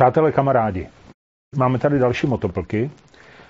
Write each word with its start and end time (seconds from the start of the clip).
Přátelé, 0.00 0.32
kamarádi, 0.32 0.88
máme 1.56 1.78
tady 1.78 1.98
další 1.98 2.26
motoplky. 2.26 2.90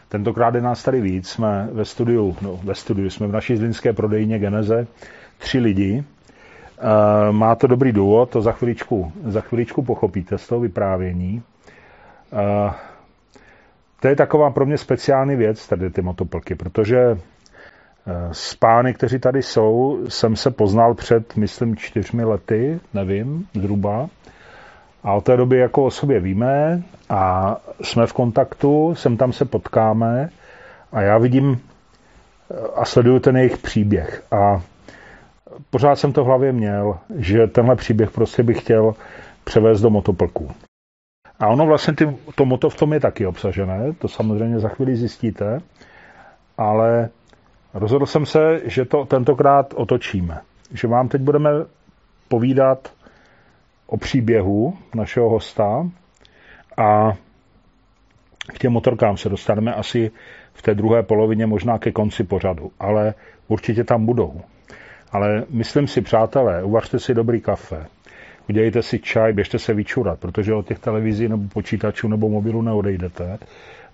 Tentokrát 0.09 0.55
je 0.55 0.61
nás 0.61 0.83
tady 0.83 1.01
víc. 1.01 1.29
Jsme 1.29 1.69
ve 1.73 1.85
studiu, 1.85 2.37
no 2.43 2.61
ve 2.65 2.75
studiu, 2.75 3.11
jsme 3.11 3.27
v 3.27 3.33
naší 3.33 3.57
zlínské 3.57 3.93
prodejně 3.93 4.39
Geneze. 4.39 4.87
Tři 5.39 5.59
lidi. 5.59 6.05
E, 6.79 7.33
má 7.33 7.55
to 7.55 7.67
dobrý 7.67 7.93
důvod, 7.93 8.31
to 8.31 8.43
za 8.43 8.53
chviličku, 8.53 9.13
za 9.25 9.41
chviličku 9.41 9.83
pochopíte 9.83 10.39
z 10.39 10.49
toho 10.49 10.61
vyprávění. 10.61 11.43
E, 12.33 12.71
to 14.01 14.09
je 14.09 14.17
taková 14.17 14.51
pro 14.51 14.67
mě 14.67 14.79
speciální 14.79 15.37
věc, 15.37 15.69
tady 15.69 15.91
ty 15.91 16.03
motoplky, 16.03 16.55
protože 16.55 17.19
s 18.33 18.55
pány, 18.55 18.95
kteří 18.95 19.19
tady 19.19 19.43
jsou, 19.43 19.99
jsem 20.09 20.37
se 20.37 20.51
poznal 20.51 20.95
před, 20.95 21.37
myslím, 21.37 21.77
čtyřmi 21.77 22.25
lety, 22.25 22.81
nevím, 22.95 23.47
zhruba. 23.55 24.09
A 25.05 25.13
od 25.13 25.25
té 25.25 25.37
doby 25.37 25.59
jako 25.59 25.85
o 25.85 25.91
sobě 25.91 26.21
víme 26.21 26.83
a 27.09 27.57
jsme 27.83 28.07
v 28.07 28.13
kontaktu, 28.13 28.95
sem 28.95 29.17
tam 29.17 29.33
se 29.33 29.45
potkáme 29.45 30.31
a 30.93 31.01
já 31.01 31.19
vidím 31.19 31.61
a 32.75 32.85
sleduju 32.85 33.19
ten 33.19 33.37
jejich 33.37 33.59
příběh. 33.59 34.23
A 34.33 34.63
pořád 35.71 35.97
jsem 35.97 36.13
to 36.13 36.25
v 36.25 36.27
hlavě 36.27 36.53
měl, 36.53 36.99
že 37.19 37.47
tenhle 37.47 37.77
příběh 37.77 38.11
prostě 38.11 38.43
bych 38.43 38.61
chtěl 38.61 38.95
převést 39.45 39.81
do 39.81 39.91
motoplku. 39.91 40.51
A 41.41 41.47
ono 41.49 41.67
vlastně 41.67 41.95
ty, 41.95 42.17
to 42.35 42.45
moto 42.45 42.71
v 42.71 42.77
tom 42.77 42.93
je 42.93 43.01
taky 43.01 43.27
obsažené, 43.27 43.93
to 43.93 44.09
samozřejmě 44.09 44.61
za 44.61 44.69
chvíli 44.69 44.97
zjistíte, 44.97 45.61
ale 46.59 47.09
rozhodl 47.75 48.07
jsem 48.07 48.27
se, 48.27 48.61
že 48.65 48.85
to 48.85 49.05
tentokrát 49.05 49.75
otočíme. 49.75 50.41
Že 50.73 50.89
vám 50.89 51.09
teď 51.09 51.23
budeme 51.23 51.51
povídat 52.29 52.93
o 53.91 53.97
příběhu 53.97 54.75
našeho 54.95 55.29
hosta 55.31 55.91
a 56.77 57.13
k 58.55 58.59
těm 58.59 58.73
motorkám 58.73 59.17
se 59.17 59.29
dostaneme 59.29 59.75
asi 59.75 60.11
v 60.53 60.63
té 60.63 60.75
druhé 60.75 61.03
polovině, 61.03 61.47
možná 61.47 61.79
ke 61.79 61.93
konci 61.93 62.25
pořadu, 62.25 62.73
ale 62.81 63.15
určitě 63.49 63.85
tam 63.85 64.07
budou. 64.07 64.41
Ale 65.13 65.45
myslím 65.51 65.87
si, 65.87 66.01
přátelé, 66.01 66.65
uvařte 66.65 66.99
si 66.99 67.15
dobrý 67.15 67.41
kafe, 67.41 67.87
udělejte 68.49 68.83
si 68.83 68.99
čaj, 68.99 69.33
běžte 69.33 69.59
se 69.59 69.75
vyčurat, 69.75 70.21
protože 70.21 70.55
od 70.55 70.67
těch 70.67 70.79
televizí 70.79 71.29
nebo 71.29 71.49
počítačů 71.49 72.09
nebo 72.09 72.29
mobilů 72.29 72.63
neodejdete, 72.63 73.39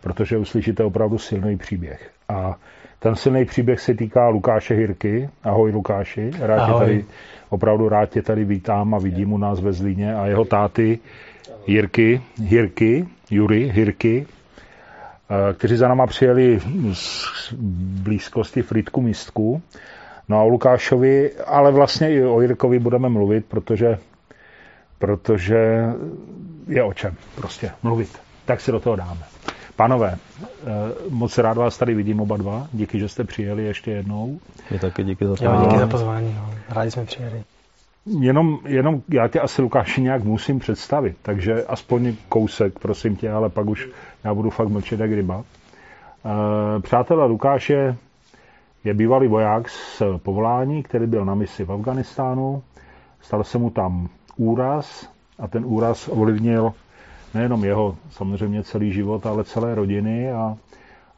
protože 0.01 0.39
uslyšíte 0.39 0.85
opravdu 0.85 1.19
silný 1.19 1.57
příběh. 1.59 2.16
A 2.29 2.57
ten 2.99 3.17
silný 3.17 3.45
příběh 3.45 3.81
se 3.81 3.95
týká 3.95 4.29
Lukáše 4.29 4.75
Hirky. 4.75 5.31
Ahoj 5.43 5.71
Lukáši, 5.71 6.31
rád 6.39 6.61
Ahoj. 6.61 6.73
Tě 6.73 6.85
tady, 6.85 7.05
opravdu 7.49 7.89
rád 7.89 8.11
tě 8.11 8.23
tady 8.23 8.45
vítám 8.45 8.95
a 8.95 8.99
vidím 8.99 9.33
u 9.33 9.39
nás 9.39 9.61
ve 9.61 9.73
Zlíně 9.73 10.15
a 10.15 10.27
jeho 10.27 10.45
táty 10.45 10.99
Jirky, 11.67 12.23
Hirky, 12.43 13.09
Jury, 13.31 13.71
Hirky, 13.75 14.27
eh, 15.31 15.55
kteří 15.55 15.77
za 15.77 15.89
náma 15.89 16.07
přijeli 16.07 16.61
z 16.93 17.53
blízkosti 18.03 18.63
Fritku 18.63 19.03
Místku. 19.03 19.63
No 20.29 20.39
a 20.39 20.43
o 20.43 20.49
Lukášovi, 20.49 21.33
ale 21.47 21.73
vlastně 21.73 22.15
i 22.15 22.25
o 22.25 22.41
Jirkovi 22.41 22.79
budeme 22.79 23.09
mluvit, 23.09 23.47
protože, 23.47 23.99
protože 24.99 25.85
je 26.69 26.83
o 26.83 26.93
čem 26.93 27.15
prostě 27.35 27.71
mluvit. 27.83 28.19
Tak 28.45 28.61
si 28.61 28.73
do 28.73 28.81
toho 28.81 28.97
dáme. 28.97 29.36
Pánové, 29.77 30.17
eh, 30.17 30.47
moc 31.11 31.39
rád 31.39 31.57
vás 31.57 31.79
tady 31.79 31.95
vidím 31.95 32.21
oba 32.21 32.37
dva. 32.37 32.67
Díky, 32.73 32.99
že 32.99 33.09
jste 33.09 33.25
přijeli 33.25 33.65
ještě 33.65 33.91
jednou. 33.91 34.39
Je 34.71 34.79
taky 34.79 35.05
díky 35.05 35.25
za 35.27 35.31
pozvání. 35.31 35.67
díky 35.67 35.79
za 35.79 35.87
pozvání. 35.87 36.35
No. 36.35 36.51
Rádi 36.69 36.91
jsme 36.91 37.05
přijeli. 37.05 37.43
Jenom, 38.21 38.59
jenom 38.67 39.03
já 39.09 39.29
tě 39.29 39.41
asi 39.41 39.63
Lukáši 39.63 40.03
nějak 40.03 40.25
musím 40.25 40.59
představit, 40.59 41.17
takže 41.23 41.65
aspoň 41.65 42.15
kousek, 42.29 42.79
prosím 42.79 43.17
tě, 43.17 43.31
ale 43.31 43.49
pak 43.49 43.67
už 43.67 43.89
já 44.25 44.35
budu 44.35 44.51
fakt 44.51 44.69
mlčet 44.69 45.01
jak 45.01 45.11
ryba. 45.11 45.45
Eh, 46.25 46.81
přátelé, 46.81 47.27
Lukáš 47.27 47.71
je, 47.71 47.97
je 48.85 48.95
bývalý 48.95 49.29
voják 49.29 49.69
z 49.69 50.03
povolání, 50.17 50.83
který 50.83 51.07
byl 51.07 51.25
na 51.25 51.35
misi 51.35 51.65
v 51.65 51.73
Afganistánu. 51.73 52.63
Stal 53.21 53.45
se 53.45 53.59
mu 53.59 53.71
tam 53.71 54.09
úraz 54.37 55.11
a 55.39 55.49
ten 55.49 55.65
úraz 55.67 56.09
ovlivnil 56.09 56.73
nejenom 57.37 57.65
jeho 57.65 57.97
samozřejmě 58.11 58.63
celý 58.63 58.93
život, 58.93 59.27
ale 59.27 59.45
celé 59.45 59.75
rodiny 59.75 60.33
a 60.33 60.57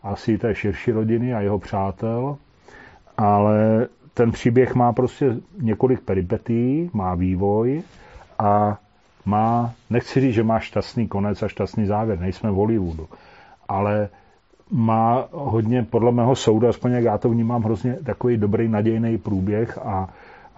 asi 0.03 0.39
té 0.39 0.55
širší 0.55 0.93
rodiny 0.93 1.35
a 1.35 1.41
jeho 1.41 1.59
přátel. 1.59 2.37
Ale 3.17 3.87
ten 4.15 4.33
příběh 4.33 4.75
má 4.75 4.93
prostě 4.93 5.37
několik 5.61 6.01
peripetí, 6.01 6.91
má 6.93 7.15
vývoj 7.15 7.83
a 8.39 8.79
má, 9.25 9.75
nechci 9.91 10.21
říct, 10.21 10.35
že 10.35 10.43
má 10.43 10.59
šťastný 10.59 11.09
konec 11.09 11.43
a 11.43 11.49
šťastný 11.49 11.87
závěr, 11.87 12.21
nejsme 12.21 12.51
v 12.51 12.55
Hollywoodu, 12.55 13.09
ale 13.69 14.09
má 14.71 15.29
hodně, 15.33 15.83
podle 15.83 16.13
mého 16.13 16.37
soudu, 16.37 16.69
aspoň 16.69 16.93
jak 16.93 17.05
já 17.05 17.19
to 17.19 17.29
vnímám, 17.29 17.63
hrozně 17.63 17.97
takový 18.05 18.37
dobrý 18.37 18.69
nadějný 18.69 19.19
průběh 19.19 19.79
a 19.79 20.09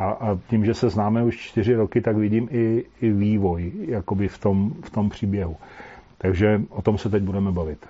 a, 0.01 0.05
a 0.11 0.39
tím, 0.51 0.65
že 0.65 0.75
se 0.75 0.91
známe 0.91 1.25
už 1.25 1.37
čtyři 1.39 1.75
roky, 1.75 2.01
tak 2.01 2.17
vidím 2.17 2.49
i, 2.53 2.85
i 3.01 3.11
vývoj 3.11 3.73
jakoby 3.89 4.29
v 4.29 4.39
tom, 4.39 4.73
v 4.85 4.91
tom 4.91 5.11
příběhu. 5.11 5.57
Takže 6.19 6.61
o 6.71 6.83
tom 6.83 6.99
se 6.99 7.09
teď 7.11 7.23
budeme 7.23 7.53
bavit. 7.53 7.87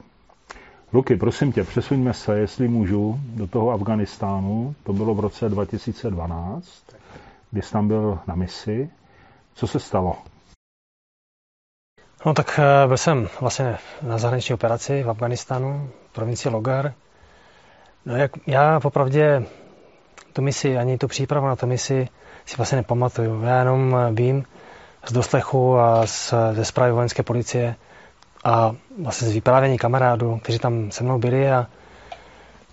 Luky, 0.92 1.16
prosím 1.16 1.52
tě, 1.52 1.64
přesuňme 1.64 2.14
se, 2.14 2.38
jestli 2.38 2.68
můžu, 2.68 3.20
do 3.34 3.46
toho 3.46 3.70
Afganistánu. 3.70 4.74
To 4.84 4.92
bylo 4.92 5.14
v 5.14 5.20
roce 5.20 5.48
2012, 5.48 6.82
kdy 7.50 7.62
jsi 7.62 7.72
tam 7.72 7.88
byl 7.88 8.18
na 8.26 8.34
misi. 8.34 8.90
Co 9.54 9.66
se 9.66 9.80
stalo? 9.80 10.16
No 12.26 12.34
tak 12.34 12.58
eh, 12.62 12.86
byl 12.86 12.96
jsem 12.96 13.28
vlastně 13.40 13.76
na 14.02 14.18
zahraniční 14.18 14.54
operaci 14.54 15.02
v 15.02 15.10
Afganistánu, 15.10 15.88
v 16.10 16.12
provincii 16.12 16.52
Logar. 16.52 16.92
No 18.06 18.16
jak 18.16 18.30
já 18.46 18.80
popravdě 18.80 19.44
tu 20.32 20.42
misi, 20.42 20.78
ani 20.78 20.98
tu 20.98 21.08
přípravu 21.08 21.46
na 21.46 21.56
tu 21.56 21.66
misi 21.66 22.08
si 22.46 22.56
vlastně 22.56 22.76
nepamatuju. 22.76 23.42
Já 23.42 23.58
jenom 23.58 23.96
vím 24.12 24.44
z 25.06 25.12
doslechu 25.12 25.78
a 25.78 26.06
z, 26.06 26.34
ze 26.52 26.64
zprávy 26.64 26.92
vojenské 26.92 27.22
policie 27.22 27.74
a 28.44 28.74
vlastně 29.02 29.28
z 29.28 29.32
vyprávění 29.32 29.78
kamarádů, 29.78 30.38
kteří 30.42 30.58
tam 30.58 30.90
se 30.90 31.04
mnou 31.04 31.18
byli 31.18 31.50
a 31.52 31.66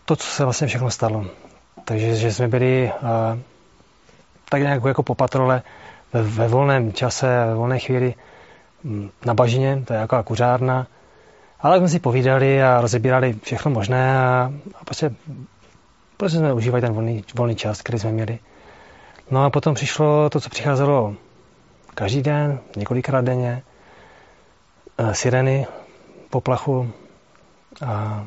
to, 0.06 0.16
co 0.16 0.28
se 0.28 0.44
vlastně 0.44 0.68
všechno 0.68 0.92
stalo. 0.92 1.26
Takže 1.86 2.16
že 2.16 2.34
jsme 2.34 2.48
byli 2.48 2.92
a, 2.92 3.38
tak 4.50 4.62
nějak 4.62 4.84
jako 4.86 5.04
po 5.04 5.16
patrole 5.16 5.62
ve, 6.14 6.22
ve 6.22 6.48
volném 6.48 6.94
čase, 6.94 7.46
ve 7.48 7.56
volné 7.56 7.80
chvíli 7.80 8.14
na 9.26 9.34
bažině, 9.34 9.84
to 9.86 9.94
je 9.94 10.00
jako 10.00 10.24
kuřárna, 10.24 10.88
ale 11.60 11.78
jsme 11.78 11.90
si 11.90 12.00
povídali 12.00 12.64
a 12.64 12.82
rozebírali 12.82 13.36
všechno 13.44 13.72
možné 13.72 14.18
a, 14.18 14.52
a 14.82 14.86
prostě 14.86 15.12
Prostě 16.18 16.38
jsme 16.38 16.54
užívali 16.54 16.82
ten 16.82 16.94
volný, 16.94 17.24
volný 17.36 17.56
čas, 17.56 17.82
který 17.82 18.00
jsme 18.00 18.12
měli. 18.12 18.40
No 19.32 19.44
a 19.44 19.50
potom 19.50 19.76
přišlo 19.76 20.30
to, 20.30 20.40
co 20.40 20.50
přicházelo 20.50 21.16
každý 21.96 22.22
den, 22.22 22.60
několikrát 22.76 23.26
denně. 23.26 23.64
Eh, 24.98 25.14
sireny, 25.14 25.68
poplachu 26.30 26.92
a, 27.86 28.26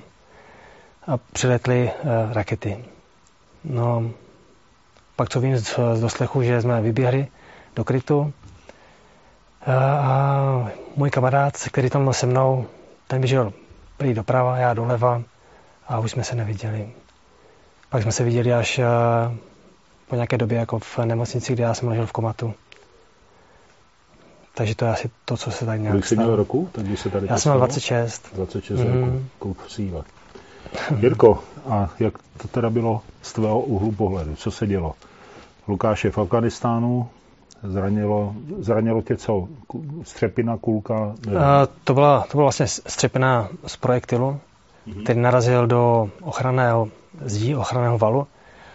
a 1.06 1.16
přiletly 1.32 1.90
uh, 2.02 2.32
rakety. 2.32 2.84
No, 3.64 4.10
pak 5.16 5.28
co 5.28 5.40
vím 5.40 5.58
z, 5.58 5.78
z 5.94 6.00
doslechu, 6.00 6.42
že 6.42 6.62
jsme 6.62 6.80
vyběhli 6.80 7.26
do 7.76 7.84
krytu 7.84 8.32
a, 9.66 9.74
a 9.74 10.70
můj 10.96 11.10
kamarád, 11.10 11.56
který 11.56 11.90
tam 11.90 12.04
byl 12.04 12.12
se 12.12 12.26
mnou, 12.26 12.66
ten 13.06 13.20
běžel 13.20 13.52
prý 13.96 14.14
doprava, 14.14 14.56
já 14.56 14.74
doleva 14.74 15.22
a 15.88 15.98
už 15.98 16.10
jsme 16.10 16.24
se 16.24 16.36
neviděli. 16.36 16.92
Pak 17.90 18.02
jsme 18.02 18.12
se 18.12 18.24
viděli 18.24 18.52
až 18.52 18.78
eh, 18.78 18.86
po 20.08 20.14
nějaké 20.14 20.38
době 20.38 20.58
jako 20.58 20.78
v 20.78 20.98
nemocnici, 20.98 21.52
kde 21.52 21.64
já 21.64 21.74
jsem 21.74 21.88
ležel 21.88 22.06
v 22.06 22.12
komatu. 22.12 22.54
Takže 24.54 24.74
to 24.74 24.84
je 24.84 24.90
asi 24.90 25.10
to, 25.24 25.36
co 25.36 25.50
se 25.50 25.66
tak 25.66 25.80
nějak 25.80 25.92
Kolik 25.92 26.06
jsi 26.06 26.16
měl 26.16 26.36
roku? 26.36 26.68
Tak 26.72 26.86
se 26.96 27.10
tady 27.10 27.26
já 27.30 27.38
jsem 27.38 27.52
měl 27.52 27.58
26. 27.58 28.34
26 28.34 28.80
mm. 28.80 28.86
roku, 28.86 29.24
kouk 29.38 29.70
síle. 29.70 30.02
Jirko, 30.98 31.38
a 31.68 31.90
jak 31.98 32.14
to 32.36 32.48
teda 32.48 32.70
bylo 32.70 33.02
z 33.22 33.32
tvého 33.32 33.60
úhlu 33.60 33.92
pohledu? 33.92 34.34
Co 34.36 34.50
se 34.50 34.66
dělo? 34.66 34.94
Lukáš 35.68 36.04
je 36.04 36.10
v 36.10 36.18
Afganistánu, 36.18 37.08
zranilo, 37.62 38.34
zranilo 38.58 39.02
tě 39.02 39.16
co? 39.16 39.48
Střepina, 40.02 40.56
kulka? 40.56 41.00
Uh, 41.00 41.14
to, 41.84 41.94
byla, 41.94 42.20
to 42.20 42.36
byla 42.36 42.44
vlastně 42.44 42.66
střepina 42.66 43.48
z 43.66 43.76
projektilu, 43.76 44.40
mm-hmm. 44.88 45.02
který 45.02 45.20
narazil 45.20 45.66
do 45.66 46.10
ochranného 46.22 46.88
zdí 47.24 47.56
ochranného 47.56 47.98
valu, 47.98 48.26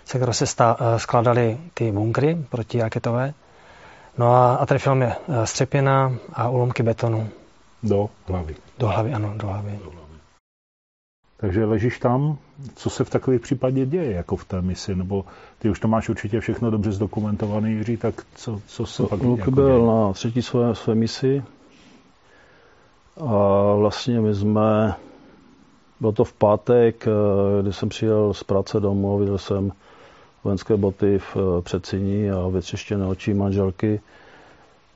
se 0.06 0.18
kterého 0.18 0.33
se 0.33 0.45
stá, 0.45 0.77
eh, 0.80 1.00
skládaly 1.00 1.57
ty 1.74 1.92
bunkry 1.92 2.38
protiraketové. 2.50 3.33
No 4.18 4.33
a, 4.33 4.56
a 4.56 4.65
trefil 4.65 4.95
mě 4.95 5.15
eh, 5.15 5.47
střepina 5.47 6.13
a 6.33 6.50
ulomky 6.50 6.83
betonu. 6.83 7.30
Do 7.83 8.09
hlavy. 8.27 8.56
Do 8.80 8.88
hlavy, 8.88 9.13
ano, 9.13 9.33
do 9.38 9.47
hlavy. 9.47 9.71
Do 9.83 9.92
hlavy. 9.92 10.06
Takže 11.38 11.65
ležíš 11.65 12.00
tam, 12.00 12.38
co 12.75 12.89
se 12.89 13.03
v 13.03 13.09
takových 13.09 13.42
případě 13.42 13.86
děje, 13.86 14.12
jako 14.12 14.36
v 14.36 14.45
té 14.45 14.62
misi, 14.62 14.95
nebo 14.95 15.25
ty 15.59 15.69
už 15.69 15.80
to 15.80 15.88
máš 15.88 16.09
určitě 16.09 16.39
všechno 16.39 16.71
dobře 16.71 16.92
zdokumentovaný, 16.92 17.71
Jiří, 17.71 17.97
tak 17.97 18.15
co, 18.36 18.62
co 18.68 18.86
se 18.86 19.01
no, 19.03 19.09
pak 19.09 19.21
Luky 19.21 19.39
jako 19.39 19.51
byl 19.51 19.68
děje? 19.68 19.88
na 19.88 20.13
třetí 20.13 20.42
své, 20.42 20.75
své 20.75 20.95
misi 20.95 21.44
A 23.21 23.74
vlastně 23.75 24.21
my 24.21 24.36
jsme, 24.36 24.95
bylo 26.00 26.12
to 26.12 26.24
v 26.24 26.33
pátek, 26.33 27.07
kdy 27.62 27.74
jsem 27.74 27.89
přijel 27.89 28.33
z 28.33 28.44
práce 28.44 28.80
domů, 28.80 29.18
viděl 29.18 29.38
jsem 29.38 29.71
vojenské 30.44 30.77
boty 30.77 31.19
v 31.19 31.38
předsíní 31.62 32.31
a 32.31 32.47
vytřeštěné 32.47 33.06
očí 33.07 33.33
manželky. 33.33 34.01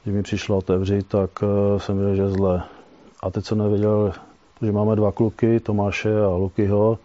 Když 0.04 0.16
mi 0.16 0.24
přišlo 0.24 0.58
otevřít, 0.58 1.08
tak 1.08 1.30
jsem 1.78 1.98
viděl, 2.00 2.16
že 2.16 2.30
zle. 2.30 2.64
A 3.24 3.30
teď 3.30 3.46
jsem 3.46 3.58
nevěděl, 3.58 4.14
že 4.62 4.72
máme 4.72 4.96
dva 4.96 5.12
kluky, 5.12 5.60
Tomáše 5.60 6.24
a 6.24 6.30
Lukyho, 6.36 6.98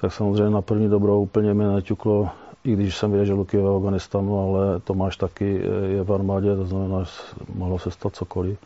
tak 0.00 0.12
samozřejmě 0.12 0.50
na 0.50 0.62
první 0.62 0.88
dobrou 0.88 1.22
úplně 1.22 1.54
mi 1.54 1.64
neťuklo, 1.64 2.28
i 2.64 2.72
když 2.72 2.96
jsem 2.96 3.10
věděl, 3.10 3.24
že 3.26 3.32
Luky 3.32 3.56
je 3.56 3.62
v 3.62 3.68
Afganistanu, 3.76 4.40
ale 4.40 4.80
Tomáš 4.80 5.16
taky 5.16 5.62
je 5.86 6.02
v 6.02 6.12
armádě, 6.12 6.56
to 6.56 6.64
znamená, 6.64 7.02
že 7.02 7.10
mohlo 7.54 7.78
se 7.78 7.90
stát 7.90 8.16
cokoliv. 8.16 8.58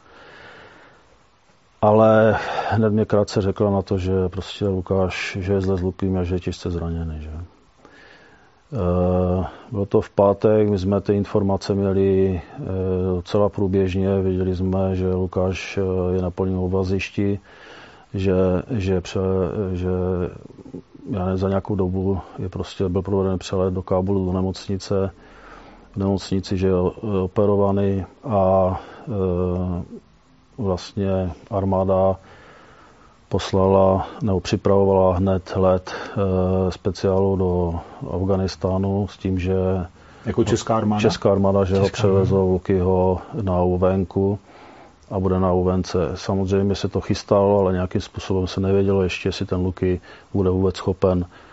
Ale 1.82 2.38
hned 2.68 2.92
mě 2.92 3.04
krátce 3.04 3.40
řekla 3.40 3.70
na 3.70 3.82
to, 3.82 3.98
že 3.98 4.28
prostě 4.28 4.68
Lukáš, 4.68 5.38
že 5.40 5.52
je 5.52 5.60
zle 5.60 5.76
s 5.76 5.82
Lukým 5.82 6.16
a 6.16 6.24
že 6.24 6.34
je 6.34 6.40
těžce 6.40 6.70
zraněný. 6.70 7.20
Že? 7.20 7.30
Eh, 8.72 9.46
bylo 9.70 9.86
to 9.86 10.00
v 10.00 10.10
pátek, 10.10 10.70
my 10.70 10.78
jsme 10.78 11.00
ty 11.00 11.14
informace 11.14 11.74
měli 11.74 12.40
eh, 12.44 12.62
docela 13.14 13.48
průběžně, 13.48 14.20
věděli 14.20 14.56
jsme, 14.56 14.96
že 14.96 15.14
Lukáš 15.14 15.78
eh, 15.78 16.14
je 16.16 16.22
na 16.22 16.30
polním 16.30 16.58
obazišti, 16.58 17.40
že, 18.14 18.34
že, 18.70 19.00
pře, 19.00 19.20
že 19.72 19.88
já 21.10 21.24
nevím, 21.24 21.38
za 21.38 21.48
nějakou 21.48 21.74
dobu 21.74 22.18
je 22.38 22.48
prostě, 22.48 22.88
byl 22.88 23.02
proveden 23.02 23.38
přelet 23.38 23.74
do 23.74 23.82
Kábulu, 23.82 24.26
do 24.26 24.32
nemocnice, 24.32 25.10
v 25.92 25.96
nemocnici, 25.96 26.56
že 26.56 26.66
je 26.66 26.74
operovaný 27.22 28.04
a 28.24 28.80
vlastně 30.58 31.30
armáda 31.50 32.16
poslala 33.28 34.08
nebo 34.22 34.40
připravovala 34.40 35.16
hned 35.16 35.52
let 35.56 35.94
e, 35.94 36.72
speciálu 36.72 37.36
do 37.36 37.80
Afganistánu 38.14 39.08
s 39.08 39.18
tím, 39.18 39.38
že 39.38 39.54
jako 40.26 40.44
česká 40.44 40.76
armáda? 40.76 41.00
Česká 41.00 41.32
armáda, 41.32 41.64
že 41.64 41.74
česká 41.74 41.82
ho 41.82 41.90
převezou 41.90 42.52
Lukyho 42.52 43.20
na 43.42 43.62
uvenku 43.62 44.38
a 45.10 45.20
bude 45.20 45.40
na 45.40 45.52
UVNC. 45.52 45.96
Samozřejmě 46.14 46.74
se 46.74 46.88
to 46.88 47.00
chystalo, 47.00 47.58
ale 47.58 47.72
nějakým 47.72 48.00
způsobem 48.00 48.46
se 48.46 48.60
nevědělo 48.60 49.02
ještě, 49.02 49.28
jestli 49.28 49.46
ten 49.46 49.60
Luky 49.60 50.00
bude 50.34 50.50
vůbec 50.50 50.76
schopen 50.76 51.24
eh, 51.24 51.51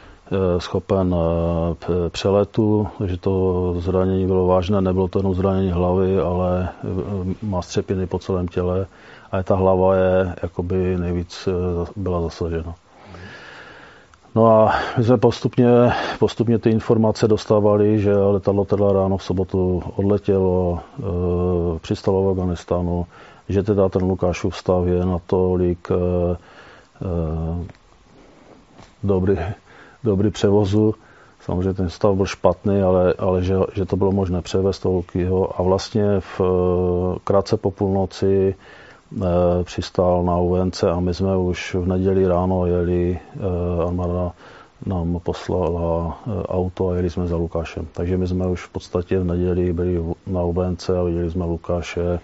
schopen 0.57 1.15
eh, 1.15 2.09
přeletu, 2.09 2.87
takže 2.97 3.17
to 3.17 3.75
zranění 3.77 4.27
bylo 4.27 4.47
vážné, 4.47 4.81
nebylo 4.81 5.07
to 5.07 5.19
jenom 5.19 5.33
zranění 5.35 5.71
hlavy, 5.71 6.19
ale 6.19 6.69
eh, 6.69 7.45
má 7.45 7.61
střepiny 7.61 8.07
po 8.07 8.19
celém 8.19 8.47
těle 8.47 8.87
a 9.31 9.43
ta 9.43 9.55
hlava 9.55 9.95
je 9.95 10.35
jakoby 10.43 10.97
nejvíc 10.97 11.49
byla 11.95 12.21
zasažena. 12.21 12.75
No 14.35 14.47
a 14.47 14.75
my 14.97 15.03
jsme 15.03 15.17
postupně, 15.17 15.67
postupně 16.19 16.59
ty 16.59 16.69
informace 16.69 17.27
dostávali, 17.27 17.99
že 17.99 18.17
letadlo 18.17 18.65
teda 18.65 18.93
ráno 18.93 19.17
v 19.17 19.23
sobotu 19.23 19.83
odletělo, 19.95 20.79
e, 20.99 21.79
přistalo 21.79 22.23
v 22.23 22.29
Afganistánu, 22.29 23.05
že 23.49 23.63
teda 23.63 23.89
ten 23.89 24.03
Lukášův 24.03 24.57
stav 24.57 24.85
je 24.85 25.05
natolik 25.05 25.87
e, 25.91 25.95
e, 25.95 26.37
dobrý, 29.03 29.37
dobrý 30.03 30.29
převozu. 30.31 30.95
Samozřejmě 31.41 31.73
ten 31.73 31.89
stav 31.89 32.15
byl 32.15 32.25
špatný, 32.25 32.81
ale, 32.81 33.13
ale 33.17 33.43
že, 33.43 33.55
že 33.73 33.85
to 33.85 33.95
bylo 33.95 34.11
možné 34.11 34.41
převést 34.41 34.79
toho 34.79 34.95
Lukyho. 34.95 35.59
A 35.59 35.63
vlastně 35.63 36.19
v, 36.19 36.41
krátce 37.23 37.57
po 37.57 37.71
půlnoci 37.71 38.55
Eh, 39.17 39.63
přistál 39.63 40.23
na 40.23 40.37
UNC 40.37 40.83
a 40.83 40.99
my 40.99 41.13
jsme 41.13 41.37
už 41.37 41.75
v 41.75 41.87
neděli 41.87 42.27
ráno 42.27 42.65
jeli, 42.65 43.19
eh, 43.35 43.83
armáda 43.87 44.31
nám 44.85 45.19
poslala 45.23 46.19
eh, 46.27 46.43
auto 46.47 46.89
a 46.89 46.95
jeli 46.95 47.09
jsme 47.09 47.27
za 47.27 47.35
Lukášem. 47.35 47.87
Takže 47.93 48.17
my 48.17 48.27
jsme 48.27 48.47
už 48.47 48.65
v 48.65 48.69
podstatě 48.69 49.19
v 49.19 49.23
neděli 49.23 49.73
byli 49.73 50.03
na 50.27 50.43
UNC 50.43 50.89
a 50.89 51.03
viděli 51.03 51.31
jsme 51.31 51.45
Lukáše, 51.45 52.19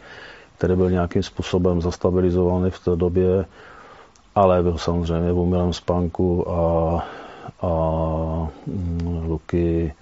který 0.57 0.75
byl 0.75 0.91
nějakým 0.91 1.23
způsobem 1.23 1.81
zastabilizovaný 1.81 2.69
v 2.71 2.79
té 2.79 2.95
době, 2.95 3.45
ale 4.35 4.63
byl 4.63 4.77
samozřejmě 4.77 5.33
v 5.33 5.39
umělém 5.39 5.73
spánku 5.73 6.51
a, 6.51 7.03
a 7.61 8.49
mm, 8.67 9.25
Luky 9.27 9.93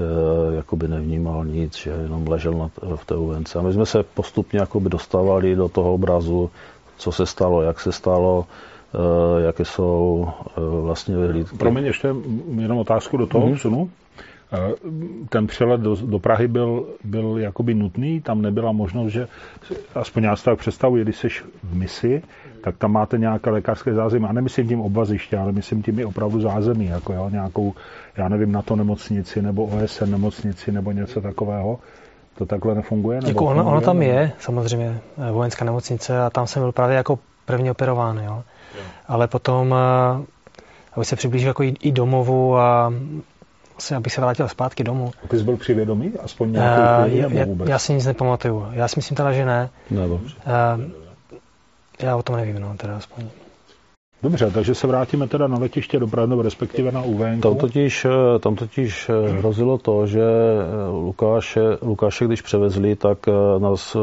Eh, 0.00 0.54
jakoby 0.54 0.88
nevnímal 0.88 1.44
nic, 1.44 1.76
že 1.76 1.90
jenom 1.90 2.28
ležel 2.28 2.52
na, 2.52 2.70
v 2.96 3.04
té 3.04 3.14
UNC. 3.14 3.56
A 3.56 3.62
my 3.62 3.72
jsme 3.72 3.86
se 3.86 4.02
postupně 4.02 4.60
jakoby 4.60 4.88
dostávali 4.88 5.56
do 5.56 5.68
toho 5.68 5.94
obrazu, 5.94 6.50
co 6.96 7.12
se 7.12 7.26
stalo, 7.26 7.62
jak 7.62 7.80
se 7.80 7.92
stalo, 7.92 8.46
eh, 8.94 9.42
jaké 9.42 9.64
jsou 9.64 10.28
eh, 10.28 10.60
vlastně 10.82 11.16
vyhlídky. 11.16 11.56
Promiň 11.56 11.84
ještě 11.84 12.14
jenom 12.56 12.78
otázku 12.78 13.16
do 13.16 13.26
toho 13.26 13.46
mm-hmm. 13.46 13.56
sunu. 13.56 13.90
Ten 15.28 15.46
přelet 15.46 15.80
do, 15.80 15.96
do 15.96 16.18
Prahy 16.18 16.48
byl, 16.48 16.86
byl 17.04 17.38
jakoby 17.38 17.74
nutný, 17.74 18.20
tam 18.20 18.42
nebyla 18.42 18.72
možnost, 18.72 19.12
že 19.12 19.28
aspoň 19.94 20.22
já 20.22 20.36
si 20.36 20.44
tak 20.44 20.58
představuji, 20.58 21.04
když 21.04 21.16
jsi 21.16 21.28
v 21.62 21.74
misi, 21.74 22.22
tak 22.60 22.76
tam 22.76 22.92
máte 22.92 23.18
nějaké 23.18 23.50
lékařské 23.50 23.94
zázemí. 23.94 24.26
A 24.26 24.32
nemyslím 24.32 24.68
tím 24.68 24.80
obvaziště, 24.80 25.38
ale 25.38 25.52
myslím 25.52 25.82
tím 25.82 25.98
i 25.98 26.04
opravdu 26.04 26.40
zázemí, 26.40 26.86
jako 26.86 27.12
jo, 27.12 27.28
nějakou, 27.30 27.74
já 28.16 28.28
nevím, 28.28 28.52
na 28.52 28.62
to 28.62 28.76
nemocnici 28.76 29.42
nebo 29.42 29.64
OSN 29.64 30.10
nemocnici 30.10 30.72
nebo 30.72 30.92
něco 30.92 31.20
takového. 31.20 31.78
To 32.38 32.46
takhle 32.46 32.74
nefunguje? 32.74 33.16
Nebo 33.16 33.28
jako 33.28 33.44
ono, 33.44 33.64
ono 33.64 33.80
tam 33.80 34.02
je, 34.02 34.32
samozřejmě, 34.38 35.00
eh, 35.28 35.32
vojenská 35.32 35.64
nemocnice 35.64 36.20
a 36.20 36.30
tam 36.30 36.46
jsem 36.46 36.62
byl 36.62 36.72
právě 36.72 36.96
jako 36.96 37.18
první 37.44 37.70
operován, 37.70 38.18
jo. 38.18 38.42
jo. 38.78 38.82
Ale 39.08 39.28
potom, 39.28 39.74
eh, 39.74 40.24
aby 40.92 41.04
se 41.04 41.16
přiblížil 41.16 41.48
jako 41.48 41.62
i, 41.62 41.74
i 41.80 41.92
domovu 41.92 42.56
a 42.56 42.92
vlastně, 43.80 43.96
abych 43.96 44.12
se 44.12 44.20
vrátil 44.20 44.48
zpátky 44.48 44.84
domů. 44.84 45.10
A 45.24 45.28
ty 45.28 45.38
jsi 45.38 45.44
byl 45.44 45.56
při 45.56 45.74
vědomí? 45.74 46.12
Aspoň 46.22 46.52
nějakou 46.52 47.10
uh, 47.10 47.16
já, 47.16 47.28
já, 47.32 47.46
já 47.66 47.78
si 47.78 47.94
nic 47.94 48.06
nepamatuju. 48.06 48.66
Já 48.72 48.88
si 48.88 48.98
myslím 48.98 49.16
teda, 49.16 49.32
že 49.32 49.44
ne. 49.44 49.70
Ne, 49.90 50.08
dobře. 50.08 50.34
Uh, 50.46 50.84
já 52.02 52.16
o 52.16 52.22
tom 52.22 52.36
nevím, 52.36 52.58
no, 52.58 52.74
teda 52.76 52.96
aspoň. 52.96 53.24
Dobře, 54.22 54.50
takže 54.50 54.74
se 54.74 54.86
vrátíme 54.86 55.28
teda 55.28 55.46
na 55.46 55.58
letiště 55.58 55.98
do 55.98 56.06
Brno, 56.06 56.42
respektive 56.42 56.92
na 56.92 57.02
UVN. 57.02 57.40
Tam 57.40 57.56
totiž, 57.56 58.04
eh, 58.04 58.38
tam 58.38 58.56
totiž 58.56 59.08
eh, 59.08 59.28
hrozilo 59.30 59.78
to, 59.78 60.06
že 60.06 60.22
eh, 60.22 60.90
Lukáše, 60.90 61.60
Lukáše, 61.82 62.24
když 62.24 62.42
převezli, 62.42 62.96
tak 62.96 63.18
nás 63.58 63.96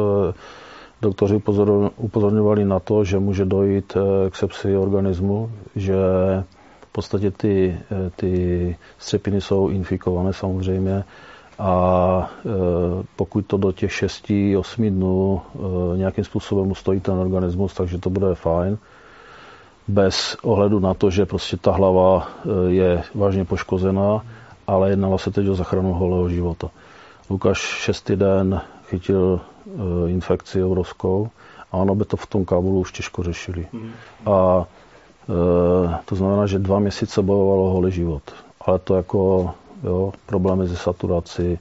doktoři 1.01 1.41
upozorňovali 1.98 2.65
na 2.65 2.79
to, 2.79 3.03
že 3.03 3.19
může 3.19 3.46
dojít 3.46 3.98
k 4.29 4.36
sepsi 4.36 4.77
organismu, 4.77 5.51
že 5.75 5.96
podstatě 6.98 7.32
ty, 7.32 7.80
ty 8.16 8.75
střepiny 8.98 9.42
jsou 9.42 9.70
infikované 9.70 10.34
samozřejmě 10.34 11.04
a 11.60 11.72
e, 12.46 12.50
pokud 13.16 13.46
to 13.46 13.58
do 13.58 13.72
těch 13.72 13.92
6-8 13.92 14.89
dnů 14.89 15.42
e, 15.94 15.98
nějakým 15.98 16.24
způsobem 16.24 16.72
ustojí 16.72 17.00
ten 17.00 17.13
organismus, 17.13 17.74
takže 17.74 17.98
to 17.98 18.10
bude 18.10 18.36
fajn. 18.36 18.77
Bez 19.88 20.38
ohledu 20.42 20.80
na 20.80 20.94
to, 20.94 21.10
že 21.10 21.25
prostě 21.25 21.58
ta 21.58 21.72
hlava 21.72 22.27
je 22.68 23.04
vážně 23.16 23.46
poškozená, 23.46 24.25
ale 24.68 24.89
jednalo 24.89 25.18
se 25.18 25.32
teď 25.32 25.48
o 25.50 25.56
zachranu 25.56 25.94
holého 25.94 26.30
života. 26.30 26.70
Lukáš 27.30 27.60
šestý 27.62 28.16
den 28.16 28.62
chytil 28.89 29.39
infekci 30.08 30.63
obrovskou 30.63 31.30
a 31.72 31.77
ono 31.77 31.96
by 31.96 32.06
to 32.06 32.18
v 32.18 32.25
tom 32.25 32.46
Kábulu 32.46 32.80
už 32.80 32.92
těžko 32.92 33.24
řešili. 33.24 33.68
A 34.25 34.66
to 36.05 36.15
znamená, 36.15 36.48
že 36.48 36.60
dva 36.60 36.79
měsíce 36.79 37.22
bojovalo 37.22 37.69
holý 37.69 37.91
život. 37.91 38.24
Ale 38.62 38.79
to 38.79 38.96
jako 38.96 39.50
jo, 39.84 40.12
problémy 40.25 40.67
se 40.67 40.75
saturací, 40.75 41.60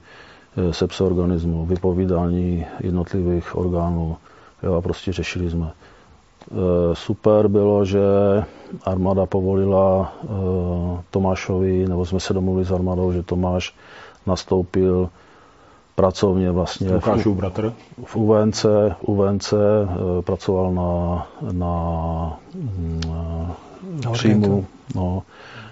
e, 0.57 0.73
sepse 0.73 1.03
organismu, 1.03 1.65
vypovídání 1.65 2.65
jednotlivých 2.79 3.55
orgánů 3.55 4.17
jo, 4.63 4.73
a 4.73 4.81
prostě 4.81 5.13
řešili 5.13 5.49
jsme. 5.49 5.71
E, 5.71 6.95
super 6.95 7.47
bylo, 7.47 7.85
že 7.85 8.01
armáda 8.83 9.25
povolila 9.25 10.13
Tomášovi, 11.11 11.87
nebo 11.87 12.05
jsme 12.05 12.19
se 12.19 12.33
domluvili 12.33 12.65
s 12.65 12.71
armádou, 12.71 13.11
že 13.11 13.23
Tomáš 13.23 13.75
nastoupil 14.25 15.09
pracovně 15.97 16.51
vlastně 16.51 16.89
v, 16.99 17.27
bratr. 17.27 17.73
v 18.05 18.15
UVNC, 18.15 18.65
UVNC 19.01 19.53
pracoval 20.21 20.73
na, 20.73 21.27
na, 21.51 22.39
na 24.03 24.11
příjmu, 24.11 24.65
no, 24.95 25.23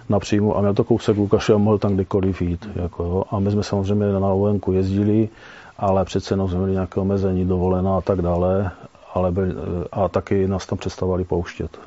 na 0.10 0.20
příjmu 0.20 0.58
a 0.58 0.62
měl 0.62 0.74
to 0.74 0.84
kousek 0.84 1.18
Lukaše 1.18 1.54
a 1.54 1.58
mohl 1.58 1.78
tam 1.78 1.94
kdykoliv 1.94 2.42
jít. 2.42 2.70
Jako, 2.76 3.04
jo. 3.04 3.24
A 3.32 3.40
my 3.40 3.52
jsme 3.52 3.64
samozřejmě 3.64 4.06
na 4.20 4.28
Ovenku 4.28 4.72
jezdili, 4.72 5.30
ale 5.78 6.06
přece 6.06 6.34
jenom 6.34 6.50
jsme 6.50 6.58
měli 6.58 6.72
nějaké 6.72 7.00
omezení, 7.00 7.46
dovolená 7.46 7.98
a 7.98 8.02
tak 8.02 8.22
dále, 8.22 8.72
ale 9.14 9.32
byli, 9.32 9.54
a 9.92 10.08
taky 10.08 10.48
nás 10.48 10.66
tam 10.66 10.78
přestávali 10.78 11.24
pouštět 11.24 11.80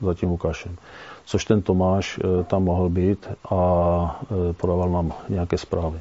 za 0.00 0.14
tím 0.14 0.28
Lukášem. 0.28 0.76
Což 1.24 1.44
ten 1.44 1.62
Tomáš 1.62 2.20
eh, 2.24 2.44
tam 2.44 2.64
mohl 2.64 2.88
být 2.88 3.28
a 3.50 4.20
eh, 4.22 4.52
podával 4.52 4.90
nám 4.90 5.12
nějaké 5.28 5.58
zprávy. 5.58 6.00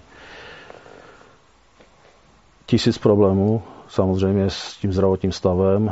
Tisíc 2.71 2.97
problémů 2.97 3.61
samozřejmě 3.89 4.49
s 4.49 4.77
tím 4.77 4.93
zdravotním 4.93 5.31
stavem, 5.31 5.91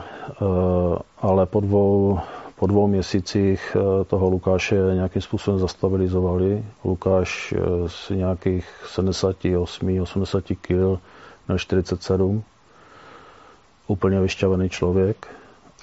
ale 1.22 1.46
po 1.46 1.60
dvou, 1.60 2.20
po 2.56 2.68
dvou 2.68 2.88
měsících 2.88 3.78
toho 4.08 4.30
Lukáše 4.30 4.76
nějakým 4.94 5.22
způsobem 5.22 5.60
zastabilizovali. 5.60 6.64
Lukáš 6.86 7.54
z 7.88 8.10
nějakých 8.10 8.66
78-80 8.96 10.58
kg 10.62 11.02
na 11.50 11.58
47. 11.58 12.44
Úplně 13.88 14.22
vyšťavený 14.22 14.70
člověk. 14.70 15.28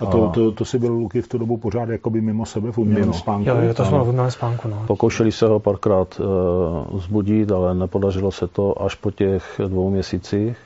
A 0.00 0.06
to, 0.06 0.30
to, 0.34 0.52
to 0.52 0.64
si 0.64 0.78
byl 0.78 0.92
Luky 0.92 1.22
v 1.22 1.28
tu 1.28 1.38
dobu 1.38 1.56
pořád 1.56 1.88
jakoby 1.88 2.20
mimo 2.20 2.46
sebe 2.46 2.72
v 2.72 2.78
umělém 2.78 3.12
spánku? 3.12 3.48
Jo, 3.48 3.56
jo, 3.60 3.74
to 3.74 3.84
jsme 3.84 3.98
v 3.98 4.08
umělém 4.08 4.30
spánku, 4.30 4.68
no. 4.68 4.84
Pokoušeli 4.86 5.32
se 5.32 5.46
ho 5.46 5.60
párkrát 5.60 6.20
uh, 6.20 7.00
zbudit, 7.00 7.52
ale 7.52 7.74
nepodařilo 7.74 8.32
se 8.32 8.46
to 8.48 8.82
až 8.82 8.94
po 8.94 9.10
těch 9.10 9.60
dvou 9.68 9.90
měsících 9.90 10.56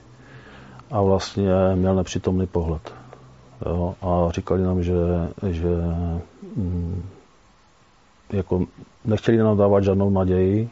a 0.91 1.03
vlastně 1.03 1.49
měl 1.75 1.95
nepřítomný 1.95 2.47
pohled. 2.47 2.95
Jo, 3.67 3.95
a 4.03 4.31
říkali 4.31 4.63
nám, 4.63 4.83
že, 4.83 4.95
že 5.51 5.69
mm, 6.57 7.03
jako 8.33 8.67
nechtěli 9.05 9.39
nám 9.39 9.57
dávat 9.57 9.85
žádnou 9.85 10.11
naději, 10.11 10.71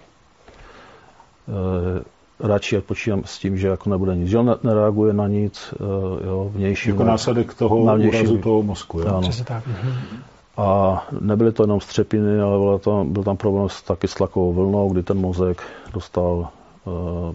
e, 1.48 2.18
radši 2.40 2.78
odpočívám 2.78 3.22
s 3.24 3.38
tím, 3.38 3.58
že 3.58 3.68
jako 3.68 3.90
nebude 3.90 4.16
nic. 4.16 4.28
Že 4.28 4.38
on 4.38 4.56
nereaguje 4.62 5.12
na 5.12 5.28
nic 5.28 5.74
eh, 5.74 6.26
jo, 6.26 6.50
vnější. 6.54 6.90
Jako 6.90 7.04
následek 7.04 7.54
toho 7.54 7.84
na 7.84 7.94
vnější, 7.94 8.18
úrazu 8.18 8.38
toho 8.38 8.62
mozku. 8.62 9.00
Jo? 9.00 9.06
Ano. 9.06 9.30
tak. 9.44 9.66
Mhm. 9.66 9.92
A 10.56 11.06
nebyly 11.20 11.52
to 11.52 11.62
jenom 11.62 11.80
střepiny, 11.80 12.40
ale 12.40 12.58
byl 12.58 12.78
tam, 12.78 13.12
byl 13.12 13.22
tam 13.22 13.36
problém 13.36 13.68
s 13.68 13.82
taky 13.82 14.08
s 14.08 14.14
tlakovou 14.14 14.52
vlnou, 14.52 14.88
kdy 14.88 15.02
ten 15.02 15.18
mozek 15.18 15.62
dostal 15.92 16.48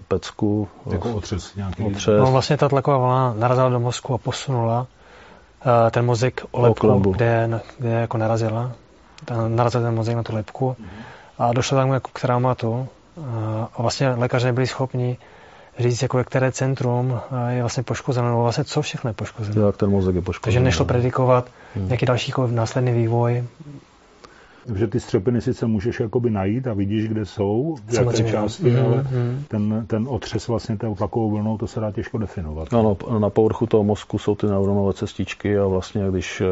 pecku. 0.08 0.68
Jako 0.90 1.14
otřes 1.14 1.54
nějaký. 1.54 1.82
Otřes. 1.82 2.20
No 2.20 2.32
vlastně 2.32 2.56
ta 2.56 2.68
tlaková 2.68 2.98
vlna 2.98 3.34
narazila 3.38 3.68
do 3.68 3.80
mozku 3.80 4.14
a 4.14 4.18
posunula 4.18 4.80
uh, 4.80 5.90
ten 5.90 6.04
mozek 6.04 6.44
o 6.50 6.60
lepku, 6.60 6.98
kde, 6.98 7.60
kde 7.78 7.90
jako 7.90 8.18
narazila. 8.18 8.72
Narazil 9.48 9.82
ten 9.82 9.94
mozek 9.94 10.16
na 10.16 10.22
tu 10.22 10.34
lepku 10.34 10.76
a 11.38 11.52
došlo 11.52 11.78
tam 11.78 11.92
jako 11.92 12.10
k 12.12 12.20
traumatu 12.20 12.88
a 13.74 13.82
vlastně 13.82 14.08
lékaři 14.08 14.46
nebyli 14.46 14.66
schopni 14.66 15.18
říct, 15.78 16.02
jako 16.02 16.24
které 16.24 16.52
centrum 16.52 17.20
je 17.48 17.60
vlastně 17.60 17.82
poškozeno, 17.82 18.28
nebo 18.28 18.42
vlastně 18.42 18.64
co 18.64 18.82
všechno 18.82 19.10
je 19.10 19.14
poškozeno. 19.14 19.66
Jak 19.66 19.76
ten 19.76 19.90
mozek 19.90 20.14
je 20.14 20.22
poškozený. 20.22 20.54
Takže 20.54 20.64
nešlo 20.64 20.84
predikovat 20.84 21.48
hmm. 21.74 21.86
nějaký 21.86 22.06
další 22.06 22.30
jako 22.30 22.46
následný 22.46 22.92
vývoj. 22.92 23.44
Takže 24.66 24.86
ty 24.86 25.00
střepiny 25.00 25.40
sice 25.40 25.66
můžeš 25.66 26.00
jakoby 26.00 26.30
najít 26.30 26.66
a 26.66 26.74
vidíš, 26.74 27.08
kde 27.08 27.26
jsou, 27.26 27.76
v 27.86 27.94
jaké 27.94 28.30
části, 28.30 28.70
mm, 28.70 28.86
ale 28.86 29.02
mm. 29.02 29.44
Ten, 29.48 29.84
ten 29.86 30.06
otřes 30.08 30.48
vlastně 30.48 30.76
té 30.76 30.94
takovou 30.94 31.30
vlnou, 31.30 31.58
to 31.58 31.66
se 31.66 31.80
dá 31.80 31.90
těžko 31.92 32.18
definovat. 32.18 32.74
Ano, 32.74 32.96
na 33.18 33.30
povrchu 33.30 33.66
toho 33.66 33.84
mozku 33.84 34.18
jsou 34.18 34.34
ty 34.34 34.46
neuronové 34.46 34.92
cestičky 34.92 35.58
a 35.58 35.66
vlastně 35.66 36.10
když 36.10 36.40
eh, 36.40 36.46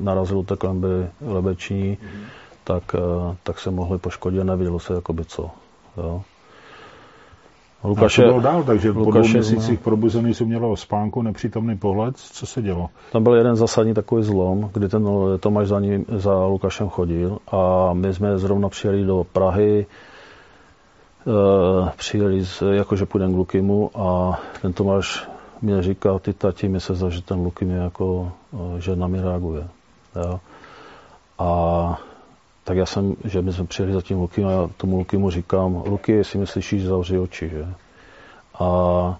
narazil 0.00 0.42
té 0.42 0.56
klemby 0.56 1.06
lebeční, 1.20 1.98
mm. 2.02 2.20
tak, 2.64 2.82
eh, 2.94 3.36
tak 3.42 3.58
se 3.58 3.70
mohly 3.70 3.98
poškodit, 3.98 4.44
nevidělo 4.44 4.78
se 4.78 4.94
jakoby 4.94 5.24
co. 5.24 5.50
Jo. 5.96 6.22
Lukáše, 7.84 8.22
a 8.22 8.24
to 8.24 8.30
bylo 8.30 8.42
dál, 8.42 8.62
takže 8.62 8.88
Lukáše, 8.88 9.04
po 9.04 9.10
dvou 9.10 9.28
měsících 9.28 9.80
probuzený 9.80 10.34
si 10.34 10.44
mělo 10.44 10.76
spánku, 10.76 11.22
nepřítomný 11.22 11.76
pohled. 11.76 12.16
Co 12.16 12.46
se 12.46 12.62
dělo? 12.62 12.88
Tam 13.12 13.22
byl 13.22 13.34
jeden 13.34 13.56
zásadní 13.56 13.94
takový 13.94 14.22
zlom, 14.22 14.70
kdy 14.72 14.88
ten 14.88 15.08
Tomáš 15.40 15.68
za, 15.68 15.80
ním, 15.80 16.04
za 16.08 16.46
Lukášem 16.46 16.88
chodil 16.88 17.38
a 17.52 17.90
my 17.92 18.14
jsme 18.14 18.38
zrovna 18.38 18.68
přijeli 18.68 19.04
do 19.04 19.26
Prahy, 19.32 19.86
e, 21.26 21.90
přijeli, 21.96 22.44
z, 22.44 22.62
jakože 22.72 23.06
půjdeme 23.06 23.32
k 23.32 23.36
Lukimu 23.36 23.90
a 23.94 24.40
ten 24.62 24.72
Tomáš 24.72 25.28
mě 25.64 25.82
říkal, 25.82 26.18
ty 26.18 26.32
tati, 26.32 26.68
mi 26.68 26.80
se 26.80 26.94
zdá, 26.94 27.08
že 27.08 27.22
ten 27.22 27.40
Lukim 27.40 27.70
je 27.70 27.76
jako, 27.76 28.32
eh, 28.54 28.80
že 28.80 28.96
na 28.96 29.06
mě 29.06 29.22
reaguje. 29.22 29.68
Jo. 30.16 30.40
A 31.38 31.98
tak 32.64 32.76
já 32.76 32.86
jsem, 32.86 33.16
že 33.24 33.42
my 33.42 33.52
jsme 33.52 33.64
přijeli 33.64 33.92
za 33.92 34.02
tím 34.02 34.20
Lukim 34.20 34.46
a 34.46 34.50
já 34.50 34.70
tomu 34.76 34.98
Lukimu 34.98 35.30
říkám, 35.30 35.82
Luky, 35.86 36.12
jestli 36.12 36.38
mi 36.38 36.46
slyšíš, 36.46 36.84
zavři 36.84 37.18
oči, 37.18 37.48
že? 37.48 37.66
A 38.58 39.18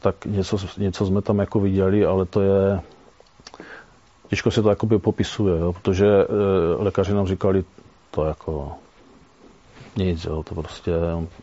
tak 0.00 0.26
něco, 0.26 0.56
něco 0.78 1.06
jsme 1.06 1.22
tam 1.22 1.38
jako 1.38 1.60
viděli, 1.60 2.04
ale 2.04 2.24
to 2.24 2.40
je, 2.40 2.80
těžko 4.28 4.50
se 4.50 4.62
to 4.62 4.68
jakoby 4.68 4.98
popisuje, 4.98 5.60
jo? 5.60 5.72
protože 5.72 6.06
e, 6.06 6.82
lékaři 6.82 7.14
nám 7.14 7.26
říkali, 7.26 7.64
to 8.10 8.24
jako 8.24 8.72
nic, 9.96 10.24
jo, 10.24 10.42
to 10.42 10.54
prostě 10.54 10.92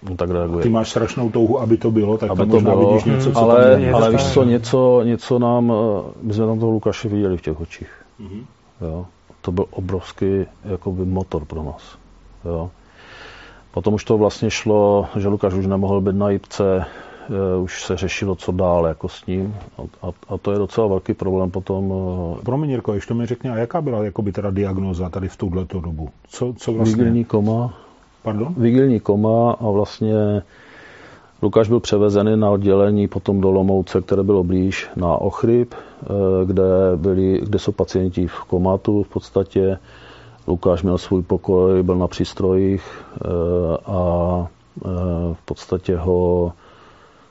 on 0.10 0.18
tak 0.18 0.30
reaguje. 0.30 0.64
Ty 0.64 0.70
máš 0.70 0.90
strašnou 0.90 1.30
touhu, 1.30 1.60
aby 1.60 1.78
to 1.78 1.92
bylo, 1.92 2.18
tak 2.18 2.30
aby 2.30 2.40
tam 2.40 2.50
to 2.50 2.56
možná 2.56 2.72
bylo, 2.72 2.88
vidíš 2.88 3.04
něco, 3.04 3.32
co 3.32 3.40
ale, 3.40 3.82
tam 3.82 3.96
ale 3.96 4.12
víš 4.12 4.34
co, 4.34 4.44
něco, 4.44 5.02
něco 5.04 5.40
nám, 5.40 5.72
e, 5.72 5.76
my 6.22 6.34
jsme 6.34 6.46
tam 6.46 6.60
toho 6.60 6.72
Lukáše 6.72 7.10
viděli 7.10 7.38
v 7.38 7.42
těch 7.42 7.62
očích. 7.62 7.90
Mm-hmm. 8.20 8.44
Jo 8.82 9.06
to 9.46 9.52
byl 9.52 9.66
obrovský 9.72 10.46
jakoby 10.66 11.06
motor 11.06 11.46
pro 11.46 11.64
nás. 11.64 11.98
Jo. 12.46 12.70
Potom 13.72 13.94
už 13.94 14.04
to 14.04 14.18
vlastně 14.18 14.50
šlo, 14.50 15.08
že 15.16 15.28
Lukáš 15.28 15.54
už 15.54 15.66
nemohl 15.66 16.02
být 16.02 16.16
na 16.16 16.30
jipce, 16.30 16.86
e, 17.30 17.58
už 17.58 17.84
se 17.84 17.98
řešilo, 17.98 18.36
co 18.36 18.52
dál 18.52 18.86
jako 18.86 19.10
s 19.10 19.26
ním. 19.26 19.56
A, 19.78 20.08
a, 20.08 20.12
a 20.30 20.38
to 20.38 20.52
je 20.52 20.58
docela 20.58 20.88
velký 20.88 21.14
problém 21.14 21.52
potom. 21.52 21.94
E, 22.40 22.44
Promiň, 22.46 22.70
Jirko, 22.70 22.94
ještě 22.94 23.14
mi 23.14 23.26
řekni, 23.26 23.50
a 23.50 23.56
jaká 23.56 23.82
byla 23.82 24.04
jakoby 24.04 24.32
teda 24.32 24.52
diagnoza 24.52 25.10
tady 25.10 25.30
v 25.30 25.38
tuhle 25.38 25.66
dobu? 25.74 26.10
Co, 26.28 26.54
co 26.58 26.74
vlastně? 26.74 26.96
Vigilní 26.96 27.26
koma. 27.26 27.74
Pardon? 28.24 28.54
Vigilní 28.58 29.00
koma 29.00 29.52
a 29.52 29.70
vlastně 29.70 30.42
Lukáš 31.46 31.68
byl 31.70 31.80
převezený 31.80 32.38
na 32.38 32.50
oddělení 32.50 33.08
potom 33.08 33.42
do 33.42 33.52
Lomouce, 33.52 34.02
které 34.02 34.24
bylo 34.24 34.44
blíž 34.44 34.90
na 34.96 35.18
Ochryb, 35.18 35.74
eh, 35.74 36.08
kde, 36.46 36.64
byli, 36.96 37.42
kde 37.44 37.60
jsou 37.60 37.72
pacienti 37.72 38.28
v 38.28 38.40
komatu 38.44 39.04
v 39.04 39.08
podstatě. 39.08 39.78
Lukáš 40.48 40.84
měl 40.84 40.98
svůj 40.98 41.22
pokoj, 41.22 41.84
byl 41.84 41.96
na 41.96 42.08
přístrojích 42.08 42.84
eh, 43.16 43.28
a 43.86 44.02
eh, 44.86 44.90
v 45.34 45.46
podstatě 45.46 45.98
ho 45.98 46.52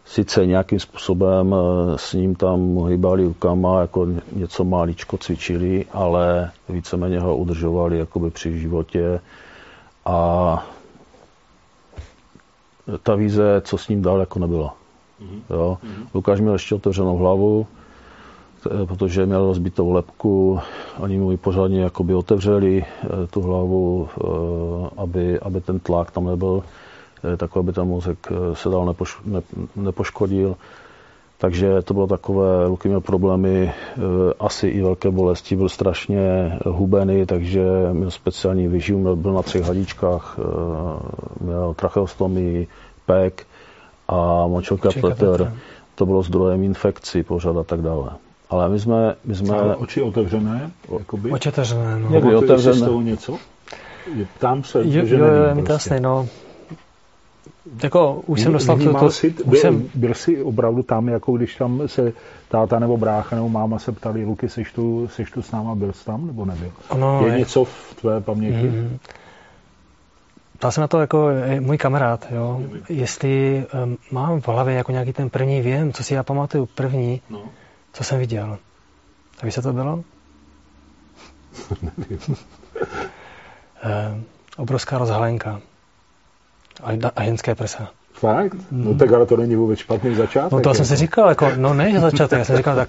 sice 0.04 0.46
nějakým 0.46 0.80
způsobem 0.80 1.54
s 1.96 2.12
ním 2.12 2.34
tam 2.34 2.86
hýbali 2.86 3.24
rukama, 3.24 3.80
jako 3.80 4.06
něco 4.32 4.64
máličko 4.64 5.18
cvičili, 5.18 5.86
ale 5.92 6.50
víceméně 6.68 7.20
ho 7.20 7.36
udržovali 7.36 7.98
jakoby 7.98 8.30
při 8.30 8.58
životě 8.58 9.20
a 10.04 10.66
ta 13.02 13.14
víze, 13.14 13.62
co 13.64 13.78
s 13.78 13.88
ním 13.88 14.02
dál, 14.02 14.20
jako 14.20 14.38
nebyla. 14.38 14.76
Mm-hmm. 15.22 15.40
Jo. 15.50 15.78
Mm-hmm. 15.84 16.06
Lukáš 16.14 16.40
měl 16.40 16.52
ještě 16.52 16.74
otevřenou 16.74 17.16
hlavu, 17.16 17.66
protože 18.86 19.26
měl 19.26 19.46
rozbitou 19.46 19.92
lepku, 19.92 20.60
oni 20.98 21.18
mu 21.18 21.30
ji 21.30 21.36
pořádně 21.36 21.82
jakoby 21.82 22.14
otevřeli 22.14 22.84
eh, 22.84 23.26
tu 23.30 23.40
hlavu, 23.40 24.08
eh, 24.08 24.90
aby, 24.96 25.40
aby 25.40 25.60
ten 25.60 25.78
tlak 25.78 26.10
tam 26.10 26.24
nebyl, 26.24 26.62
eh, 27.24 27.36
tak 27.36 27.56
aby 27.56 27.72
ten 27.72 27.84
mozek 27.84 28.18
se 28.52 28.68
dál 28.68 28.86
nepoš, 28.86 29.18
ne, 29.24 29.42
nepoškodil. 29.76 30.56
Takže 31.44 31.82
to 31.82 31.94
bylo 31.94 32.06
takové, 32.06 32.66
Luky 32.66 32.88
měl 32.88 33.00
problémy, 33.00 33.72
asi 34.40 34.68
i 34.68 34.82
velké 34.82 35.10
bolesti, 35.10 35.56
byl 35.56 35.68
strašně 35.68 36.52
hubený, 36.66 37.26
takže 37.26 37.62
měl 37.92 38.10
speciální 38.10 38.68
vyživ, 38.68 38.96
byl 38.96 39.32
na 39.32 39.42
třech 39.42 39.62
hadičkách, 39.62 40.38
měl 41.40 41.74
tracheostomii, 41.74 42.66
pek 43.06 43.46
a 44.08 44.46
močokapleter. 44.46 45.52
To 45.94 46.06
bylo 46.06 46.22
zdrojem 46.22 46.62
infekcí 46.62 47.22
pořád 47.22 47.56
a 47.56 47.62
tak 47.62 47.82
dále. 47.82 48.10
Ale 48.50 48.68
my 48.68 48.80
jsme... 48.80 49.14
My 49.24 49.34
jsme 49.34 49.56
Ale 49.58 49.76
oči 49.76 50.02
otevřené? 50.02 50.70
Jakoby? 50.98 51.30
Oči 51.30 51.48
otevřené, 51.48 51.98
no. 51.98 52.10
Někdy 52.10 52.34
otevřené. 52.36 52.76
z 52.76 52.82
toho 52.82 53.00
něco? 53.00 53.38
Tam 54.38 54.64
se, 54.64 54.78
jo, 54.84 55.06
že 55.06 55.16
jo, 55.16 55.24
nevím, 55.24 55.42
jo, 55.42 55.54
mi 55.54 55.62
to 55.62 55.66
prostě. 55.66 55.94
jasný, 55.94 56.04
no. 56.04 56.28
Jako 57.82 58.22
už 58.26 58.40
jsem 58.40 58.52
dostal 58.52 58.78
to, 58.78 58.94
to 58.94 59.10
jsi, 59.10 59.34
byl, 59.46 59.60
jsem... 59.60 59.90
byl 59.94 60.14
jsi 60.14 60.42
opravdu 60.42 60.82
tam, 60.82 61.08
jako 61.08 61.32
když 61.32 61.56
tam 61.56 61.82
se 61.86 62.12
táta 62.48 62.78
nebo 62.78 62.96
brácha 62.96 63.36
nebo 63.36 63.48
máma 63.48 63.78
se 63.78 63.92
ptali, 63.92 64.24
Luky, 64.24 64.48
seš 64.48 64.72
tu, 64.72 65.08
seš 65.08 65.30
tu 65.30 65.42
s 65.42 65.50
náma, 65.50 65.74
byl 65.74 65.92
jsi 65.92 66.04
tam 66.04 66.26
nebo 66.26 66.44
nebyl? 66.44 66.72
Ono, 66.88 67.26
je, 67.26 67.32
je 67.32 67.38
něco 67.38 67.64
v 67.64 67.94
tvé 68.00 68.20
paměti? 68.20 68.68
Mm-hmm. 68.68 68.98
Ptal 70.58 70.72
se 70.72 70.80
na 70.80 70.88
to 70.88 71.00
jako 71.00 71.28
můj 71.60 71.78
kamarád, 71.78 72.26
jo, 72.30 72.62
jestli 72.88 73.66
um, 73.84 73.96
mám 74.10 74.40
v 74.40 74.48
hlavě 74.48 74.74
jako 74.74 74.92
nějaký 74.92 75.12
ten 75.12 75.30
první 75.30 75.60
věm, 75.60 75.92
co 75.92 76.04
si 76.04 76.14
já 76.14 76.22
pamatuju 76.22 76.66
první, 76.66 77.20
no. 77.30 77.42
co 77.92 78.04
jsem 78.04 78.18
viděl. 78.18 78.58
A 79.42 79.44
víš, 79.46 79.54
co 79.54 79.62
to 79.62 79.72
bylo? 79.72 80.04
Nevím. 81.96 82.18
um, 82.28 82.36
obrovská 84.56 84.98
rozhalenka 84.98 85.60
a, 86.82 87.10
a 87.16 87.24
ženské 87.24 87.54
prsa. 87.54 87.88
Fakt? 88.12 88.54
No 88.70 88.90
hmm. 88.90 88.98
tak 88.98 89.12
ale 89.12 89.26
to 89.26 89.36
není 89.36 89.56
vůbec 89.56 89.78
špatný 89.78 90.14
začátek. 90.14 90.52
No 90.52 90.60
to 90.60 90.68
jako. 90.68 90.74
jsem 90.74 90.86
si 90.86 90.96
říkal, 90.96 91.28
jako, 91.28 91.50
no 91.56 91.74
ne, 91.74 91.90
že 91.90 92.00
začátek, 92.00 92.38
já 92.38 92.44
jsem 92.44 92.56
říkal, 92.56 92.76
tak 92.76 92.88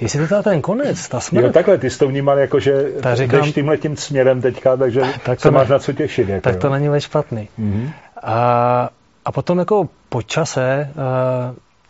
jestli 0.00 0.28
to 0.28 0.34
je 0.34 0.42
ten 0.42 0.62
konec, 0.62 1.08
ta 1.08 1.20
smrt. 1.20 1.44
Jo, 1.44 1.52
takhle, 1.52 1.78
ty 1.78 1.90
jsi 1.90 1.98
to 1.98 2.08
vnímal 2.08 2.38
jako, 2.38 2.60
že 2.60 2.92
tak 3.00 3.16
říkám, 3.16 3.40
jdeš 3.40 3.54
tímhle 3.54 3.76
tím 3.76 3.96
směrem 3.96 4.40
teďka, 4.40 4.76
takže 4.76 5.02
tak 5.24 5.40
se 5.40 5.50
ne, 5.50 5.58
máš 5.58 5.68
na 5.68 5.78
co 5.78 5.92
těšit. 5.92 6.28
Jako, 6.28 6.42
tak 6.42 6.56
to 6.56 6.66
jo. 6.66 6.72
není 6.72 6.88
vůbec 6.88 7.02
špatný. 7.02 7.48
Mm-hmm. 7.58 7.90
A, 8.22 8.90
a 9.24 9.32
potom 9.32 9.58
jako 9.58 9.88
po 10.08 10.22
čase 10.22 10.90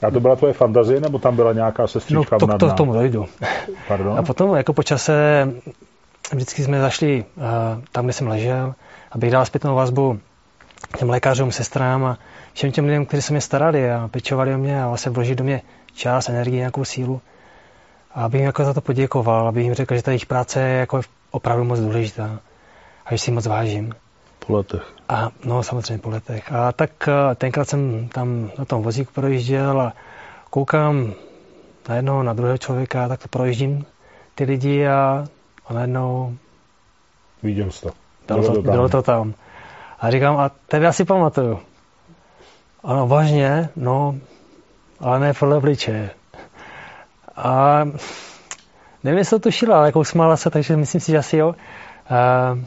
uh, 0.01 0.09
A 0.09 0.11
to 0.11 0.21
byla 0.21 0.37
tvoje 0.37 0.53
fantazie, 0.53 1.01
nebo 1.01 1.19
tam 1.19 1.37
byla 1.37 1.53
nějaká 1.53 1.87
sestřička 1.87 2.39
no, 2.41 2.47
to, 2.47 2.59
to, 2.59 2.69
k 2.69 2.75
tomu 2.75 2.93
dojdu. 2.93 3.27
Pardon? 3.89 4.19
A 4.19 4.23
potom 4.23 4.57
jako 4.57 4.73
po 4.73 4.83
čase 4.83 5.49
vždycky 6.33 6.65
jsme 6.65 6.81
zašli 6.81 7.25
uh, 7.37 7.45
tam, 7.93 8.05
kde 8.05 8.13
jsem 8.13 8.29
ležel, 8.29 8.75
abych 9.13 9.31
dal 9.31 9.45
zpětnou 9.45 9.75
vazbu 9.75 10.19
těm 10.99 11.11
lékařům, 11.11 11.53
sestrám 11.53 12.05
a 12.05 12.19
všem 12.53 12.73
těm 12.73 12.85
lidem, 12.85 13.07
kteří 13.07 13.23
se 13.23 13.33
mě 13.33 13.41
starali 13.41 13.93
a 13.93 14.09
pečovali 14.09 14.55
o 14.55 14.59
mě 14.59 14.83
a 14.83 14.89
vlastně 14.89 15.13
vložili 15.13 15.37
do 15.37 15.45
mě 15.45 15.63
čas, 15.95 16.29
energii, 16.29 16.59
nějakou 16.59 16.85
sílu. 16.85 17.21
A 18.15 18.25
abych 18.25 18.39
jim 18.39 18.47
jako 18.47 18.65
za 18.65 18.75
to 18.75 18.81
poděkoval, 18.81 19.49
abych 19.49 19.65
jim 19.65 19.75
řekl, 19.75 19.97
že 19.97 20.03
ta 20.03 20.11
jejich 20.11 20.27
práce 20.27 20.61
je 20.61 20.79
jako 20.79 21.01
opravdu 21.31 21.65
moc 21.65 21.81
důležitá 21.81 22.41
a 23.07 23.15
že 23.15 23.19
si 23.19 23.31
moc 23.31 23.47
vážím. 23.47 23.95
Po 24.47 24.53
letech. 24.53 24.83
A, 25.09 25.31
no, 25.45 25.63
samozřejmě 25.63 25.99
po 25.99 26.11
letech. 26.11 26.53
A 26.53 26.73
tak 26.73 26.91
eh, 27.09 27.35
tenkrát 27.35 27.69
jsem 27.69 28.09
tam 28.09 28.51
na 28.59 28.65
tom 28.65 28.83
vozíku 28.83 29.13
projížděl 29.13 29.81
a 29.81 29.93
koukám 30.51 31.15
na 31.89 31.95
jednoho, 31.95 32.23
na 32.23 32.33
druhého 32.33 32.59
člověka, 32.59 33.09
tak 33.09 33.23
to 33.23 33.29
projíždím 33.29 33.85
ty 34.35 34.45
lidi 34.45 34.87
a, 34.87 35.27
a 35.67 35.73
najednou... 35.73 36.37
Viděl 37.43 37.71
jsi 37.71 37.83
to. 37.83 37.91
To, 38.27 38.63
bylo 38.63 38.89
to 38.89 39.03
tam. 39.03 39.35
A 40.01 40.11
říkám, 40.11 40.37
a 40.37 40.51
tebe 40.67 40.87
asi 40.87 41.05
pamatuju. 41.05 41.59
Ano, 42.85 43.07
vážně, 43.07 43.69
no, 43.77 44.15
ale 45.01 45.21
ne 45.21 45.35
podle 45.35 45.57
obličeje. 45.57 46.11
A 47.37 47.85
nevím, 49.05 49.19
jestli 49.19 49.39
to 49.39 49.43
tušila, 49.43 49.77
ale 49.77 49.89
jako 49.89 50.01
usmála 50.01 50.37
se, 50.37 50.51
takže 50.51 50.77
myslím 50.77 51.01
si, 51.01 51.13
že 51.13 51.19
asi 51.19 51.37
jo. 51.37 51.55
A, 52.11 52.59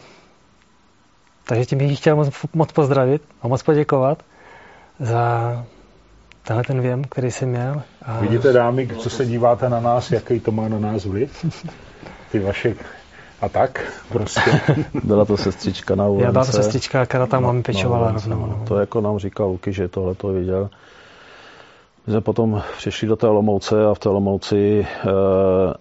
takže 1.44 1.66
tím 1.66 1.78
bych 1.78 1.98
chtěl 1.98 2.16
moc, 2.16 2.30
moc 2.54 2.72
pozdravit 2.72 3.22
a 3.42 3.48
moc 3.48 3.64
poděkovat 3.64 4.24
za 5.00 5.66
tenhle 6.44 6.64
ten 6.64 6.82
věm, 6.82 7.04
který 7.04 7.32
jsem 7.32 7.50
měl. 7.50 7.82
A... 8.06 8.20
Vidíte, 8.20 8.54
dámy, 8.54 8.88
co 8.88 9.10
se 9.10 9.26
díváte 9.26 9.70
na 9.70 9.80
nás, 9.80 10.12
jaký 10.12 10.40
to 10.40 10.52
má 10.52 10.68
na 10.68 10.80
nás 10.80 11.06
vliv? 11.06 11.46
Ty 12.32 12.40
vaše 12.40 12.76
a 13.42 13.50
tak, 13.50 13.94
prostě. 14.10 14.62
Byla 15.04 15.26
to 15.26 15.38
sestřička 15.38 15.96
na 15.96 16.08
UNC. 16.08 16.22
Já 16.22 16.32
byla 16.32 16.46
to 16.46 16.52
sestřička, 16.52 17.06
která 17.06 17.28
tam 17.28 17.44
no, 17.44 17.64
pečovala 17.64 18.12
no, 18.12 18.14
rovnou. 18.14 18.46
No. 18.46 18.66
To 18.68 18.80
jako 18.80 19.02
nám 19.02 19.20
říkal 19.20 19.48
Luky, 19.48 19.74
že 19.74 19.88
tohle 19.88 20.16
to 20.16 20.28
viděl. 20.28 20.70
My 22.08 22.14
jsme 22.14 22.22
potom 22.22 22.62
přišli 22.78 23.08
do 23.08 23.16
té 23.16 23.28
Lomouce 23.28 23.86
a 23.86 23.94
v 23.94 24.00
té 24.00 24.10
Lomouci 24.10 24.88
eh, 25.06 25.74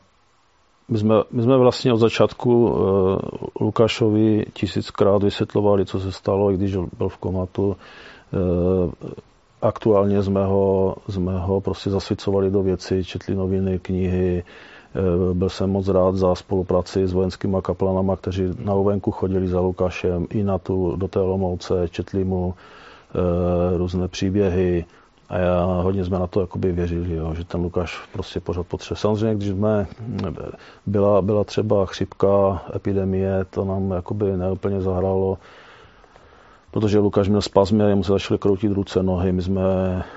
my 0.90 0.98
jsme, 0.98 1.14
my 1.30 1.42
jsme 1.42 1.56
vlastně 1.56 1.92
od 1.92 1.96
začátku 1.96 2.68
uh, 2.68 3.18
Lukášovi 3.60 4.44
tisíckrát 4.52 5.22
vysvětlovali, 5.22 5.86
co 5.86 6.00
se 6.00 6.12
stalo, 6.12 6.52
i 6.52 6.56
když 6.56 6.76
byl 6.98 7.08
v 7.08 7.16
komatu. 7.16 7.66
Uh, 7.66 8.90
aktuálně 9.62 10.22
jsme 10.22 10.44
ho, 10.44 10.96
jsme 11.08 11.38
ho 11.38 11.60
prostě 11.60 11.90
zasvěcovali 11.90 12.50
do 12.50 12.62
věci, 12.62 13.04
četli 13.04 13.34
noviny, 13.34 13.78
knihy. 13.78 14.44
Uh, 14.94 15.34
byl 15.34 15.48
jsem 15.48 15.70
moc 15.70 15.88
rád 15.88 16.16
za 16.16 16.34
spolupráci 16.34 17.06
s 17.06 17.12
vojenskými 17.12 17.56
kaplanama, 17.62 18.16
kteří 18.16 18.42
na 18.64 18.74
Ovenku 18.74 19.10
chodili 19.10 19.48
za 19.48 19.60
Lukášem 19.60 20.26
i 20.30 20.42
na 20.42 20.58
tu, 20.58 20.96
do 20.96 21.08
té 21.08 21.18
Lomouce, 21.18 21.88
četli 21.88 22.24
mu 22.24 22.46
uh, 22.46 22.54
různé 23.76 24.08
příběhy. 24.08 24.84
A 25.28 25.38
já 25.38 25.64
hodně 25.64 26.04
jsme 26.04 26.18
na 26.18 26.26
to 26.26 26.40
jakoby 26.40 26.72
věřili, 26.72 27.14
jo, 27.14 27.34
že 27.34 27.44
ten 27.44 27.60
Lukáš 27.60 28.08
prostě 28.12 28.40
pořád 28.40 28.66
potřebuje. 28.66 29.00
Samozřejmě, 29.00 29.34
když 29.34 29.48
jsme, 29.48 29.86
byla, 30.86 31.22
byla 31.22 31.44
třeba 31.44 31.86
chřipka, 31.86 32.62
epidemie, 32.76 33.44
to 33.50 33.64
nám 33.64 33.90
jakoby 33.90 34.36
neúplně 34.36 34.80
zahrálo, 34.80 35.38
protože 36.70 36.98
Lukáš 36.98 37.28
měl 37.28 37.42
spazmy 37.42 37.84
a 37.84 37.88
jemu 37.88 38.04
se 38.04 38.12
začaly 38.12 38.38
kroutit 38.38 38.72
ruce, 38.72 39.02
nohy. 39.02 39.32
My 39.32 39.42
jsme 39.42 39.62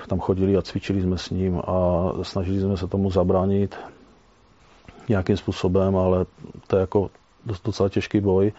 tam 0.08 0.20
chodili 0.20 0.56
a 0.56 0.62
cvičili 0.62 1.02
jsme 1.02 1.18
s 1.18 1.30
ním 1.30 1.58
a 1.66 2.08
snažili 2.22 2.60
jsme 2.60 2.76
se 2.76 2.86
tomu 2.86 3.10
zabránit 3.10 3.76
nějakým 5.12 5.36
způsobem, 5.36 5.96
ale 5.96 6.26
to 6.66 6.76
je 6.76 6.80
jako 6.80 7.10
docela 7.64 7.88
těžký 7.88 8.20
boj. 8.20 8.52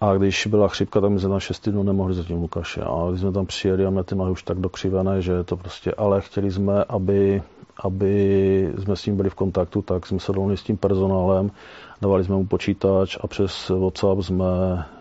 A 0.00 0.14
když 0.14 0.46
byla 0.46 0.68
chřipka, 0.68 1.00
tak 1.00 1.10
my 1.10 1.20
jsme 1.20 1.28
tam 1.28 1.40
6 1.40 1.68
dnů 1.68 1.82
nemohli 1.82 2.14
zatím 2.14 2.42
Lukáše. 2.42 2.80
A 2.80 3.06
když 3.10 3.20
jsme 3.20 3.32
tam 3.32 3.46
přijeli 3.46 3.86
a 3.86 3.90
měli 3.90 4.04
ty 4.04 4.14
nohy 4.14 4.30
už 4.30 4.42
tak 4.42 4.58
dokřivené, 4.58 5.22
že 5.22 5.44
to 5.44 5.56
prostě, 5.56 5.94
ale 5.94 6.20
chtěli 6.20 6.50
jsme, 6.50 6.84
aby, 6.84 7.42
aby 7.84 8.72
jsme 8.78 8.96
s 8.96 9.06
ním 9.06 9.16
byli 9.16 9.30
v 9.30 9.34
kontaktu, 9.34 9.82
tak 9.82 10.06
jsme 10.06 10.20
se 10.20 10.32
domluvili 10.32 10.56
s 10.56 10.62
tím 10.62 10.76
personálem, 10.76 11.50
dávali 12.00 12.24
jsme 12.24 12.34
mu 12.34 12.46
počítač 12.46 13.18
a 13.20 13.26
přes 13.26 13.68
WhatsApp 13.68 14.22
jsme, 14.22 14.44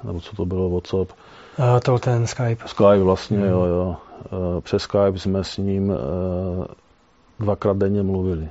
nebo 0.04 0.20
co 0.20 0.36
to 0.36 0.46
bylo 0.46 0.70
WhatsApp? 0.70 1.12
Uh, 1.60 1.80
to 1.80 2.00
ten 2.00 2.28
Skype. 2.28 2.68
Skype 2.68 3.04
vlastně, 3.04 3.38
mm. 3.38 3.44
jo, 3.44 3.64
jo. 3.64 3.96
Uh, 4.32 4.62
přes 4.62 4.82
Skype 4.82 5.20
jsme 5.20 5.44
s 5.44 5.58
ním 5.58 5.90
uh, 5.90 5.96
dvakrát 7.40 7.78
denně 7.78 8.04
mluvili. 8.04 8.50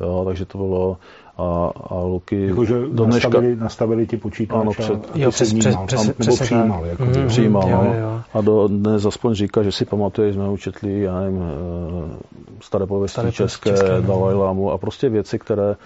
Jo, 0.00 0.22
takže 0.26 0.44
to 0.44 0.58
bylo 0.58 0.96
a, 1.38 1.72
a 1.90 2.00
Luky 2.00 2.46
jako, 2.46 2.64
že 2.64 2.74
do 2.74 3.04
dneška... 3.04 3.28
nastavili, 3.28 3.56
nastavili 3.56 4.06
ti 4.06 4.16
počítač 4.16 4.60
ano, 4.60 4.70
před, 4.70 5.10
a, 5.14 5.18
jo, 5.18 5.30
přes, 5.30 5.52
přes, 5.52 5.76
přes, 5.86 6.06
nebo 6.06 6.14
přes, 6.18 6.40
přijímal. 6.40 6.86
Jako 6.86 7.04
mm, 7.04 7.28
přijímal, 7.28 7.68
jo, 7.68 7.84
no. 7.84 7.94
jo. 7.94 8.20
A 8.34 8.40
do 8.40 8.68
dnes 8.68 9.06
aspoň 9.06 9.34
říká, 9.34 9.62
že 9.62 9.72
si 9.72 9.84
pamatuje, 9.84 10.28
že 10.28 10.34
jsme 10.34 10.48
učetli, 10.48 11.00
já 11.00 11.20
nevím, 11.20 11.42
eh, 11.42 12.16
staré 12.60 12.86
pověsti 12.86 13.12
staré 13.12 13.32
české, 13.32 13.70
české 13.70 14.00
no. 14.00 14.02
Dalai 14.02 14.34
Lámu 14.34 14.70
a 14.70 14.78
prostě 14.78 15.08
věci, 15.08 15.38
které... 15.38 15.76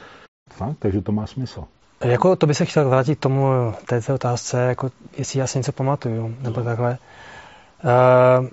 Fakt, 0.50 0.76
takže 0.78 1.02
to 1.02 1.12
má 1.12 1.26
smysl. 1.26 1.64
Jako 2.04 2.36
to 2.36 2.46
by 2.46 2.54
se 2.54 2.64
chtěl 2.64 2.88
vrátit 2.88 3.18
tomu 3.18 3.48
této 3.86 4.14
otázce, 4.14 4.60
jako 4.60 4.90
jestli 5.18 5.40
já 5.40 5.46
si 5.46 5.58
něco 5.58 5.72
pamatuju, 5.72 6.34
nebo 6.40 6.60
no. 6.60 6.64
takhle. 6.64 6.98
Uh, 7.84 8.46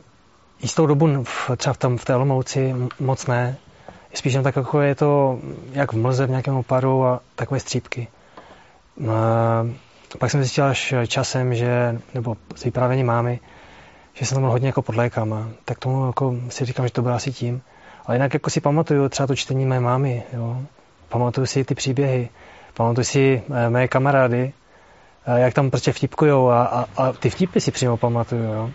jistou 0.62 0.86
dobu 0.86 1.24
v, 1.24 1.52
třeba 1.58 1.74
v, 1.74 1.78
tom, 1.78 1.98
v 1.98 2.06
té 2.06 2.16
Olomouci 2.16 2.76
moc 3.00 3.28
ne, 3.28 3.58
Spíš 4.14 4.38
tak 4.44 4.56
jako 4.56 4.82
je 4.82 4.96
to 4.96 5.40
jak 5.72 5.94
v 5.94 5.98
mlze 5.98 6.26
v 6.26 6.30
nějakém 6.30 6.56
opadu 6.56 7.06
a 7.06 7.20
takové 7.36 7.60
střípky. 7.60 8.08
A 9.12 9.68
pak 10.20 10.32
jsem 10.32 10.42
zjistil 10.42 10.66
až 10.66 10.94
časem, 11.08 11.56
že, 11.56 12.00
nebo 12.14 12.38
s 12.56 12.64
vyprávěním 12.64 13.08
mámy, 13.08 13.40
že 14.14 14.26
jsem 14.26 14.36
tam 14.36 14.44
hodně 14.44 14.68
jako 14.68 14.82
pod 14.82 14.96
lékama. 14.96 15.50
Tak 15.66 15.80
tomu 15.80 16.08
jako 16.08 16.36
si 16.50 16.66
říkám, 16.66 16.86
že 16.88 16.94
to 16.94 17.02
bylo 17.02 17.16
asi 17.16 17.32
tím. 17.32 17.62
Ale 18.06 18.16
jinak 18.16 18.34
jako 18.34 18.50
si 18.50 18.62
pamatuju 18.62 19.10
třeba 19.10 19.28
to 19.28 19.36
čtení 19.36 19.66
mé 19.66 19.80
mámy, 19.80 20.24
jo. 20.34 20.62
Pamatuju 21.10 21.48
si 21.48 21.64
ty 21.64 21.76
příběhy, 21.76 22.30
pamatuju 22.74 23.06
si 23.06 23.44
eh, 23.54 23.70
mé 23.70 23.88
kamarády, 23.88 24.54
eh, 25.26 25.40
jak 25.40 25.54
tam 25.54 25.70
prostě 25.70 25.92
vtipkujou 25.92 26.50
a, 26.50 26.64
a, 26.66 26.86
a 26.98 27.12
ty 27.12 27.30
vtipy 27.30 27.60
si 27.60 27.72
přímo 27.72 27.98
pamatuju, 27.98 28.44
jo. 28.44 28.72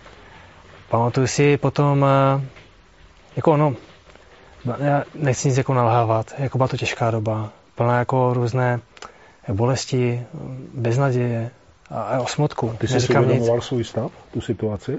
Pamatuju 0.88 1.27
si 1.27 1.57
potom, 1.57 2.05
eh, 2.05 2.44
jako 3.37 3.53
ono, 3.53 3.74
já 4.78 5.04
nechci 5.14 5.48
nic 5.48 5.57
jako 5.57 5.74
nalhávat, 5.74 6.35
jako 6.38 6.59
byla 6.59 6.68
to 6.68 6.76
těžká 6.76 7.11
doba, 7.11 7.50
plná 7.74 7.98
jako 7.98 8.35
různé 8.35 8.81
bolesti, 9.52 10.22
beznaděje 10.74 11.50
a, 11.90 12.02
a 12.02 12.20
o 12.20 12.26
smutku. 12.26 12.74
Ty 12.78 12.88
jsi 12.88 13.00
si 13.00 13.18
uvědomoval 13.18 13.61
svůj 13.61 13.85
stav, 13.85 14.11
tu 14.33 14.40
situaci? 14.40 14.98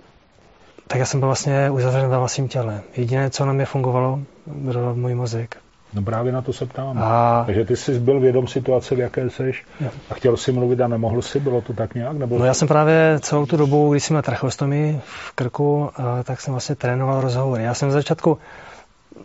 Tak 0.87 0.99
já 0.99 1.05
jsem 1.05 1.19
byl 1.19 1.27
vlastně 1.27 1.69
uzavřen 1.69 2.09
ve 2.09 2.17
vlastním 2.17 2.47
těle. 2.47 2.81
Jediné, 2.95 3.29
co 3.29 3.45
na 3.45 3.53
mě 3.53 3.65
fungovalo, 3.65 4.19
byl 4.45 4.95
můj 4.95 5.15
mozek. 5.15 5.57
No 5.93 6.01
právě 6.01 6.31
na 6.31 6.41
to 6.41 6.53
se 6.53 6.65
ptám. 6.65 6.97
A... 7.03 7.43
Takže 7.45 7.65
ty 7.65 7.75
jsi 7.75 7.99
byl 7.99 8.19
vědom 8.19 8.47
situace, 8.47 8.95
v 8.95 8.99
jaké 8.99 9.29
jsi 9.29 9.53
a 10.09 10.13
chtěl 10.13 10.37
si 10.37 10.51
mluvit 10.51 10.81
a 10.81 10.87
nemohl 10.87 11.21
si, 11.21 11.39
bylo 11.39 11.61
to 11.61 11.73
tak 11.73 11.95
nějak? 11.95 12.17
Nebo... 12.17 12.39
No 12.39 12.45
já 12.45 12.53
jsem 12.53 12.67
právě 12.67 13.19
celou 13.21 13.45
tu 13.45 13.57
dobu, 13.57 13.91
když 13.91 14.03
jsem 14.03 14.13
měl 14.13 14.21
tracheostomii 14.21 15.01
v 15.05 15.31
krku, 15.31 15.89
tak 16.23 16.41
jsem 16.41 16.53
vlastně 16.53 16.75
trénoval 16.75 17.21
rozhovory. 17.21 17.63
Já 17.63 17.73
jsem 17.73 17.89
v 17.89 17.91
začátku 17.91 18.37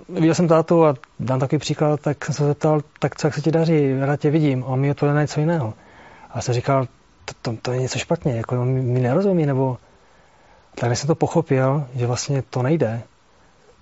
viděl 0.08 0.34
jsem 0.34 0.48
tátu 0.48 0.84
a 0.84 0.94
dám 1.20 1.40
takový 1.40 1.58
příklad, 1.58 2.00
tak 2.00 2.24
jsem 2.24 2.34
se 2.34 2.44
zeptal, 2.44 2.80
tak 2.98 3.16
co, 3.16 3.26
jak 3.26 3.34
se 3.34 3.40
ti 3.40 3.50
daří, 3.50 4.00
rád 4.00 4.20
tě 4.20 4.30
vidím. 4.30 4.64
A 4.64 4.66
on 4.66 4.80
mi 4.80 4.90
odpověděl 4.90 5.20
něco 5.20 5.40
jiného. 5.40 5.74
A 6.30 6.40
jsem 6.40 6.54
říkal, 6.54 6.86
to, 7.24 7.34
to, 7.42 7.56
to, 7.62 7.72
je 7.72 7.80
něco 7.80 7.98
špatně, 7.98 8.36
jako 8.36 8.60
on 8.60 8.68
mi 8.68 9.00
nerozumí, 9.00 9.46
nebo... 9.46 9.78
Tak 10.74 10.96
jsem 10.96 11.06
to 11.06 11.14
pochopil, 11.14 11.86
že 11.94 12.06
vlastně 12.06 12.42
to 12.42 12.62
nejde, 12.62 13.02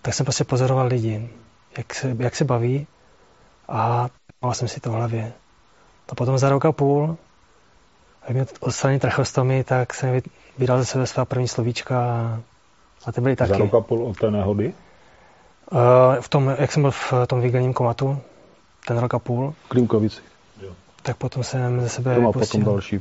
tak 0.02 0.14
jsem 0.14 0.26
prostě 0.26 0.44
pozoroval 0.44 0.86
lidi, 0.86 1.28
jak 1.78 1.94
se, 1.94 2.16
jak 2.18 2.36
se 2.36 2.44
baví 2.44 2.86
a 3.68 4.08
mal 4.42 4.54
jsem 4.54 4.68
si 4.68 4.80
to 4.80 4.90
v 4.90 4.92
hlavě. 4.92 5.32
A 6.08 6.14
potom 6.14 6.38
za 6.38 6.48
rok 6.48 6.64
a 6.64 6.72
půl, 6.72 7.16
jak 8.22 8.30
mě 8.30 8.46
odstranit 8.60 9.02
trachostomy, 9.02 9.64
tak 9.64 9.94
jsem 9.94 10.20
vydal 10.58 10.78
ze 10.78 10.84
sebe 10.84 11.06
svá 11.06 11.24
první 11.24 11.48
slovíčka 11.48 12.04
a, 12.04 12.40
a 13.06 13.12
ty 13.12 13.20
byly 13.20 13.36
taky. 13.36 13.52
Za 13.52 13.58
rok 13.58 13.74
a 13.74 13.80
půl 13.80 14.04
od 14.04 14.18
té 14.18 14.30
nehody? 14.30 14.74
Eh, 15.72 16.20
v 16.20 16.28
tom, 16.28 16.54
jak 16.58 16.72
jsem 16.72 16.82
byl 16.82 16.90
v 16.90 17.14
tom 17.26 17.40
výgenním 17.40 17.72
komatu, 17.72 18.18
ten 18.86 18.98
rok 18.98 19.14
a 19.14 19.18
půl. 19.18 19.54
Klimkovici. 19.68 20.20
Tak 21.02 21.16
potom 21.16 21.42
jsem 21.44 21.80
ze 21.80 21.88
sebe 21.88 22.14
To 22.14 22.20
má 22.20 22.32
potom 22.32 22.64
další. 22.64 23.00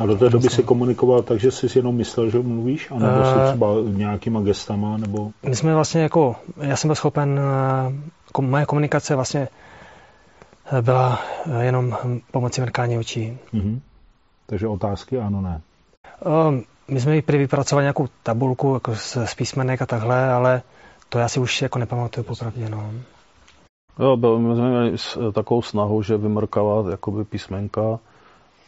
A 0.00 0.06
do 0.06 0.16
té 0.16 0.30
doby 0.30 0.48
si 0.48 0.62
komunikoval 0.62 1.22
tak, 1.22 1.40
že 1.40 1.50
jsi 1.50 1.78
jenom 1.78 1.96
myslel, 1.96 2.30
že 2.30 2.38
mluvíš? 2.38 2.90
A 2.90 2.94
nebo 2.94 3.18
uh, 3.18 3.24
jsi 3.24 3.48
třeba 3.48 3.66
nějakýma 3.84 4.40
gestama? 4.40 4.96
Nebo... 4.96 5.30
My 5.42 5.56
jsme 5.56 5.74
vlastně 5.74 6.02
jako, 6.02 6.36
já 6.56 6.76
jsem 6.76 6.88
byl 6.88 6.94
schopen, 6.94 7.40
eh, 8.38 8.40
moje 8.40 8.66
komunikace 8.66 9.14
vlastně 9.14 9.48
byla 10.80 11.20
jenom 11.60 11.96
pomocí 12.30 12.60
mrkání 12.60 12.98
očí. 12.98 13.38
Uh-huh. 13.54 13.80
Takže 14.46 14.68
otázky 14.68 15.18
ano, 15.18 15.40
ne? 15.40 15.60
Uh, 16.26 16.60
my 16.88 17.00
jsme 17.00 17.16
i 17.16 17.22
vypracovali 17.28 17.82
nějakou 17.82 18.08
tabulku 18.22 18.74
jako 18.74 18.96
s, 18.96 19.16
s 19.16 19.34
písmenek 19.34 19.82
a 19.82 19.86
takhle, 19.86 20.32
ale 20.32 20.62
to 21.08 21.18
já 21.18 21.28
si 21.28 21.40
už 21.40 21.62
jako 21.62 21.78
nepamatuju 21.78 22.24
popravdě, 22.24 22.68
no. 22.68 22.92
Jo, 23.98 24.16
byl, 24.16 24.38
my 24.38 24.54
jsme 24.54 24.70
měli 24.70 24.96
takovou 25.32 25.62
snahu, 25.62 26.02
že 26.02 26.16
vymrkávat 26.16 26.86
jakoby 26.86 27.24
písmenka, 27.24 27.98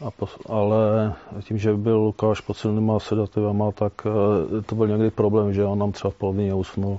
a 0.06 0.10
pos, 0.10 0.38
ale 0.48 1.14
tím, 1.42 1.58
že 1.58 1.74
byl 1.74 1.96
Lukáš 1.96 2.40
pod 2.40 2.54
silnýma 2.56 2.98
sedativama, 3.00 3.72
tak 3.72 3.92
eh, 4.06 4.62
to 4.62 4.74
byl 4.74 4.88
někdy 4.88 5.10
problém, 5.10 5.52
že 5.54 5.64
on 5.64 5.78
nám 5.78 5.92
třeba 5.92 6.10
v 6.10 6.14
polovině 6.14 6.54
usnul. 6.54 6.98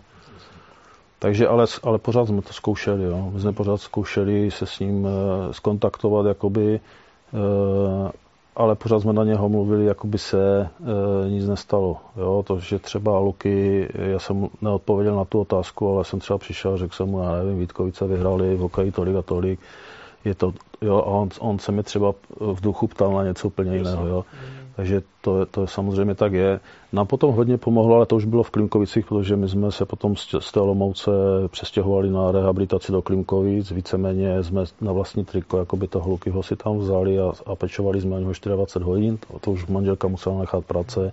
Takže 1.20 1.48
ale, 1.48 1.66
ale 1.84 1.98
pořád 1.98 2.26
jsme 2.28 2.42
to 2.42 2.54
zkoušeli, 2.54 3.04
jo. 3.04 3.30
My 3.34 3.40
jsme 3.40 3.54
pořád 3.54 3.78
zkoušeli 3.78 4.52
se 4.52 4.66
s 4.66 4.80
ním 4.80 5.08
e, 5.08 5.54
skontaktovat, 5.54 6.26
jakoby, 6.26 6.80
ale 8.56 8.76
pořád 8.76 9.00
jsme 9.00 9.14
na 9.14 9.24
něho 9.24 9.50
mluvili, 9.50 9.86
jako 9.86 10.08
by 10.08 10.18
se 10.18 10.62
e, 10.62 11.30
nic 11.30 11.48
nestalo. 11.48 11.98
Jo. 12.18 12.44
To, 12.48 12.60
že 12.60 12.80
třeba 12.80 13.20
Luky, 13.20 13.88
já 13.94 14.20
jsem 14.20 14.48
neodpověděl 14.62 15.16
na 15.16 15.26
tu 15.26 15.40
otázku, 15.40 15.90
ale 15.90 16.06
jsem 16.06 16.20
třeba 16.20 16.38
přišel, 16.38 16.78
řekl 16.78 16.96
jsem 16.96 17.08
mu, 17.08 17.24
já 17.24 17.32
nevím, 17.32 17.60
Vítkovice 17.60 18.08
vyhrali 18.08 18.56
v 18.56 18.60
hokeji 18.60 18.92
tolik 18.92 19.16
a 19.16 19.22
tolik, 19.22 19.60
je 20.26 20.36
to, 20.36 20.54
jo, 20.82 20.98
a 20.98 21.06
on, 21.06 21.30
on 21.40 21.60
se 21.60 21.72
mi 21.72 21.84
třeba 21.84 22.14
v 22.40 22.62
duchu 22.62 22.88
ptal 22.88 23.14
na 23.14 23.24
něco 23.24 23.48
úplně 23.48 23.78
jiného, 23.78 24.08
jo. 24.08 24.26
Takže 24.82 25.02
to, 25.22 25.46
to 25.46 25.68
samozřejmě 25.68 26.16
tak 26.16 26.34
je. 26.34 26.60
Nám 26.94 27.08
potom 27.08 27.36
hodně 27.36 27.58
pomohlo, 27.58 27.96
ale 27.96 28.06
to 28.06 28.16
už 28.16 28.26
bylo 28.26 28.44
v 28.44 28.50
Klimkovicích, 28.50 29.06
protože 29.06 29.36
my 29.36 29.50
jsme 29.50 29.72
se 29.72 29.86
potom 29.86 30.16
z 30.40 30.52
té 30.52 30.60
Olomouce 30.60 31.12
přestěhovali 31.48 32.10
na 32.10 32.32
rehabilitaci 32.32 32.92
do 32.92 33.02
Klimkovic. 33.02 33.72
Víceméně 33.72 34.44
jsme 34.44 34.64
na 34.82 34.92
vlastní 34.92 35.26
triko, 35.26 35.58
jako 35.58 35.78
by 35.78 35.88
toho 35.88 36.10
Lukyho 36.10 36.44
si 36.44 36.56
tam 36.56 36.78
vzali 36.78 37.20
a, 37.20 37.32
a 37.46 37.56
pečovali 37.56 38.02
jsme 38.02 38.10
na 38.10 38.20
něho 38.20 38.34
24 38.56 38.86
hodin. 38.86 39.18
To, 39.18 39.40
to 39.40 39.52
už 39.52 39.68
manželka 39.68 40.08
musela 40.08 40.40
nechat 40.40 40.66
práce. 40.66 41.12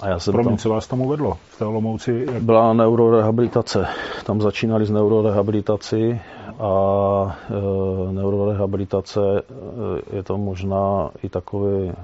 A 0.00 0.08
já 0.08 0.18
jsem 0.18 0.32
Promiň, 0.32 0.48
tam... 0.48 0.58
co 0.58 0.68
vás 0.68 0.86
tam 0.86 1.00
uvedlo 1.00 1.36
v 1.50 1.58
té 1.58 1.64
Olomouci? 1.64 2.26
Jak... 2.32 2.42
Byla 2.42 2.72
neurorehabilitace. 2.72 3.86
Tam 4.24 4.40
začínali 4.40 4.86
s 4.86 4.90
neurorehabilitací 4.90 6.20
a 6.58 7.36
e, 7.50 8.12
neurorehabilitace 8.12 9.20
e, 9.20 10.16
je 10.16 10.22
to 10.22 10.38
možná 10.38 11.10
i 11.22 11.28
takový 11.28 11.88
e, 11.88 11.94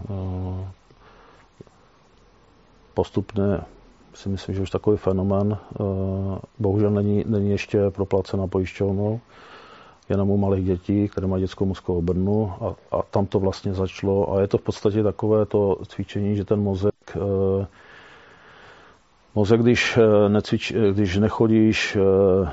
postupně 3.02 3.58
si 4.14 4.28
myslím, 4.28 4.54
že 4.54 4.62
už 4.62 4.70
takový 4.70 4.96
fenomén 4.96 5.52
e, 5.52 5.58
bohužel 6.58 6.90
není, 6.90 7.24
není 7.26 7.50
ještě 7.50 7.90
proplacená 7.90 8.46
pojišťovnou, 8.46 9.20
jenom 10.08 10.30
u 10.30 10.36
malých 10.36 10.64
dětí, 10.64 11.08
které 11.08 11.26
mají 11.26 11.42
dětskou 11.42 11.64
mozkovou 11.64 11.98
obrnu 11.98 12.52
a, 12.60 12.96
a 12.96 13.02
tam 13.02 13.26
to 13.26 13.40
vlastně 13.40 13.74
začalo. 13.74 14.34
A 14.34 14.40
je 14.40 14.48
to 14.48 14.58
v 14.58 14.62
podstatě 14.62 15.02
takové 15.02 15.46
to 15.46 15.78
cvičení, 15.88 16.36
že 16.36 16.44
ten 16.44 16.60
mozek 16.62 16.94
e, 17.16 17.66
Mozek, 19.34 19.60
když, 19.60 19.96
eh, 19.96 20.28
necvič, 20.28 20.72
eh, 20.72 20.92
když 20.92 21.16
nechodíš, 21.16 21.96
eh, 21.96 22.48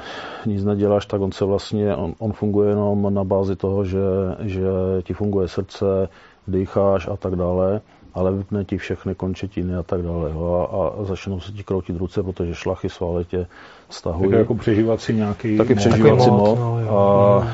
nic 0.45 0.63
neděláš, 0.63 1.05
tak 1.05 1.21
on 1.21 1.31
se 1.31 1.45
vlastně, 1.45 1.95
on, 1.95 2.13
on 2.19 2.31
funguje 2.31 2.69
jenom 2.69 3.13
na 3.13 3.23
bázi 3.23 3.55
toho, 3.55 3.85
že, 3.85 3.99
že 4.39 4.63
ti 5.03 5.13
funguje 5.13 5.47
srdce, 5.47 6.09
dýcháš 6.47 7.07
a 7.07 7.17
tak 7.17 7.35
dále, 7.35 7.81
ale 8.13 8.31
vypne 8.31 8.65
ti 8.65 8.77
všechny 8.77 9.15
končetiny 9.15 9.75
a 9.75 9.83
tak 9.83 10.01
dále. 10.01 10.31
Jo, 10.31 10.67
a, 10.71 11.01
a 11.01 11.03
začnou 11.03 11.39
se 11.39 11.51
ti 11.51 11.63
kroutit 11.63 11.97
ruce, 11.97 12.23
protože 12.23 12.55
šlachy 12.55 12.89
svaly 12.89 13.25
tě 13.25 13.47
stahují. 13.89 14.29
Tak 14.29 14.39
jako 14.39 14.55
přežívat 14.55 15.09
nějaký 15.09 15.57
Taky 15.57 15.75
přežívat 15.75 16.21
si 16.21 16.31
mod. 16.31 16.59
No, 16.59 16.97
a 16.97 17.47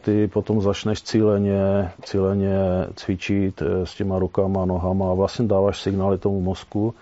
ty 0.00 0.28
potom 0.28 0.60
začneš 0.60 1.02
cíleně, 1.02 1.90
cíleně 2.02 2.58
cvičit 2.94 3.62
s 3.84 3.94
těma 3.94 4.18
rukama, 4.18 4.64
nohama 4.64 5.10
a 5.10 5.14
vlastně 5.14 5.46
dáváš 5.46 5.82
signály 5.82 6.18
tomu 6.18 6.40
mozku, 6.40 6.94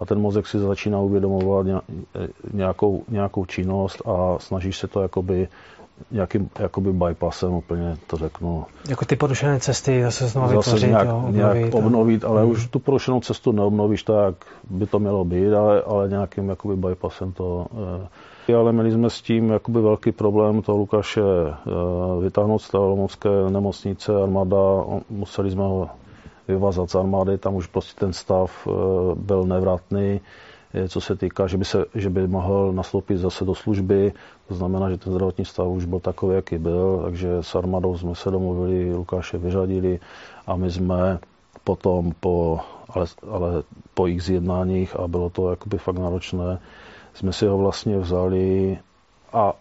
a 0.00 0.04
ten 0.04 0.20
mozek 0.20 0.46
si 0.46 0.58
začíná 0.58 1.00
uvědomovat 1.00 1.66
nějakou, 2.52 3.02
nějakou 3.08 3.44
činnost 3.44 4.02
a 4.06 4.38
snažíš 4.38 4.78
se 4.78 4.88
to 4.88 5.02
jakoby 5.02 5.48
nějakým 6.10 6.50
jakoby 6.58 6.92
bypassem 6.92 7.52
úplně 7.52 7.96
to 8.06 8.16
řeknu. 8.16 8.66
Jako 8.88 9.04
ty 9.04 9.16
porušené 9.16 9.60
cesty 9.60 10.02
zase 10.02 10.28
znovu 10.28 10.48
zase 10.48 10.56
vytvořit, 10.56 10.88
nějak, 10.90 11.08
jo, 11.08 11.16
obnovit. 11.16 11.36
Nějak 11.36 11.74
obnovit, 11.74 12.24
ale 12.24 12.44
mm. 12.44 12.50
už 12.50 12.66
tu 12.66 12.78
porušenou 12.78 13.20
cestu 13.20 13.52
neobnovíš 13.52 14.02
tak, 14.02 14.34
by 14.70 14.86
to 14.86 14.98
mělo 14.98 15.24
být, 15.24 15.52
ale, 15.52 15.82
ale 15.82 16.08
nějakým 16.08 16.48
jakoby 16.48 16.76
bypassem 16.76 17.32
to... 17.32 17.66
Eh. 18.02 18.54
Ale 18.56 18.72
měli 18.72 18.92
jsme 18.92 19.10
s 19.10 19.22
tím 19.22 19.50
jakoby 19.50 19.80
velký 19.80 20.12
problém 20.12 20.62
toho 20.62 20.78
Lukáše 20.78 21.20
eh, 21.20 22.20
vytáhnout 22.20 22.58
z 22.58 22.70
té 23.18 23.28
nemocnice, 23.50 24.22
armáda, 24.22 24.84
museli 25.10 25.50
jsme 25.50 25.62
ho 25.62 25.88
vyvazat 26.48 26.90
z 26.90 26.94
armády, 26.94 27.38
tam 27.38 27.54
už 27.54 27.66
prostě 27.66 28.00
ten 28.00 28.12
stav 28.12 28.68
eh, 28.68 28.70
byl 29.14 29.44
nevratný, 29.44 30.20
eh, 30.74 30.88
co 30.88 31.00
se 31.00 31.16
týká, 31.16 31.46
že 31.46 31.56
by, 31.56 31.64
se, 31.64 31.84
že 31.94 32.10
by 32.10 32.26
mohl 32.26 32.72
nastoupit 32.72 33.18
zase 33.18 33.44
do 33.44 33.54
služby, 33.54 34.12
to 34.48 34.54
znamená, 34.54 34.90
že 34.90 34.98
ten 34.98 35.12
zdravotní 35.12 35.44
stav 35.44 35.66
už 35.66 35.84
byl 35.84 36.00
takový, 36.00 36.34
jaký 36.34 36.58
byl, 36.58 37.00
takže 37.04 37.36
s 37.40 37.54
armádou 37.54 37.98
jsme 37.98 38.14
se 38.14 38.30
domluvili, 38.30 38.94
Lukáše 38.94 39.38
vyřadili 39.38 40.00
a 40.46 40.56
my 40.56 40.70
jsme 40.70 41.18
potom 41.64 42.12
po, 42.20 42.60
ale, 42.88 43.06
ale 43.30 43.62
po 43.94 44.06
jich 44.06 44.22
zjednáních 44.22 44.96
a 44.96 45.08
bylo 45.08 45.30
to 45.30 45.50
jakoby 45.50 45.78
fakt 45.78 45.98
náročné, 45.98 46.58
jsme 47.14 47.32
si 47.32 47.46
ho 47.46 47.58
vlastně 47.58 47.98
vzali 47.98 48.78
a 49.32 49.54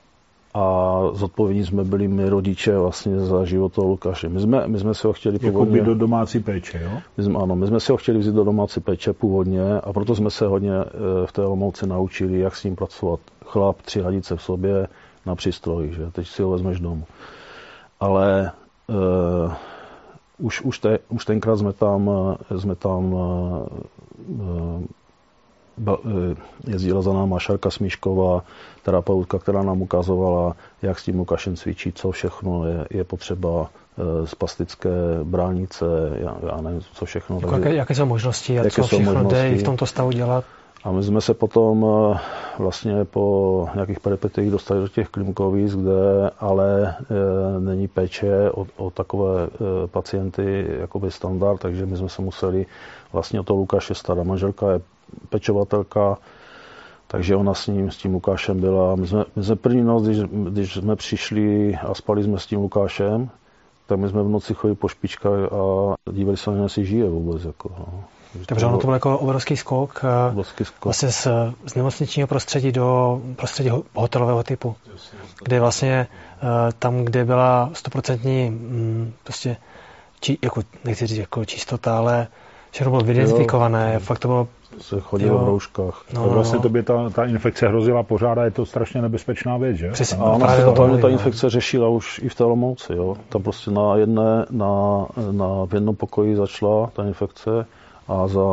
a 0.54 1.00
zodpovědní 1.14 1.66
jsme 1.66 1.84
byli 1.84 2.08
my 2.08 2.30
rodiče 2.30 2.78
vlastně 2.78 3.20
za 3.20 3.46
život 3.46 3.74
toho 3.74 3.88
Lukáše. 3.88 4.30
My 4.30 4.40
jsme, 4.40 4.68
my 4.68 4.80
jsme 4.80 4.94
si 4.94 5.08
ho 5.08 5.14
chtěli 5.14 5.40
původně... 5.40 5.78
Jako 5.78 5.90
do 5.90 5.96
domácí 5.96 6.40
péče, 6.40 6.82
jo? 6.84 6.92
My 7.18 7.24
jsme, 7.24 7.40
ano, 7.40 7.56
my 7.56 7.68
jsme 7.68 7.80
si 7.80 7.92
ho 7.92 7.98
chtěli 7.98 8.20
vzít 8.20 8.36
do 8.36 8.44
domácí 8.44 8.80
péče 8.80 9.14
původně 9.14 9.80
a 9.84 9.94
proto 9.94 10.16
jsme 10.16 10.30
se 10.30 10.48
hodně 10.48 10.72
eh, 10.74 10.88
v 11.26 11.32
té 11.32 11.46
Olomouci 11.46 11.88
naučili, 11.88 12.40
jak 12.40 12.56
s 12.56 12.64
ním 12.64 12.76
pracovat. 12.76 13.20
Chlap, 13.46 13.82
tři 13.82 14.02
hadice 14.02 14.36
v 14.36 14.42
sobě 14.42 14.88
na 15.26 15.36
přístroji, 15.36 15.94
že? 15.94 16.12
Teď 16.12 16.28
si 16.28 16.42
ho 16.42 16.52
vezmeš 16.52 16.80
domů. 16.80 17.06
Ale 18.00 18.52
uh, 18.88 19.54
už, 20.38 20.62
už, 20.62 20.80
te, 20.80 21.00
už 21.10 21.26
tenkrát 21.26 21.58
jsme 21.58 21.74
tam, 21.74 22.12
eh, 22.52 22.60
jsme 22.60 22.76
tam 22.76 23.14
uh, 23.14 24.84
Eh, 25.88 26.36
jezdila 26.68 27.02
za 27.02 27.14
náma 27.14 27.40
Šarka 27.40 27.70
Smíšková, 27.70 28.44
terapeutka, 28.84 29.40
která 29.40 29.64
nám 29.64 29.82
ukazovala, 29.82 30.56
jak 30.82 31.00
s 31.00 31.04
tím 31.04 31.20
Lukášem 31.20 31.56
cvičí, 31.56 31.92
co 31.92 32.12
všechno 32.12 32.68
je, 32.68 32.88
je 32.90 33.04
potřeba 33.04 33.70
z 34.26 34.36
plastické 34.36 34.90
bránice, 35.24 35.86
já, 36.16 36.38
já 36.52 36.62
nevím, 36.62 36.82
co 36.94 37.06
všechno. 37.06 37.36
Jako 37.36 37.52
takže, 37.52 37.76
jaké 37.76 37.96
jsou 37.96 38.06
možnosti 38.06 38.60
a 38.60 38.70
co 38.70 38.84
všechno 38.84 39.14
možnosti. 39.14 39.36
jde 39.36 39.56
v 39.56 39.64
tomto 39.64 39.86
stavu 39.86 40.12
dělat? 40.12 40.46
A 40.84 40.92
my 40.92 41.04
jsme 41.04 41.22
se 41.22 41.34
potom 41.34 41.86
eh, 41.86 42.20
vlastně 42.60 43.06
po 43.06 43.68
nějakých 43.76 44.00
peripetích 44.00 44.52
dostali 44.52 44.82
do 44.82 44.88
těch 44.88 45.10
klimkovíc, 45.10 45.76
kde 45.76 46.30
ale 46.40 46.96
e, 47.10 47.60
není 47.60 47.88
péče 47.88 48.52
o, 48.52 48.68
o 48.78 48.90
takové 48.92 49.46
e, 49.46 49.88
pacienty 49.88 50.68
jakoby 50.80 51.12
standard, 51.12 51.58
takže 51.58 51.86
my 51.86 51.98
jsme 51.98 52.10
se 52.10 52.22
museli 52.22 52.66
vlastně 53.14 53.40
o 53.40 53.44
to 53.44 53.56
Lukáše 53.56 53.94
starat. 53.96 54.24
Manželka 54.24 54.72
je 54.72 54.82
pečovatelka, 55.30 56.18
takže 57.08 57.36
ona 57.36 57.54
s 57.54 57.68
ním, 57.68 57.92
s 57.92 57.98
tím 57.98 58.14
Lukášem 58.14 58.60
byla. 58.60 58.96
My 58.96 59.08
jsme, 59.08 59.26
my 59.36 59.44
jsme 59.44 59.56
první 59.56 59.82
noc, 59.82 60.04
když, 60.04 60.20
když 60.50 60.74
jsme 60.74 60.96
přišli 60.96 61.76
a 61.76 61.94
spali 61.94 62.24
jsme 62.24 62.40
s 62.40 62.46
tím 62.46 62.60
Lukášem, 62.60 63.30
tak 63.88 64.00
my 64.00 64.10
jsme 64.10 64.24
v 64.24 64.30
noci 64.30 64.54
chodili 64.54 64.76
po 64.76 64.88
špičkách 64.88 65.54
a 65.54 65.94
dívali 66.12 66.38
se 66.38 66.50
na 66.50 66.56
něj, 66.56 66.66
jestli 66.66 66.86
žije 66.86 67.10
vůbec. 67.10 67.46
Jako, 67.46 67.72
no. 67.80 68.04
Takže 68.46 68.66
ono 68.66 68.78
to 68.78 68.88
byl 68.88 68.94
jako 68.94 69.18
obrovský 69.18 69.58
skok, 69.58 70.02
eh, 70.04 70.30
obrovský 70.30 70.66
skok. 70.66 70.86
vlastně 70.86 71.12
z, 71.12 71.28
z 71.66 71.76
nemocničního 71.76 72.28
prostředí 72.28 72.72
do 72.72 73.22
prostředí 73.36 73.70
hotelového 73.94 74.44
typu, 74.44 74.76
kde 75.44 75.60
vlastně 75.60 76.08
eh, 76.38 76.48
tam, 76.80 77.06
kde 77.06 77.26
byla 77.26 77.70
stoprocentní 77.74 78.50
mm, 78.50 79.14
prostě, 79.24 79.58
či, 80.20 80.38
jako, 80.42 80.62
nechci 80.84 81.08
říct 81.08 81.18
jako 81.18 81.46
čistota, 81.46 81.98
ale 81.98 82.28
všechno 82.72 82.92
bylo 82.92 83.04
vyidentifikované, 83.04 84.00
fakt 84.00 84.20
to 84.20 84.28
bylo 84.28 84.48
se 84.80 85.00
chodilo 85.00 85.40
v 85.40 85.46
rouškách. 85.48 86.04
No, 86.14 86.24
tak 86.24 86.32
vlastně 86.32 86.56
no. 86.56 86.62
tobě 86.62 86.84
ta, 86.84 87.10
ta 87.10 87.26
infekce 87.26 87.68
hrozila 87.68 88.04
pořád 88.04 88.38
a 88.38 88.44
je 88.44 88.52
to 88.52 88.66
strašně 88.66 89.02
nebezpečná 89.02 89.58
věc, 89.58 89.78
že? 89.78 89.92
Přesně. 89.92 90.18
A 90.18 90.24
ona 90.24 90.56
se 90.56 90.66
totálně 90.66 91.02
ta 91.02 91.10
infekce 91.10 91.50
řešila 91.50 91.90
už 91.90 92.20
i 92.24 92.30
v 92.30 92.36
té 92.36 92.44
Lomouci, 92.44 92.94
jo. 92.94 93.18
Tam 93.30 93.44
prostě 93.44 93.72
na 93.72 93.96
jedné, 93.96 94.46
na, 94.50 95.06
na, 95.32 95.66
v 95.66 95.74
jednom 95.74 95.96
pokoji 95.96 96.36
začala 96.36 96.90
ta 96.94 97.04
infekce 97.04 97.66
a 98.08 98.28
za 98.28 98.44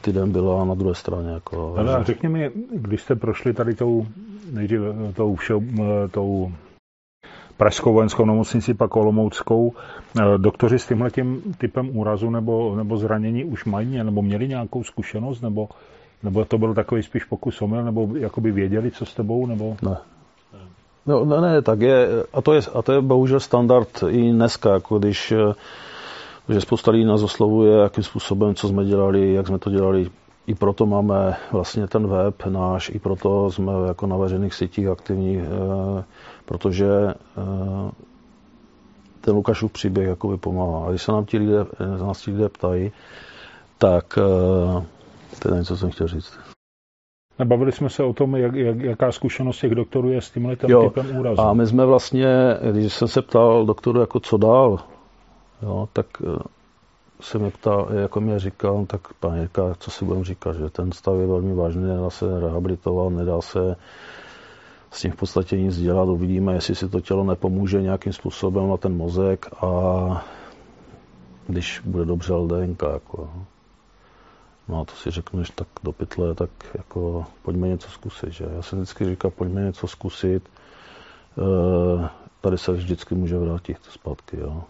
týden 0.00 0.32
byla 0.32 0.64
na 0.64 0.74
druhé 0.74 0.94
straně. 0.94 1.30
Jako, 1.30 1.74
Ale 1.76 1.98
že... 1.98 2.04
řekni 2.04 2.28
mi, 2.28 2.50
když 2.72 3.02
jste 3.02 3.14
prošli 3.14 3.54
tady 3.54 3.74
tou, 3.74 4.06
nejdřív 4.52 4.80
tou, 5.14 5.34
všeho, 5.34 5.60
tou 6.10 6.52
Pražskou 7.58 7.92
vojenskou 7.92 8.24
nemocnici, 8.24 8.74
pak 8.74 8.96
Olomouckou. 8.96 9.72
Eh, 10.20 10.38
doktoři 10.38 10.78
s 10.78 10.86
tímhle 10.86 11.10
tím 11.10 11.42
typem 11.58 11.96
úrazu 11.96 12.30
nebo, 12.30 12.76
nebo 12.76 12.96
zranění 12.96 13.44
už 13.44 13.64
mají, 13.64 14.04
nebo 14.04 14.22
měli 14.22 14.48
nějakou 14.48 14.84
zkušenost, 14.84 15.40
nebo, 15.40 15.68
nebo 16.22 16.44
to 16.44 16.58
byl 16.58 16.74
takový 16.74 17.02
spíš 17.02 17.24
pokus 17.24 17.62
omyl, 17.62 17.84
nebo 17.84 18.08
jakoby 18.16 18.52
věděli, 18.52 18.90
co 18.90 19.06
s 19.06 19.14
tebou, 19.14 19.46
nebo... 19.46 19.76
Ne. 19.82 19.96
No, 21.06 21.24
ne, 21.24 21.40
ne, 21.40 21.62
tak 21.62 21.80
je, 21.80 22.08
a 22.32 22.42
to 22.42 22.52
je, 22.52 22.60
a 22.74 22.82
to 22.82 22.92
je 22.92 23.00
bohužel 23.00 23.40
standard 23.40 23.88
i 24.08 24.32
dneska, 24.32 24.72
jako 24.72 24.98
když, 24.98 25.32
eh, 26.48 26.54
že 26.54 26.60
spousta 26.60 26.90
lidí 26.90 27.04
nás 27.04 27.22
oslovuje, 27.22 27.78
jakým 27.78 28.04
způsobem, 28.04 28.54
co 28.54 28.68
jsme 28.68 28.84
dělali, 28.84 29.32
jak 29.32 29.46
jsme 29.46 29.58
to 29.58 29.70
dělali 29.70 30.10
i 30.46 30.54
proto 30.54 30.86
máme 30.86 31.36
vlastně 31.52 31.86
ten 31.86 32.06
web 32.06 32.46
náš, 32.46 32.90
i 32.94 32.98
proto 32.98 33.50
jsme 33.50 33.72
jako 33.86 34.06
na 34.06 34.16
veřejných 34.16 34.54
sítích 34.54 34.88
aktivní, 34.88 35.42
protože 36.44 36.88
ten 39.20 39.34
Lukášův 39.34 39.72
příběh 39.72 40.08
jakoby 40.08 40.36
pomáhá. 40.36 40.86
A 40.86 40.90
když 40.90 41.02
se 41.02 41.12
nám 41.12 41.24
ti 41.24 41.38
lidé, 41.38 41.66
nás 42.00 42.22
ti 42.22 42.30
lidé 42.30 42.48
ptají, 42.48 42.92
tak 43.78 44.18
to 45.38 45.48
je 45.48 45.58
něco, 45.58 45.74
co 45.74 45.76
jsem 45.76 45.90
chtěl 45.90 46.08
říct. 46.08 46.38
Bavili 47.44 47.72
jsme 47.72 47.90
se 47.90 48.04
o 48.04 48.12
tom, 48.12 48.36
jak, 48.36 48.54
jak, 48.54 48.80
jaká 48.80 49.12
zkušenost 49.12 49.60
těch 49.60 49.74
doktorů 49.74 50.10
je 50.10 50.20
s 50.20 50.30
tímhle 50.30 50.56
typem 50.56 51.16
úrazu. 51.18 51.40
A 51.40 51.52
my 51.52 51.66
jsme 51.66 51.86
vlastně, 51.86 52.28
když 52.72 52.92
jsem 52.92 53.08
se 53.08 53.22
ptal 53.22 53.66
doktoru, 53.66 54.00
jako 54.00 54.20
co 54.20 54.36
dál, 54.36 54.78
jo, 55.62 55.88
tak 55.92 56.06
eh, 56.24 56.38
se 57.20 57.38
mě 57.38 57.50
ptal, 57.50 57.88
jako 57.92 58.20
mě 58.20 58.38
říkal, 58.38 58.86
tak 58.86 59.12
pán 59.20 59.38
Jirka, 59.38 59.74
co 59.78 59.90
si 59.90 60.04
budeme 60.04 60.24
říkat, 60.24 60.56
že 60.56 60.70
ten 60.70 60.92
stav 60.92 61.14
je 61.20 61.26
velmi 61.26 61.54
vážný, 61.54 61.82
nedá 61.82 62.10
se 62.10 62.40
rehabilitovat, 62.40 63.12
nedá 63.12 63.40
se 63.40 63.76
s 64.90 65.00
tím 65.00 65.12
v 65.12 65.16
podstatě 65.16 65.60
nic 65.60 65.78
dělat, 65.78 66.08
uvidíme, 66.08 66.54
jestli 66.54 66.74
si 66.74 66.88
to 66.88 67.00
tělo 67.00 67.24
nepomůže 67.24 67.82
nějakým 67.82 68.12
způsobem 68.12 68.68
na 68.68 68.76
ten 68.76 68.96
mozek 68.96 69.46
a 69.60 70.24
když 71.46 71.82
bude 71.84 72.04
dobře 72.04 72.32
LDNK. 72.34 72.82
Jako. 72.92 73.30
No 74.68 74.80
a 74.80 74.84
to 74.84 74.92
si 74.94 75.10
řekneš 75.10 75.50
tak 75.50 75.68
do 75.84 75.92
pytle, 75.92 76.34
tak 76.34 76.50
jako 76.74 77.26
pojďme 77.42 77.68
něco 77.68 77.90
zkusit, 77.90 78.32
že? 78.32 78.44
Já 78.56 78.62
jsem 78.62 78.78
vždycky 78.78 79.04
říkal, 79.04 79.30
pojďme 79.30 79.60
něco 79.60 79.86
zkusit, 79.88 80.48
e, 81.38 82.08
tady 82.40 82.58
se 82.58 82.72
vždycky 82.72 83.14
může 83.14 83.38
vrátit 83.38 83.76
zpátky, 83.90 84.40
jo. 84.40 84.64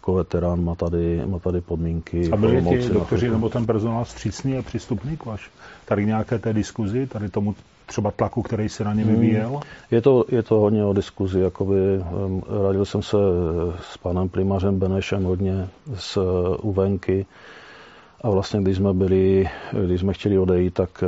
Jako 0.00 0.14
veterán 0.14 0.64
má 0.64 0.74
tady, 0.74 1.22
má 1.26 1.38
tady 1.38 1.60
podmínky. 1.60 2.30
A 2.32 2.36
byli 2.36 2.62
ti 2.62 2.88
doktoři 2.88 3.28
nebo 3.28 3.48
ten 3.48 3.66
personál 3.66 4.04
střícný 4.04 4.58
a 4.58 4.62
přístupný 4.62 5.16
k 5.16 5.24
vaš? 5.24 5.50
Tady 5.84 6.06
nějaké 6.06 6.38
té 6.38 6.52
diskuzi, 6.52 7.06
tady 7.06 7.28
tomu 7.28 7.54
třeba 7.86 8.10
tlaku, 8.10 8.42
který 8.42 8.68
se 8.68 8.84
na 8.84 8.94
ně 8.94 9.04
hmm. 9.04 9.14
vyvíjel? 9.14 9.50
Hmm. 9.50 9.60
Je, 9.90 10.00
to, 10.00 10.24
je 10.28 10.42
to 10.42 10.54
hodně 10.54 10.84
o 10.84 10.92
diskuzi. 10.92 11.40
Jakoby, 11.40 11.76
radil 12.66 12.84
jsem 12.84 13.02
se 13.02 13.16
s 13.92 13.96
panem 13.96 14.28
primářem 14.28 14.78
Benešem 14.78 15.24
hodně 15.24 15.68
z 15.94 16.18
Uvenky, 16.62 17.26
a 18.22 18.30
vlastně, 18.30 18.60
když 18.60 18.76
jsme 18.76 18.92
byli, 18.92 19.50
když 19.86 20.00
jsme 20.00 20.12
chtěli 20.12 20.38
odejít, 20.38 20.74
tak 20.74 20.90
eh, 21.02 21.06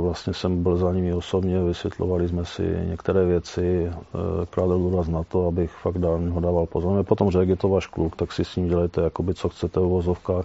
vlastně 0.00 0.34
jsem 0.34 0.62
byl 0.62 0.76
za 0.76 0.92
nimi 0.92 1.14
osobně, 1.14 1.62
vysvětlovali 1.62 2.28
jsme 2.28 2.44
si 2.44 2.76
některé 2.84 3.24
věci, 3.24 3.90
eh, 3.90 4.46
kládal 4.50 4.78
důraz 4.78 5.08
na 5.08 5.22
to, 5.22 5.46
abych 5.46 5.70
fakt 5.70 5.98
dál 5.98 6.20
ho 6.30 6.40
dával 6.40 6.66
pozor. 6.66 6.92
Mě 6.92 7.02
potom 7.02 7.30
řekl, 7.30 7.50
je 7.50 7.56
to 7.56 7.68
váš 7.68 7.86
kluk, 7.86 8.16
tak 8.16 8.32
si 8.32 8.44
s 8.44 8.56
ním 8.56 8.68
dělejte, 8.68 9.00
jakoby, 9.00 9.34
co 9.34 9.48
chcete 9.48 9.80
v 9.80 9.82
vozovkách. 9.82 10.44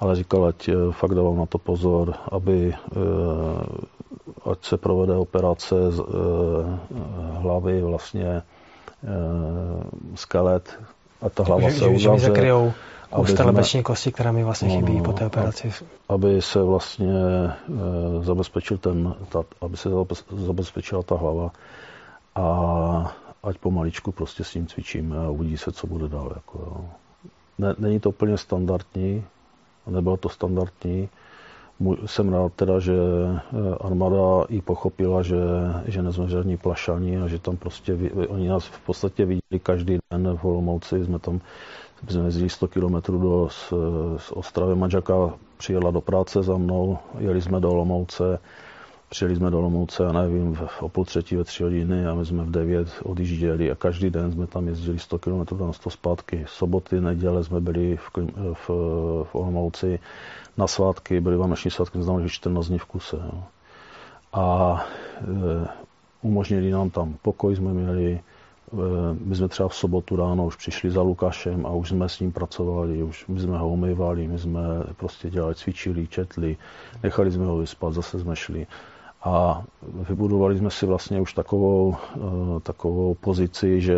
Ale 0.00 0.16
říkal, 0.16 0.44
ať 0.44 0.68
eh, 0.68 0.74
fakt 0.90 1.14
dávám 1.14 1.36
na 1.36 1.46
to 1.46 1.58
pozor, 1.58 2.14
aby 2.30 2.74
ať 4.50 4.64
se 4.64 4.76
provede 4.76 5.16
operace 5.16 5.90
z 5.90 6.02
hlavy, 7.32 7.82
vlastně 7.82 8.42
skelet, 10.14 10.78
a 11.22 11.28
ta 11.28 11.42
hlava 11.42 11.70
že, 11.70 11.78
se 11.78 11.86
uzavře 11.86 12.28
Husté 12.28 12.72
lebeční 13.44 13.82
kosti, 13.82 14.12
která 14.12 14.32
mi 14.32 14.44
vlastně 14.44 14.68
no, 14.68 14.74
chybí 14.74 14.98
no, 14.98 15.04
po 15.04 15.12
té 15.12 15.26
operaci. 15.26 15.72
Aby 16.08 16.42
se 16.42 16.62
vlastně 16.62 17.12
e, 17.12 18.24
zabezpečil 18.24 18.78
ten, 18.78 19.14
ta, 19.28 19.44
aby 19.60 19.76
se 19.76 19.88
zabezpečila 20.30 21.02
ta 21.02 21.16
hlava 21.16 21.50
a 22.34 23.14
ať 23.42 23.58
pomaličku 23.58 24.12
prostě 24.12 24.44
s 24.44 24.54
ním 24.54 24.66
cvičíme 24.66 25.18
a 25.18 25.30
uvidí 25.30 25.56
se, 25.56 25.72
co 25.72 25.86
bude 25.86 26.08
dál. 26.08 26.32
Jako, 26.34 26.58
jo. 26.58 26.84
Ne, 27.58 27.74
není 27.78 28.00
to 28.00 28.08
úplně 28.08 28.38
standardní, 28.38 29.24
nebylo 29.86 30.16
to 30.16 30.28
standardní. 30.28 31.08
Jsem 32.06 32.32
rád 32.32 32.52
teda, 32.52 32.78
že 32.78 32.94
eh, 32.94 33.74
armáda 33.80 34.44
i 34.48 34.62
pochopila, 34.62 35.22
že, 35.22 35.36
že 35.86 36.02
nejsme 36.02 36.28
žádní 36.28 36.56
plašani 36.56 37.18
a 37.20 37.28
že 37.28 37.38
tam 37.38 37.56
prostě, 37.56 37.98
oni 38.28 38.48
nás 38.48 38.64
v 38.64 38.80
podstatě 38.80 39.24
viděli 39.24 39.60
každý 39.62 39.98
den 40.10 40.36
v 40.36 40.44
Olomouci, 40.44 41.04
jsme 41.04 41.18
tam 41.18 41.40
jsme 42.08 42.24
jezdili 42.24 42.50
100 42.50 42.68
km 42.68 42.94
do, 43.22 43.48
z, 43.50 43.72
z 44.16 44.32
Ostravy. 44.32 44.74
Manželka 44.74 45.34
přijela 45.56 45.90
do 45.90 46.00
práce 46.00 46.42
za 46.42 46.56
mnou, 46.56 46.98
jeli 47.18 47.42
jsme 47.42 47.60
do 47.60 47.70
Olomouce, 47.70 48.38
přijeli 49.12 49.36
jsme 49.36 49.50
do 49.50 49.58
Olomouce, 49.58 50.02
já 50.02 50.12
nevím, 50.12 50.54
v, 50.54 50.82
o 50.82 50.88
půl 50.88 51.04
třetí 51.04 51.36
ve 51.36 51.44
tři 51.44 51.62
hodiny 51.62 52.06
a 52.06 52.14
my 52.14 52.26
jsme 52.26 52.42
v 52.44 52.50
devět 52.50 52.88
odjížděli 53.02 53.70
a 53.70 53.74
každý 53.74 54.10
den 54.10 54.32
jsme 54.32 54.46
tam 54.46 54.68
jezdili 54.68 54.98
100 54.98 55.18
km 55.18 55.58
na 55.66 55.72
100 55.72 55.90
zpátky. 55.90 56.44
Soboty, 56.48 57.00
neděle 57.00 57.44
jsme 57.44 57.60
byli 57.60 57.96
v, 57.96 58.10
v, 58.52 58.68
v 59.24 59.34
Olomouci 59.34 59.98
na 60.56 60.66
svátky, 60.66 61.20
byly 61.20 61.36
vánoční 61.36 61.70
svátky, 61.70 62.02
znamená, 62.02 62.26
že 62.26 62.32
14 62.32 62.66
dní 62.66 62.78
v 62.78 62.84
kuse. 62.84 63.16
Jo. 63.16 63.42
A 64.32 64.76
e, 65.20 65.68
umožnili 66.22 66.70
nám 66.70 66.90
tam 66.90 67.14
pokoj, 67.22 67.56
jsme 67.56 67.72
měli, 67.72 68.20
Eh, 68.72 69.16
my 69.24 69.36
jsme 69.36 69.48
třeba 69.48 69.68
v 69.68 69.74
sobotu 69.74 70.16
ráno 70.16 70.46
už 70.46 70.56
přišli 70.56 70.90
za 70.90 71.02
Lukášem 71.02 71.66
a 71.66 71.70
už 71.70 71.88
jsme 71.88 72.08
s 72.08 72.20
ním 72.20 72.32
pracovali, 72.32 73.02
už 73.02 73.26
my 73.26 73.40
jsme 73.40 73.58
ho 73.58 73.68
umývali, 73.68 74.28
my 74.28 74.38
jsme 74.38 74.60
prostě 74.96 75.30
dělali, 75.30 75.54
cvičili, 75.54 76.06
četli, 76.06 76.56
nechali 77.02 77.30
jsme 77.30 77.44
ho 77.44 77.58
vyspat, 77.58 77.92
zase 77.92 78.20
jsme 78.20 78.36
šli. 78.36 78.66
A 79.24 79.62
vybudovali 80.08 80.58
jsme 80.58 80.70
si 80.70 80.86
vlastně 80.86 81.20
už 81.20 81.32
takovou, 81.32 81.96
eh, 82.16 82.20
takovou 82.62 83.14
pozici, 83.14 83.80
že 83.80 83.96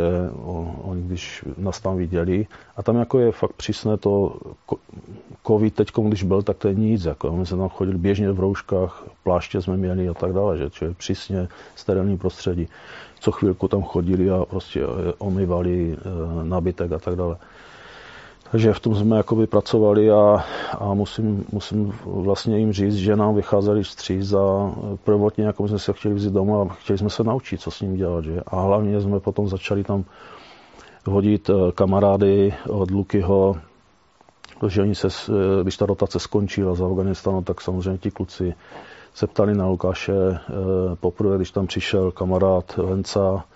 oni 0.82 1.02
když 1.02 1.44
nás 1.56 1.80
tam 1.80 1.96
viděli, 1.96 2.46
a 2.76 2.82
tam 2.82 2.96
jako 2.96 3.18
je 3.18 3.32
fakt 3.32 3.52
přísné 3.52 3.96
to, 3.96 4.36
covid 5.46 5.74
teď, 5.74 5.88
když 6.08 6.22
byl, 6.22 6.42
tak 6.42 6.56
to 6.56 6.68
je 6.68 6.74
nic, 6.74 7.04
jako. 7.04 7.36
My 7.36 7.46
jsme 7.46 7.56
tam 7.56 7.68
chodili 7.68 7.98
běžně 7.98 8.32
v 8.32 8.40
rouškách, 8.40 9.04
pláště 9.22 9.62
jsme 9.62 9.76
měli 9.76 10.08
a 10.08 10.14
tak 10.14 10.32
dále, 10.32 10.58
že? 10.58 10.70
Čili 10.70 10.94
přísně 10.94 11.48
sterilní 11.74 12.18
prostředí. 12.18 12.68
Co 13.20 13.32
chvilku 13.32 13.68
tam 13.68 13.82
chodili 13.82 14.30
a 14.30 14.44
prostě 14.44 14.86
omývali 15.18 15.96
eh, 15.96 16.44
nabytek 16.44 16.92
a 16.92 16.98
tak 16.98 17.16
dále. 17.16 17.36
Takže 18.50 18.72
v 18.72 18.80
tom 18.80 18.94
jsme 18.94 19.16
jakoby 19.16 19.46
pracovali 19.46 20.10
a, 20.10 20.44
a 20.78 20.94
musím, 20.94 21.44
musím 21.52 21.92
vlastně 22.04 22.58
jim 22.58 22.72
říct, 22.72 22.94
že 22.94 23.16
nám 23.16 23.34
vycházeli 23.34 23.82
vstříc 23.82 24.32
a 24.32 24.74
prvotně 25.04 25.44
jako 25.44 25.68
jsme 25.68 25.78
se 25.78 25.92
chtěli 25.92 26.14
vzít 26.14 26.32
domů 26.32 26.60
a 26.60 26.68
chtěli 26.68 26.98
jsme 26.98 27.10
se 27.10 27.24
naučit, 27.24 27.60
co 27.60 27.70
s 27.70 27.80
ním 27.80 27.96
dělat. 27.96 28.24
Že? 28.24 28.40
A 28.46 28.60
hlavně 28.60 29.00
jsme 29.00 29.20
potom 29.20 29.48
začali 29.48 29.84
tam 29.84 30.04
hodit 31.06 31.50
eh, 31.50 31.72
kamarády 31.72 32.54
od 32.68 32.90
Lukyho, 32.90 33.56
protože 34.60 34.82
oni 34.82 34.94
se, 34.94 35.08
když 35.62 35.76
ta 35.76 35.86
rotace 35.86 36.18
skončila 36.18 36.74
z 36.74 36.82
Afganistanu, 36.82 37.42
tak 37.42 37.60
samozřejmě 37.60 37.98
ti 37.98 38.10
kluci 38.10 38.54
se 39.14 39.26
ptali 39.26 39.54
na 39.54 39.66
Lukáše. 39.66 40.12
Eh, 40.12 40.40
poprvé, 41.00 41.36
když 41.36 41.50
tam 41.50 41.66
přišel 41.66 42.10
kamarád 42.10 42.76
Venca, 42.76 43.44
eh, 43.44 43.53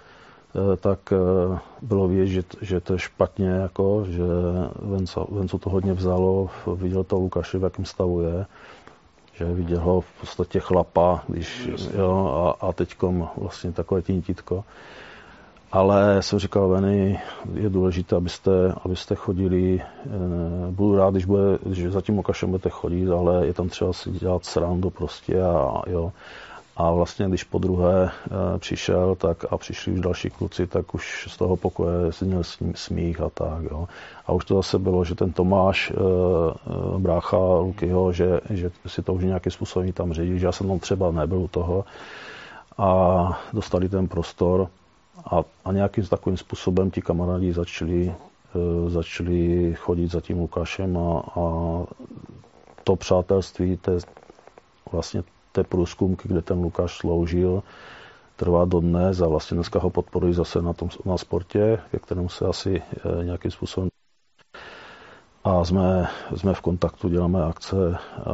tak 0.77 1.13
eh, 1.13 1.59
bylo 1.83 2.09
vidět, 2.09 2.27
že, 2.27 2.43
že 2.61 2.81
to 2.81 2.93
je 2.93 2.99
špatně, 2.99 3.49
jako, 3.49 4.05
že 4.09 4.23
Vencu 5.31 5.59
to 5.59 5.71
hodně 5.71 5.93
vzalo, 5.93 6.51
viděl 6.75 7.05
to 7.05 7.17
Lukáše, 7.17 7.59
v 7.59 7.63
jakém 7.63 7.85
stavu 7.85 8.21
je, 8.21 8.47
že 9.33 9.45
viděl 9.45 9.81
ho 9.81 10.01
v 10.01 10.13
podstatě 10.21 10.61
chlapa, 10.61 11.25
když, 11.29 11.69
jo, 11.97 12.27
a, 12.61 12.67
a 12.67 12.73
teďkom 12.73 13.29
vlastně 13.37 13.73
takové 13.73 14.03
tintítko. 14.03 14.65
Ale 15.73 16.23
jsem 16.23 16.39
říkal, 16.39 16.69
Veny, 16.69 17.21
je 17.55 17.71
důležité, 17.71 18.17
abyste, 18.17 18.51
abyste 18.85 19.15
chodili, 19.15 19.81
eh, 19.81 20.09
budu 20.71 20.97
rád, 20.97 21.11
když, 21.11 21.25
bude, 21.25 21.59
když 21.67 21.93
za 21.93 22.01
tím 22.01 22.19
okašem 22.19 22.51
budete 22.51 22.71
chodit, 22.71 23.11
ale 23.11 23.47
je 23.47 23.55
tam 23.55 23.69
třeba 23.69 23.93
si 23.93 24.11
dělat 24.11 24.45
srandu 24.45 24.91
prostě 24.91 25.43
a, 25.43 25.83
jo. 25.87 26.13
A 26.79 26.91
vlastně, 26.91 27.29
když 27.29 27.45
po 27.45 27.59
druhé 27.59 28.05
e, 28.07 28.59
přišel 28.59 29.15
tak 29.15 29.45
a 29.51 29.59
přišli 29.59 29.93
už 29.93 30.01
další 30.01 30.31
kluci, 30.31 30.67
tak 30.67 30.95
už 30.95 31.29
z 31.31 31.37
toho 31.37 31.57
pokoje 31.57 32.11
ním 32.21 32.43
smích 32.75 33.21
a 33.21 33.31
tak. 33.31 33.63
Jo. 33.71 33.89
A 34.27 34.33
už 34.33 34.45
to 34.45 34.55
zase 34.55 34.79
bylo, 34.79 35.05
že 35.05 35.15
ten 35.15 35.33
Tomáš, 35.33 35.91
e, 35.91 35.95
brácha 36.99 37.37
Lukyho, 37.37 38.13
že, 38.13 38.41
že 38.51 38.71
si 38.87 39.03
to 39.03 39.15
už 39.15 39.25
nějakým 39.25 39.53
způsobem 39.53 39.93
tam 39.93 40.13
řídil, 40.13 40.39
že 40.39 40.47
já 40.47 40.53
jsem 40.53 40.69
tam 40.69 40.79
třeba 40.79 41.11
nebyl 41.11 41.39
u 41.39 41.49
toho 41.49 41.85
a 42.79 43.41
dostali 43.53 43.89
ten 43.89 44.09
prostor 44.09 44.69
a, 45.31 45.43
a 45.65 45.73
nějakým 45.73 46.07
takovým 46.07 46.37
způsobem 46.37 46.91
ti 46.91 47.03
kamarádi 47.03 47.53
začali, 47.53 48.15
začali 48.87 49.75
chodit 49.75 50.11
za 50.11 50.21
tím 50.21 50.39
Lukášem 50.39 50.99
a, 50.99 51.23
a 51.37 51.43
to 52.85 52.97
přátelství 52.97 53.77
té, 53.77 53.99
vlastně 54.93 55.23
té 55.59 55.65
průzkumky, 55.65 56.29
kde 56.29 56.43
ten 56.43 56.59
Lukáš 56.59 56.97
sloužil, 56.97 57.63
trvá 58.37 58.65
do 58.65 58.81
dnes 58.81 59.21
a 59.21 59.29
vlastně 59.29 59.55
dneska 59.55 59.79
ho 59.79 59.91
podporují 59.91 60.35
zase 60.35 60.63
na, 60.63 60.73
tom, 60.73 60.89
na 61.05 61.19
sportě, 61.19 61.79
ke 61.91 61.99
kterému 61.99 62.29
se 62.29 62.47
asi 62.47 62.83
e, 63.21 63.25
nějakým 63.25 63.51
způsobem 63.51 63.89
a 65.45 65.65
jsme, 65.65 66.09
jsme 66.37 66.55
v 66.55 66.61
kontaktu, 66.61 67.09
děláme 67.09 67.45
akce 67.45 67.97
a, 68.27 68.33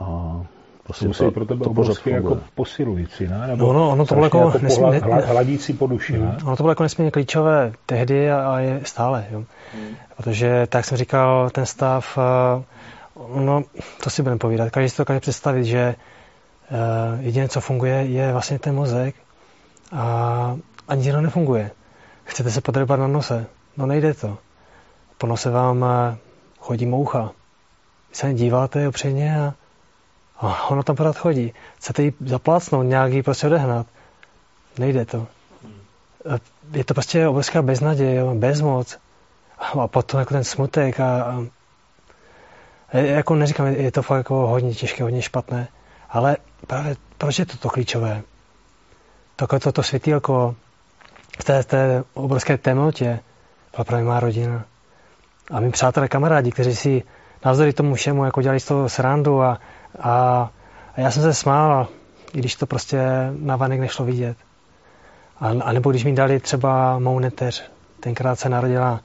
a 0.00 0.40
Prostě 0.84 1.04
to 1.04 1.08
musí 1.08 1.24
to, 1.24 1.30
pro 1.30 1.46
tebe 1.46 1.64
to 1.64 1.70
obrovsky 1.70 2.10
jako 2.10 2.38
posilující, 2.54 3.26
ne? 3.26 3.46
Nebo 3.46 3.72
no, 3.72 3.78
no, 3.78 3.90
ono 3.90 4.06
to 4.06 4.14
bylo 4.14 4.26
jako, 4.26 4.38
jako 4.38 4.58
nesmí, 4.58 4.90
ne, 4.90 4.98
hladící 5.00 5.72
po 5.72 5.86
duši, 5.86 6.18
ne? 6.18 6.36
Ono 6.44 6.56
to 6.56 6.62
bylo 6.62 6.70
jako 6.70 6.82
nesmírně 6.82 7.10
klíčové 7.10 7.72
tehdy 7.86 8.30
a, 8.30 8.50
a 8.50 8.58
je 8.58 8.80
stále, 8.84 9.26
jo. 9.30 9.44
Hmm. 9.74 9.96
Protože, 10.16 10.66
tak 10.66 10.84
jsem 10.84 10.98
říkal, 10.98 11.50
ten 11.50 11.66
stav, 11.66 12.18
no, 13.34 13.62
to 14.04 14.10
si 14.10 14.22
budeme 14.22 14.38
povídat. 14.38 14.70
Každý 14.70 14.88
si 14.88 14.96
to 14.96 15.02
dokáže 15.02 15.20
představit, 15.20 15.64
že 15.64 15.94
jediné, 17.20 17.48
co 17.48 17.60
funguje, 17.60 17.94
je 17.94 18.32
vlastně 18.32 18.58
ten 18.58 18.74
mozek 18.74 19.14
a 19.92 20.56
ani 20.88 21.12
to 21.12 21.20
nefunguje. 21.20 21.70
Chcete 22.24 22.50
se 22.50 22.60
podrbat 22.60 23.00
na 23.00 23.06
nose? 23.06 23.46
No 23.76 23.86
nejde 23.86 24.14
to. 24.14 24.38
Po 25.18 25.26
nose 25.26 25.50
vám 25.50 25.82
uh, 25.82 25.88
chodí 26.60 26.86
moucha. 26.86 27.30
Vy 28.08 28.14
se 28.14 28.34
díváte 28.34 28.88
upřejmě 28.88 29.40
a, 29.40 29.54
a 30.40 30.70
ono 30.70 30.82
tam 30.82 30.96
pořád 30.96 31.16
chodí. 31.16 31.52
Chcete 31.76 32.02
ji 32.02 32.12
zaplácnout, 32.20 32.86
nějak 32.86 33.12
ji 33.12 33.22
prostě 33.22 33.46
odehnat. 33.46 33.86
Nejde 34.78 35.04
to. 35.04 35.26
Je 36.72 36.84
to 36.84 36.94
prostě 36.94 37.28
obrovská 37.28 37.62
beznaděj, 37.62 38.20
bezmoc. 38.34 38.98
A 39.58 39.88
potom 39.88 40.20
jako 40.20 40.34
ten 40.34 40.44
smutek 40.44 41.00
a, 41.00 41.22
a 41.22 41.46
jako 42.92 43.34
neříkám, 43.34 43.66
je 43.66 43.92
to 43.92 44.02
fakt 44.02 44.18
jako 44.18 44.34
hodně 44.34 44.74
těžké, 44.74 45.02
hodně 45.02 45.22
špatné, 45.22 45.68
ale 46.10 46.36
právě 46.68 46.96
proč 47.18 47.38
je 47.38 47.46
to 47.46 47.56
to 47.56 47.68
klíčové? 47.68 48.22
Takové 49.36 49.60
to, 49.60 49.72
to 49.72 49.82
světýlko 49.82 50.54
v 51.40 51.44
té, 51.44 51.64
té 51.64 52.04
obrovské 52.14 52.58
temnotě 52.58 53.20
byla 53.76 53.84
právě 53.84 54.04
má 54.04 54.20
rodina. 54.20 54.64
A 55.50 55.60
mý 55.60 55.70
přátelé, 55.70 56.08
kamarádi, 56.08 56.50
kteří 56.50 56.76
si 56.76 57.02
navzdory 57.44 57.72
tomu 57.72 57.94
všemu 57.94 58.24
jako 58.24 58.42
dělali 58.42 58.60
z 58.60 58.64
toho 58.64 58.88
srandu 58.88 59.42
a, 59.42 59.58
a, 60.00 60.10
a 60.96 61.00
já 61.00 61.10
jsem 61.10 61.22
se 61.22 61.34
smál, 61.34 61.88
i 62.32 62.38
když 62.38 62.54
to 62.54 62.66
prostě 62.66 63.00
na 63.38 63.56
vanek 63.56 63.80
nešlo 63.80 64.04
vidět. 64.04 64.36
A, 65.40 65.48
a 65.48 65.72
nebo 65.72 65.90
když 65.90 66.04
mi 66.04 66.12
dali 66.12 66.40
třeba 66.40 66.98
mou 66.98 67.18
neteř. 67.18 67.70
Tenkrát 68.00 68.38
se 68.38 68.48
narodila 68.48 69.00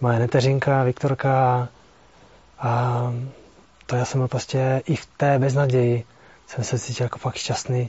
moje 0.00 0.18
neteřinka, 0.18 0.82
Viktorka 0.82 1.68
a 2.58 3.02
to 3.86 3.96
já 3.96 4.04
jsem 4.04 4.20
byl 4.20 4.28
prostě 4.28 4.82
i 4.86 4.96
v 4.96 5.06
té 5.06 5.38
beznaději 5.38 6.04
jsem 6.48 6.64
se 6.64 6.78
cítil 6.78 7.04
jako 7.04 7.18
fakt 7.18 7.36
šťastný, 7.36 7.88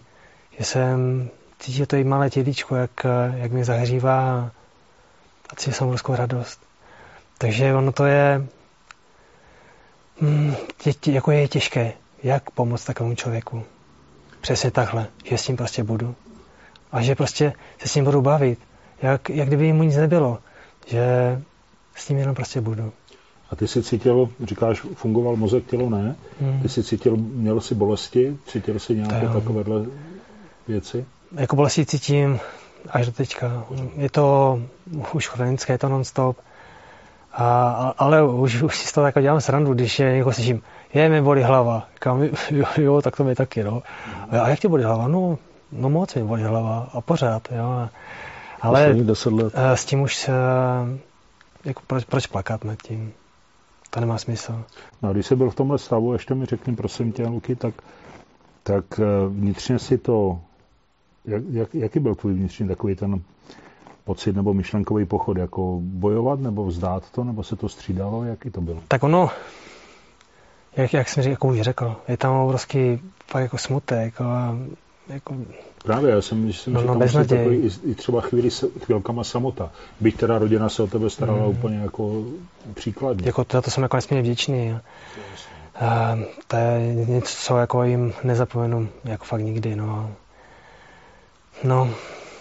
že 0.58 0.66
jsem 0.66 1.30
cítil 1.60 1.86
to 1.86 1.96
i 1.96 2.04
malé 2.04 2.30
tělíčko, 2.30 2.76
jak, 2.76 3.06
jak 3.36 3.52
mě 3.52 3.66
zahřívá 3.66 4.52
a 5.50 5.56
cítil 5.56 5.74
jsem 5.74 5.88
obrovskou 5.88 6.16
radost. 6.16 6.60
Takže 7.38 7.74
ono 7.74 7.92
to 7.92 8.06
je, 8.06 8.48
hm, 10.22 10.56
tě, 10.78 10.94
tě, 10.94 11.12
jako 11.12 11.32
je 11.32 11.48
těžké, 11.48 11.94
jak 12.24 12.52
pomoct 12.52 12.86
takovému 12.86 13.16
člověku. 13.16 13.64
Přesně 14.42 14.72
takhle, 14.72 15.08
že 15.24 15.38
s 15.38 15.46
tím 15.46 15.58
prostě 15.58 15.84
budu. 15.84 16.16
A 16.92 17.02
že 17.02 17.16
prostě 17.16 17.54
se 17.78 17.88
s 17.88 17.96
ním 17.96 18.06
budu 18.06 18.22
bavit, 18.22 18.60
jak, 19.02 19.30
jak 19.30 19.48
kdyby 19.48 19.74
mu 19.74 19.84
nic 19.84 19.96
nebylo. 19.96 20.40
Že 20.88 21.02
s 21.96 22.10
ním 22.10 22.18
jenom 22.18 22.36
prostě 22.36 22.62
budu. 22.62 22.94
A 23.52 23.56
ty 23.56 23.68
jsi 23.68 23.84
cítil, 23.84 24.30
říkáš, 24.44 24.82
fungoval 24.82 25.36
mozek, 25.36 25.66
tělo 25.66 25.90
ne? 25.90 26.16
Hmm. 26.42 26.62
Ty 26.62 26.70
jsi 26.70 26.84
cítil, 26.84 27.18
měl 27.18 27.62
jsi 27.62 27.76
bolesti? 27.76 28.38
Cítil 28.46 28.80
jsi 28.80 28.96
nějaké 28.96 29.28
to 29.28 29.34
takovéhle 29.34 29.86
věci? 30.68 31.06
Jako 31.32 31.56
bolesti 31.56 31.86
cítím 31.86 32.40
až 32.90 33.06
do 33.06 33.12
teďka. 33.12 33.66
Je 33.96 34.10
to 34.10 34.60
už 35.14 35.28
chronické, 35.28 35.74
je 35.74 35.78
to 35.78 35.90
non-stop. 35.90 36.38
A, 37.34 37.94
ale 37.98 38.24
už, 38.28 38.62
už 38.62 38.78
si 38.78 38.88
z 38.88 38.92
toho 38.92 39.06
jako 39.06 39.22
dělám 39.22 39.42
srandu, 39.42 39.74
když 39.74 40.00
je 40.00 40.14
někoho 40.14 40.34
slyším, 40.34 40.62
je, 40.94 41.10
mi 41.10 41.22
bolí 41.22 41.44
hlava. 41.44 41.88
Říkám, 41.94 42.24
jo, 42.52 42.66
jo, 42.78 43.02
tak 43.02 43.16
to 43.16 43.24
mi 43.24 43.36
taky, 43.36 43.64
no. 43.64 43.84
A 44.30 44.50
jak 44.50 44.60
tě 44.60 44.68
bolí 44.68 44.84
hlava? 44.84 45.08
No, 45.08 45.38
no 45.72 45.90
moc 45.90 46.16
mi 46.16 46.24
bolí 46.24 46.44
hlava 46.44 46.90
a 46.94 47.02
pořád, 47.02 47.48
jo. 47.52 47.90
Ale 48.62 48.96
eh, 49.54 49.78
s 49.78 49.86
tím 49.86 50.02
už 50.02 50.30
jako 51.66 51.82
proč, 51.88 52.04
proč 52.04 52.28
plakat 52.28 52.64
nad 52.64 52.82
tím? 52.82 53.14
To 53.90 54.00
nemá 54.00 54.18
smysl. 54.18 54.64
No 55.02 55.10
a 55.10 55.14
když 55.14 55.26
jsi 55.26 55.36
byl 55.36 55.50
v 55.50 55.56
tomhle 55.56 55.78
stavu, 55.78 56.14
ještě 56.14 56.36
mi 56.36 56.46
řekni, 56.46 56.76
prosím 56.76 57.12
tě, 57.12 57.28
Luky, 57.28 57.56
tak, 57.56 57.74
tak 58.64 58.86
eh, 59.00 59.04
vnitřně 59.30 59.80
si 59.80 59.98
to, 59.98 60.40
jak, 61.26 61.44
jak, 61.50 61.76
jaký 61.76 62.00
byl 62.00 62.16
tvůj 62.16 62.34
vnitřní 62.34 62.68
takový 62.68 62.96
ten 62.96 63.22
pocit 64.04 64.36
nebo 64.36 64.54
myšlenkový 64.54 65.06
pochod, 65.06 65.38
jako 65.38 65.80
bojovat 65.82 66.40
nebo 66.40 66.66
vzdát 66.66 67.12
to, 67.12 67.24
nebo 67.24 67.44
se 67.44 67.56
to 67.56 67.70
střídalo, 67.70 68.24
jaký 68.24 68.50
to 68.50 68.62
bylo? 68.62 68.82
Tak 68.88 69.04
ono, 69.04 69.30
jak, 70.76 70.94
jak 70.94 71.10
jsem 71.10 71.24
jako 71.24 71.48
už 71.48 71.62
řekl, 71.62 71.96
je 72.08 72.18
tam 72.18 72.36
obrovský 72.36 73.02
fakt 73.28 73.42
jako 73.42 73.58
smutek, 73.58 74.22
a 74.22 74.58
jako 75.10 75.36
Právě, 75.84 76.12
já 76.12 76.22
jsem, 76.22 76.54
jsem 76.54 76.74
no, 76.74 76.82
no, 76.82 77.08
že 77.08 77.26
takový 77.26 77.58
i, 77.58 77.92
i 77.92 77.96
třeba 77.96 78.22
chvíli, 78.22 78.50
chvílkama 78.86 79.24
samota. 79.24 79.72
Byť 80.00 80.18
teda 80.18 80.38
rodina 80.40 80.70
se 80.70 80.84
o 80.84 80.88
tebe 80.88 81.10
starala 81.10 81.44
mm. 81.44 81.50
úplně 81.50 81.78
jako 81.78 82.24
příkladně. 82.74 83.28
Jako 83.28 83.44
to, 83.44 83.62
to 83.62 83.72
jsem 83.72 83.84
jako 83.84 83.98
nesmírně 83.98 84.22
vděčný. 84.22 84.78
A, 85.76 86.20
to 86.48 86.56
je 86.56 86.96
něco, 86.96 87.36
co 87.38 87.58
jako 87.58 87.84
jim 87.84 88.14
nezapomenu 88.24 88.90
jako 89.04 89.26
fakt 89.26 89.42
nikdy. 89.42 89.76
No. 89.76 90.12
no. 91.64 91.90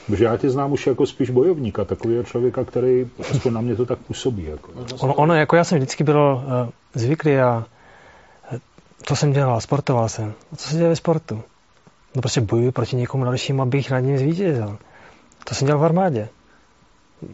Protože 0.07 0.25
já 0.25 0.37
tě 0.37 0.51
znám 0.51 0.73
už 0.73 0.87
jako 0.87 1.07
spíš 1.07 1.31
bojovníka, 1.31 1.85
takového 1.85 2.23
člověka, 2.23 2.65
který 2.65 3.11
aspoň 3.31 3.53
na 3.53 3.61
mě 3.61 3.77
to 3.77 3.87
tak 3.87 3.99
působí. 3.99 4.45
Jako. 4.45 4.71
Ono, 4.99 5.15
ono, 5.15 5.35
jako 5.35 5.57
já 5.57 5.65
jsem 5.65 5.79
vždycky 5.79 6.05
byl 6.05 6.43
uh, 6.45 6.71
zvyklý 6.95 7.39
a 7.39 7.65
to 9.07 9.17
jsem 9.17 9.33
dělal, 9.33 9.61
sportoval 9.61 10.09
jsem. 10.09 10.33
A 10.53 10.57
co 10.57 10.69
se 10.69 10.77
děje 10.77 10.89
ve 10.89 10.97
sportu? 10.97 11.43
No 12.15 12.23
prostě 12.23 12.41
bojuji 12.41 12.73
proti 12.73 12.97
někomu 12.97 13.25
dalšímu, 13.25 13.63
abych 13.63 13.91
nad 13.91 14.01
ním 14.01 14.19
zvítězil. 14.19 14.79
To 15.45 15.55
jsem 15.55 15.67
dělal 15.67 15.81
v 15.81 15.85
armádě. 15.85 16.29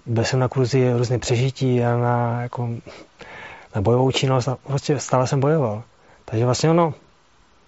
Byl 0.06 0.24
jsem 0.24 0.38
na 0.38 0.48
kurzi 0.48 0.92
různé 0.92 1.18
přežití 1.18 1.84
a 1.84 1.96
na, 1.96 2.42
jako, 2.42 2.68
na 3.74 3.80
bojovou 3.80 4.10
činnost 4.10 4.48
a 4.48 4.56
prostě 4.56 4.98
stále 4.98 5.26
jsem 5.26 5.40
bojoval. 5.40 5.82
Takže 6.24 6.44
vlastně 6.44 6.70
ono, 6.70 6.94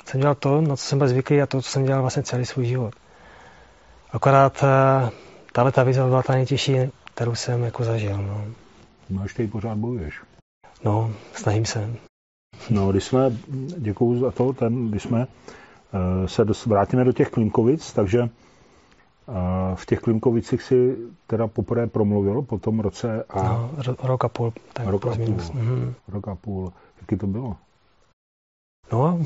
jsem 0.05 0.21
dělal 0.21 0.35
to, 0.35 0.61
na 0.61 0.77
co 0.77 0.85
jsem 0.85 0.99
byl 0.99 1.09
zvyklý 1.09 1.43
a 1.43 1.47
to, 1.47 1.63
co 1.63 1.71
jsem 1.71 1.85
dělal 1.85 2.01
vlastně 2.01 2.23
celý 2.23 2.45
svůj 2.47 2.67
život. 2.67 2.95
Akorát 4.13 4.65
eh, 4.65 5.11
tahle 5.53 5.73
ta 5.73 5.83
výzva 5.83 6.07
byla 6.07 6.23
ta 6.23 6.33
nejtěžší, 6.33 6.77
kterou 7.15 7.35
jsem 7.35 7.63
jako 7.63 7.85
zažil. 7.85 8.23
No. 8.23 8.45
No 9.11 9.23
ještě 9.23 9.43
i 9.43 9.49
pořád 9.49 9.79
bojuješ. 9.79 10.21
No, 10.85 11.13
snažím 11.33 11.65
se. 11.65 11.91
No, 12.71 12.91
když 12.91 13.05
jsme, 13.05 13.37
děkuju 13.79 14.21
za 14.21 14.31
to, 14.31 14.53
ten, 14.53 14.91
když 14.91 15.03
jsme 15.03 15.27
se 16.27 16.45
vrátíme 16.67 17.05
do 17.05 17.13
těch 17.13 17.31
Klimkovic, 17.31 17.93
takže 17.93 18.21
eh, 18.21 19.33
v 19.75 19.87
těch 19.87 20.01
Klimkovicích 20.01 20.63
si 20.63 20.97
teda 21.27 21.47
poprvé 21.47 21.87
promluvil 21.87 22.43
po 22.43 22.59
tom 22.59 22.81
roce 22.81 23.25
a... 23.31 23.43
No, 23.43 23.71
rok 24.03 24.25
a 24.25 24.29
půl. 24.29 24.53
Tak 24.73 24.87
rok, 24.87 25.07
a 25.07 25.15
půl. 25.17 25.25
Mm-hmm. 25.25 25.93
rok 26.09 26.29
a 26.29 26.35
půl. 26.35 26.73
Jaký 27.01 27.17
to 27.17 27.27
bylo? 27.27 27.57
No, 28.93 29.19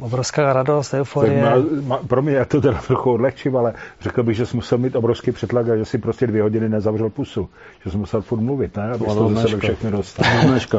obrovská 0.00 0.52
radost, 0.52 0.94
euforie. 0.94 1.42
Má, 1.42 1.54
má, 1.82 1.96
pro 1.96 2.22
mě 2.22 2.32
je 2.32 2.44
to 2.44 2.60
teda 2.60 2.80
trochu 2.86 3.12
odlehčím, 3.12 3.56
ale 3.56 3.74
řekl 4.00 4.22
bych, 4.22 4.36
že 4.36 4.46
jsem 4.46 4.58
musel 4.58 4.78
mít 4.78 4.96
obrovský 4.96 5.32
přetlak 5.32 5.68
a 5.68 5.76
že 5.76 5.84
si 5.84 5.98
prostě 5.98 6.26
dvě 6.26 6.42
hodiny 6.42 6.68
nezavřel 6.68 7.10
pusu. 7.10 7.48
Že 7.84 7.90
jsem 7.90 8.00
musel 8.00 8.22
furt 8.22 8.40
mluvit, 8.40 8.76
ne? 8.76 8.90
Aby 8.92 9.04
to 9.04 9.28
ze 9.28 9.48
sebe 9.48 9.60
všechny 9.60 9.90
dostal. 9.90 10.26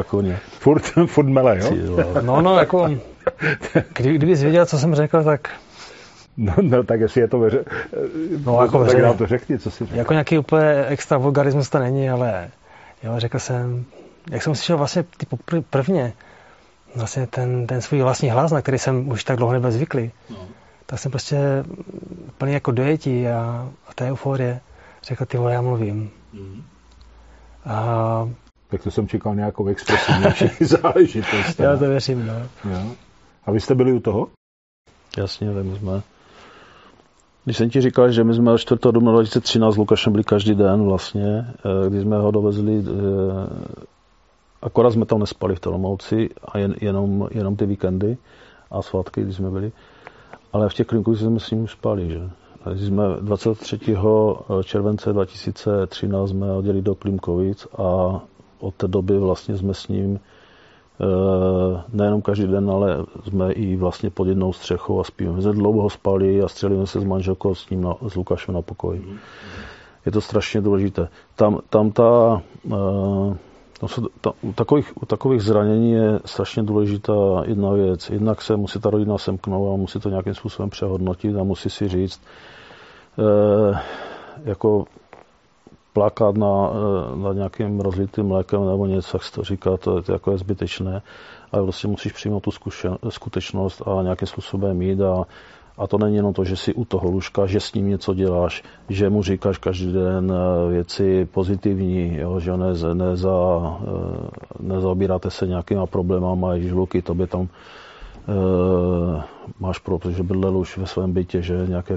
Koně. 0.08 0.40
Furt, 0.60 0.84
furt 1.06 1.28
mele, 1.28 1.60
jo? 1.60 1.72
No, 2.22 2.42
no, 2.42 2.60
jako, 2.60 2.90
kdy, 3.94 4.14
kdybys 4.14 4.44
věděl, 4.44 4.66
co 4.66 4.80
jsem 4.80 4.96
řekl, 4.96 5.24
tak 5.24 5.50
No, 6.38 6.54
no 6.62 6.84
tak 6.84 7.00
jestli 7.00 7.22
je 7.22 7.28
to 7.28 7.40
veře... 7.40 7.66
No, 8.46 8.62
jako 8.62 8.80
veře... 8.80 8.94
tak 8.94 9.04
nám 9.04 9.18
to 9.18 9.28
řekni, 9.28 9.60
co 9.60 9.72
si 9.72 9.86
řekl. 9.86 9.98
Jako 9.98 10.14
nějaký 10.14 10.38
úplně 10.38 10.86
extra 10.88 11.18
vulgarismus 11.18 11.70
to 11.70 11.80
není, 11.80 12.10
ale 12.10 12.50
jo, 13.04 13.14
řekl 13.18 13.40
jsem, 13.40 13.86
jak 14.32 14.44
jsem 14.44 14.56
slyšel 14.56 14.78
vlastně 14.78 15.04
ty 15.04 15.26
prvně, 15.70 16.14
vlastně 16.96 17.28
ten, 17.28 17.68
ten 17.68 17.82
svůj 17.82 18.02
vlastní 18.02 18.30
hlas, 18.30 18.52
na 18.52 18.62
který 18.62 18.78
jsem 18.78 19.10
už 19.10 19.24
tak 19.24 19.38
dlouho 19.38 19.54
nebyl 19.54 19.72
zvyklý, 19.72 20.12
no. 20.30 20.48
tak 20.86 21.00
jsem 21.00 21.12
prostě 21.12 21.38
plný 22.38 22.54
jako 22.54 22.72
dojetí 22.72 23.28
a, 23.28 23.70
a 23.88 23.94
té 23.94 24.10
euforie 24.12 24.60
řekl, 25.04 25.26
ty 25.26 25.38
vole, 25.38 25.54
já 25.54 25.62
mluvím. 25.62 26.12
Mm. 26.34 26.64
A... 27.66 28.30
Tak 28.68 28.84
to 28.84 28.92
jsem 28.92 29.08
čekal 29.08 29.36
nějakou 29.36 29.68
expresivní 29.68 30.26
záležitost. 30.68 31.60
Já 31.60 31.78
to 31.78 31.90
věřím, 31.90 32.28
no. 32.28 32.34
Jo. 32.72 32.96
A 33.46 33.52
vy 33.52 33.60
jste 33.60 33.76
byli 33.76 33.94
u 33.94 34.00
toho? 34.00 34.28
Jasně, 35.18 35.48
my 35.52 35.76
jsme. 35.76 36.02
Když 37.46 37.58
jsem 37.58 37.70
ti 37.70 37.82
říkal, 37.82 38.12
že 38.12 38.24
my 38.24 38.34
jsme 38.34 38.58
4. 38.58 38.80
dubna 38.92 39.12
2013 39.12 39.74
s 39.74 39.78
Lukášem 39.78 40.14
byli 40.14 40.24
každý 40.24 40.56
den 40.56 40.84
vlastně, 40.84 41.48
eh, 41.86 41.90
když 41.90 42.02
jsme 42.02 42.18
ho 42.18 42.32
dovezli 42.32 42.84
eh, 42.88 43.86
Akorát 44.66 44.92
jsme 44.92 45.06
tam 45.06 45.20
nespali 45.20 45.56
v 45.56 45.68
Olomouci 45.68 46.30
a 46.46 46.58
jen, 46.58 46.76
jenom, 46.82 47.28
jenom 47.32 47.56
ty 47.56 47.66
víkendy 47.66 48.18
a 48.72 48.82
svátky, 48.82 49.22
když 49.22 49.36
jsme 49.36 49.50
byli. 49.50 49.72
Ale 50.54 50.70
v 50.70 50.74
těch 50.74 50.88
klinkách 50.88 51.18
jsme 51.18 51.40
s 51.40 51.52
ním 51.52 51.64
už 51.64 51.72
spali, 51.72 52.10
že? 52.10 52.30
Když 52.72 52.88
jsme 52.88 53.04
23. 53.22 53.80
července 54.64 55.14
2013 55.14 56.30
jsme 56.30 56.52
odjeli 56.52 56.82
do 56.82 56.96
Klimkovic 56.96 57.68
a 57.78 58.20
od 58.60 58.76
té 58.76 58.88
doby 58.88 59.18
vlastně 59.18 59.58
jsme 59.58 59.74
s 59.74 59.88
ním 59.88 60.16
eh, 60.16 60.35
nejenom 61.94 62.22
každý 62.22 62.48
den, 62.48 62.70
ale 62.70 62.98
jsme 63.28 63.52
i 63.52 63.76
vlastně 63.76 64.10
pod 64.10 64.28
jednou 64.28 64.54
střechou 64.54 65.00
a 65.00 65.04
spíme. 65.04 65.32
My 65.32 65.42
jsme 65.42 65.52
dlouho 65.52 65.90
spali 65.90 66.42
a 66.42 66.48
střelíme 66.48 66.88
se 66.88 67.00
s 67.00 67.04
manželkou 67.04 67.56
s 67.56 67.70
ním, 67.70 67.82
na, 67.82 67.96
s 68.08 68.16
Lukášem 68.16 68.54
na 68.54 68.62
pokoji. 68.62 69.18
Je 70.06 70.12
to 70.12 70.22
strašně 70.22 70.62
důležité. 70.62 71.08
Tam, 71.36 71.60
tam 71.70 71.92
ta, 71.92 72.42
uh, 72.64 73.36
No, 73.82 73.88
ta, 74.22 74.32
u, 74.42 74.54
takových, 74.54 74.94
u 75.02 75.06
takových 75.06 75.42
zranění 75.42 75.92
je 75.92 76.20
strašně 76.26 76.64
důležitá 76.64 77.14
jedna 77.46 77.72
věc. 77.72 78.10
Jednak 78.10 78.42
se 78.42 78.58
musí 78.58 78.80
ta 78.80 78.90
rodina 78.90 79.18
semknout 79.18 79.74
a 79.74 79.78
musí 79.78 80.00
to 80.00 80.10
nějakým 80.10 80.34
způsobem 80.34 80.70
přehodnotit 80.70 81.38
a 81.38 81.44
musí 81.44 81.70
si 81.70 81.88
říct, 81.88 82.22
eh, 83.20 83.80
jako 84.44 84.86
plakat 85.96 86.36
na, 86.38 86.70
eh, 86.70 87.16
na 87.16 87.34
nějakým 87.34 87.80
rozlitým 87.80 88.28
mlékem 88.28 88.66
nebo 88.68 88.86
něco, 88.86 89.18
jak 89.18 89.24
se 89.24 89.32
to 89.32 89.44
říká, 89.44 89.78
to, 89.78 90.02
to 90.02 90.12
jako 90.12 90.32
je 90.32 90.38
zbytečné, 90.38 91.02
ale 91.52 91.64
prostě 91.64 91.88
musíš 91.88 92.12
přijmout 92.12 92.44
tu 92.44 92.52
zkušen, 92.52 92.98
skutečnost 93.10 93.82
a 93.88 94.04
nějakým 94.04 94.28
způsobem 94.28 94.82
jít 94.82 95.02
a, 95.02 95.24
a 95.78 95.88
to 95.88 95.98
není 95.98 96.16
jenom 96.16 96.34
to, 96.34 96.44
že 96.44 96.56
jsi 96.56 96.74
u 96.74 96.86
toho 96.86 97.12
lůžka, 97.12 97.46
že 97.46 97.60
s 97.60 97.74
ním 97.74 97.88
něco 97.88 98.14
děláš, 98.14 98.64
že 98.90 99.10
mu 99.10 99.24
říkáš 99.24 99.58
každý 99.58 99.94
den 99.94 100.32
eh, 100.32 100.72
věci 100.72 101.28
pozitivní, 101.32 102.18
jo, 102.18 102.40
že 102.40 102.58
ne, 102.58 102.74
neza, 102.94 103.38
eh, 103.82 104.28
nezaobíráte 104.60 105.32
se 105.32 105.48
nějakýma 105.48 105.86
problémama, 105.86 106.56
když 106.56 106.72
luky, 106.72 107.02
to 107.02 107.16
by 107.16 107.28
tam 107.28 107.48
máš 109.60 109.80
pro, 109.80 110.00
protože 110.00 110.24
bydlel 110.24 110.58
už 110.58 110.78
ve 110.78 110.88
svém 110.88 111.14
bytě, 111.14 111.42
že 111.42 111.66
nějaké, 111.68 111.96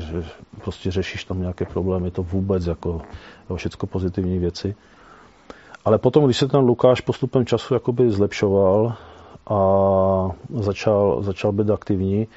prostě 0.62 0.90
řešíš 0.90 1.24
tam 1.24 1.40
nějaké 1.40 1.64
problémy, 1.64 2.10
to 2.10 2.22
vůbec 2.22 2.66
jako 2.66 3.00
jo, 3.50 3.56
všecko 3.56 3.86
pozitivní 3.86 4.38
věci. 4.38 4.74
Ale 5.84 5.98
potom, 5.98 6.24
když 6.24 6.36
se 6.36 6.48
ten 6.48 6.60
Lukáš 6.60 7.00
postupem 7.00 7.46
času 7.46 7.74
jakoby 7.74 8.10
zlepšoval 8.10 8.92
a 9.50 9.58
začal, 10.54 11.22
začal 11.22 11.52
být 11.52 11.70
aktivní, 11.70 12.28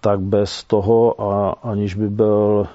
tak 0.00 0.20
bez 0.20 0.64
toho, 0.64 1.20
a 1.22 1.50
aniž 1.62 1.94
by 1.94 2.08
byl 2.08 2.66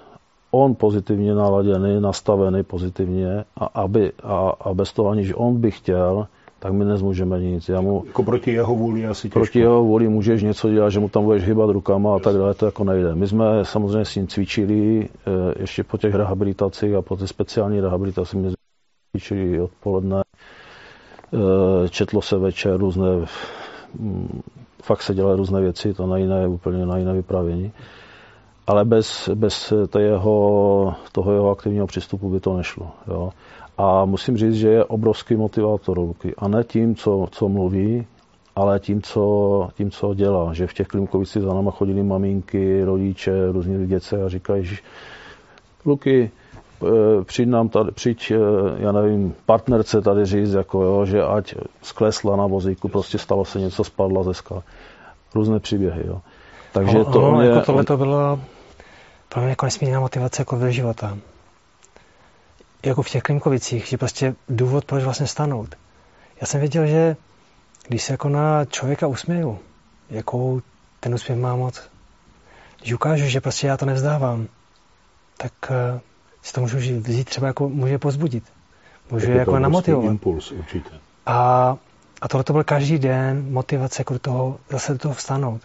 on 0.51 0.75
pozitivně 0.75 1.35
naladěný, 1.35 2.01
nastavený 2.01 2.63
pozitivně 2.63 3.43
a, 3.55 3.65
aby, 3.65 4.11
a, 4.23 4.51
a 4.61 4.73
bez 4.73 4.93
toho, 4.93 5.09
aniž 5.09 5.33
on 5.35 5.61
by 5.61 5.71
chtěl, 5.71 6.27
tak 6.59 6.73
my 6.73 6.85
nezmůžeme 6.85 7.39
nic. 7.39 7.69
Já 7.69 7.81
mu, 7.81 8.03
jako 8.07 8.23
proti 8.23 8.51
jeho 8.51 8.75
vůli 8.75 9.05
asi 9.05 9.27
těžko. 9.27 9.39
Proti 9.39 9.59
jeho 9.59 9.83
vůli 9.83 10.07
můžeš 10.07 10.43
něco 10.43 10.69
dělat, 10.69 10.89
že 10.89 10.99
mu 10.99 11.09
tam 11.09 11.23
budeš 11.23 11.43
hýbat 11.43 11.69
rukama 11.69 12.15
a 12.15 12.19
tak 12.19 12.35
dále, 12.35 12.53
to 12.53 12.65
jako 12.65 12.83
nejde. 12.83 13.15
My 13.15 13.27
jsme 13.27 13.65
samozřejmě 13.65 14.05
s 14.05 14.15
ním 14.15 14.27
cvičili 14.27 15.09
eh, 15.09 15.53
ještě 15.59 15.83
po 15.83 15.97
těch 15.97 16.15
rehabilitacích 16.15 16.93
a 16.93 17.01
po 17.01 17.17
té 17.17 17.27
speciální 17.27 17.81
rehabilitaci 17.81 18.37
my 18.37 18.47
jsme 18.47 18.55
cvičili 19.11 19.61
odpoledne, 19.61 20.21
eh, 21.33 21.89
četlo 21.89 22.21
se 22.21 22.37
večer 22.37 22.77
různé, 22.77 23.07
mm, 23.99 24.41
fakt 24.83 25.01
se 25.01 25.13
dělaly 25.15 25.37
různé 25.37 25.61
věci, 25.61 25.93
to 25.93 26.07
na 26.07 26.17
jiné, 26.17 26.47
úplně 26.47 26.85
na 26.85 26.97
jiné 26.97 27.13
vyprávění. 27.13 27.71
Ale 28.67 28.85
bez, 28.85 29.29
bez 29.35 29.73
jeho, 29.99 30.95
toho 31.11 31.33
jeho 31.33 31.49
aktivního 31.49 31.87
přístupu 31.87 32.29
by 32.29 32.39
to 32.39 32.57
nešlo. 32.57 32.91
Jo. 33.07 33.29
A 33.77 34.05
musím 34.05 34.37
říct, 34.37 34.55
že 34.55 34.69
je 34.69 34.83
obrovský 34.83 35.35
motivátor 35.35 35.97
Luky. 35.97 36.33
A 36.37 36.47
ne 36.47 36.63
tím, 36.63 36.95
co, 36.95 37.27
co 37.31 37.49
mluví, 37.49 38.07
ale 38.55 38.79
tím 38.79 39.01
co, 39.01 39.69
tím, 39.73 39.91
co 39.91 40.13
dělá. 40.13 40.53
Že 40.53 40.67
v 40.67 40.73
těch 40.73 40.87
Klimkovicích 40.87 41.41
za 41.41 41.53
náma 41.53 41.71
chodili 41.71 42.03
maminky, 42.03 42.83
rodiče, 42.83 43.51
různí 43.51 43.87
děce 43.87 44.23
a 44.23 44.29
říkají, 44.29 44.65
že 44.65 44.75
Luky, 45.85 46.31
eh, 46.83 47.23
přijď 47.23 47.49
nám 47.49 47.69
tady, 47.69 47.91
přijď, 47.91 48.31
eh, 48.31 48.37
já 48.77 48.91
nevím, 48.91 49.35
partnerce 49.45 50.01
tady 50.01 50.25
říct, 50.25 50.53
jako 50.53 50.83
jo, 50.83 51.05
že 51.05 51.23
ať 51.23 51.55
sklesla 51.81 52.35
na 52.35 52.47
vozíku, 52.47 52.87
prostě 52.87 53.17
stalo 53.17 53.45
se 53.45 53.59
něco, 53.59 53.83
spadla 53.83 54.23
ze 54.23 54.33
skal. 54.33 54.63
Různé 55.35 55.59
příběhy, 55.59 56.03
jo. 56.07 56.21
Takže 56.73 56.97
to 56.97 57.21
ono, 57.21 57.37
mě, 57.37 57.47
jako 57.47 57.65
tohle 57.65 57.83
to 57.83 57.97
bylo 57.97 58.39
pro 59.29 59.41
mě 59.41 59.49
jako 59.49 59.65
nesmírná 59.65 59.99
motivace 59.99 60.41
jako 60.41 60.55
do 60.55 60.71
života 60.71 61.17
jako 62.87 63.01
v 63.01 63.09
těch 63.09 63.23
Klimkovicích, 63.23 63.85
že 63.85 63.97
prostě 63.97 64.35
důvod, 64.49 64.85
proč 64.85 65.03
vlastně 65.03 65.27
stanout. 65.27 65.75
Já 66.41 66.47
jsem 66.47 66.59
věděl, 66.59 66.87
že 66.87 67.15
když 67.87 68.03
se 68.03 68.13
jako 68.13 68.29
na 68.29 68.65
člověka 68.65 69.07
usměju, 69.07 69.59
jakou 70.09 70.61
ten 70.99 71.13
úsměv 71.13 71.37
má 71.39 71.55
moc, 71.55 71.89
když 72.81 72.93
ukážu, 72.93 73.25
že 73.25 73.41
prostě 73.41 73.67
já 73.67 73.77
to 73.77 73.85
nevzdávám, 73.85 74.47
tak 75.37 75.51
uh, 75.69 75.99
si 76.41 76.53
to 76.53 76.61
můžu 76.61 76.77
vzít 76.77 77.29
třeba 77.29 77.47
jako 77.47 77.69
může 77.69 77.97
pozbudit. 77.97 78.43
Můžu 79.11 79.31
je 79.31 79.37
jako 79.37 79.59
namotivovat. 79.59 80.11
impuls 80.11 80.51
určitě. 80.51 80.89
A, 81.25 81.77
a 82.21 82.27
tohle 82.27 82.43
to 82.43 82.53
byl 82.53 82.63
každý 82.63 82.99
den 82.99 83.45
motivace 83.49 84.01
jako 84.01 84.13
do 84.13 84.19
toho, 84.19 84.59
zase 84.69 84.93
do 84.93 84.99
toho 84.99 85.13
vstanout. 85.13 85.61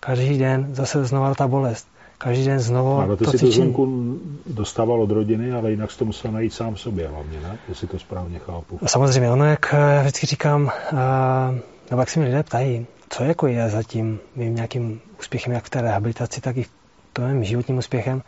Každý 0.00 0.38
den 0.38 0.74
zase 0.74 1.04
znova 1.04 1.34
ta 1.34 1.48
bolest 1.48 1.88
každý 2.20 2.44
den 2.44 2.60
znovu 2.60 2.92
Ale 2.92 3.16
ty 3.16 3.24
to 3.24 3.30
si 3.30 3.38
to 3.38 3.50
zvenku 3.50 4.18
dostával 4.46 5.02
od 5.02 5.10
rodiny, 5.10 5.52
ale 5.52 5.70
jinak 5.70 5.90
jsi 5.90 5.98
to 5.98 6.04
musel 6.04 6.32
najít 6.32 6.52
sám 6.52 6.76
sobě 6.76 7.08
hlavně, 7.08 7.40
ne? 7.40 7.58
Jestli 7.68 7.86
to 7.86 7.98
správně 7.98 8.38
chápu. 8.38 8.78
Samozřejmě, 8.86 9.30
ono, 9.30 9.44
jak 9.44 9.72
já 9.72 10.00
vždycky 10.00 10.26
říkám, 10.26 10.70
a, 10.96 11.54
nebo 11.90 12.02
jak 12.02 12.10
si 12.10 12.18
mi 12.18 12.24
lidé 12.24 12.42
ptají, 12.42 12.86
co 13.08 13.24
jako 13.24 13.46
je 13.46 13.70
zatím 13.70 14.18
mým 14.36 14.54
nějakým 14.54 15.00
úspěchem, 15.18 15.52
jak 15.52 15.64
v 15.64 15.70
té 15.70 15.80
rehabilitaci, 15.80 16.40
tak 16.40 16.56
i 16.56 16.62
v 16.62 16.70
tom 17.12 17.44
životním 17.44 17.78
úspěchem, 17.78 18.22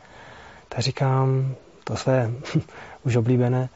tak 0.69 0.81
říkám 0.81 1.55
to 1.85 1.97
své 1.97 2.31
už 3.05 3.17
oblíbené, 3.17 3.69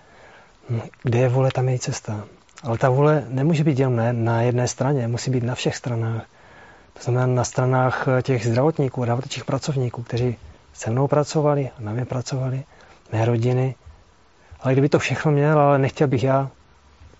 kde 1.03 1.19
je 1.19 1.29
vůle, 1.29 1.51
tam 1.55 1.69
je 1.69 1.75
i 1.75 1.79
cesta. 1.79 2.25
Ale 2.63 2.79
ta 2.79 2.89
vůle 2.89 3.25
nemůže 3.29 3.65
být 3.65 3.79
jen 3.79 4.25
na 4.25 4.43
jedné 4.43 4.69
straně, 4.69 5.09
musí 5.09 5.31
být 5.31 5.45
na 5.45 5.55
všech 5.55 5.77
stranách. 5.77 6.27
To 6.97 7.03
znamená 7.03 7.27
na 7.27 7.45
stranách 7.45 8.09
eh, 8.09 8.23
těch 8.23 8.47
zdravotníků, 8.47 9.03
zdravotnických 9.03 9.45
pracovníků, 9.45 10.03
kteří 10.03 10.37
se 10.73 10.91
mnou 10.91 11.09
pracovali 11.09 11.71
a 11.79 11.83
na 11.83 11.93
mě 11.93 12.05
pracovali, 12.05 12.65
mé 13.13 13.25
rodiny. 13.25 13.75
Ale 14.61 14.73
kdyby 14.73 14.89
to 14.89 14.99
všechno 14.99 15.33
měl, 15.33 15.61
ale 15.61 15.79
nechtěl 15.79 16.09
bych 16.09 16.25
já, 16.25 16.51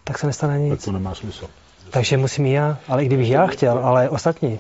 tak 0.05 0.19
se 0.19 0.27
nestane 0.27 0.59
nic. 0.59 0.71
Tak 0.71 0.85
to 0.85 0.93
nemá 0.93 1.15
smysl. 1.15 1.49
Takže 1.91 2.17
musím 2.17 2.47
i 2.47 2.53
já, 2.53 2.79
ale 2.89 3.05
i 3.05 3.07
kdybych 3.07 3.31
já 3.31 3.47
chtěl, 3.47 3.79
ale 3.79 4.09
ostatní, 4.09 4.59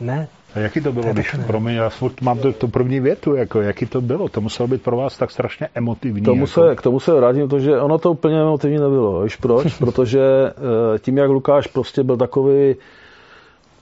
ne. 0.00 0.28
A 0.54 0.58
jaký 0.58 0.80
to 0.80 0.92
bylo, 0.92 1.04
to 1.04 1.12
když, 1.12 1.34
pro 1.46 1.60
mě, 1.60 1.74
já 1.74 1.88
furt 1.88 2.20
mám 2.20 2.38
tu, 2.38 2.52
tu 2.52 2.68
první 2.68 3.00
větu, 3.00 3.34
jako, 3.34 3.60
jaký 3.60 3.86
to 3.86 4.00
bylo? 4.00 4.28
To 4.28 4.40
muselo 4.40 4.68
být 4.68 4.82
pro 4.82 4.96
vás 4.96 5.18
tak 5.18 5.30
strašně 5.30 5.68
emotivní. 5.74 6.22
Tomu 6.22 6.42
jako. 6.42 6.52
se, 6.52 6.76
k 6.76 6.82
tomu 6.82 7.00
se 7.00 7.12
vrátím, 7.14 7.48
to, 7.48 7.60
že 7.60 7.80
ono 7.80 7.98
to 7.98 8.10
úplně 8.10 8.40
emotivní 8.40 8.78
nebylo. 8.78 9.22
Víš 9.22 9.36
proč? 9.36 9.74
Protože 9.78 10.20
eh, 10.24 10.98
tím, 10.98 11.18
jak 11.18 11.30
Lukáš 11.30 11.66
prostě 11.66 12.02
byl 12.02 12.16
takový 12.16 12.74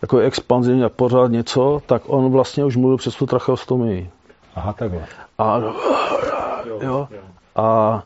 jako 0.03 0.19
expanzivní 0.19 0.85
a 0.85 0.89
pořád 0.89 1.31
něco, 1.31 1.83
tak 1.87 2.03
on 2.07 2.33
vlastně 2.33 2.65
už 2.65 2.77
mluvil 2.77 2.97
přes 2.97 3.15
tu 3.15 3.27
tracheostomii. 3.27 4.11
Aha, 4.55 4.73
takhle. 4.73 5.07
A, 5.39 5.61
jo, 6.81 7.09
a 7.57 8.03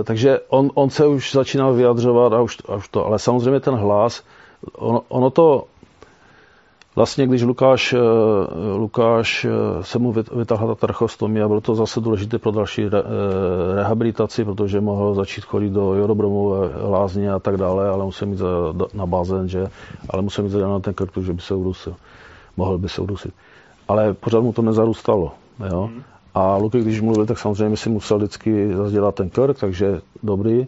e, 0.00 0.04
takže 0.04 0.40
on, 0.48 0.70
on 0.74 0.90
se 0.90 1.06
už 1.06 1.32
začínal 1.32 1.74
vyjadřovat 1.74 2.32
a 2.32 2.40
už, 2.40 2.56
a 2.68 2.74
už 2.74 2.88
to, 2.88 3.06
ale 3.06 3.18
samozřejmě 3.18 3.60
ten 3.60 3.74
hlas, 3.74 4.22
ono, 4.72 5.02
ono 5.08 5.30
to 5.30 5.64
Vlastně, 6.96 7.26
když 7.26 7.42
Lukáš, 7.42 7.92
eh, 7.92 7.98
Lukáš 8.76 9.44
eh, 9.44 9.50
se 9.82 9.98
mu 9.98 10.12
vytáhla 10.12 10.74
ta 10.74 10.86
trachostomie 10.86 11.44
a 11.44 11.48
bylo 11.48 11.60
to 11.60 11.74
zase 11.74 12.00
důležité 12.00 12.38
pro 12.38 12.50
další 12.50 12.88
re, 12.88 12.98
eh, 12.98 13.74
rehabilitaci, 13.74 14.44
protože 14.44 14.80
mohl 14.80 15.14
začít 15.14 15.44
chodit 15.44 15.70
do 15.70 15.94
Jorobromové 15.94 16.70
lázně 16.82 17.32
a 17.32 17.38
tak 17.38 17.56
dále, 17.56 17.88
ale 17.88 18.04
musel 18.04 18.28
mít 18.28 18.40
na 18.94 19.06
bazén, 19.06 19.48
že? 19.48 19.66
ale 20.10 20.22
musel 20.22 20.44
mít 20.44 20.54
na 20.54 20.80
ten 20.80 20.94
krk, 20.94 21.18
že 21.18 21.32
by 21.32 21.40
se 21.40 21.54
udusil. 21.54 21.94
Mohl 22.56 22.78
by 22.78 22.88
se 22.88 23.00
udusit. 23.00 23.34
Ale 23.88 24.14
pořád 24.14 24.40
mu 24.40 24.52
to 24.52 24.62
nezarůstalo. 24.62 25.32
Jo? 25.72 25.90
Mm. 25.92 26.02
A 26.34 26.56
Luky, 26.56 26.80
když 26.80 27.00
mluvil, 27.00 27.26
tak 27.26 27.38
samozřejmě 27.38 27.76
si 27.76 27.90
musel 27.90 28.18
vždycky 28.18 28.68
dělat 28.90 29.14
ten 29.14 29.30
krk, 29.30 29.60
takže 29.60 30.00
dobrý 30.22 30.66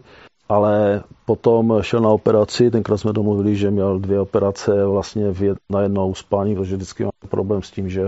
ale 0.49 1.03
potom 1.25 1.77
šel 1.81 1.99
na 2.01 2.09
operaci, 2.09 2.71
tenkrát 2.71 2.97
jsme 2.97 3.13
domluvili, 3.13 3.55
že 3.55 3.71
měl 3.71 3.99
dvě 3.99 4.19
operace 4.19 4.85
vlastně 4.85 5.31
v 5.31 5.41
jed, 5.41 5.57
na 5.69 5.81
jednou 5.81 6.13
spání, 6.13 6.55
protože 6.55 6.75
vždycky 6.75 7.03
má 7.05 7.11
problém 7.29 7.61
s 7.61 7.71
tím, 7.71 7.89
že 7.89 8.03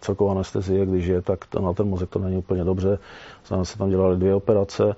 celková 0.00 0.30
anestezie, 0.32 0.86
když 0.86 1.06
je, 1.06 1.22
tak 1.22 1.46
to, 1.46 1.60
na 1.60 1.72
ten 1.72 1.86
mozek 1.88 2.10
to 2.10 2.18
není 2.18 2.36
úplně 2.36 2.64
dobře. 2.64 2.98
Znamená 3.46 3.64
se 3.64 3.78
tam 3.78 3.90
dělali 3.90 4.16
dvě 4.16 4.34
operace 4.34 4.94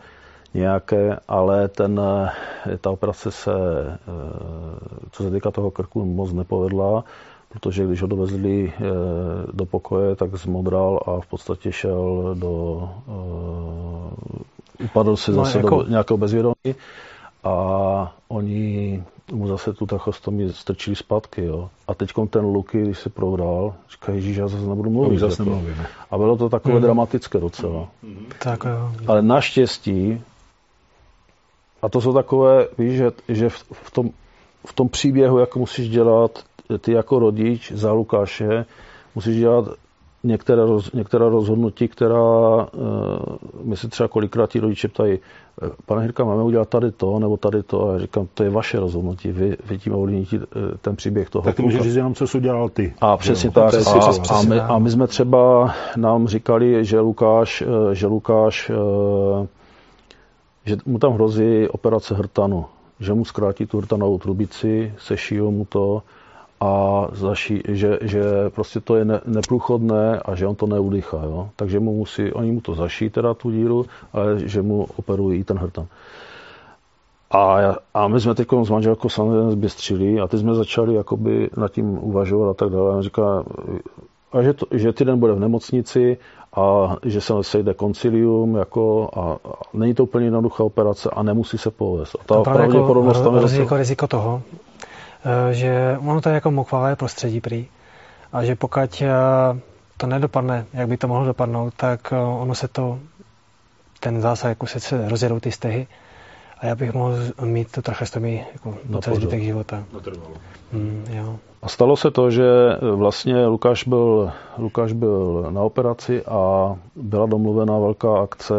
nějaké, 0.55 1.18
ale 1.28 1.68
ten, 1.68 2.01
ta 2.80 2.91
operace 2.91 3.30
se, 3.30 3.51
eh, 3.53 3.99
co 5.11 5.22
se 5.22 5.30
týká 5.30 5.51
toho 5.51 5.70
krku, 5.70 6.05
moc 6.05 6.32
nepovedla, 6.32 7.05
protože 7.49 7.87
když 7.87 8.03
ho 8.03 8.09
dovezli 8.09 8.72
eh, 8.76 8.82
do 9.53 9.64
pokoje, 9.66 10.16
tak 10.16 10.34
zmodral 10.37 11.01
a 11.07 11.20
v 11.20 11.26
podstatě 11.26 11.72
šel 11.72 12.34
do 12.39 12.89
eh, 13.09 13.86
upadl 14.87 15.16
si 15.16 15.30
no, 15.30 15.45
zase 15.45 15.59
jako... 15.59 15.82
do 15.82 15.89
nějakého 15.89 16.18
bezvědomí 16.18 16.74
a 17.45 18.14
oni 18.28 19.03
mu 19.32 19.49
zase 19.49 19.72
tu 19.72 19.87
trachostomii 19.87 20.53
strčili 20.53 20.97
zpátky. 20.97 21.45
Jo. 21.45 21.70
A 21.89 21.95
teď 21.95 22.11
ten 22.30 22.45
Luky, 22.45 22.82
když 22.82 22.99
se 22.99 23.11
prodal, 23.11 23.74
říká, 23.91 24.12
Ježíš, 24.12 24.37
já 24.37 24.49
zase 24.49 24.66
nebudu 24.66 24.91
mluvit. 24.91 25.20
No, 25.20 25.28
zase 25.28 25.43
jako. 25.43 25.62
A 26.11 26.18
bylo 26.18 26.37
to 26.37 26.49
takové 26.49 26.74
mm. 26.74 26.82
dramatické 26.82 27.39
docela. 27.39 27.89
Mm. 28.03 28.26
Tak, 28.43 28.64
jo. 28.64 28.93
Ale 29.07 29.22
naštěstí, 29.22 30.22
a 31.82 31.89
to 31.89 32.01
jsou 32.01 32.12
takové, 32.12 32.68
víš, 32.78 32.97
že, 32.97 33.11
že 33.28 33.49
v, 33.49 33.64
v, 33.72 33.91
tom, 33.91 34.11
v 34.66 34.72
tom 34.72 34.89
příběhu, 34.89 35.39
jak 35.39 35.57
musíš 35.57 35.89
dělat, 35.89 36.45
ty 36.80 36.93
jako 36.93 37.18
rodič 37.18 37.72
za 37.72 37.93
Lukáše, 37.93 38.64
musíš 39.14 39.37
dělat 39.37 39.68
některé, 40.27 40.62
roz, 40.62 40.93
některá 40.93 41.29
rozhodnutí, 41.29 41.89
která 41.89 42.55
uh, 42.57 42.62
my 43.62 43.77
si 43.77 43.89
třeba 43.89 44.09
kolikrát 44.09 44.51
ti 44.51 44.61
rodiče 44.61 44.89
ptají, 44.89 45.18
pane 45.87 46.03
Hirka, 46.03 46.24
máme 46.24 46.43
udělat 46.43 46.68
tady 46.68 46.93
to 46.93 47.18
nebo 47.18 47.37
tady 47.37 47.62
to 47.62 47.89
a 47.89 47.93
já 47.93 47.99
říkám, 47.99 48.29
to 48.35 48.43
je 48.43 48.51
vaše 48.51 48.81
rozhodnutí, 48.81 49.33
vy, 49.33 49.57
vy 49.66 49.79
tím 49.79 49.95
ovlivníte 49.95 50.39
ten 50.81 50.97
příběh 50.97 51.31
toho. 51.31 51.43
Tak 51.43 51.57
ty 51.57 51.62
můžeš 51.62 51.81
říct 51.81 51.97
jenom, 51.97 52.14
co 52.14 52.27
jsi 52.27 52.39
udělal 52.39 52.68
ty. 52.68 52.95
A 53.01 53.16
přesně 53.16 53.51
tak. 53.51 53.74
A, 53.74 54.35
a, 54.35 54.43
my, 54.43 54.61
a 54.61 54.79
my 54.79 54.91
jsme 54.91 55.07
třeba 55.07 55.74
nám 55.97 56.29
říkali, 56.29 56.85
že 56.85 57.01
Lukáš, 57.01 57.62
že 57.93 58.07
Lukáš 58.07 58.70
že 60.66 60.77
mu 60.87 60.99
tam 60.99 61.12
hrozí 61.12 61.68
operace 61.68 62.14
hrtanu, 62.14 62.66
že 63.01 63.14
mu 63.14 63.24
zkrátí 63.24 63.66
tu 63.66 63.79
hrtanovou 63.79 64.18
trubici, 64.18 64.95
sešijou 64.99 65.51
mu 65.51 65.64
to 65.64 66.03
a 66.61 67.04
zaší, 67.12 67.62
že, 67.68 67.98
že 68.02 68.22
prostě 68.50 68.80
to 68.80 68.96
je 68.96 69.04
ne, 69.04 69.20
neprůchodné 69.26 70.20
a 70.24 70.34
že 70.34 70.46
on 70.46 70.54
to 70.54 70.66
neudýchá. 70.66 71.20
Jo? 71.24 71.48
Takže 71.57 71.80
mu 71.80 71.94
musí, 71.96 72.32
oni 72.32 72.52
mu 72.52 72.61
to 72.61 72.74
zaší 72.74 73.11
teda 73.11 73.34
tu 73.34 73.50
díru, 73.50 73.86
ale 74.12 74.38
že 74.38 74.62
mu 74.62 74.86
operují 74.96 75.44
ten 75.44 75.59
hrtan. 75.59 75.86
A, 77.30 77.74
a 77.94 78.09
my 78.09 78.20
jsme 78.20 78.34
teď 78.34 78.48
s 78.62 78.70
manželkou 78.70 79.09
samozřejmě 79.09 79.50
zběstřili 79.50 80.20
a 80.20 80.26
teď 80.26 80.40
jsme 80.40 80.54
začali 80.54 80.94
jakoby 80.94 81.50
nad 81.57 81.72
tím 81.72 81.98
uvažovat 82.04 82.50
a 82.50 82.54
tak 82.54 82.70
dále. 82.70 82.98
A 82.98 83.02
říká, 83.02 83.44
a 84.32 84.42
že, 84.42 84.52
to, 84.52 84.66
že 84.70 84.92
týden 84.92 85.18
bude 85.18 85.32
v 85.32 85.40
nemocnici 85.40 86.18
a 86.57 86.96
že 87.02 87.20
se 87.20 87.32
sejde 87.40 87.74
koncilium 87.74 88.57
jako 88.57 89.11
a, 89.16 89.48
a 89.48 89.52
není 89.74 89.94
to 89.94 90.02
úplně 90.02 90.26
jednoduchá 90.26 90.64
operace 90.64 91.11
a 91.11 91.22
nemusí 91.22 91.59
se 91.59 91.70
povést. 91.70 92.16
A 92.20 92.24
ta 92.24 92.42
pravděpodobnost 92.42 93.16
jako, 93.16 93.28
tam 93.28 93.36
je 93.36 93.42
riziko, 93.42 93.76
riziko 93.76 94.07
toho, 94.07 94.42
že 95.51 95.99
ono 96.01 96.20
to 96.20 96.29
je 96.29 96.35
jako 96.35 96.51
mokvavé 96.51 96.97
prostředí 96.97 97.41
prý. 97.41 97.66
A 98.33 98.45
že 98.45 98.55
pokud 98.55 99.03
eh, 99.03 99.11
to 99.97 100.07
nedopadne, 100.07 100.66
jak 100.72 100.89
by 100.89 100.97
to 100.97 101.09
mohlo 101.09 101.27
dopadnout, 101.27 101.74
tak 101.74 102.12
eh, 102.12 102.16
ono 102.16 102.55
se 102.55 102.68
to, 102.68 102.99
ten 104.01 104.20
zásah, 104.20 104.49
jako 104.49 104.66
se 104.66 105.09
rozjedou 105.09 105.41
ty 105.41 105.53
stehy. 105.53 105.87
A 106.59 106.66
já 106.66 106.74
bych 106.74 106.95
mohl 106.95 107.14
mít 107.45 107.72
to 107.72 107.83
trachestomii 107.83 108.45
jako 108.53 108.79
na 108.89 109.01
celý 109.01 109.16
zbytek 109.16 109.43
života. 109.43 109.85
Mm, 110.72 111.05
jo. 111.11 111.39
A 111.62 111.68
stalo 111.68 111.97
se 111.97 112.11
to, 112.11 112.31
že 112.31 112.45
vlastně 112.95 113.47
Lukáš 113.47 113.85
byl, 113.85 114.33
Lukáš 114.59 114.93
byl 114.93 115.47
na 115.51 115.62
operaci 115.62 116.22
a 116.24 116.74
byla 116.97 117.27
domluvená 117.27 117.79
velká 117.79 118.22
akce 118.22 118.55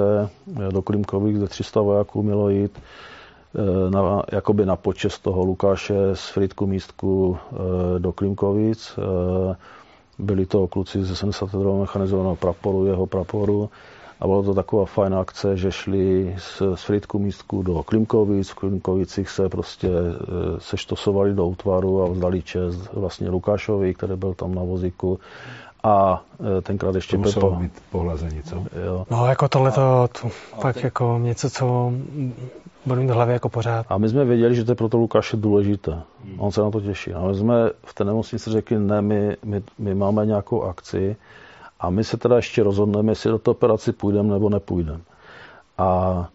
do 0.71 0.81
Klimkových, 0.81 1.35
kde 1.35 1.47
300 1.47 1.81
vojáků 1.81 2.23
mělo 2.23 2.49
jít. 2.49 2.79
eh, 2.79 3.16
na, 3.89 4.23
jakoby 4.31 4.65
na 4.65 4.75
počest 4.75 5.19
toho 5.19 5.45
Lukáše 5.45 5.95
z 6.13 6.29
Fritku 6.29 6.67
místku 6.67 7.37
eh, 7.37 7.55
do 7.99 8.11
Klimkovic. 8.11 8.99
Eh, 8.99 9.55
byli 10.19 10.45
to 10.45 10.67
kluci 10.67 11.03
ze 11.03 11.15
72. 11.15 11.79
mechanizovaného 11.79 12.35
praporu, 12.35 12.85
jeho 12.85 13.05
praporu 13.05 13.69
a 14.19 14.27
bylo 14.27 14.43
to 14.43 14.53
taková 14.53 14.85
fajn 14.85 15.13
akce, 15.13 15.57
že 15.57 15.71
šli 15.71 16.35
z, 16.37 16.61
z 16.75 16.83
Fritku 16.83 17.19
místku 17.19 17.63
do 17.63 17.83
Klimkovic, 17.83 18.49
v 18.49 18.55
Klimkovicích 18.55 19.29
se 19.29 19.49
prostě 19.49 19.89
seštosovali 20.57 21.33
do 21.33 21.47
útvaru 21.47 22.03
a 22.03 22.07
vzdali 22.07 22.41
čest 22.41 22.93
vlastně 22.93 23.29
Lukášovi, 23.29 23.93
který 23.93 24.15
byl 24.15 24.33
tam 24.33 24.55
na 24.55 24.63
vozíku 24.63 25.19
a 25.83 26.23
tenkrát 26.63 26.95
ještě 26.95 27.17
to 27.17 27.21
muselo 27.21 27.49
Pepa. 27.49 27.61
být 27.61 27.73
pohlazení, 27.91 28.43
co? 28.43 28.55
Jo. 28.85 29.05
No 29.11 29.25
jako 29.25 29.47
tohle 29.47 29.71
to, 29.71 30.09
to 30.21 30.29
fakt 30.61 30.73
ten... 30.73 30.83
jako 30.83 31.19
něco, 31.21 31.49
co 31.49 31.91
budu 32.87 33.01
mít 33.01 33.07
v 33.07 33.13
hlavě 33.13 33.33
jako 33.33 33.49
pořád. 33.49 33.85
A 33.89 33.97
my 33.97 34.09
jsme 34.09 34.25
věděli, 34.25 34.55
že 34.55 34.63
to 34.63 34.71
je 34.71 34.75
pro 34.75 34.89
to 34.89 34.97
Lukáše 34.97 35.37
důležité. 35.37 35.91
Hmm. 35.91 36.35
On 36.39 36.51
se 36.51 36.61
na 36.61 36.71
to 36.71 36.81
těší. 36.81 37.13
A 37.13 37.27
my 37.27 37.35
jsme 37.35 37.69
v 37.85 37.93
té 37.93 38.03
nemocnici 38.03 38.49
řekli, 38.51 38.79
ne, 38.79 39.01
my, 39.01 39.37
my, 39.45 39.63
my 39.77 39.95
máme 39.95 40.25
nějakou 40.25 40.63
akci, 40.63 41.15
a 41.79 41.89
my 41.89 42.03
se 42.03 42.17
teda 42.17 42.35
ještě 42.35 42.63
rozhodneme, 42.63 43.11
jestli 43.11 43.31
do 43.31 43.39
té 43.39 43.51
operaci 43.51 43.91
půjdeme 43.91 44.29
nebo 44.33 44.49
nepůjdeme. 44.49 45.01
A 45.77 46.29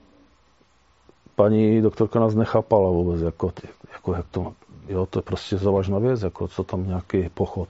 paní 1.37 1.83
doktorka 1.83 2.21
nás 2.21 2.35
nechápala 2.35 2.91
vůbec, 2.91 3.21
jako, 3.21 3.53
jako 3.93 4.15
jak 4.15 4.27
to, 4.31 4.53
jo, 4.89 5.07
to 5.07 5.19
je 5.19 5.23
prostě 5.23 5.57
závažná 5.57 5.99
věc, 5.99 6.23
jako 6.23 6.49
co 6.49 6.65
tam 6.65 6.87
nějaký 6.87 7.29
pochod. 7.29 7.69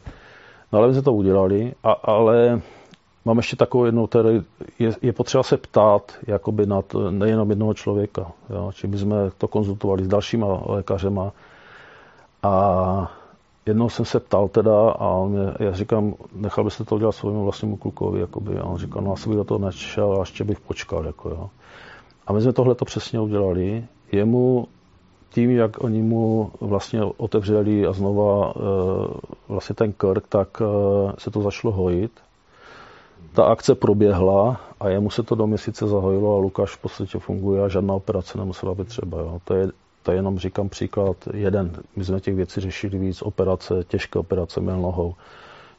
No 0.72 0.78
ale 0.78 0.88
my 0.88 0.94
jsme 0.94 1.02
to 1.02 1.12
udělali, 1.12 1.74
a, 1.82 1.92
ale 1.92 2.60
mám 3.24 3.36
ještě 3.36 3.56
takovou 3.56 3.84
jednou, 3.84 4.06
tedy 4.06 4.42
je, 4.78 4.92
je 5.02 5.12
potřeba 5.12 5.42
se 5.42 5.56
ptát 5.56 6.12
jakoby 6.26 6.66
na 6.66 6.82
to, 6.82 7.10
nejenom 7.10 7.50
jednoho 7.50 7.74
člověka. 7.74 8.32
Jo? 8.50 8.70
Či 8.74 8.86
by 8.86 8.98
jsme 8.98 9.30
to 9.38 9.48
konzultovali 9.48 10.04
s 10.04 10.08
dalšíma 10.08 10.46
lékařema. 10.66 11.32
A 12.42 13.12
jednou 13.66 13.88
jsem 13.88 14.04
se 14.04 14.20
ptal 14.20 14.48
teda 14.48 14.90
a 14.90 15.06
on 15.08 15.30
mě, 15.30 15.54
já 15.58 15.72
říkám, 15.72 16.14
nechal 16.32 16.64
byste 16.64 16.84
to 16.84 16.94
udělat 16.94 17.12
svému 17.12 17.44
vlastnímu 17.44 17.76
klukovi, 17.76 18.20
jakoby, 18.20 18.58
a 18.58 18.64
on 18.64 18.78
říkal, 18.78 19.02
no 19.02 19.12
asi 19.12 19.28
bych 19.28 19.38
do 19.38 19.44
toho 19.44 19.58
nešel 19.58 20.12
a 20.12 20.20
ještě 20.20 20.44
bych 20.44 20.60
počkal, 20.60 21.04
jako 21.06 21.28
jo. 21.28 21.50
A 22.26 22.32
my 22.32 22.40
jsme 22.40 22.52
tohle 22.52 22.74
to 22.74 22.84
přesně 22.84 23.20
udělali. 23.20 23.84
Jemu 24.12 24.66
tím, 25.30 25.50
jak 25.50 25.84
oni 25.84 26.02
mu 26.02 26.50
vlastně 26.60 27.04
otevřeli 27.16 27.86
a 27.86 27.92
znova 27.92 28.50
e, 28.50 28.60
vlastně 29.48 29.74
ten 29.74 29.92
krk, 29.92 30.26
tak 30.28 30.62
e, 30.62 30.64
se 31.18 31.30
to 31.30 31.42
začalo 31.42 31.72
hojit. 31.72 32.12
Ta 33.34 33.44
akce 33.44 33.74
proběhla 33.74 34.60
a 34.80 34.88
jemu 34.88 35.10
se 35.10 35.22
to 35.22 35.34
do 35.34 35.46
měsíce 35.46 35.86
zahojilo 35.86 36.36
a 36.36 36.38
Lukáš 36.38 36.70
v 36.76 36.78
podstatě 36.78 37.18
funguje 37.18 37.64
a 37.64 37.68
žádná 37.68 37.94
operace 37.94 38.38
nemusela 38.38 38.74
být 38.74 38.88
třeba. 38.88 39.18
Jo. 39.18 39.40
To 39.44 39.54
je 39.54 39.68
to 40.02 40.10
je 40.10 40.18
jenom 40.18 40.38
říkám 40.38 40.68
příklad 40.68 41.16
jeden. 41.32 41.82
My 41.96 42.04
jsme 42.04 42.20
těch 42.20 42.34
věcí 42.34 42.60
řešili 42.60 42.98
víc, 42.98 43.22
operace, 43.22 43.84
těžké 43.88 44.18
operace 44.18 44.60
měl 44.60 44.80
nohou, 44.80 45.14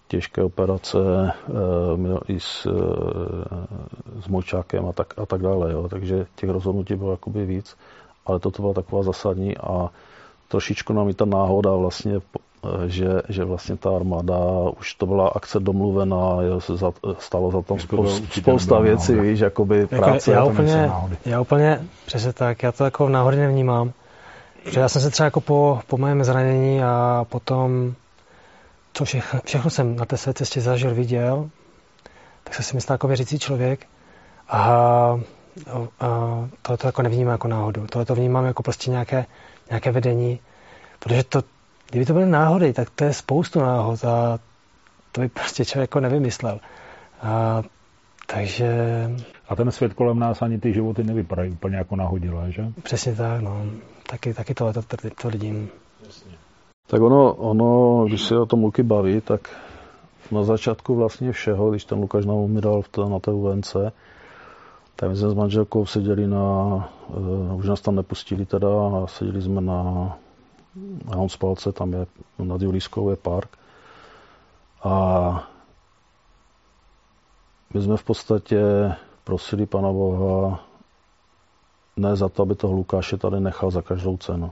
těžké 0.08 0.43
operace 0.43 0.97
e, 0.97 1.97
měl 1.97 2.20
i 2.28 2.39
s, 2.39 2.66
e, 2.66 2.72
s 4.22 4.28
močákem 4.28 4.86
a 4.86 4.93
tak, 4.93 5.14
a 5.20 5.26
tak 5.26 5.41
dále. 5.41 5.72
Jo. 5.72 5.88
Takže 5.89 6.26
těch 6.36 6.49
rozhodnutí 6.49 6.95
bylo 6.95 7.12
jakoby 7.12 7.45
víc, 7.45 7.78
ale 8.26 8.39
toto 8.39 8.62
byla 8.62 8.74
taková 8.74 9.04
zásadní 9.04 9.58
a 9.58 9.89
trošičku 10.47 10.93
nám 10.93 11.10
i 11.10 11.14
ta 11.14 11.26
náhoda 11.26 11.76
vlastně 11.76 12.20
že, 12.88 13.07
že 13.30 13.45
vlastně 13.45 13.78
ta 13.78 13.95
armáda, 13.95 14.38
už 14.80 14.93
to 14.93 15.05
byla 15.05 15.28
akce 15.28 15.59
domluvená, 15.59 16.38
se 16.59 16.78
za, 16.78 16.91
stalo 17.20 17.51
za 17.51 17.61
tom 17.61 17.78
jako 17.78 17.88
spousta, 17.88 18.28
spousta 18.41 18.80
věcí, 18.80 19.16
víš, 19.16 19.39
jakoby 19.39 19.80
jako 19.80 19.95
práce. 19.95 20.32
Já 20.32 20.43
úplně, 20.43 20.91
já 21.26 21.41
úplně, 21.41 21.82
přesně 22.05 22.34
tak, 22.34 22.64
já 22.64 22.72
to 22.72 22.84
jako 22.84 23.09
náhodně 23.09 23.41
nevnímám. 23.41 23.93
Protože 24.64 24.80
já 24.80 24.89
jsem 24.89 25.01
se 25.01 25.09
třeba 25.09 25.26
jako 25.26 25.41
po, 25.41 25.80
po 25.88 25.97
mém 25.97 26.24
zranění 26.24 26.84
a 26.84 27.26
potom, 27.30 27.93
co 28.93 29.05
všechno, 29.05 29.39
všechno 29.45 29.70
jsem 29.70 29.95
na 29.95 30.05
té 30.05 30.18
své 30.18 30.34
cestě 30.34 30.61
zažil, 30.61 30.95
viděl, 30.95 31.49
tak 32.43 32.53
jsem 32.53 32.64
si 32.64 32.76
myslel 32.76 32.93
jako 32.93 33.07
věřící 33.07 33.39
člověk 33.39 33.88
a, 34.49 34.59
a 35.99 36.49
tohle 36.61 36.78
to 36.78 36.88
jako 36.88 37.01
nevnímám 37.01 37.32
jako 37.32 37.47
náhodu. 37.47 37.88
Tohle 37.88 38.05
to 38.05 38.16
vnímám 38.16 38.45
jako 38.45 38.64
prostě 38.64 38.91
nějaké, 38.91 39.26
nějaké 39.70 39.91
vedení, 39.91 40.39
protože 40.99 41.24
to, 41.24 41.41
kdyby 41.94 42.06
to 42.06 42.14
byly 42.14 42.26
náhody, 42.26 42.74
tak 42.74 42.89
to 42.89 43.04
je 43.04 43.14
spoustu 43.14 43.60
náhod 43.60 44.06
a 44.06 44.39
to 45.12 45.22
by 45.22 45.30
prostě 45.30 45.66
člověk 45.66 45.89
jako 45.89 46.00
nevymyslel. 46.00 46.60
A, 47.22 47.62
takže... 48.28 48.68
A 49.50 49.56
ten 49.56 49.72
svět 49.72 49.94
kolem 49.94 50.20
nás 50.20 50.41
ani 50.41 50.60
ty 50.60 50.74
životy 50.74 51.04
nevypadají 51.04 51.52
úplně 51.52 51.78
jako 51.78 51.96
nahodilé, 51.96 52.52
že? 52.52 52.66
Přesně 52.84 53.16
tak, 53.16 53.41
no 53.41 53.66
taky, 54.10 54.34
taky 54.34 54.54
tohle 54.54 54.74
tvrdím. 55.22 55.70
Tak 56.88 57.02
ono, 57.02 57.34
ono, 57.34 58.06
když 58.06 58.22
se 58.22 58.39
o 58.39 58.46
tom 58.46 58.64
Luky 58.64 58.84
baví, 58.84 59.22
tak 59.22 59.50
na 60.32 60.44
začátku 60.44 60.96
vlastně 60.96 61.32
všeho, 61.32 61.72
když 61.72 61.86
ten 61.86 62.00
Lukáš 62.00 62.26
nám 62.26 62.36
umíral 62.36 62.82
v 62.82 62.88
to, 62.88 63.10
na 63.10 63.20
té 63.20 63.32
UNC, 63.32 63.76
tak 64.96 65.10
my 65.10 65.16
jsme 65.16 65.30
s 65.30 65.34
manželkou 65.34 65.86
seděli 65.86 66.28
na, 66.28 66.64
uh, 67.08 67.56
už 67.56 67.68
nás 67.68 67.82
tam 67.82 67.96
nepustili 67.96 68.46
teda, 68.46 68.68
a 68.70 69.08
seděli 69.08 69.41
jsme 69.41 69.62
na, 69.62 70.18
na 71.05 71.15
Honspalce, 71.15 71.71
tam 71.71 71.93
je 71.93 72.05
nad 72.39 72.61
Julískou 72.61 73.09
je 73.09 73.15
park. 73.15 73.57
A 74.84 75.47
my 77.74 77.82
jsme 77.82 77.97
v 77.97 78.03
podstatě 78.03 78.61
prosili 79.24 79.65
Pana 79.65 79.91
Boha, 79.91 80.59
ne 81.97 82.15
za 82.15 82.30
to, 82.30 82.41
aby 82.41 82.55
toho 82.55 82.74
Lukáše 82.74 83.17
tady 83.17 83.39
nechal 83.39 83.71
za 83.71 83.82
každou 83.82 84.17
cenu. 84.17 84.51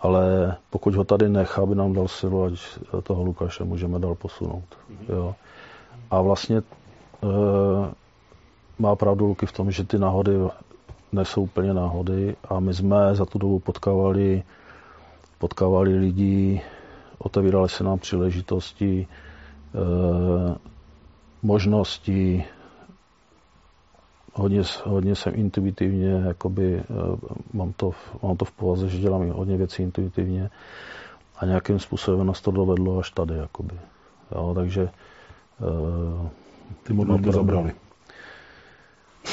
Ale 0.00 0.56
pokud 0.70 0.94
ho 0.94 1.04
tady 1.04 1.28
nechá, 1.28 1.62
aby 1.62 1.74
nám 1.74 1.92
dal 1.92 2.08
silu, 2.08 2.44
ať 2.44 2.52
toho 3.02 3.22
Lukáše 3.22 3.64
můžeme 3.64 3.98
dál 3.98 4.14
posunout. 4.14 4.64
Jo. 5.08 5.34
A 6.10 6.20
vlastně 6.20 6.56
e, 6.58 6.62
má 8.78 8.96
pravdu 8.96 9.26
Luky 9.26 9.46
v 9.46 9.52
tom, 9.52 9.70
že 9.70 9.84
ty 9.84 9.98
náhody 9.98 10.32
nejsou 11.12 11.42
úplně 11.42 11.74
náhody 11.74 12.36
a 12.48 12.60
my 12.60 12.74
jsme 12.74 13.14
za 13.14 13.24
tu 13.24 13.38
dobu 13.38 13.58
potkávali, 13.58 14.42
potkávali 15.42 15.98
lidi, 15.98 16.62
otevíraly 17.18 17.68
se 17.68 17.84
nám 17.84 17.98
příležitosti, 17.98 19.06
e, 19.74 19.78
možnosti, 21.42 22.44
hodně, 24.34 24.62
hodně 24.84 25.14
jsem 25.14 25.32
intuitivně, 25.36 26.10
jakoby, 26.26 26.78
eh, 26.80 26.84
mám, 27.52 27.72
to, 27.72 27.90
mám 28.22 28.36
to 28.36 28.44
v 28.44 28.52
povaze, 28.52 28.88
že 28.88 28.98
dělám 28.98 29.28
hodně 29.28 29.56
věcí 29.56 29.82
intuitivně 29.82 30.50
a 31.36 31.46
nějakým 31.46 31.78
způsobem 31.78 32.26
nás 32.26 32.40
to 32.40 32.50
dovedlo 32.50 32.98
až 32.98 33.10
tady. 33.10 33.34
Jakoby. 33.34 33.74
Jo, 34.32 34.52
takže 34.54 34.88
Ty 36.82 36.92
modlitby 36.92 37.32
zabrali. 37.32 37.74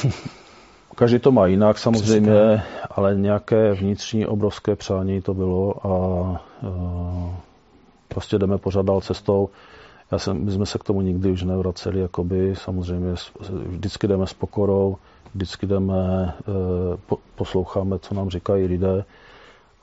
Každý 1.00 1.18
to 1.18 1.32
má 1.32 1.46
jinak 1.46 1.78
samozřejmě, 1.78 2.62
ale 2.90 3.14
nějaké 3.14 3.72
vnitřní 3.72 4.26
obrovské 4.26 4.76
přání 4.76 5.22
to 5.22 5.34
bylo 5.34 5.86
a 5.86 6.42
prostě 8.08 8.38
jdeme 8.38 8.58
pořád 8.58 8.86
dál 8.86 9.00
cestou. 9.00 9.48
Já 10.12 10.18
jsem, 10.18 10.44
my 10.44 10.52
jsme 10.52 10.66
se 10.66 10.78
k 10.78 10.84
tomu 10.84 11.00
nikdy 11.00 11.30
už 11.30 11.42
nevraceli, 11.42 12.00
jakoby 12.00 12.54
samozřejmě 12.56 13.14
vždycky 13.66 14.08
jdeme 14.08 14.26
s 14.26 14.32
pokorou, 14.32 14.96
vždycky 15.34 15.66
jdeme, 15.66 16.34
eh, 16.40 17.16
posloucháme, 17.36 17.98
co 17.98 18.14
nám 18.14 18.30
říkají 18.30 18.66
lidé 18.66 19.04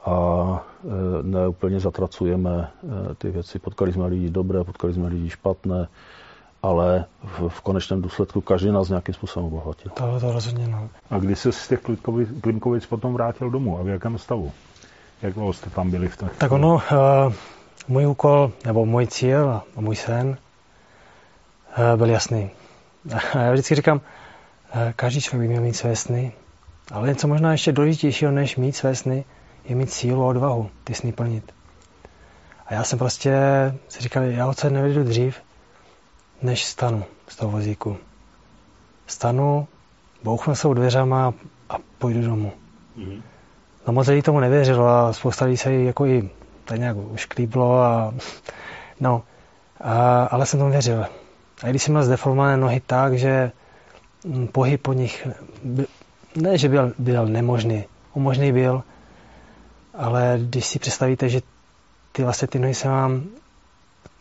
a 0.05 0.65
eh, 0.85 0.89
neúplně 1.23 1.79
zatracujeme 1.79 2.71
ty 3.17 3.29
věci. 3.29 3.59
Potkali 3.59 3.93
jsme 3.93 4.07
lidi 4.07 4.29
dobré, 4.29 4.63
potkali 4.63 4.93
jsme 4.93 5.07
lidi 5.07 5.29
špatné, 5.29 5.87
ale 6.63 7.05
v, 7.23 7.49
v 7.49 7.61
konečném 7.61 8.01
důsledku 8.01 8.41
každý 8.41 8.71
nás 8.71 8.89
nějakým 8.89 9.13
způsobem 9.15 9.47
obohatil. 9.47 9.91
To, 9.91 10.19
to 10.19 10.31
rozhodně 10.31 10.67
no. 10.67 10.89
A 11.09 11.17
kdy 11.17 11.35
se 11.35 11.51
z 11.51 11.67
těch 11.67 11.79
Klimkovic 12.41 12.85
potom 12.85 13.13
vrátil 13.13 13.49
domů 13.49 13.79
a 13.79 13.83
v 13.83 13.87
jakém 13.87 14.17
stavu? 14.17 14.51
Jak 15.21 15.33
dlouho 15.33 15.53
jste 15.53 15.69
tam 15.69 15.91
byli 15.91 16.07
v 16.07 16.17
tom? 16.17 16.29
Tak 16.37 16.51
ono, 16.51 16.73
uh, 16.73 16.81
můj 17.87 18.07
úkol, 18.07 18.51
nebo 18.65 18.85
můj 18.85 19.07
cíl 19.07 19.49
a 19.49 19.81
můj 19.81 19.95
sen 19.95 20.27
uh, 20.27 20.35
byl 21.97 22.09
jasný. 22.09 22.49
A 23.35 23.37
já 23.43 23.51
vždycky 23.51 23.75
říkám, 23.75 23.97
uh, 23.97 24.81
každý 24.95 25.21
člověk 25.21 25.47
by 25.47 25.53
měl 25.53 25.63
mít 25.63 25.73
své 25.73 25.95
sny, 25.95 26.31
ale 26.91 27.07
něco 27.07 27.27
možná 27.27 27.51
ještě 27.51 27.71
důležitějšího, 27.71 28.31
než 28.31 28.57
mít 28.57 28.75
své 28.75 28.95
sny, 28.95 29.25
je 29.65 29.75
mít 29.75 29.91
sílu 29.91 30.23
a 30.23 30.27
odvahu 30.27 30.69
ty 30.83 30.93
sny 30.93 31.11
plnit. 31.11 31.51
A 32.65 32.73
já 32.73 32.83
jsem 32.83 32.99
prostě 32.99 33.33
si 33.87 34.01
říkal, 34.01 34.23
já 34.23 34.53
se 34.53 34.69
nevedu 34.69 35.03
dřív, 35.03 35.41
než 36.41 36.65
stanu 36.65 37.03
z 37.27 37.35
toho 37.35 37.51
vozíku. 37.51 37.97
Stanu, 39.07 39.67
bouchnu 40.23 40.55
se 40.55 40.67
dveřama 40.67 41.33
a 41.69 41.75
půjdu 41.97 42.21
domů. 42.21 42.51
Mm-hmm. 42.97 43.21
No 43.87 43.93
moc 43.93 44.07
lidí 44.07 44.21
tomu 44.21 44.39
nevěřilo 44.39 44.87
a 44.87 45.13
spousta 45.13 45.45
lidí 45.45 45.57
se 45.57 45.73
jako 45.73 46.05
i 46.05 46.29
tak 46.65 46.79
nějak 46.79 46.97
klíblo 47.27 47.81
a 47.81 48.13
no, 48.99 49.23
a, 49.81 50.23
ale 50.25 50.45
jsem 50.45 50.59
tomu 50.59 50.71
věřil. 50.71 51.05
A 51.63 51.67
když 51.69 51.83
jsem 51.83 51.93
měl 51.93 52.03
zdeformované 52.03 52.57
nohy 52.57 52.81
tak, 52.85 53.17
že 53.17 53.51
mm, 54.25 54.47
pohyb 54.47 54.81
po 54.81 54.93
nich, 54.93 55.27
ne, 56.35 56.57
že 56.57 56.69
byl, 56.69 56.93
byl 56.97 57.25
nemožný, 57.25 57.85
umožný 58.13 58.51
byl, 58.51 58.83
ale 59.93 60.39
když 60.41 60.65
si 60.65 60.79
představíte, 60.79 61.29
že 61.29 61.41
ty 62.11 62.23
vlastně 62.23 62.47
ty 62.47 62.59
nohy 62.59 62.73
se 62.73 62.87
vám 62.87 63.23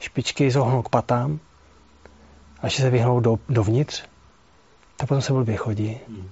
špičky 0.01 0.51
zohnou 0.51 0.83
k 0.83 0.89
patám, 0.89 1.39
až 2.67 2.75
se 2.75 2.91
vyhnou 2.91 3.21
do, 3.21 3.39
dovnitř, 3.49 4.05
tak 4.97 5.09
potom 5.09 5.23
se 5.23 5.33
blbě 5.33 5.57
chodí. 5.57 6.01
Hmm. 6.09 6.31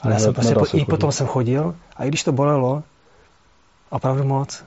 Ale 0.00 0.12
já 0.12 0.18
jsem 0.18 0.34
prostě 0.34 0.54
po, 0.54 0.66
i 0.72 0.84
potom 0.84 1.12
jsem 1.12 1.26
chodil 1.26 1.76
a 1.96 2.04
i 2.04 2.08
když 2.08 2.24
to 2.24 2.32
bolelo, 2.32 2.82
opravdu 3.90 4.24
moc, 4.24 4.64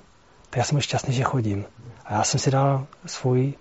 tak 0.49 0.57
já 0.57 0.63
jsem 0.63 0.81
šťastný, 0.81 1.13
že 1.13 1.23
chodím. 1.23 1.65
A 2.05 2.13
já 2.13 2.23
jsem 2.23 2.39
si 2.39 2.51
dal 2.51 2.87
svůj, 3.05 3.53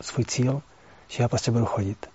svůj 0.00 0.24
cíl, 0.24 0.62
že 1.08 1.22
já 1.22 1.28
prostě 1.28 1.50
budu 1.50 1.66
chodit. 1.66 2.10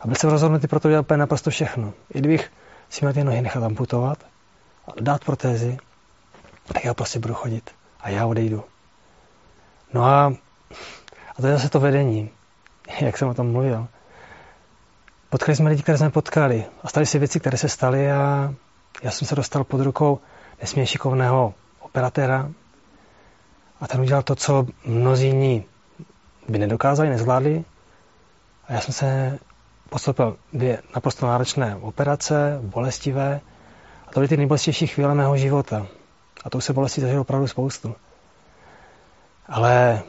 A 0.00 0.06
byl 0.06 0.16
jsem 0.16 0.30
rozhodnutý 0.30 0.66
pro 0.66 0.80
to 0.80 0.88
dělat 0.88 1.00
úplně 1.00 1.18
naprosto 1.18 1.50
všechno. 1.50 1.92
I 2.14 2.18
kdybych 2.18 2.52
si 2.90 3.04
měl 3.04 3.12
ty 3.12 3.24
nohy 3.24 3.42
nechat 3.42 3.62
amputovat, 3.62 4.18
a 4.88 4.90
dát 5.00 5.24
protézy, 5.24 5.78
tak 6.66 6.84
já 6.84 6.94
prostě 6.94 7.18
budu 7.18 7.34
chodit. 7.34 7.70
A 8.00 8.10
já 8.10 8.26
odejdu. 8.26 8.64
No 9.94 10.04
a, 10.04 10.34
a 11.36 11.40
to 11.40 11.46
je 11.46 11.52
zase 11.52 11.68
to 11.68 11.80
vedení. 11.80 12.30
Jak 13.00 13.18
jsem 13.18 13.28
o 13.28 13.34
tom 13.34 13.52
mluvil. 13.52 13.88
Potkali 15.30 15.56
jsme 15.56 15.70
lidi, 15.70 15.82
které 15.82 15.98
jsme 15.98 16.10
potkali 16.10 16.64
a 16.82 16.88
staly 16.88 17.06
se 17.06 17.18
věci, 17.18 17.40
které 17.40 17.58
se 17.58 17.68
staly 17.68 18.12
a 18.12 18.54
já 19.02 19.10
jsem 19.10 19.28
se 19.28 19.34
dostal 19.34 19.64
pod 19.64 19.80
rukou 19.80 20.18
nesmírně 20.60 20.86
šikovného 20.86 21.54
operatéra 21.80 22.50
a 23.80 23.86
ten 23.88 24.00
udělal 24.00 24.22
to, 24.22 24.34
co 24.34 24.66
mnozí 24.84 25.26
jiní 25.26 25.64
by 26.48 26.58
nedokázali, 26.58 27.08
nezvládli. 27.08 27.64
A 28.68 28.72
já 28.72 28.80
jsem 28.80 28.94
se 28.94 29.38
postoupil 29.90 30.36
dvě 30.52 30.82
naprosto 30.94 31.26
náročné 31.26 31.76
operace, 31.76 32.58
bolestivé. 32.62 33.40
A 34.06 34.12
to 34.12 34.20
byly 34.20 34.28
ty 34.28 34.36
nejbolestější 34.36 34.86
chvíle 34.86 35.14
mého 35.14 35.36
života. 35.36 35.86
A 36.44 36.50
to 36.50 36.58
už 36.58 36.64
se 36.64 36.72
bolesti 36.72 37.00
zažil 37.00 37.20
opravdu 37.20 37.46
spoustu. 37.46 37.94
Ale 39.46 40.02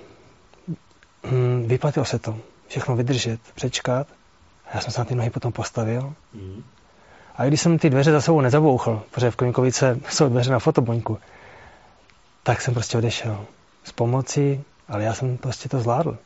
hm, 1.32 1.64
vyplatilo 1.68 2.06
se 2.06 2.20
to 2.20 2.38
všechno 2.68 2.96
vydržet, 2.96 3.40
přečkat. 3.56 4.08
A 4.66 4.70
já 4.74 4.82
jsem 4.82 4.92
se 4.92 5.02
na 5.02 5.06
ty 5.06 5.16
nohy 5.16 5.30
potom 5.30 5.52
postavil. 5.52 6.14
Mm. 6.34 6.64
A 7.36 7.46
když 7.46 7.62
jsem 7.62 7.80
ty 7.80 7.90
dveře 7.90 8.12
za 8.12 8.22
sebou 8.22 8.42
nezabouchl, 8.42 9.04
protože 9.12 9.32
v 9.32 9.36
Klinkovice 9.36 10.00
jsou 10.10 10.30
dveře 10.30 10.52
na 10.52 10.60
fotoboňku, 10.60 11.18
tak 12.44 12.62
jsem 12.62 12.74
prostě 12.74 12.98
odešel. 12.98 13.46
S 13.84 13.92
pomocí, 13.92 14.64
ale 14.88 15.04
já 15.04 15.14
jsem 15.14 15.38
prostě 15.38 15.70
to 15.70 15.80
zvládl. 15.80 16.18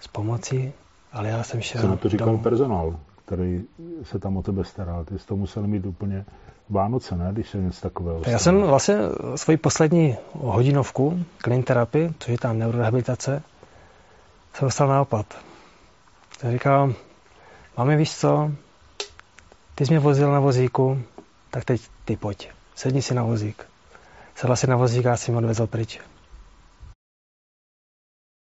S 0.00 0.08
pomocí, 0.08 0.72
ale 1.12 1.28
já 1.28 1.42
jsem 1.42 1.60
šel 1.60 1.80
Co 1.80 1.88
na 1.88 1.96
to 1.96 2.08
říkal 2.08 2.26
domů. 2.26 2.38
personál, 2.38 2.96
který 3.24 3.62
se 4.02 4.18
tam 4.18 4.36
o 4.36 4.42
tebe 4.42 4.64
staral? 4.64 5.04
Ty 5.04 5.18
jsi 5.18 5.26
to 5.26 5.36
musel 5.36 5.66
mít 5.66 5.86
úplně 5.86 6.24
Vánoce, 6.70 7.16
ne? 7.16 7.28
Když 7.32 7.50
se 7.50 7.58
něco 7.58 7.80
takového 7.80 8.22
Já 8.26 8.38
jsem 8.38 8.62
vlastně 8.62 8.96
svoji 9.36 9.56
poslední 9.56 10.16
hodinovku 10.32 11.24
clean 11.44 11.64
což 12.18 12.28
je 12.28 12.38
tam 12.38 12.58
neurorehabilitace, 12.58 13.42
jsem 14.54 14.66
dostal 14.66 14.88
nápad. 14.88 15.44
Jsem 16.38 16.52
říkal, 16.52 16.94
máme 17.76 17.96
víš 17.96 18.16
co, 18.16 18.50
ty 19.74 19.86
jsi 19.86 19.92
mě 19.92 19.98
vozil 19.98 20.32
na 20.32 20.40
vozíku, 20.40 21.02
tak 21.50 21.64
teď 21.64 21.88
ty 22.04 22.16
pojď, 22.16 22.50
sedni 22.74 23.02
si 23.02 23.14
na 23.14 23.22
vozík. 23.22 23.66
Sedla 24.34 24.56
si 24.56 24.66
na 24.66 24.76
vozík 24.76 25.06
a 25.06 25.10
já 25.10 25.16
jsem 25.16 25.36
odvezl 25.36 25.66
pryč. 25.66 26.00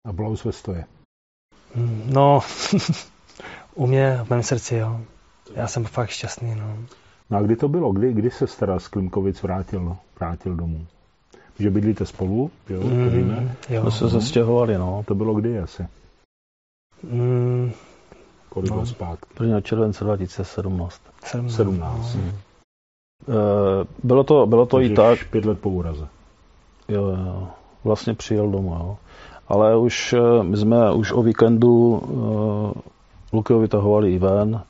Aplaus 0.06 0.44
ve 0.44 0.52
stoje. 0.52 0.84
Hmm, 1.74 2.10
no, 2.12 2.40
u 3.74 3.86
mě, 3.86 4.20
v 4.24 4.30
mém 4.30 4.42
srdci, 4.42 4.76
jo. 4.76 5.00
Já 5.54 5.66
jsem 5.68 5.84
fakt 5.84 6.10
šťastný, 6.10 6.54
no. 6.54 6.78
No 7.30 7.38
a 7.38 7.42
kdy 7.42 7.56
to 7.56 7.68
bylo? 7.68 7.92
Kdy, 7.92 8.12
kdy 8.12 8.30
se 8.30 8.46
stará 8.46 8.78
z 8.78 8.88
Klimkovic 8.88 9.42
vrátil, 9.42 9.80
no, 9.80 9.98
vrátil 10.20 10.56
domů? 10.56 10.86
Že 11.58 11.70
bydlíte 11.70 12.06
spolu, 12.06 12.50
jo, 12.68 12.80
mm, 12.80 13.08
víme. 13.08 13.56
Jo. 13.68 13.84
My 13.84 13.90
se 13.90 14.08
zastěhovali, 14.08 14.78
no. 14.78 15.04
To 15.06 15.14
bylo 15.14 15.34
kdy 15.34 15.58
asi? 15.58 15.86
Mm, 17.02 17.72
Kolik 18.48 18.70
no. 18.70 18.86
zpátky? 18.86 19.26
1. 19.42 19.60
července 19.60 20.04
2017. 20.04 21.00
17. 21.24 21.56
17. 21.56 22.14
Hmm. 22.14 22.32
Bylo 24.02 24.24
to, 24.24 24.46
bylo 24.46 24.66
to 24.66 24.80
i 24.80 24.90
tak. 24.90 25.18
pět 25.30 25.44
let 25.44 25.60
po 25.60 25.70
úraze. 25.70 26.08
Jo, 26.88 27.02
jo. 27.08 27.48
Vlastně 27.84 28.14
přijel 28.14 28.50
domů, 28.50 28.70
jo. 28.70 28.96
Ale 29.48 29.76
už, 29.76 30.12
eh, 30.12 30.42
my 30.42 30.56
jsme 30.56 30.92
už 30.92 31.12
o 31.12 31.22
víkendu 31.22 31.70
uh, 31.70 32.72
Luky 33.32 33.54
vytahovali 33.54 34.12
i 34.14 34.18
ven, 34.18 34.62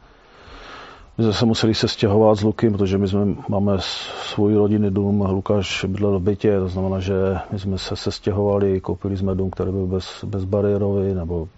my 1.18 1.24
jsme 1.24 1.32
se 1.32 1.46
museli 1.46 1.74
se 1.74 1.88
stěhovat 1.88 2.38
s 2.38 2.42
Lukem, 2.42 2.72
protože 2.72 2.98
my 2.98 3.08
jsme, 3.08 3.26
máme 3.48 3.72
svůj 3.78 4.54
rodinný 4.54 4.90
dům, 4.90 5.20
Lukáš 5.30 5.84
bydlel 5.88 6.18
v 6.18 6.22
bytě, 6.22 6.58
to 6.58 6.68
znamená, 6.68 7.00
že 7.00 7.14
my 7.52 7.58
jsme 7.58 7.78
se 7.78 7.96
sestěhovali, 7.96 8.80
koupili 8.80 9.16
jsme 9.16 9.34
dům, 9.34 9.50
který 9.50 9.70
byl 9.72 9.86
bez, 9.86 10.24
bezbariérový, 10.24 11.14
nebo 11.14 11.48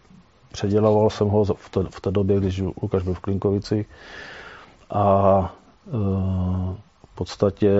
předělával 0.52 1.10
jsem 1.10 1.28
ho 1.28 1.44
v 1.44 1.68
té, 1.70 1.80
v 1.90 2.00
té 2.00 2.10
době, 2.10 2.40
když 2.40 2.62
Lukáš 2.82 3.02
byl 3.02 3.14
v 3.14 3.20
Klinkovici. 3.20 3.84
A 4.90 5.38
e, 5.86 5.90
v 7.06 7.14
podstatě 7.14 7.70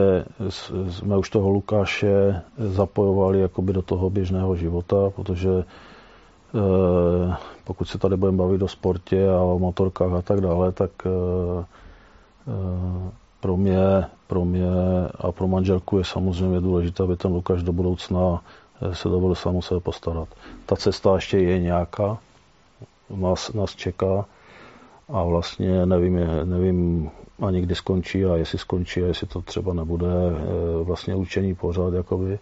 jsme 0.90 1.16
už 1.16 1.30
toho 1.30 1.48
Lukáše 1.50 2.42
zapojovali 2.58 3.40
jakoby 3.40 3.72
do 3.72 3.82
toho 3.82 4.10
běžného 4.10 4.56
života, 4.56 4.96
protože 5.16 5.64
pokud 7.64 7.88
se 7.88 7.98
tady 7.98 8.16
budeme 8.16 8.38
bavit 8.38 8.62
o 8.62 8.68
sportě 8.68 9.28
a 9.28 9.40
o 9.42 9.58
motorkách 9.58 10.12
a 10.12 10.22
tak 10.22 10.40
dále, 10.40 10.72
tak 10.72 10.90
eh, 11.06 11.64
eh, 12.48 13.10
pro 13.40 13.56
mě, 13.56 14.04
pro 14.26 14.44
mě 14.44 14.66
a 15.18 15.32
pro 15.32 15.48
manželku 15.48 15.98
je 15.98 16.04
samozřejmě 16.04 16.60
důležité, 16.60 17.02
aby 17.02 17.16
ten 17.16 17.32
Lukáš 17.32 17.62
do 17.62 17.72
budoucna 17.72 18.42
eh, 18.82 18.94
se 18.94 19.08
dovolil 19.08 19.34
sám 19.34 19.62
sebe 19.62 19.80
postarat. 19.80 20.28
Ta 20.66 20.76
cesta 20.76 21.14
ještě 21.14 21.38
je 21.38 21.58
nějaká, 21.60 22.18
nás, 23.10 23.52
nás 23.52 23.74
čeká 23.74 24.24
a 25.08 25.22
vlastně 25.24 25.86
nevím, 25.86 26.20
nevím 26.44 27.10
ani 27.42 27.60
kdy 27.60 27.74
skončí 27.74 28.24
a 28.24 28.36
jestli 28.36 28.58
skončí 28.58 29.02
a 29.02 29.06
jestli 29.06 29.26
to 29.26 29.42
třeba 29.42 29.72
nebude 29.74 30.06
vlastně 30.82 31.14
učení 31.14 31.54
pořád, 31.54 31.94
jakoby, 31.94 32.38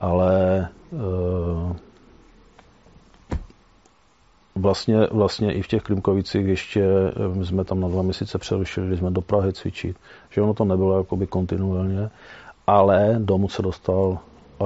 ale 0.00 0.68
Vlastně, 4.54 5.06
vlastně 5.10 5.52
i 5.52 5.62
v 5.62 5.68
těch 5.68 5.82
Klimkovicích 5.82 6.46
ještě 6.46 6.84
my 7.34 7.46
jsme 7.46 7.64
tam 7.64 7.80
na 7.80 7.88
dva 7.88 8.02
měsíce 8.02 8.38
přerušili, 8.38 8.86
když 8.86 8.98
jsme 8.98 9.10
do 9.10 9.20
Prahy 9.20 9.52
cvičit, 9.52 9.96
že 10.30 10.42
ono 10.42 10.54
to 10.54 10.64
nebylo 10.64 10.98
jakoby 10.98 11.26
kontinuálně, 11.26 12.10
ale 12.66 13.16
domů 13.18 13.48
se 13.48 13.62
dostal 13.62 14.18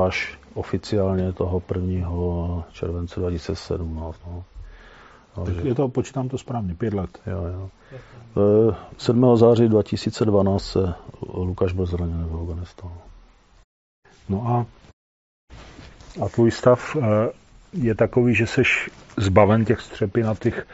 až 0.04 0.38
oficiálně 0.54 1.32
toho 1.32 1.62
1. 1.74 2.64
července 2.72 3.20
2017. 3.20 4.20
No. 4.26 4.44
Tak 5.44 5.64
je 5.64 5.74
to, 5.74 5.88
počítám 5.88 6.28
to 6.28 6.38
správně, 6.38 6.74
pět 6.74 6.94
let. 6.94 7.18
Jo, 7.26 7.44
jo. 7.44 7.70
7. 8.98 9.36
září 9.36 9.68
2012 9.68 10.64
se 10.64 10.94
Lukáš 11.34 11.72
byl 11.72 11.86
zraněn 11.86 12.26
v 12.30 12.40
Afganistánu. 12.40 12.96
No 14.28 14.42
a, 14.46 14.66
a 16.24 16.28
tvůj 16.28 16.50
stav 16.50 16.96
eh, 16.96 17.30
je 17.72 17.94
takový, 17.94 18.34
že 18.34 18.46
jsi 18.46 18.62
zbaven 19.16 19.64
těch 19.64 19.80
střepin 19.80 20.28
a 20.28 20.34
těch, 20.34 20.66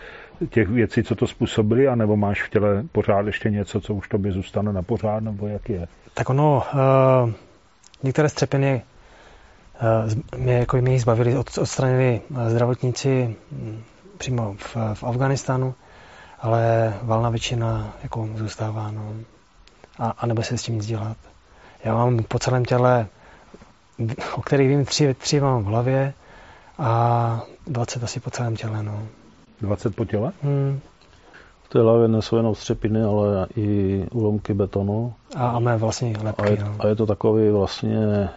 těch 0.50 0.68
věcí, 0.68 1.02
co 1.02 1.14
to 1.14 1.26
způsobili, 1.26 1.88
anebo 1.88 2.16
máš 2.16 2.42
v 2.42 2.50
těle 2.50 2.84
pořád 2.92 3.26
ještě 3.26 3.50
něco, 3.50 3.80
co 3.80 3.94
už 3.94 4.08
tobě 4.08 4.32
zůstane 4.32 4.72
na 4.72 4.82
pořád, 4.82 5.22
nebo 5.22 5.46
jak 5.46 5.68
je? 5.68 5.88
Tak 6.14 6.30
ono, 6.30 6.64
uh, 7.24 7.30
některé 8.02 8.28
střepiny 8.28 8.82
uh, 10.32 10.38
mě, 10.40 10.54
jako 10.58 10.76
mě 10.76 11.00
zbavili, 11.00 11.36
od, 11.36 11.58
odstranili 11.58 12.20
zdravotníci 12.48 13.36
hm, 13.52 13.82
přímo 14.18 14.54
v, 14.58 14.76
v 14.94 15.04
Afganistánu, 15.04 15.74
ale 16.40 16.94
valná 17.02 17.30
většina 17.30 17.92
jako 18.02 18.28
zůstává, 18.34 18.90
no. 18.90 19.14
A, 19.98 20.10
a 20.18 20.26
nebo 20.26 20.42
se 20.42 20.58
s 20.58 20.62
tím 20.62 20.74
nic 20.74 20.86
dělat. 20.86 21.16
Já 21.84 21.94
mám 21.94 22.22
po 22.22 22.38
celém 22.38 22.64
těle, 22.64 23.06
o 24.34 24.42
kterých 24.42 24.68
vím, 24.68 24.84
tři, 24.84 25.14
tři 25.14 25.40
mám 25.40 25.62
v 25.62 25.66
hlavě 25.66 26.14
a 26.78 27.42
20 27.66 28.04
asi 28.04 28.20
po 28.20 28.30
celém 28.30 28.56
těle, 28.56 28.82
no. 28.82 29.02
20 29.60 29.96
po 29.96 30.04
těle? 30.04 30.32
Hmm. 30.42 30.80
V 31.62 31.68
té 31.68 31.80
hlavě 31.80 32.08
nesou 32.08 32.36
jenom 32.36 32.54
střepiny, 32.54 33.02
ale 33.02 33.46
i 33.56 34.06
úlomky 34.12 34.54
betonu. 34.54 35.14
A, 35.36 35.48
a 35.48 35.58
mé 35.58 35.76
vlastní 35.76 36.16
lepky, 36.22 36.42
a 36.42 36.50
je, 36.50 36.64
no. 36.64 36.76
a 36.78 36.86
je 36.86 36.96
to 36.96 37.06
takový 37.06 37.50
vlastně, 37.50 38.28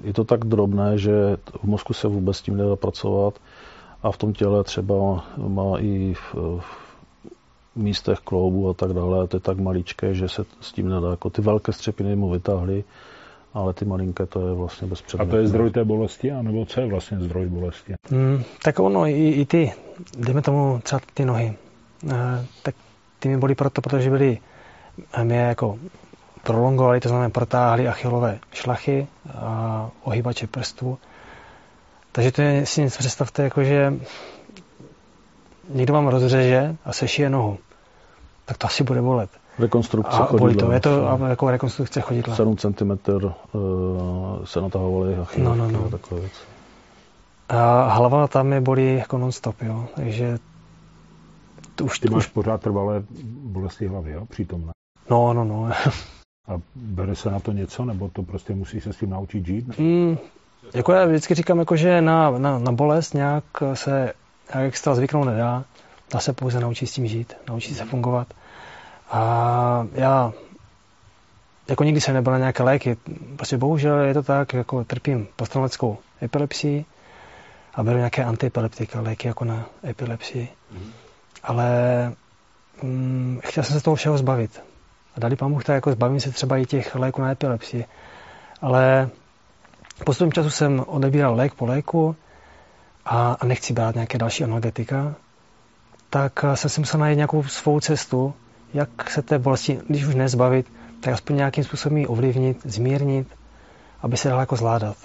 je 0.00 0.12
to 0.12 0.24
tak 0.24 0.44
drobné, 0.44 0.98
že 0.98 1.36
v 1.62 1.64
mozku 1.64 1.92
se 1.92 2.08
vůbec 2.08 2.36
s 2.36 2.42
tím 2.42 2.56
nedá 2.56 2.76
pracovat 2.76 3.34
a 4.02 4.10
v 4.12 4.16
tom 4.16 4.32
těle 4.32 4.64
třeba 4.64 5.24
má 5.36 5.78
i 5.78 6.14
v, 6.14 6.34
v 6.60 7.76
místech 7.76 8.18
kloubu 8.18 8.68
a 8.68 8.74
tak 8.74 8.92
dále. 8.92 9.22
A 9.22 9.26
to 9.26 9.36
je 9.36 9.40
tak 9.40 9.58
maličké, 9.58 10.14
že 10.14 10.28
se 10.28 10.44
s 10.60 10.72
tím 10.72 10.88
nedá. 10.88 11.10
Jako 11.10 11.30
ty 11.30 11.42
velké 11.42 11.72
střepiny 11.72 12.16
mu 12.16 12.30
vytáhly, 12.30 12.84
ale 13.54 13.74
ty 13.74 13.84
malinké 13.84 14.26
to 14.26 14.48
je 14.48 14.54
vlastně 14.54 14.88
bezpředmětné. 14.88 15.30
A 15.30 15.36
to 15.36 15.40
je 15.40 15.48
zdroj 15.48 15.70
té 15.70 15.84
bolesti, 15.84 16.32
anebo 16.32 16.66
co 16.66 16.80
je 16.80 16.86
vlastně 16.86 17.20
zdroj 17.20 17.46
bolesti? 17.46 17.94
Mm, 18.10 18.42
tak 18.62 18.78
ono, 18.78 19.06
i, 19.06 19.28
i 19.28 19.46
ty, 19.46 19.72
dejme 20.18 20.42
tomu 20.42 20.80
třeba 20.82 21.00
ty 21.14 21.24
nohy, 21.24 21.56
e, 22.12 22.46
tak 22.62 22.74
ty 23.18 23.28
mi 23.28 23.36
bolí 23.36 23.54
proto, 23.54 23.80
protože 23.80 24.10
byly 24.10 24.38
mě 25.22 25.38
jako 25.38 25.78
prolongovali, 26.42 27.00
to 27.00 27.08
znamená 27.08 27.30
protáhli 27.30 27.88
achilové 27.88 28.38
šlachy 28.52 29.06
a 29.34 29.90
ohybače 30.02 30.46
prstů. 30.46 30.98
Takže 32.12 32.32
to 32.32 32.42
je, 32.42 32.66
si 32.66 32.82
něco 32.82 32.98
představte, 32.98 33.42
jako 33.42 33.64
že 33.64 33.94
někdo 35.68 35.94
vám 35.94 36.06
rozřeže 36.06 36.76
a 36.84 36.92
sešije 36.92 37.30
nohu, 37.30 37.58
tak 38.44 38.58
to 38.58 38.66
asi 38.66 38.84
bude 38.84 39.02
bolet. 39.02 39.30
Rekonstrukce 39.58 40.16
a 40.16 40.24
chodidla. 40.24 40.66
to, 40.66 40.72
je 40.72 40.80
to 40.80 41.08
a 41.08 41.28
jako 41.28 41.50
rekonstrukce 41.50 42.00
chodidla. 42.00 42.34
7 42.34 42.56
cm 42.56 42.90
uh, 43.52 44.44
se 44.44 44.60
natahovaly 44.60 45.16
a 45.16 45.26
no, 45.38 45.54
no, 45.54 45.70
no. 45.70 45.90
takové 45.90 46.20
věci. 46.20 46.40
A 47.48 47.88
hlava 47.88 48.28
tam 48.28 48.52
je 48.52 48.60
bolí 48.60 48.96
jako 48.96 49.18
non-stop, 49.18 49.62
jo. 49.62 49.86
Takže 49.96 50.38
to 51.74 51.84
už, 51.84 51.98
Ty 51.98 52.10
máš 52.10 52.26
už... 52.26 52.32
pořád 52.32 52.60
trvalé 52.60 53.02
bolesti 53.34 53.86
hlavy, 53.86 54.12
jo? 54.12 54.26
Přítomné. 54.26 54.72
No, 55.10 55.32
no, 55.32 55.44
no. 55.44 55.70
a 56.48 56.60
bere 56.74 57.14
se 57.14 57.30
na 57.30 57.40
to 57.40 57.52
něco, 57.52 57.84
nebo 57.84 58.08
to 58.08 58.22
prostě 58.22 58.54
musí 58.54 58.80
se 58.80 58.92
s 58.92 58.96
tím 58.96 59.10
naučit 59.10 59.46
žít? 59.46 59.78
Mm, 59.78 60.18
jako 60.74 60.92
já 60.92 61.04
vždycky 61.04 61.34
říkám, 61.34 61.58
jako, 61.58 61.76
že 61.76 62.00
na, 62.00 62.30
na, 62.30 62.58
na 62.58 62.72
bolest 62.72 63.14
nějak 63.14 63.44
se 63.74 64.12
jak 64.54 64.64
extra 64.64 64.94
zvyknout 64.94 65.26
nedá. 65.26 65.64
Dá 66.12 66.20
se 66.20 66.32
pouze 66.32 66.60
naučit 66.60 66.86
s 66.86 66.92
tím 66.92 67.06
žít, 67.06 67.34
naučit 67.48 67.74
se 67.74 67.84
fungovat. 67.84 68.34
A 69.14 69.86
já 69.92 70.32
jako 71.68 71.84
nikdy 71.84 72.00
jsem 72.00 72.14
nebyl 72.14 72.32
na 72.32 72.38
nějaké 72.38 72.62
léky. 72.62 72.96
Prostě 73.36 73.56
bohužel 73.56 73.98
je 73.98 74.14
to 74.14 74.22
tak, 74.22 74.52
jako 74.52 74.84
trpím 74.84 75.28
posttraumatickou 75.36 75.98
epilepsii 76.22 76.84
a 77.74 77.82
beru 77.82 77.96
nějaké 77.96 78.24
antiepileptika, 78.24 79.00
léky 79.00 79.28
jako 79.28 79.44
na 79.44 79.66
epilepsii. 79.84 80.48
Mm. 80.70 80.92
Ale 81.42 81.68
mm, 82.82 83.40
chtěl 83.44 83.64
jsem 83.64 83.78
se 83.78 83.84
toho 83.84 83.96
všeho 83.96 84.18
zbavit. 84.18 84.62
A 85.16 85.20
dali 85.20 85.36
pán 85.36 85.54
tak 85.54 85.74
jako 85.74 85.92
zbavím 85.92 86.20
se 86.20 86.30
třeba 86.30 86.56
i 86.56 86.66
těch 86.66 86.94
léků 86.94 87.22
na 87.22 87.30
epilepsii. 87.30 87.84
Ale 88.60 89.10
postupem 90.04 90.32
času 90.32 90.50
jsem 90.50 90.84
odebíral 90.86 91.34
lék 91.34 91.54
po 91.54 91.66
léku 91.66 92.16
a, 93.04 93.32
a 93.40 93.46
nechci 93.46 93.72
brát 93.72 93.94
nějaké 93.94 94.18
další 94.18 94.44
analgetika, 94.44 95.14
tak 96.10 96.44
jsem 96.54 96.70
si 96.70 96.80
musel 96.80 97.00
najít 97.00 97.16
nějakou 97.16 97.42
svou 97.42 97.80
cestu, 97.80 98.34
jak 98.74 99.10
se 99.10 99.22
té 99.22 99.38
bolesti, 99.38 99.78
když 99.88 100.04
už 100.04 100.14
nezbavit, 100.14 100.66
tak 101.00 101.14
aspoň 101.14 101.36
nějakým 101.36 101.64
způsobem 101.64 101.98
ji 101.98 102.06
ovlivnit, 102.06 102.58
zmírnit, 102.64 103.28
aby 104.02 104.16
se 104.16 104.28
dala 104.28 104.40
jako 104.40 104.56
zvládat. 104.56 104.96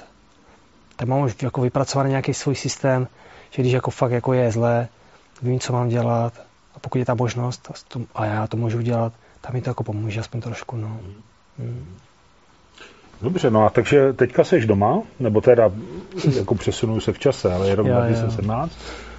Tak 0.96 1.08
mám 1.08 1.22
už 1.22 1.36
jako 1.42 1.62
vypracovaný 1.62 2.10
nějaký 2.10 2.34
svůj 2.34 2.56
systém, 2.56 3.08
že 3.50 3.62
když 3.62 3.74
jako 3.74 3.92
fakt 3.92 4.12
jako 4.12 4.34
je 4.34 4.52
zlé, 4.52 4.88
vím, 5.42 5.60
co 5.60 5.74
mám 5.74 5.90
dělat 5.90 6.34
a 6.76 6.80
pokud 6.80 6.98
je 6.98 7.06
ta 7.06 7.14
možnost 7.14 7.72
a 8.16 8.26
já 8.26 8.48
to 8.48 8.58
můžu 8.58 8.82
dělat, 8.82 9.14
tak 9.42 9.54
mi 9.54 9.62
to 9.62 9.70
jako 9.70 9.84
pomůže 9.84 10.20
aspoň 10.20 10.42
trošku. 10.42 10.78
No. 10.78 11.00
Hmm. 11.60 11.96
Dobře, 13.22 13.50
no 13.50 13.66
a 13.66 13.70
takže 13.70 14.14
teďka 14.14 14.44
seš 14.44 14.66
doma, 14.66 15.02
nebo 15.20 15.42
teda 15.42 15.72
jako 16.38 16.56
přesunu 16.56 17.00
se 17.00 17.14
v 17.14 17.20
čase, 17.20 17.54
ale 17.54 17.68
je 17.68 17.76
rok 17.76 17.88
2017, 17.88 18.72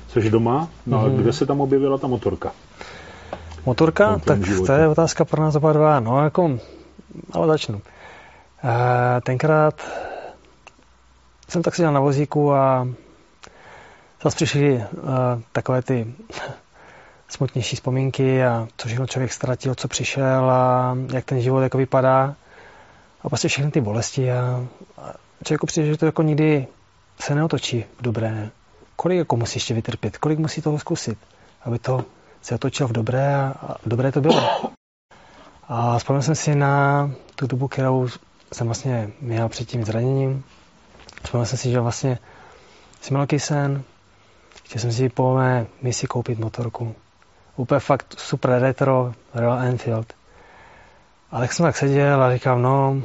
seš 0.09 0.30
doma, 0.30 0.68
no 0.86 1.07
mm-hmm. 1.07 1.16
kde 1.16 1.32
se 1.32 1.46
tam 1.46 1.61
objevila 1.61 1.98
ta 1.98 2.07
motorka? 2.07 2.53
Motorka? 3.66 4.18
Tak 4.18 4.46
životě. 4.46 4.66
to 4.66 4.72
je 4.72 4.88
otázka 4.88 5.24
pro 5.24 5.42
nás 5.42 5.54
oba 5.54 5.72
dva. 5.72 6.00
No 6.00 6.24
jako, 6.24 6.58
ale 7.32 7.46
začnu. 7.46 7.82
E, 8.64 9.20
tenkrát 9.20 9.74
jsem 11.48 11.62
tak 11.62 11.74
seděl 11.74 11.92
na 11.92 12.00
vozíku 12.00 12.52
a 12.52 12.88
zase 14.22 14.36
přišly 14.36 14.74
e, 14.74 14.86
takové 15.52 15.82
ty 15.82 16.14
smutnější 17.28 17.76
vzpomínky 17.76 18.44
a 18.44 18.68
co 18.76 18.88
všechno 18.88 19.06
člověk 19.06 19.32
ztratil, 19.32 19.74
co 19.74 19.88
přišel 19.88 20.50
a 20.50 20.96
jak 21.12 21.24
ten 21.24 21.40
život 21.40 21.61
jako 21.61 21.78
vypadá 21.78 22.34
a 23.22 23.28
prostě 23.28 23.48
všechny 23.48 23.70
ty 23.70 23.80
bolesti 23.80 24.32
a, 24.32 24.66
a 24.98 25.12
člověku 25.44 25.66
přijde, 25.66 25.88
že 25.88 25.96
to 25.96 26.06
jako 26.06 26.22
nikdy 26.22 26.66
se 27.20 27.34
neotočí 27.34 27.84
v 27.98 28.02
dobré. 28.02 28.50
Kolik 28.96 29.18
jako 29.18 29.36
musí 29.36 29.56
ještě 29.56 29.74
vytrpět, 29.74 30.18
kolik 30.18 30.38
musí 30.38 30.62
toho 30.62 30.78
zkusit, 30.78 31.18
aby 31.64 31.78
to 31.78 32.04
se 32.43 32.55
otočil 32.55 32.88
v 32.88 32.93
dobré 32.93 33.36
a, 33.36 33.55
a 33.68 33.76
dobré 33.86 34.12
to 34.12 34.20
bylo. 34.20 34.70
A 35.68 35.99
vzpomněl 35.99 36.22
jsem 36.22 36.34
si 36.34 36.55
na 36.55 37.11
tu 37.34 37.47
dobu, 37.47 37.68
kterou 37.68 38.09
jsem 38.53 38.66
vlastně 38.66 39.11
měl 39.20 39.49
před 39.49 39.68
tím 39.68 39.84
zraněním. 39.84 40.45
Vzpomněl 41.22 41.47
jsem 41.47 41.59
si, 41.59 41.70
že 41.70 41.80
vlastně 41.80 42.18
jsem 43.01 43.16
měl 43.16 43.26
sen, 43.38 43.82
chtěl 44.64 44.82
jsem 44.82 44.93
si 44.93 45.09
po 45.09 45.34
mé 45.34 45.66
misi 45.82 46.07
koupit 46.07 46.38
motorku. 46.38 46.95
Úplně 47.57 47.80
fakt 47.80 48.14
super 48.18 48.51
retro 48.51 49.12
Royal 49.34 49.59
Enfield. 49.59 50.12
Ale 51.30 51.45
jak 51.45 51.53
jsem 51.53 51.66
tak 51.66 51.76
seděl 51.76 52.22
a 52.22 52.34
říkal, 52.34 52.59
no, 52.59 53.03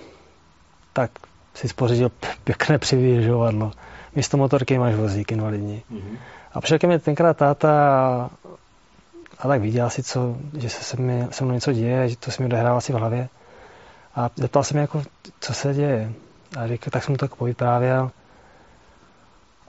tak 0.94 1.12
si 1.54 1.68
spořídil 1.68 2.12
pěkné 2.44 2.78
přivěžovadlo. 2.78 3.72
Místo 4.16 4.38
motorky 4.38 4.78
máš 4.78 4.96
vozík 4.96 5.32
invalidní. 5.32 5.84
Mm-hmm. 5.92 6.18
A 6.54 6.62
přišel 6.62 6.80
ke 6.80 6.88
mně 6.88 7.00
tenkrát 7.00 7.38
táta 7.38 8.30
a, 9.40 9.48
tak 9.48 9.62
viděl 9.62 9.90
si, 9.90 10.04
co, 10.04 10.38
že 10.58 10.70
se 10.70 10.84
se, 10.84 10.98
mi, 10.98 11.28
se 11.32 11.44
mnou 11.44 11.54
něco 11.54 11.74
děje, 11.74 12.10
že 12.10 12.18
to 12.18 12.32
se 12.32 12.42
mi 12.42 12.46
odehrává 12.46 12.78
asi 12.78 12.94
v 12.94 12.96
hlavě. 12.96 13.30
A 14.16 14.30
zeptal 14.36 14.64
se 14.64 14.74
mi, 14.74 14.80
jako, 14.80 15.04
co 15.40 15.54
se 15.54 15.74
děje. 15.74 16.14
A 16.58 16.68
říkal, 16.68 16.92
tak 16.92 17.04
jsem 17.04 17.12
mu 17.12 17.18
tak 17.18 17.36
povyprávěl. 17.36 18.12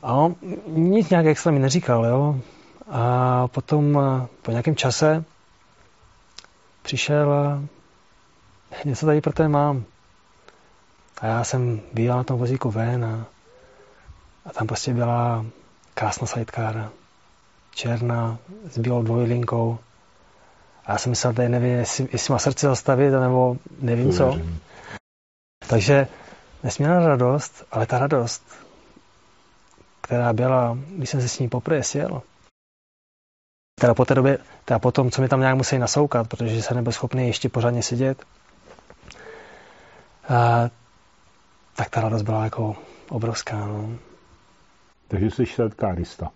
A 0.02 0.12
on 0.12 0.34
nic 0.66 1.10
nějak 1.10 1.26
extra 1.26 1.52
mi 1.52 1.58
neříkal, 1.58 2.06
jo. 2.06 2.40
A 2.90 3.48
potom 3.48 4.00
po 4.42 4.50
nějakém 4.50 4.76
čase 4.76 5.24
přišel 6.82 7.32
a 7.32 7.62
něco 8.84 9.06
tady 9.06 9.20
pro 9.20 9.32
té 9.32 9.48
mám. 9.48 9.84
A 11.20 11.26
já 11.26 11.44
jsem 11.44 11.80
býval 11.92 12.18
na 12.18 12.24
tom 12.24 12.38
vozíku 12.38 12.70
ven 12.70 13.04
a, 13.04 13.26
a 14.46 14.52
tam 14.52 14.66
prostě 14.66 14.94
byla 14.94 15.46
krásná 15.94 16.26
sidecar, 16.26 16.90
černá, 17.76 18.38
s 18.70 18.78
bílou 18.78 19.02
dvojlinkou. 19.02 19.78
A 20.84 20.92
já 20.92 20.98
jsem 20.98 21.10
myslel, 21.10 21.32
že 21.36 21.48
nevím, 21.48 21.72
jestli, 21.72 22.08
jestli 22.12 22.32
má 22.32 22.38
srdce 22.38 22.66
zastavit, 22.66 23.10
nebo 23.10 23.56
nevím 23.80 24.12
co. 24.12 24.40
Takže 25.68 26.08
nesmírná 26.62 27.06
radost, 27.06 27.66
ale 27.70 27.86
ta 27.86 27.98
radost, 27.98 28.42
která 30.00 30.32
byla, 30.32 30.78
když 30.88 31.10
jsem 31.10 31.20
se 31.20 31.28
s 31.28 31.38
ní 31.38 31.48
poprvé 31.48 31.82
sjel, 31.82 32.22
teda 33.80 33.94
po 33.94 34.04
té 34.04 34.14
době, 34.14 34.38
teda 34.64 34.78
potom, 34.78 35.10
co 35.10 35.22
mi 35.22 35.28
tam 35.28 35.40
nějak 35.40 35.56
musí 35.56 35.78
nasoukat, 35.78 36.28
protože 36.28 36.62
se 36.62 36.74
nebyl 36.74 36.92
schopný 36.92 37.26
ještě 37.26 37.48
pořádně 37.48 37.82
sedět, 37.82 38.24
a, 40.28 40.70
tak 41.76 41.90
ta 41.90 42.00
radost 42.00 42.22
byla 42.22 42.44
jako 42.44 42.76
obrovská. 43.08 43.56
No. 43.56 43.98
Takže 45.08 45.30
jsi 45.30 45.46
šeltkárista. 45.46 46.30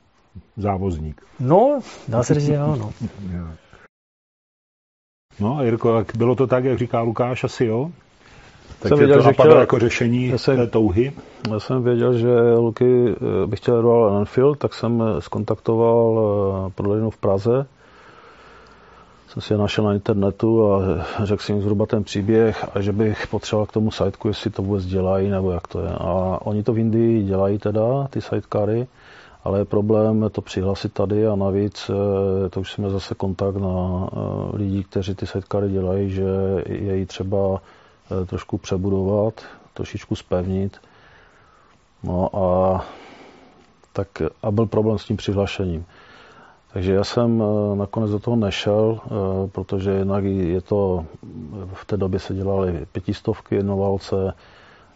Závozník. 0.56 1.22
No, 1.40 1.80
dá 2.08 2.22
se 2.22 2.34
říct, 2.34 2.44
že 2.44 2.54
jo, 2.54 2.76
no. 2.76 2.92
No 5.40 5.58
a 5.58 5.62
Jirko, 5.62 6.04
bylo 6.16 6.34
to 6.34 6.46
tak, 6.46 6.64
jak 6.64 6.78
říká 6.78 7.00
Lukáš, 7.00 7.44
asi 7.44 7.64
jo? 7.64 7.90
Tak 8.80 8.88
jsem 8.88 8.98
věděl, 8.98 9.16
to 9.16 9.22
že 9.22 9.32
chtěl- 9.32 9.58
jako 9.60 9.78
řešení 9.78 10.26
Já 10.28 10.38
jsem- 10.38 10.56
té 10.56 10.66
touhy? 10.66 11.12
Já 11.50 11.60
jsem 11.60 11.82
věděl, 11.82 12.18
že 12.18 12.54
Luky 12.54 13.14
eh, 13.14 13.46
by 13.46 13.56
chtěl 13.56 13.80
Royal 13.80 14.18
Enfield, 14.18 14.58
tak 14.58 14.74
jsem 14.74 15.02
eh, 15.02 15.20
skontaktoval 15.20 16.18
eh, 16.68 16.72
prodejnu 16.74 17.10
v 17.10 17.16
Praze. 17.16 17.66
Jsem 19.28 19.42
si 19.42 19.52
je 19.52 19.58
našel 19.58 19.84
na 19.84 19.94
internetu 19.94 20.72
a 20.72 20.80
řekl 21.24 21.42
jsem 21.42 21.54
jim 21.56 21.62
zhruba 21.62 21.86
ten 21.86 22.04
příběh 22.04 22.64
a 22.76 22.80
že 22.80 22.92
bych 22.92 23.26
potřeboval 23.26 23.66
k 23.66 23.72
tomu 23.72 23.90
sideku, 23.90 24.28
jestli 24.28 24.50
to 24.50 24.62
vůbec 24.62 24.84
dělají 24.86 25.28
nebo 25.28 25.50
jak 25.50 25.68
to 25.68 25.80
je. 25.80 25.90
A 25.90 26.38
oni 26.42 26.62
to 26.62 26.72
v 26.72 26.78
Indii 26.78 27.22
dělají 27.22 27.58
teda, 27.58 28.06
ty 28.10 28.20
sidecary, 28.20 28.86
ale 29.44 29.58
je 29.58 29.64
problém 29.64 30.30
to 30.32 30.42
přihlásit 30.42 30.92
tady 30.92 31.26
a 31.26 31.36
navíc 31.36 31.90
eh, 31.90 32.48
to 32.48 32.60
už 32.60 32.72
jsme 32.72 32.90
zase 32.90 33.14
kontakt 33.14 33.56
na 33.56 34.08
eh, 34.12 34.56
lidí, 34.56 34.84
kteří 34.84 35.14
ty 35.14 35.26
sidecary 35.26 35.68
dělají, 35.70 36.10
že 36.10 36.24
je 36.66 36.96
jí 36.96 37.06
třeba 37.06 37.62
eh, 38.22 38.26
trošku 38.26 38.58
přebudovat, 38.58 39.34
trošičku 39.74 40.16
spevnit. 40.16 40.78
No 42.02 42.36
a, 42.36 42.84
tak, 43.92 44.08
a 44.42 44.50
byl 44.50 44.66
problém 44.66 44.98
s 44.98 45.04
tím 45.04 45.16
přihlášením. 45.16 45.84
Takže 46.72 46.94
já 46.94 47.04
jsem 47.04 47.42
nakonec 47.74 48.10
do 48.10 48.18
toho 48.18 48.36
nešel, 48.36 48.98
protože 49.52 49.90
jednak 49.90 50.24
je 50.24 50.60
to, 50.60 51.04
v 51.74 51.84
té 51.84 51.96
době 51.96 52.20
se 52.20 52.34
dělaly 52.34 52.86
pětistovky 52.92 53.54
jednoválce, 53.54 54.32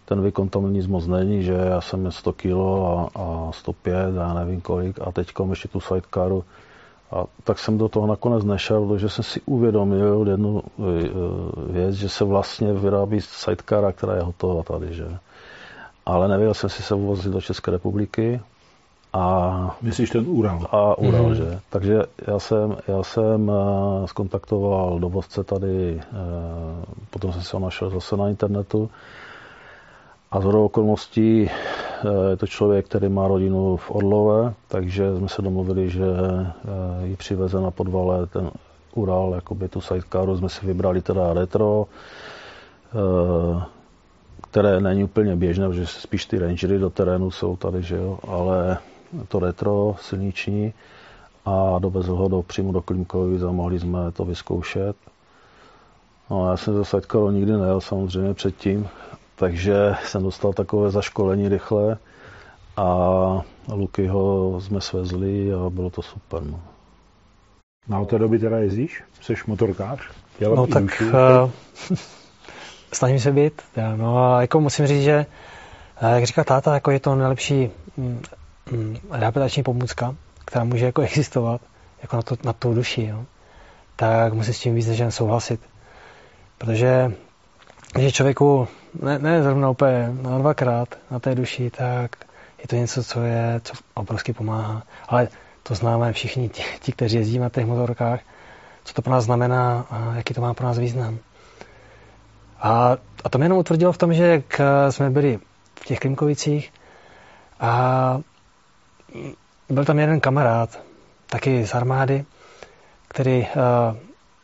ten 0.05 0.23
výkon 0.25 0.49
tam 0.49 0.73
nic 0.73 0.87
moc 0.87 1.07
není, 1.07 1.43
že 1.43 1.53
já 1.53 1.81
jsem 1.81 2.13
100 2.13 2.33
kg 2.33 2.47
a, 2.55 3.09
a 3.15 3.53
105 3.53 4.19
a 4.19 4.23
já 4.23 4.35
nevím 4.35 4.61
kolik 4.61 5.01
a 5.01 5.13
teď 5.13 5.33
ještě 5.51 5.69
tu 5.69 5.81
sidecaru. 5.81 6.45
A 7.13 7.25
tak 7.45 7.59
jsem 7.59 7.79
do 7.79 7.89
toho 7.89 8.07
nakonec 8.07 8.45
nešel, 8.45 8.87
protože 8.87 9.09
jsem 9.09 9.25
si 9.25 9.41
uvědomil 9.47 10.27
jednu 10.31 10.63
eh, 10.63 10.83
věc, 11.73 11.95
že 11.95 12.09
se 12.09 12.25
vlastně 12.25 12.73
vyrábí 12.73 13.21
sidecara, 13.21 13.93
která 13.93 14.15
je 14.15 14.23
hotová 14.23 14.63
tady, 14.63 14.95
že. 14.95 15.19
Ale 16.07 16.29
nevěděl 16.29 16.55
jsem 16.55 16.71
si 16.71 16.83
se 16.83 16.95
uvozit 16.95 17.33
do 17.33 17.41
České 17.41 17.71
republiky 17.71 18.41
a 19.13 19.77
Myslíš 19.83 20.11
ten 20.11 20.25
Ural? 20.29 20.67
a 20.71 20.99
Ural, 20.99 21.23
Mhm. 21.23 21.33
mm-hmm. 21.33 21.37
že? 21.37 21.61
Takže 21.71 22.03
já 22.27 22.39
jsem, 22.39 22.77
já 22.89 23.03
jsem 23.03 23.51
eh, 23.51 24.07
skontaktoval 24.09 24.99
dovozce 24.99 25.45
tady, 25.45 26.01
eh, 26.01 26.05
potom 27.11 27.33
jsem 27.33 27.43
se 27.43 27.57
ho 27.57 27.61
našel 27.61 27.91
zase 27.91 28.17
na 28.17 28.29
internetu 28.29 28.91
a 30.35 30.41
z 30.41 30.47
okolností 30.47 31.47
eh, 31.51 32.31
je 32.31 32.37
to 32.37 32.47
člověk, 32.47 32.87
který 32.87 33.09
má 33.09 33.29
rodinu 33.29 33.77
v 33.77 33.91
Orlové, 33.91 34.55
takže 34.69 35.17
jsme 35.17 35.29
se 35.29 35.43
domluvili, 35.43 35.91
že 35.91 36.05
eh, 36.05 37.07
ji 37.07 37.17
přiveze 37.17 37.61
na 37.61 37.71
podvale 37.71 38.27
ten 38.27 38.51
Ural, 38.95 39.33
jakoby 39.35 39.69
tu 39.69 39.81
sidecaru, 39.81 40.37
jsme 40.39 40.49
si 40.49 40.67
vybrali 40.67 41.03
teda 41.03 41.33
retro, 41.33 41.87
eh, 42.95 43.63
které 44.51 44.81
není 44.81 45.05
úplně 45.05 45.37
běžné, 45.37 45.69
protože 45.69 45.87
spíš 45.87 46.27
ty 46.27 46.39
rangery 46.39 46.79
do 46.79 46.91
terénu 46.91 47.31
jsou 47.31 47.57
tady, 47.57 47.83
že 47.83 47.97
jo, 47.97 48.19
ale 48.29 48.79
to 49.29 49.39
retro 49.39 49.97
silniční 50.01 50.73
a 51.45 51.79
dovezl 51.79 52.15
ho 52.15 52.29
do, 52.29 52.43
přímo 52.43 52.73
do 52.73 52.83
Klimkovic 52.83 53.43
a 53.43 53.53
mohli 53.53 53.81
jsme 53.81 54.13
to 54.13 54.25
vyzkoušet. 54.25 54.97
No, 56.31 56.51
já 56.51 56.57
jsem 56.57 56.75
ze 56.75 56.85
Sidecaru 56.85 57.31
nikdy 57.31 57.53
nejel 57.53 57.81
samozřejmě 57.81 58.35
předtím, 58.35 58.89
takže 59.37 59.95
jsem 60.05 60.23
dostal 60.23 60.53
takové 60.53 60.91
zaškolení 60.91 61.49
rychle 61.49 61.99
a 62.77 62.87
Luky 63.73 64.07
ho 64.07 64.61
jsme 64.61 64.81
svezli 64.81 65.53
a 65.55 65.71
bylo 65.71 65.91
to 65.91 66.03
super. 66.03 66.43
No. 66.43 66.61
Na 67.89 67.99
od 68.01 68.09
té 68.11 68.19
doby 68.19 68.39
teda 68.39 68.59
jezdíš? 68.59 69.03
Jsi 69.21 69.35
motorkář? 69.47 70.01
Jel 70.41 70.57
No 70.57 70.67
i 70.69 70.71
tak 70.71 70.83
duši? 70.83 71.05
uh, 71.05 71.51
snažím 72.93 73.21
se 73.21 73.33
být. 73.33 73.63
já, 73.77 73.97
No 73.97 74.19
a 74.35 74.41
jako 74.41 74.61
musím 74.61 74.87
říct, 74.87 75.03
že 75.03 75.27
eh, 76.01 76.15
jak 76.15 76.25
říká 76.25 76.45
táta, 76.45 76.75
jako 76.75 76.91
je 76.91 77.01
to 77.01 77.15
nejlepší 77.15 77.71
mm, 77.97 78.23
mm, 78.73 78.97
rehabilitační 79.11 79.63
pomůcka, 79.63 80.15
která 80.45 80.65
může 80.65 80.87
jako 80.87 81.03
existovat 81.03 81.61
jako 82.03 82.17
na, 82.17 82.23
to, 82.23 82.37
na 82.45 82.53
tou 82.53 82.75
duši, 82.75 83.07
jo. 83.07 83.25
tak 83.97 84.33
musím 84.33 84.55
s 84.55 84.61
tím 84.61 84.75
víc 84.75 84.87
než 84.87 84.99
jen 84.99 85.11
souhlasit. 85.11 85.61
Protože 86.59 87.13
když 87.95 88.13
člověku 88.13 88.69
ne, 89.03 89.19
ne 89.19 89.43
zrovna 89.43 89.71
úplně 89.71 90.11
na 90.23 90.39
dvakrát 90.39 90.89
na 91.11 91.19
té 91.19 91.35
duši, 91.35 91.71
tak 91.71 92.17
je 92.59 92.69
to 92.69 92.77
něco, 92.77 93.05
co 93.05 93.23
je, 93.23 93.61
co 93.65 93.73
obrovsky 93.95 94.33
pomáhá. 94.33 94.83
Ale 95.09 95.29
to 95.63 95.75
známe 95.75 96.13
všichni 96.13 96.49
ti, 96.49 96.63
ti 96.81 96.93
kteří 96.93 97.17
jezdí 97.17 97.39
na 97.39 97.49
těch 97.49 97.67
motorkách, 97.67 98.21
co 98.85 98.95
to 98.95 99.03
pro 99.03 99.13
nás 99.13 99.25
znamená 99.25 99.87
a 99.91 100.13
jaký 100.17 100.35
to 100.35 100.41
má 100.41 100.55
pro 100.55 100.67
nás 100.67 100.79
význam. 100.79 101.19
A, 102.61 102.97
a 103.25 103.29
to 103.29 103.39
mě 103.39 103.45
jenom 103.45 103.59
utvrdilo 103.59 103.93
v 103.93 103.99
tom, 103.99 104.15
že 104.15 104.27
jak 104.27 104.61
eh, 104.61 104.93
jsme 104.93 105.11
byli 105.11 105.39
v 105.81 105.85
těch 105.85 105.99
Klimkovicích 105.99 106.73
a 107.61 108.21
byl 109.69 109.85
tam 109.85 109.99
jeden 109.99 110.21
kamarád, 110.21 110.81
taky 111.27 111.67
z 111.67 111.75
armády, 111.75 112.25
který 113.09 113.41
uh, 113.41 113.97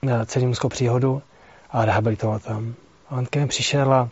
měl 0.03 0.27
celý 0.27 0.53
příhodu 0.69 1.23
a 1.71 1.85
rehabilitoval 1.85 2.39
tam. 2.39 2.75
A 3.11 3.17
on 3.17 3.27
ke 3.27 3.39
mně 3.39 3.49
přišel 3.49 3.95
a, 3.95 4.09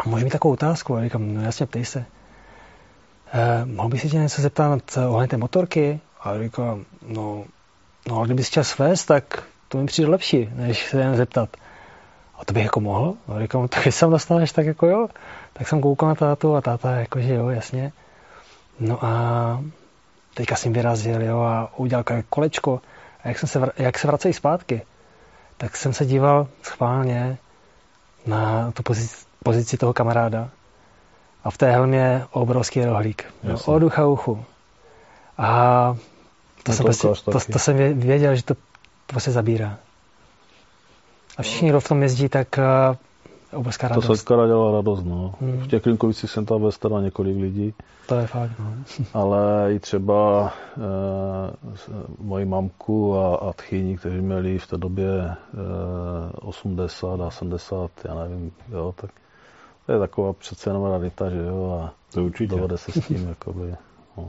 a 0.00 0.08
může 0.08 0.24
mít 0.24 0.30
takovou 0.30 0.54
otázku. 0.54 0.96
A 0.96 1.02
říkám, 1.02 1.34
no 1.34 1.42
jasně, 1.42 1.66
ptej 1.66 1.84
se. 1.84 1.98
Uh, 3.34 3.68
mohl 3.68 3.88
bych 3.88 4.00
si 4.00 4.10
tě 4.10 4.16
něco 4.16 4.42
zeptat 4.42 4.82
eh, 4.96 5.06
ohledně 5.06 5.28
té 5.28 5.36
motorky? 5.36 6.00
A 6.20 6.38
říkám, 6.38 6.84
no, 7.06 7.44
no 8.08 8.16
ale 8.16 8.26
kdybys 8.26 8.48
chtěl 8.48 8.64
svést, 8.64 9.06
tak 9.06 9.42
to 9.68 9.78
mi 9.78 9.86
přijde 9.86 10.10
lepší, 10.10 10.48
než 10.54 10.86
se 10.86 11.00
jen 11.00 11.16
zeptat. 11.16 11.56
A 12.38 12.44
to 12.44 12.52
bych 12.52 12.64
jako 12.64 12.80
mohl? 12.80 13.14
A 13.28 13.40
říkám, 13.40 13.68
tak 13.68 13.82
když 13.82 13.94
sem 13.94 14.10
dostaneš, 14.10 14.52
tak 14.52 14.66
jako 14.66 14.86
jo. 14.86 15.08
Tak 15.52 15.68
jsem 15.68 15.80
koukal 15.80 16.08
na 16.08 16.14
tátu 16.14 16.56
a 16.56 16.60
táta 16.60 16.90
jakože 16.90 17.34
jo, 17.34 17.48
jasně. 17.48 17.92
No 18.80 19.04
a 19.04 19.62
teďka 20.34 20.56
jsem 20.56 20.72
vyrazil, 20.72 21.22
jo, 21.22 21.40
a 21.40 21.72
udělal 21.76 22.04
kolečko. 22.30 22.80
A 23.24 23.28
jak, 23.28 23.38
jsem 23.38 23.48
se, 23.48 23.60
jak 23.76 23.98
se 23.98 24.06
vracejí 24.06 24.34
zpátky, 24.34 24.82
tak 25.56 25.76
jsem 25.76 25.92
se 25.92 26.06
díval 26.06 26.48
schválně 26.62 27.38
na 28.26 28.70
tu 28.72 28.82
pozici, 28.82 29.16
pozici 29.44 29.76
toho 29.76 29.92
kamaráda. 29.92 30.48
A 31.44 31.50
v 31.50 31.58
té 31.58 31.70
helmě 31.72 32.24
obrovský 32.30 32.84
rohlík. 32.84 33.24
Jasně. 33.42 33.72
od 33.74 33.82
ucha 33.82 34.06
uchu. 34.06 34.44
A 35.38 35.46
to, 36.62 36.72
No 36.72 36.74
jsem, 36.74 36.82
to 36.82 36.84
prostě, 36.84 37.08
to, 37.24 37.52
to 37.52 37.58
jsem 37.58 37.76
vě- 37.76 37.94
věděl, 37.94 38.36
že 38.36 38.42
to, 38.42 38.54
to 39.06 39.20
se 39.20 39.30
zabírá. 39.32 39.76
A 41.38 41.42
všichni, 41.42 41.68
kdo 41.68 41.80
v 41.80 41.88
tom 41.88 42.02
jezdí, 42.02 42.28
tak 42.28 42.48
obrovská 43.56 43.88
To 43.88 43.94
radost. 43.94 44.06
Sidecara 44.06 44.46
dělá 44.46 44.72
radost, 44.72 45.04
no. 45.04 45.34
Hmm. 45.40 45.60
V 45.60 45.66
těch 45.66 45.82
Klimkovicích 45.82 46.30
jsem 46.30 46.46
tam 46.46 46.70
teda 46.78 47.00
několik 47.00 47.36
lidí, 47.36 47.74
To 48.06 48.14
je 48.14 48.26
fakt, 48.26 48.50
no. 48.58 48.74
ale 49.14 49.74
i 49.74 49.78
třeba 49.78 50.52
e, 50.76 50.82
moji 52.18 52.44
mamku 52.44 53.18
a, 53.18 53.36
a 53.36 53.52
tchýni, 53.52 53.96
kteří 53.98 54.20
měli 54.20 54.58
v 54.58 54.66
té 54.66 54.76
době 54.76 55.08
e, 55.08 55.36
80 56.40 57.20
a 57.20 57.30
70, 57.30 57.90
já 58.04 58.14
nevím, 58.14 58.52
jo, 58.72 58.94
tak 59.00 59.10
to 59.86 59.92
je 59.92 59.98
taková 59.98 60.32
přece 60.32 60.70
jenom 60.70 60.84
rarita, 60.84 61.30
že 61.30 61.38
jo, 61.38 61.80
a 61.84 61.92
To 62.14 62.24
určitě. 62.24 62.54
dovede 62.54 62.78
se 62.78 62.92
s 62.92 63.06
tím, 63.06 63.28
jakoby, 63.28 63.74
no, 64.16 64.28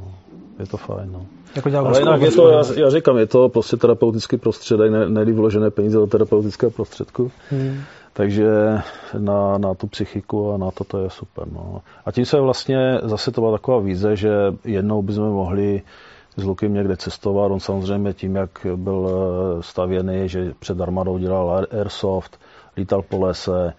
je 0.60 0.66
to 0.66 0.78
fajn, 0.78 1.12
no. 1.12 1.26
Jako 1.56 1.70
dělal 1.70 1.88
Ale 1.88 2.00
jinak 2.00 2.22
je 2.22 2.32
to, 2.32 2.50
já, 2.50 2.64
já 2.76 2.90
říkám, 2.90 3.18
je 3.18 3.28
to 3.28 3.50
prostě 3.50 3.78
terapeutický 3.78 4.38
prostředek, 4.38 4.92
ne, 4.92 5.10
ne 5.10 5.34
vložené 5.34 5.72
peníze 5.72 5.98
do 5.98 6.08
terapeutického 6.08 6.72
prostředku. 6.72 7.32
Hmm. 7.50 7.82
Takže 8.14 8.48
na, 9.18 9.58
na 9.58 9.74
tu 9.74 9.88
psychiku 9.88 10.54
a 10.54 10.58
na 10.58 10.72
to 10.72 10.84
to 10.84 11.04
je 11.04 11.10
super. 11.10 11.48
No. 11.52 11.82
A 12.06 12.12
tím 12.12 12.26
se 12.26 12.40
vlastně 12.40 13.00
zase 13.04 13.32
to 13.32 13.42
byla 13.42 13.52
taková 13.52 13.80
víze, 13.80 14.16
že 14.16 14.32
jednou 14.66 15.02
bychom 15.02 15.30
mohli 15.30 15.82
s 16.38 16.44
Lukem 16.44 16.74
někde 16.74 16.98
cestovat. 16.98 17.52
On 17.52 17.60
samozřejmě 17.60 18.14
tím, 18.14 18.36
jak 18.36 18.68
byl 18.76 19.10
eh, 19.10 19.64
stavěný, 19.64 20.30
že 20.30 20.54
před 20.60 20.82
armádou 20.82 21.18
dělal 21.18 21.66
airsoft, 21.72 22.40
lítal 22.78 23.02
po 23.02 23.20
lese 23.20 23.74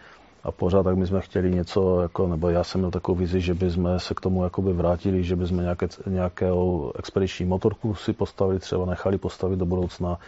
a 0.45 0.53
pořád, 0.53 0.83
tak 0.83 0.97
my 0.97 1.07
jsme 1.07 1.21
chtěli 1.21 1.51
něco, 1.51 2.01
jako, 2.01 2.27
nebo 2.27 2.49
já 2.49 2.65
jsem 2.65 2.81
měl 2.81 2.91
takovou 2.91 3.19
vizi, 3.19 3.41
že 3.41 3.55
bychom 3.55 3.99
se 3.99 4.15
k 4.15 4.21
tomu 4.21 4.45
jakoby 4.45 4.73
vrátili, 4.73 5.23
že 5.23 5.37
bychom 5.37 5.61
nějaké, 5.61 5.89
nějakou 6.07 6.93
expediční 6.99 7.47
motorku 7.47 7.95
si 7.95 8.13
postavili, 8.13 8.59
třeba 8.59 8.87
nechali 8.87 9.19
postavit 9.19 9.59
do 9.59 9.67
budoucna. 9.67 10.19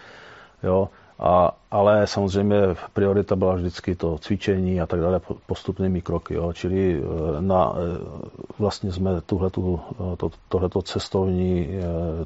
Jo. 0.63 0.89
A, 1.19 1.57
ale 1.71 2.07
samozřejmě 2.07 2.57
priorita 2.93 3.37
byla 3.37 3.55
vždycky 3.55 3.95
to 3.95 4.19
cvičení 4.19 4.81
a 4.81 4.87
tak 4.87 5.01
dále, 5.01 5.21
po- 5.21 5.37
postupnými 5.47 6.03
kroky. 6.03 6.35
Jo. 6.35 6.53
Čili 6.53 7.03
eh, 7.03 7.41
na, 7.41 7.73
eh, 7.77 7.99
vlastně 8.59 8.93
jsme 8.93 9.21
tuhletu, 9.21 9.81
eh, 10.12 10.17
to, 10.17 10.31
tohleto 10.49 10.83
cestovní, 10.83 11.69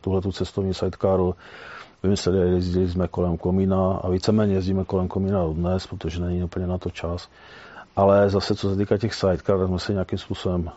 tuhletu 0.01 0.33
cestovní 0.33 0.75
sidecaru 0.75 1.35
vymysleli, 2.03 2.51
jezdili 2.51 2.89
jsme 2.89 3.09
kolem 3.09 3.37
komína 3.37 3.93
a 4.03 4.09
víceméně 4.09 4.55
jezdíme 4.55 4.85
kolem 4.85 5.09
komína 5.09 5.47
dnes, 5.47 5.87
protože 5.87 6.21
není 6.21 6.45
úplně 6.45 6.67
na 6.67 6.79
to 6.79 6.91
čas. 6.91 7.29
Ale 7.97 8.31
zase, 8.31 8.55
co 8.55 8.71
se 8.71 8.77
týká 8.77 8.99
těch 8.99 9.15
sidecar, 9.15 9.59
tak 9.59 9.69
jsme 9.69 9.79
se 9.79 9.93
nějakým 9.93 10.19
způsobem 10.19 10.71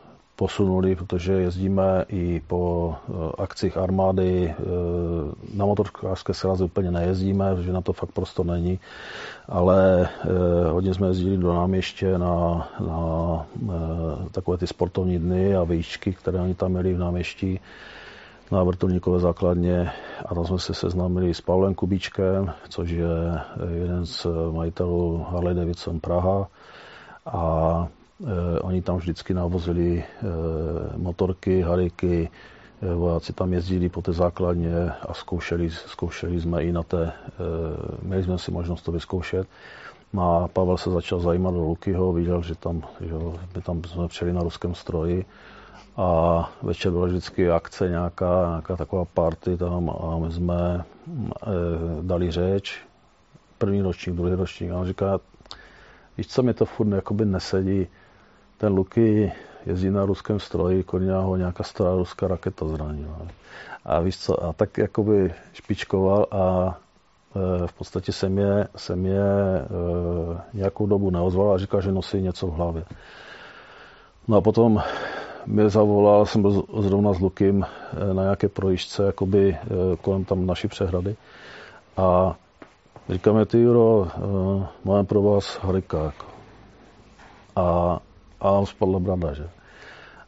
posunuli, 0.43 0.95
protože 0.95 1.33
jezdíme 1.33 2.05
i 2.07 2.41
po 2.47 2.95
akcích 3.37 3.77
armády. 3.77 4.53
Na 5.55 5.65
motorkářské 5.65 6.33
srazy 6.33 6.63
úplně 6.63 6.91
nejezdíme, 6.91 7.55
protože 7.55 7.73
na 7.73 7.81
to 7.81 7.93
fakt 7.93 8.11
prostor 8.11 8.45
není, 8.45 8.79
ale 9.47 10.09
hodně 10.71 10.93
jsme 10.93 11.07
jezdili 11.07 11.37
do 11.37 11.53
náměště 11.53 12.17
na, 12.17 12.67
na 12.79 13.45
takové 14.31 14.57
ty 14.57 14.67
sportovní 14.67 15.19
dny 15.19 15.55
a 15.55 15.63
výšky, 15.63 16.13
které 16.13 16.39
oni 16.39 16.55
tam 16.55 16.71
měli 16.71 16.93
v 16.93 16.99
náměstí 16.99 17.59
na 18.51 18.63
vrtulníkové 18.63 19.19
základně 19.19 19.91
a 20.25 20.35
tam 20.35 20.45
jsme 20.45 20.59
se 20.59 20.73
seznámili 20.73 21.33
s 21.33 21.41
Pavlem 21.41 21.75
Kubíčkem, 21.75 22.51
což 22.69 22.89
je 22.89 23.07
jeden 23.79 24.05
z 24.05 24.27
majitelů 24.51 25.25
Harley 25.31 25.55
Davidson 25.55 25.99
Praha 25.99 26.47
a 27.25 27.87
oni 28.61 28.81
tam 28.81 28.97
vždycky 28.97 29.33
navozili 29.33 29.99
e, 29.99 30.03
motorky, 30.97 31.61
hariky, 31.61 32.29
e, 32.81 32.93
vojáci 32.93 33.33
tam 33.33 33.53
jezdili 33.53 33.89
po 33.89 34.01
té 34.01 34.13
základně 34.13 34.89
a 34.89 35.13
zkoušeli, 35.13 35.69
zkoušeli 35.69 36.41
jsme 36.41 36.63
i 36.63 36.71
na 36.71 36.83
té, 36.83 37.11
měli 38.01 38.23
jsme 38.23 38.37
si 38.37 38.51
možnost 38.51 38.81
to 38.81 38.91
vyzkoušet. 38.91 39.47
No 40.13 40.43
a 40.43 40.47
Pavel 40.47 40.77
se 40.77 40.89
začal 40.91 41.19
zajímat 41.19 41.53
do 41.53 41.63
Lukyho, 41.63 42.13
viděl, 42.13 42.41
že 42.41 42.55
tam, 42.55 42.83
že 43.01 43.13
my 43.55 43.61
tam 43.61 43.81
jsme 43.83 44.07
přijeli 44.07 44.33
na 44.33 44.43
ruském 44.43 44.75
stroji 44.75 45.25
a 45.97 46.51
večer 46.61 46.91
byla 46.91 47.05
vždycky 47.05 47.51
akce 47.51 47.89
nějaká, 47.89 48.47
nějaká 48.49 48.75
taková 48.75 49.05
party 49.05 49.57
tam 49.57 49.89
a 49.89 50.17
my 50.19 50.31
jsme 50.31 50.83
dali 52.01 52.31
řeč, 52.31 52.81
první 53.57 53.81
ročník, 53.81 54.15
druhý 54.15 54.33
ročník 54.33 54.71
a 54.71 54.77
on 54.77 54.85
říká, 54.85 55.19
víš 56.17 56.27
co, 56.27 56.43
mi 56.43 56.53
to 56.53 56.65
furt 56.65 56.87
jakoby 56.87 57.25
nesedí, 57.25 57.87
ten 58.63 58.73
Luky 58.73 59.31
jezdí 59.65 59.89
na 59.89 60.05
ruském 60.05 60.39
stroji, 60.39 60.83
koně 60.83 61.11
ho 61.11 61.37
nějaká 61.37 61.63
stará 61.63 61.95
ruská 61.95 62.27
raketa 62.27 62.67
zranila. 62.67 63.17
A 63.85 63.99
víš 63.99 64.17
co, 64.17 64.43
a 64.43 64.53
tak 64.53 64.77
jakoby 64.77 65.33
špičkoval 65.53 66.27
a 66.31 66.77
e, 67.35 67.67
v 67.67 67.73
podstatě 67.73 68.11
jsem 68.11 68.37
je, 68.37 68.67
jsem 68.75 69.05
je 69.05 69.23
e, 69.23 70.41
nějakou 70.53 70.87
dobu 70.87 71.09
neozval 71.09 71.53
a 71.53 71.57
říkal, 71.57 71.81
že 71.81 71.91
nosí 71.91 72.21
něco 72.21 72.47
v 72.47 72.53
hlavě. 72.53 72.83
No 74.27 74.37
a 74.37 74.41
potom 74.41 74.83
mě 75.45 75.69
zavolal, 75.69 76.25
jsem 76.25 76.41
byl 76.41 76.63
zrovna 76.79 77.13
s 77.13 77.19
Lukým 77.19 77.65
eh, 77.65 78.13
na 78.13 78.23
nějaké 78.23 78.49
projížďce, 78.49 79.03
jakoby 79.03 79.57
eh, 79.61 79.67
kolem 80.01 80.25
tam 80.25 80.45
naší 80.45 80.67
přehrady. 80.67 81.15
A 81.97 82.35
říkáme, 83.09 83.45
ty 83.45 83.59
Juro, 83.59 84.07
eh, 84.07 84.67
máme 84.83 85.03
pro 85.03 85.21
vás 85.21 85.59
harika. 85.61 86.03
Jako. 86.03 86.25
A, 87.55 87.99
a 88.43 88.51
on 88.51 88.65
spadla 88.65 88.99
brada, 88.99 89.33
že? 89.33 89.49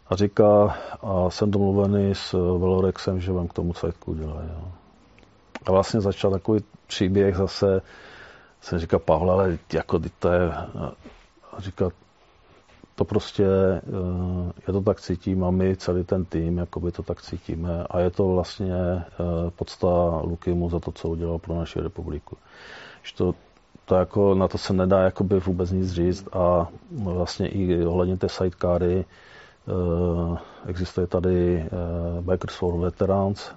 A 0.07 0.16
říká, 0.16 0.78
a 1.01 1.30
jsem 1.30 1.51
domluvený 1.51 2.16
s 2.16 2.32
Velorexem, 2.34 3.22
že 3.22 3.32
vám 3.32 3.47
k 3.47 3.53
tomu 3.53 3.74
cajtku 3.74 4.11
udělají. 4.11 4.49
Jo. 4.53 4.72
A 5.66 5.72
vlastně 5.72 6.01
začal 6.01 6.32
takový 6.32 6.63
příběh 6.88 7.36
zase, 7.36 7.82
jsem 8.61 8.80
říkal, 8.80 8.99
Pavle, 8.99 9.34
ale 9.34 9.57
jako 9.74 9.99
to 10.20 10.30
je, 10.30 10.53
a 10.53 10.93
říká, 11.57 11.89
to 12.95 13.05
prostě, 13.05 13.45
eh, 13.45 13.82
je 14.68 14.74
to 14.74 14.82
tak 14.82 15.01
cítím 15.01 15.43
a 15.43 15.51
my 15.51 15.76
celý 15.76 16.03
ten 16.03 16.26
tým, 16.26 16.57
jakoby 16.57 16.91
to 16.91 17.03
tak 17.03 17.22
cítíme 17.22 17.84
a 17.89 17.99
je 17.99 18.09
to 18.09 18.28
vlastně 18.28 18.74
eh, 18.76 19.05
podsta 19.55 20.22
Lukimu 20.24 20.70
za 20.70 20.80
to, 20.80 20.91
co 20.91 21.09
udělal 21.09 21.39
pro 21.39 21.55
naši 21.55 21.80
republiku. 21.80 22.38
Že 23.03 23.16
to, 23.16 23.36
to 23.86 23.95
jako, 23.95 24.36
na 24.36 24.47
to 24.47 24.57
se 24.57 24.73
nedá 24.73 25.01
jakoby 25.01 25.39
vůbec 25.39 25.71
nic 25.71 25.91
říct 25.91 26.27
a 26.33 26.67
vlastně 26.91 27.47
i 27.47 27.86
ohledně 27.86 28.17
té 28.17 28.29
sidecary 28.29 29.05
eh, 29.05 30.38
existuje 30.67 31.07
tady 31.07 31.65
Bikers 32.21 32.55
for 32.55 32.77
Veterans, 32.79 33.51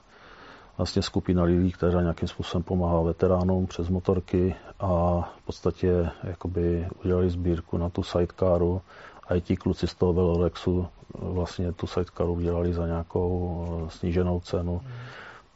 vlastně 0.79 1.03
skupina 1.03 1.43
lidí, 1.43 1.73
která 1.73 2.01
nějakým 2.01 2.29
způsobem 2.29 2.63
pomáhá 2.63 3.03
veteránům 3.03 3.67
přes 3.67 3.89
motorky 3.89 4.55
a 4.81 5.21
v 5.43 5.47
podstatě 5.47 6.09
jakoby 6.25 6.89
udělali 7.05 7.31
sbírku 7.31 7.79
na 7.79 7.89
tu 7.89 8.03
sidecaru 8.03 8.81
a 9.29 9.35
i 9.35 9.41
ti 9.41 9.57
kluci 9.57 9.87
z 9.87 9.95
toho 9.95 10.13
Velorexu 10.13 10.87
vlastně 11.19 11.73
tu 11.73 11.87
sidecaru 11.87 12.33
udělali 12.33 12.73
za 12.73 12.87
nějakou 12.87 13.67
eh, 13.87 13.91
sníženou 13.91 14.41
cenu. 14.41 14.73
Mm. 14.73 14.91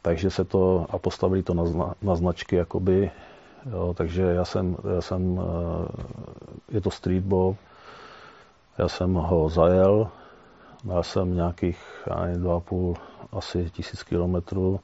Takže 0.01 0.29
se 0.29 0.43
to, 0.45 0.85
a 0.89 0.97
postavili 0.97 1.43
to 1.43 1.53
na, 1.53 1.93
na 2.01 2.15
značky, 2.15 2.55
jakoby, 2.55 3.11
jo, 3.71 3.93
takže 3.97 4.21
já 4.21 4.45
jsem, 4.45 4.77
já 4.95 5.01
jsem, 5.01 5.41
eh, 5.41 5.87
je 6.71 6.81
to 6.81 6.91
streetball, 6.91 7.55
já 8.77 8.87
jsem 8.87 9.13
ho 9.13 9.49
zajel, 9.49 10.09
dal 10.83 11.03
jsem 11.03 11.35
nějakých 11.35 12.07
ani 12.11 12.37
dva 12.37 12.59
půl, 12.59 12.95
asi 13.31 13.69
tisíc 13.69 14.03
kilometrů 14.03 14.79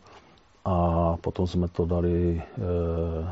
a 0.66 1.16
potom 1.22 1.48
jsme 1.48 1.68
to 1.68 1.86
dali 1.86 2.44
eh, 2.58 3.32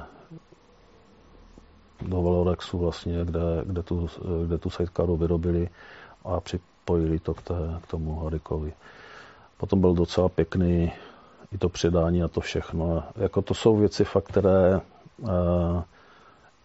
do 2.01 2.21
Velorexu 2.21 2.77
vlastně, 2.77 3.25
kde, 3.25 3.39
kde, 3.63 3.83
tu, 3.83 4.07
kde 4.45 4.57
tu 4.57 4.69
sidecaru 4.69 5.17
vyrobili 5.17 5.69
a 6.25 6.39
připojili 6.39 7.19
to 7.19 7.33
k, 7.33 7.41
té, 7.41 7.53
k 7.81 7.87
tomu 7.87 8.19
Harikovi. 8.19 8.73
Potom 9.57 9.81
byl 9.81 9.93
docela 9.93 10.29
pěkný 10.29 10.91
i 11.51 11.57
to 11.57 11.69
předání 11.69 12.23
a 12.23 12.27
to 12.27 12.41
všechno. 12.41 13.03
Jako 13.15 13.41
to 13.41 13.53
jsou 13.53 13.77
věci 13.77 14.03
fakt, 14.03 14.27
které 14.27 14.81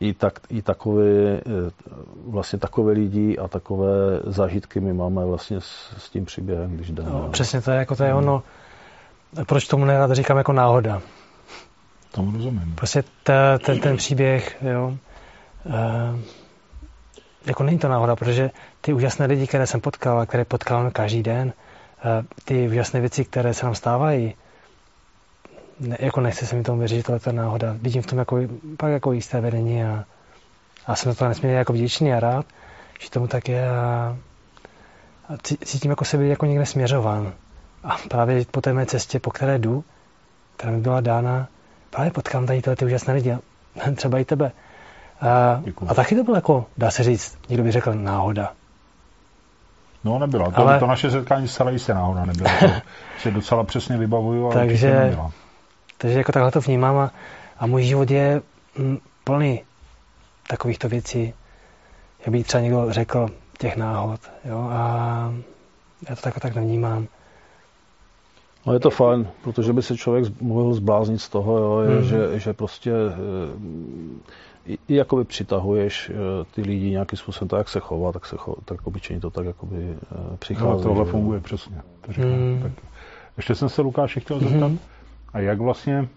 i, 0.01 0.15
tak, 0.15 0.41
i 0.49 0.63
takové, 0.63 1.05
eh, 1.05 1.71
vlastně 2.27 2.59
takové 2.59 2.93
lidi 2.93 3.39
a 3.39 3.49
takové 3.49 4.21
zážitky 4.27 4.81
my 4.81 4.93
máme 4.93 5.25
vlastně 5.25 5.61
s, 5.61 5.95
s 5.99 6.11
tím 6.11 6.25
příběhem, 6.25 6.75
když 6.77 6.91
jdeme. 6.91 7.11
No, 7.11 7.29
přesně 7.29 7.61
to 7.61 7.71
je, 7.71 7.77
jako 7.77 7.97
to 7.97 8.05
je 8.05 8.15
ono, 8.15 8.43
proč 9.47 9.67
tomu 9.67 9.85
nerad 9.85 10.13
říkám 10.13 10.37
jako 10.37 10.53
náhoda. 10.53 11.03
Tomu 12.13 12.33
rozumím. 12.33 12.75
Prostě 12.75 13.05
ta, 13.23 13.59
ten, 13.59 13.81
ten 13.81 13.97
příběh, 13.97 14.57
jo, 14.63 14.97
Uh, 15.65 16.21
jako 17.47 17.63
není 17.63 17.79
to 17.79 17.89
náhoda, 17.89 18.17
protože 18.17 18.51
ty 18.81 18.93
úžasné 18.93 19.27
lidi, 19.27 19.47
které 19.47 19.67
jsem 19.67 19.81
potkal 19.81 20.21
a 20.21 20.27
které 20.27 20.45
potkáváme 20.45 20.91
každý 20.91 21.23
den, 21.23 21.53
ty 22.45 22.69
úžasné 22.69 23.01
věci, 23.01 23.25
které 23.25 23.55
se 23.55 23.67
nám 23.67 23.75
stávají, 23.75 24.35
ne, 25.81 25.97
jako 26.01 26.21
nechce 26.21 26.47
se 26.47 26.57
mi 26.57 26.63
tomu 26.63 26.79
věřit, 26.79 26.97
že 26.97 27.03
to 27.03 27.13
je 27.27 27.33
náhoda. 27.33 27.77
Vidím 27.83 28.03
v 28.03 28.07
tom 28.07 28.19
jako, 28.19 28.39
pak 28.77 28.93
jako 28.93 29.13
jisté 29.13 29.41
vedení 29.41 29.85
a, 29.85 30.05
a 30.87 30.97
jsem 30.97 31.13
za 31.13 31.19
to 31.19 31.29
nesmírně 31.29 31.59
jako 31.59 31.73
vděčný 31.73 32.13
a 32.13 32.21
rád, 32.21 32.47
že 33.01 33.11
tomu 33.11 33.27
tak 33.27 33.49
je 33.49 33.71
a, 33.71 34.17
a 35.29 35.33
cítím 35.65 35.91
jako 35.91 36.05
se 36.05 36.19
být 36.19 36.29
jako 36.29 36.47
někde 36.47 36.67
směřován. 36.67 37.33
A 37.85 37.97
právě 38.09 38.45
po 38.51 38.61
té 38.61 38.73
mé 38.73 38.87
cestě, 38.87 39.21
po 39.21 39.31
které 39.31 39.59
jdu, 39.59 39.85
která 40.57 40.73
mi 40.73 40.81
byla 40.81 41.01
dána, 41.01 41.49
právě 41.91 42.11
potkám 42.11 42.47
tady 42.47 42.63
tyhle 42.63 42.77
ty 42.77 42.85
úžasné 42.85 43.15
lidi, 43.15 43.37
třeba 43.97 44.19
i 44.19 44.25
tebe. 44.25 44.53
A, 45.21 45.63
a 45.89 45.95
taky 45.95 46.17
to 46.17 46.25
bylo 46.25 46.37
jako, 46.37 46.67
dá 46.77 46.91
se 46.91 47.03
říct, 47.03 47.39
někdo 47.49 47.65
by 47.65 47.73
řekl 47.73 47.95
náhoda. 47.95 48.53
No 50.05 50.19
nebyla. 50.19 50.51
To, 50.51 50.61
Ale... 50.61 50.79
to 50.79 50.87
naše 50.87 51.11
setkání 51.11 51.49
zcela 51.49 51.71
jistě 51.71 51.95
náhoda 51.95 52.25
nebyla. 52.25 52.51
To 52.61 52.69
si 53.21 53.31
docela 53.31 53.65
přesně 53.65 53.99
vybavuju, 53.99 54.47
ale 54.47 54.55
takže, 54.67 54.95
nebyla. 54.95 55.33
Takže 56.03 56.19
jako 56.19 56.33
takhle 56.33 56.51
to 56.51 56.61
vnímám 56.61 56.97
a, 56.97 57.11
a 57.59 57.67
můj 57.67 57.83
život 57.83 58.11
je 58.11 58.43
mm, 58.79 58.99
plný 59.25 59.63
takovýchto 60.49 60.89
věcí, 60.89 61.35
jak 62.21 62.29
by 62.29 62.45
třeba 62.45 62.61
někdo 62.61 62.87
řekl, 62.89 63.29
těch 63.59 63.77
náhod. 63.77 64.21
Jo? 64.45 64.59
A 64.59 65.35
já 66.09 66.17
to 66.17 66.23
tak, 66.23 66.41
tak 66.41 66.55
nevnímám. 66.55 67.07
No 68.67 68.73
je 68.73 68.81
to 68.81 68.91
fajn, 68.91 69.29
protože 69.43 69.73
by 69.73 69.83
se 69.83 69.97
člověk 69.97 70.41
mohl 70.41 70.75
zbláznit 70.75 71.21
z 71.21 71.29
toho, 71.29 71.59
jo, 71.59 71.81
je, 71.81 71.99
mm. 71.99 72.05
že, 72.05 72.39
že 72.41 72.53
prostě 72.53 72.93
i, 74.67 74.79
i 74.89 74.95
jakoby 74.95 75.25
přitahuješ 75.25 76.11
eh, 76.11 76.45
ty 76.55 76.63
lidi 76.63 76.91
nějakým 76.91 77.19
způsobem, 77.19 77.49
tak 77.49 77.59
jak 77.59 77.69
se 77.69 77.81
chová, 77.81 78.13
tak 78.13 78.27
se 78.27 78.37
chová, 78.37 78.57
tak 78.65 78.87
obyčejně 78.87 79.21
to 79.21 79.31
tak 79.31 79.47
jakoby 79.47 79.77
eh, 79.77 80.37
přichází. 80.37 80.71
No, 80.71 80.83
tohle 80.83 81.05
funguje 81.05 81.41
přesně. 81.41 81.83
To 82.01 82.13
říkám. 82.13 82.31
Mm. 82.31 82.61
Tak. 82.63 82.73
Ještě 83.37 83.55
jsem 83.55 83.69
se 83.69 83.83
Lukáše 83.83 84.21
chtěl 84.21 84.41
zeptat, 84.41 84.69
mm. 84.69 84.79
A 85.33 85.39
jak 85.39 85.59
vlastně, 85.59 86.09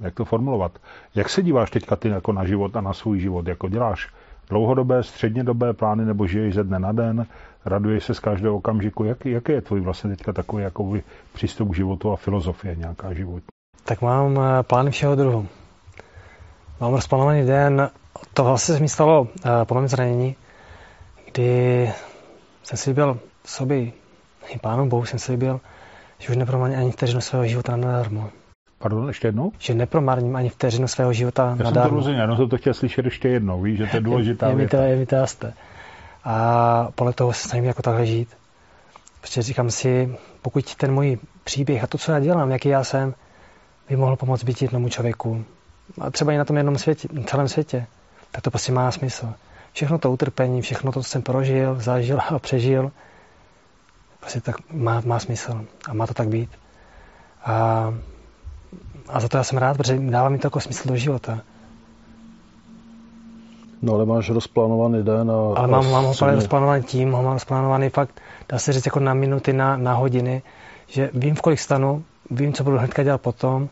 jak 0.00 0.14
to 0.14 0.24
formulovat, 0.24 0.72
jak 1.14 1.28
se 1.28 1.42
díváš 1.42 1.70
teďka 1.70 1.96
ty 1.96 2.08
jako 2.08 2.32
na 2.32 2.44
život 2.44 2.76
a 2.76 2.80
na 2.80 2.92
svůj 2.92 3.20
život, 3.20 3.46
jako 3.46 3.68
děláš 3.68 4.08
dlouhodobé, 4.48 5.02
střednědobé 5.02 5.72
plány, 5.72 6.04
nebo 6.04 6.26
žiješ 6.26 6.54
ze 6.54 6.64
dne 6.64 6.78
na 6.78 6.92
den, 6.92 7.26
raduješ 7.64 8.04
se 8.04 8.14
z 8.14 8.20
každého 8.20 8.56
okamžiku, 8.56 9.04
jak, 9.04 9.26
jaký 9.26 9.52
je 9.52 9.60
tvůj 9.60 9.80
vlastně 9.80 10.10
teďka 10.10 10.32
takový 10.32 10.62
jako 10.62 10.94
přístup 11.32 11.70
k 11.70 11.76
životu 11.76 12.12
a 12.12 12.16
filozofie 12.16 12.76
nějaká 12.76 13.14
životní? 13.14 13.46
Tak 13.84 14.02
mám 14.02 14.38
eh, 14.40 14.62
plány 14.62 14.90
všeho 14.90 15.16
druhu. 15.16 15.46
Mám 16.80 16.92
rozplánovaný 16.92 17.46
den, 17.46 17.90
to 18.34 18.44
vlastně 18.44 18.74
se 18.74 18.80
mi 18.80 18.88
stalo 18.88 19.20
uh, 19.22 19.28
po 19.64 19.74
mém 19.74 19.88
zranění, 19.88 20.36
kdy 21.32 21.92
jsem 22.62 22.78
si 22.78 22.94
byl 22.94 23.18
sobě, 23.44 23.78
i 24.48 24.58
pánu 24.62 24.88
bohu 24.88 25.04
jsem 25.04 25.18
si 25.18 25.36
byl, 25.36 25.60
že 26.22 26.28
už 26.30 26.36
nepromarním 26.36 26.78
ani 26.78 26.90
vteřinu 26.90 27.20
svého 27.20 27.46
života 27.46 27.76
nadarmo. 27.76 28.30
Pardon, 28.78 29.08
ještě 29.08 29.28
jednou? 29.28 29.52
Že 29.58 29.74
nepromarním 29.74 30.36
ani 30.36 30.48
vteřinu 30.48 30.88
svého 30.88 31.12
života 31.12 31.42
Já 31.42 31.48
nadarmo. 31.48 31.78
Já 31.78 31.82
jsem 31.82 31.90
to 31.90 31.96
rozuměl, 31.96 32.26
no 32.26 32.36
to, 32.36 32.48
to 32.48 32.56
chtěl 32.56 32.74
slyšet 32.74 33.04
ještě 33.04 33.28
jednou, 33.28 33.62
víš, 33.62 33.78
že 33.78 33.86
to 33.86 33.96
je 33.96 34.00
důležitá 34.00 34.46
je, 34.46 34.52
je, 34.52 34.56
mi 34.56 34.68
to, 34.68 34.76
je 34.76 34.96
mi 34.96 35.06
to 35.06 35.14
jasné. 35.14 35.54
a 36.24 36.88
podle 36.94 37.12
toho 37.12 37.32
se 37.32 37.48
snažím 37.48 37.64
jako 37.64 37.82
takhle 37.82 38.06
žít. 38.06 38.28
Prostě 39.20 39.42
říkám 39.42 39.70
si, 39.70 40.16
pokud 40.42 40.74
ten 40.74 40.94
můj 40.94 41.18
příběh 41.44 41.84
a 41.84 41.86
to, 41.86 41.98
co 41.98 42.12
já 42.12 42.20
dělám, 42.20 42.50
jaký 42.50 42.68
já 42.68 42.84
jsem, 42.84 43.14
by 43.88 43.96
mohl 43.96 44.16
pomoct 44.16 44.44
být 44.44 44.62
jednomu 44.62 44.88
člověku, 44.88 45.44
a 46.00 46.10
třeba 46.10 46.32
i 46.32 46.38
na 46.38 46.44
tom 46.44 46.56
jednom 46.56 46.78
světě, 46.78 47.08
celém 47.26 47.48
světě, 47.48 47.86
tak 48.30 48.42
to 48.42 48.50
prostě 48.50 48.72
má 48.72 48.90
smysl. 48.90 49.32
Všechno 49.72 49.98
to 49.98 50.12
utrpení, 50.12 50.62
všechno 50.62 50.92
to, 50.92 51.02
co 51.02 51.08
jsem 51.08 51.22
prožil, 51.22 51.76
zažil 51.80 52.18
a 52.28 52.38
přežil, 52.38 52.90
prostě 54.22 54.40
tak 54.40 54.56
má, 54.72 55.02
má 55.04 55.18
smysl 55.18 55.64
a 55.88 55.94
má 55.94 56.06
to 56.06 56.14
tak 56.14 56.28
být. 56.28 56.50
A, 57.44 57.94
a 59.08 59.20
za 59.20 59.28
to 59.28 59.36
já 59.36 59.44
jsem 59.44 59.58
rád, 59.58 59.76
protože 59.76 59.98
dává 59.98 60.28
mi 60.28 60.38
to 60.38 60.46
jako 60.46 60.60
smysl 60.60 60.88
do 60.88 60.96
života. 60.96 61.40
No 63.82 63.94
ale 63.94 64.06
máš 64.06 64.30
rozplánovaný 64.30 65.02
den 65.02 65.30
a... 65.30 65.34
Ale 65.56 65.68
mám, 65.68 65.90
mám 65.90 66.04
ho 66.04 66.14
rozplánovaný 66.20 66.82
tím, 66.82 67.12
ho 67.12 67.22
mám 67.22 67.32
rozplánovaný 67.32 67.88
fakt, 67.88 68.20
dá 68.48 68.58
se 68.58 68.72
říct 68.72 68.86
jako 68.86 69.00
na 69.00 69.14
minuty, 69.14 69.52
na, 69.52 69.76
na 69.76 69.94
hodiny, 69.94 70.42
že 70.86 71.10
vím, 71.14 71.34
v 71.34 71.40
kolik 71.40 71.60
stanu, 71.60 72.04
vím, 72.30 72.52
co 72.52 72.64
budu 72.64 72.78
hnedka 72.78 73.02
dělat 73.02 73.20
potom, 73.20 73.68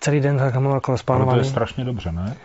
celý 0.00 0.20
den 0.20 0.38
tak 0.38 0.54
mám 0.54 0.74
jako 0.74 0.92
rozplánovaný. 0.92 1.38
to 1.38 1.44
je 1.44 1.50
strašně 1.50 1.84
dobře, 1.84 2.12
ne? 2.12 2.36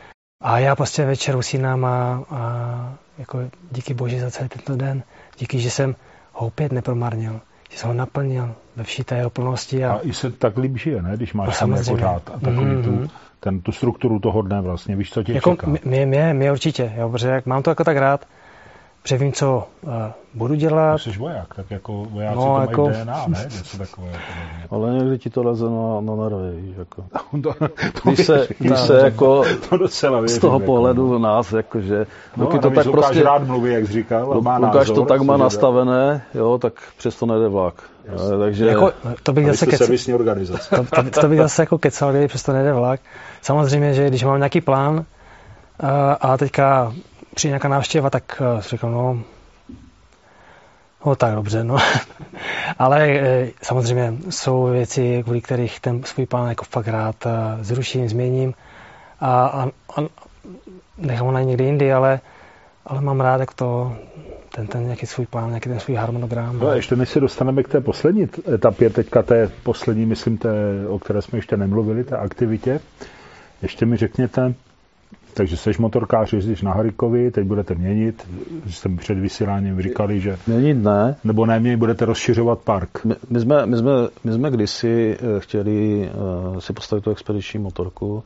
A 0.42 0.60
já 0.60 0.76
prostě 0.76 1.06
večer 1.06 1.36
usínám 1.36 1.86
a, 1.86 2.24
a 2.30 2.94
jako 3.18 3.40
díky 3.72 3.94
boži 3.94 4.20
za 4.20 4.32
celý 4.32 4.50
tento 4.50 4.76
den, 4.76 5.04
díky, 5.38 5.60
že 5.60 5.72
jsem 5.72 5.96
ho 6.34 6.48
opět 6.48 6.72
nepromarnil, 6.72 7.40
že 7.70 7.78
jsem 7.78 7.88
ho 7.88 7.94
naplnil 7.94 8.56
ve 8.76 8.84
vší 8.84 9.04
té 9.04 9.16
jeho 9.16 9.30
plnosti. 9.30 9.86
A, 9.86 9.94
a 9.94 10.00
i 10.02 10.14
se 10.14 10.32
tak 10.32 10.58
líp 10.58 10.78
žije, 10.78 11.02
ne? 11.02 11.12
Když 11.16 11.34
máš 11.34 11.62
no, 11.62 11.78
pořád 11.88 12.30
a 12.34 12.40
takový 12.40 12.66
mm-hmm. 12.66 12.84
tu, 12.84 13.10
ten, 13.40 13.62
tu 13.62 13.72
strukturu 13.72 14.20
toho 14.20 14.42
dne 14.42 14.62
vlastně, 14.62 14.96
víš, 14.96 15.12
co 15.12 15.24
tě 15.24 15.34
jako 15.34 15.52
čeká. 15.52 15.68
Mě, 15.84 16.06
mě, 16.06 16.34
mě 16.34 16.52
určitě, 16.52 16.94
jo, 16.98 17.10
protože 17.10 17.28
jak 17.28 17.46
mám 17.46 17.64
to 17.64 17.72
jako 17.72 17.84
tak 17.84 17.98
rád, 17.98 18.26
protože 19.02 19.18
vím, 19.18 19.34
co 19.34 19.68
uh, 19.82 19.92
budu 20.34 20.56
dělat. 20.56 20.98
Jsi 20.98 21.12
voják, 21.12 21.56
tak 21.56 21.72
jako 21.72 22.06
vojáci 22.10 22.36
no, 22.36 22.56
to 22.56 22.62
jako... 22.62 22.84
mají 22.84 23.04
DNA, 23.04 23.26
ne? 23.28 23.48
Něco 23.58 23.78
takové. 23.78 24.08
Jako 24.62 24.76
Ale 24.76 24.92
někdy 24.92 25.18
ti 25.18 25.30
to 25.30 25.44
leze 25.44 25.66
na, 25.66 26.02
na 26.02 26.24
nervy, 26.24 26.62
víš, 26.62 26.76
jako. 26.78 27.06
to, 27.44 27.54
to 28.04 28.10
když 28.10 28.26
se, 28.26 28.48
když 28.60 28.80
se 28.80 29.02
jako 29.04 29.44
to 29.70 29.78
docela 29.78 30.20
věřím, 30.20 30.38
z 30.38 30.40
toho 30.40 30.60
jako, 30.60 30.66
pohledu 30.66 31.12
no. 31.12 31.20
nás, 31.20 31.54
jakože, 31.54 32.06
no, 32.38 32.48
to 32.48 32.70
tak 32.70 32.92
prostě... 32.92 33.24
rád 33.24 33.48
mluví, 33.48 33.74
jak 33.74 33.88
jsi 33.88 33.94
říkal, 33.94 34.34
a 34.34 34.40
má 34.40 34.58
Lukáš 34.58 34.74
názor, 34.74 34.96
to 34.96 35.06
tak 35.06 35.22
má 35.22 35.38
nastavené, 35.38 36.22
jo, 36.34 36.58
tak 36.58 36.74
přesto 36.98 37.26
nejde 37.26 37.48
vlak. 37.48 37.84
Jasně. 38.06 38.38
Takže... 38.38 38.66
Jako, 38.66 38.92
to 39.24 39.34
bych 39.34 39.48
zase 39.48 39.66
kec... 39.66 40.10
organizace. 40.10 40.76
To, 40.76 40.84
to, 41.04 41.22
to, 41.22 41.28
bych 41.28 41.40
zase 41.40 41.62
jako 41.62 41.78
kecal, 41.78 42.14
když 42.14 42.28
přesto 42.28 42.54
nejde 42.54 42.74
vlak. 42.74 43.00
Samozřejmě, 43.42 43.94
že 43.94 44.08
když 44.08 44.24
mám 44.24 44.38
nějaký 44.38 44.62
plán 44.62 45.06
a, 45.80 46.14
a 46.14 46.38
teďka 46.38 46.94
přijde 47.36 47.52
nějaká 47.52 47.68
návštěva, 47.68 48.10
tak 48.10 48.42
uh, 48.56 48.62
řekl, 48.62 48.90
no, 48.90 49.22
no 51.06 51.16
tak 51.16 51.36
dobře, 51.36 51.64
no. 51.64 51.78
Ale 52.80 53.10
e, 53.10 53.52
samozřejmě 53.62 54.14
jsou 54.30 54.66
věci, 54.66 55.24
kvůli 55.24 55.42
kterých 55.42 55.80
ten 55.80 56.04
svůj 56.04 56.26
plán 56.26 56.50
jako 56.50 56.66
fakt 56.66 56.88
rád 56.88 57.26
uh, 57.26 57.32
zruším, 57.62 58.10
změním 58.10 58.54
a, 59.20 59.46
a, 59.46 59.66
a 59.68 60.08
nechám 60.98 61.26
ho 61.26 61.32
na 61.32 61.42
někdy 61.42 61.64
jindy, 61.64 61.94
ale, 61.94 62.20
ale 62.86 63.02
mám 63.02 63.22
rád, 63.22 63.40
jak 63.40 63.54
to, 63.54 63.96
ten, 64.56 64.68
ten 64.68 64.84
nějaký 64.84 65.06
svůj 65.06 65.26
plán, 65.26 65.50
nějaký 65.50 65.70
ten 65.70 65.80
svůj 65.80 65.96
harmonogram. 65.96 66.60
No 66.60 66.68
a 66.68 66.76
ještě 66.76 66.96
než 66.96 67.10
se 67.10 67.20
dostaneme 67.20 67.64
k 67.64 67.68
té 67.68 67.82
poslední 67.82 68.30
etapě, 68.54 68.90
teďka 68.90 69.24
té 69.24 69.52
poslední, 69.64 70.06
myslím, 70.06 70.38
té, 70.38 70.50
o 70.88 71.00
které 71.00 71.22
jsme 71.22 71.38
ještě 71.38 71.58
nemluvili, 71.58 72.04
té 72.04 72.18
aktivitě, 72.18 72.80
ještě 73.62 73.86
mi 73.86 73.98
řekněte, 73.98 74.54
takže 75.34 75.58
seš 75.58 75.78
motorkář, 75.78 76.34
jezdíš 76.34 76.62
na 76.62 76.74
Harikovi, 76.74 77.32
teď 77.32 77.48
budete 77.48 77.76
měnit, 77.76 78.28
jste 78.68 78.90
před 78.90 79.18
vysíláním 79.20 79.82
říkali, 79.82 80.20
že... 80.20 80.38
Měnit 80.48 80.74
ne. 80.74 81.16
Nebo 81.24 81.46
ne, 81.46 81.60
měnit, 81.60 81.78
budete 81.78 82.06
rozšiřovat 82.06 82.60
park. 82.60 83.06
My, 83.06 83.16
my, 83.30 83.40
jsme, 83.40 83.66
my, 83.66 83.78
jsme, 83.78 83.92
my 84.24 84.32
jsme 84.32 84.52
kdysi 84.52 85.18
eh, 85.20 85.40
chtěli 85.40 86.10
uh, 86.52 86.60
si 86.60 86.74
postavit 86.74 87.04
tu 87.04 87.12
expediční 87.12 87.60
motorku 87.60 88.24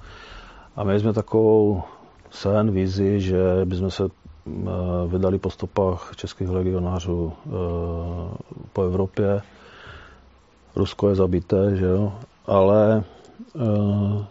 a 0.76 0.84
měli 0.84 1.00
jsme 1.00 1.14
takovou 1.14 1.84
sen, 2.32 2.72
vizi, 2.72 3.20
že 3.20 3.38
bychom 3.66 3.92
se 3.92 4.04
uh, 4.04 4.12
vydali 5.08 5.40
po 5.40 5.50
stopách 5.50 6.12
českých 6.16 6.50
legionářů 6.50 7.34
uh, 7.46 7.54
po 8.74 8.84
Evropě. 8.84 9.42
Rusko 10.76 11.10
je 11.10 11.16
zabité, 11.16 11.76
že 11.76 11.86
jo, 11.86 12.14
ale 12.46 13.04
uh, 13.54 14.24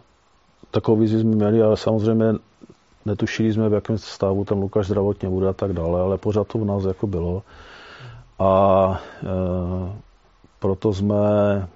takovou 0.71 0.97
vizi 0.97 1.21
jsme 1.21 1.37
měli, 1.37 1.63
ale 1.63 1.77
samozřejmě 1.77 2.33
netušili 3.07 3.53
jsme, 3.53 3.69
v 3.69 3.73
jakém 3.73 3.99
stavu 3.99 4.45
ten 4.45 4.59
Lukáš 4.59 4.87
zdravotně 4.87 5.29
bude 5.29 5.49
a 5.49 5.53
tak 5.53 5.73
dále, 5.73 6.01
ale 6.01 6.19
pořád 6.19 6.47
to 6.47 6.59
v 6.59 6.65
nás 6.65 6.85
jako 6.85 7.07
bylo. 7.07 7.43
A 8.39 9.01
e, 9.23 9.27
proto 10.59 10.93
jsme 10.93 11.17
e, 11.57 11.69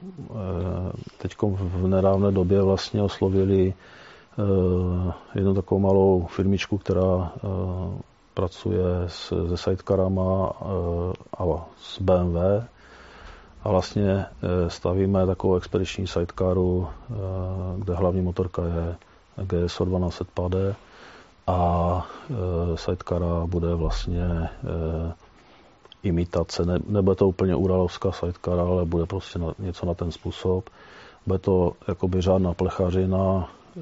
teď 1.19 1.37
v 1.43 1.87
nedávné 1.89 2.33
době 2.33 2.63
vlastně 2.63 3.03
oslovili 3.03 3.69
e, 3.69 3.75
jednu 5.35 5.55
takovou 5.55 5.81
malou 5.81 6.27
firmičku, 6.31 6.79
která 6.79 7.33
e, 7.37 7.39
pracuje 8.35 8.85
s, 9.07 9.47
se 9.49 9.57
sidecarama 9.57 10.51
e, 10.51 10.65
a 11.39 11.67
s 11.79 12.03
BMW 12.03 12.37
a 13.65 13.69
vlastně 13.71 14.11
e, 14.11 14.27
stavíme 14.71 15.27
takovou 15.27 15.57
expediční 15.57 16.07
sidecaru, 16.07 16.89
e, 16.89 17.15
kde 17.79 17.95
hlavní 17.95 18.23
motorka 18.23 18.63
je 18.63 18.97
GSO 19.45 19.85
1200 19.85 20.25
a 21.49 22.07
e, 22.31 22.77
sidecara 22.77 23.47
bude 23.47 23.75
vlastně 23.75 24.23
e, 24.25 24.49
imitace. 26.03 26.65
Ne, 26.67 26.79
nebude 26.89 27.17
to 27.17 27.29
úplně 27.29 27.57
uralovská 27.57 28.13
sidecara, 28.13 28.63
ale 28.63 28.85
bude 28.85 29.07
prostě 29.07 29.39
na, 29.39 29.55
něco 29.59 29.87
na 29.87 29.95
ten 29.95 30.13
způsob. 30.13 30.71
Bude 31.27 31.39
to 31.39 31.73
jakoby 31.89 32.21
řádná 32.21 32.55
plechařina. 32.55 33.49
E, 33.77 33.81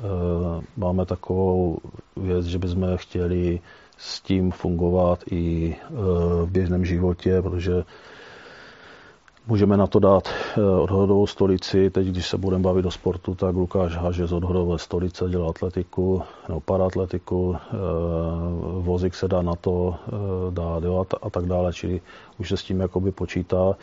máme 0.76 1.06
takovou 1.06 1.78
věc, 2.16 2.46
že 2.46 2.58
bychom 2.58 2.96
chtěli 2.96 3.60
s 3.98 4.20
tím 4.20 4.50
fungovat 4.50 5.20
i 5.30 5.76
e, 5.76 5.92
v 6.44 6.50
běžném 6.50 6.84
životě, 6.84 7.42
protože 7.42 7.84
Můžeme 9.48 9.76
na 9.76 9.86
to 9.86 9.98
dát 9.98 10.28
eh, 10.28 10.62
odhodovou 10.62 11.26
stolici. 11.26 11.90
Teď, 11.90 12.06
když 12.06 12.28
se 12.28 12.38
budeme 12.38 12.62
bavit 12.62 12.86
o 12.86 12.90
sportu, 12.90 13.34
tak 13.34 13.54
Lukáš 13.54 13.96
háže 13.96 14.26
z 14.26 14.32
odhodové 14.32 14.78
stolice, 14.78 15.24
dělá 15.28 15.50
atletiku 15.50 16.22
nebo 16.48 16.60
paratletiku. 16.60 17.56
Eh, 17.56 17.76
vozík 18.80 19.14
se 19.14 19.28
dá 19.28 19.42
na 19.42 19.54
to 19.54 19.94
eh, 20.08 20.10
dát 20.50 20.84
jo, 20.84 21.06
a 21.22 21.30
tak 21.30 21.46
dále, 21.46 21.72
čili 21.72 22.00
už 22.38 22.48
se 22.48 22.56
s 22.56 22.62
tím 22.62 22.80
jakoby 22.80 23.12
počítá. 23.12 23.76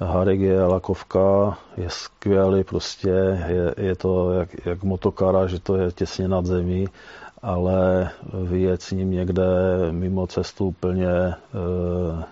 Harek 0.00 0.40
je 0.40 0.64
lakovka, 0.64 1.58
je 1.76 1.90
skvělý 1.90 2.64
prostě, 2.64 3.08
je, 3.48 3.74
je 3.76 3.96
to 3.96 4.32
jak, 4.32 4.66
jak 4.66 4.82
motokara, 4.82 5.46
že 5.46 5.60
to 5.60 5.76
je 5.76 5.92
těsně 5.92 6.28
nad 6.28 6.46
zemí 6.46 6.88
ale 7.42 8.10
vyjet 8.32 8.82
s 8.82 8.90
ním 8.90 9.10
někde 9.10 9.44
mimo 9.90 10.26
cestu 10.26 10.66
úplně... 10.66 11.34
Uh, 12.08 12.22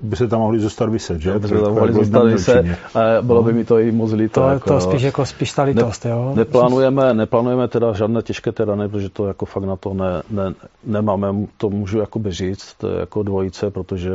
by 0.00 0.16
se 0.16 0.28
tam 0.28 0.40
mohli 0.40 0.60
zůstat 0.60 0.88
vyset, 0.88 1.20
že? 1.20 1.38
By 1.38 1.48
se 1.48 1.54
tam 1.60 1.74
mohli 1.74 1.92
zůstat 1.92 2.24
vyset 2.24 2.66
a 2.94 3.22
bylo 3.22 3.42
by 3.42 3.52
mi 3.52 3.64
to 3.64 3.78
i 3.78 3.92
moc 3.92 4.12
líto. 4.12 4.40
To, 4.40 4.48
jako, 4.48 4.68
to 4.68 4.80
spíš 4.80 5.02
jako 5.02 5.26
spíš 5.26 5.52
ta 5.52 5.62
lítost, 5.62 6.04
ne, 6.04 6.10
jo? 6.10 6.32
Neplánujeme, 6.36 7.14
neplánujeme 7.14 7.68
teda 7.68 7.92
žádné 7.92 8.22
těžké 8.22 8.52
terany, 8.52 8.88
protože 8.88 9.08
to 9.08 9.26
jako 9.26 9.46
fakt 9.46 9.64
na 9.64 9.76
to 9.76 9.94
ne, 9.94 10.22
ne, 10.30 10.54
nemáme, 10.84 11.46
to 11.56 11.70
můžu 11.70 11.98
jakoby 11.98 12.32
říct, 12.32 12.74
to 12.74 12.88
je 12.88 13.00
jako 13.00 13.22
dvojice, 13.22 13.70
protože 13.70 14.10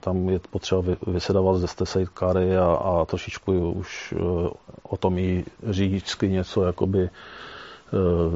tam 0.00 0.28
je 0.28 0.40
potřeba 0.50 0.82
vysedávat 1.06 1.56
ze 1.56 1.66
té 1.66 2.06
kary 2.14 2.56
a, 2.56 2.64
a 2.64 3.04
trošičku 3.04 3.70
už 3.70 4.14
uh, 4.18 4.48
o 4.82 4.96
tom 4.96 5.18
i 5.18 5.44
říct 5.70 6.22
něco 6.22 6.64
jakoby 6.64 7.02
Eh, 7.02 7.41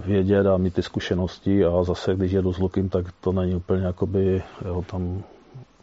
vědět 0.07 0.47
a 0.47 0.57
mít 0.57 0.75
ty 0.75 0.83
zkušenosti 0.83 1.65
a 1.65 1.83
zase, 1.83 2.15
když 2.15 2.33
jedu 2.33 2.53
s 2.53 2.59
Lukem, 2.59 2.89
tak 2.89 3.07
to 3.21 3.33
není 3.33 3.55
úplně 3.55 3.87
jakoby, 3.87 4.43
jo, 4.65 4.85
tam 4.91 5.23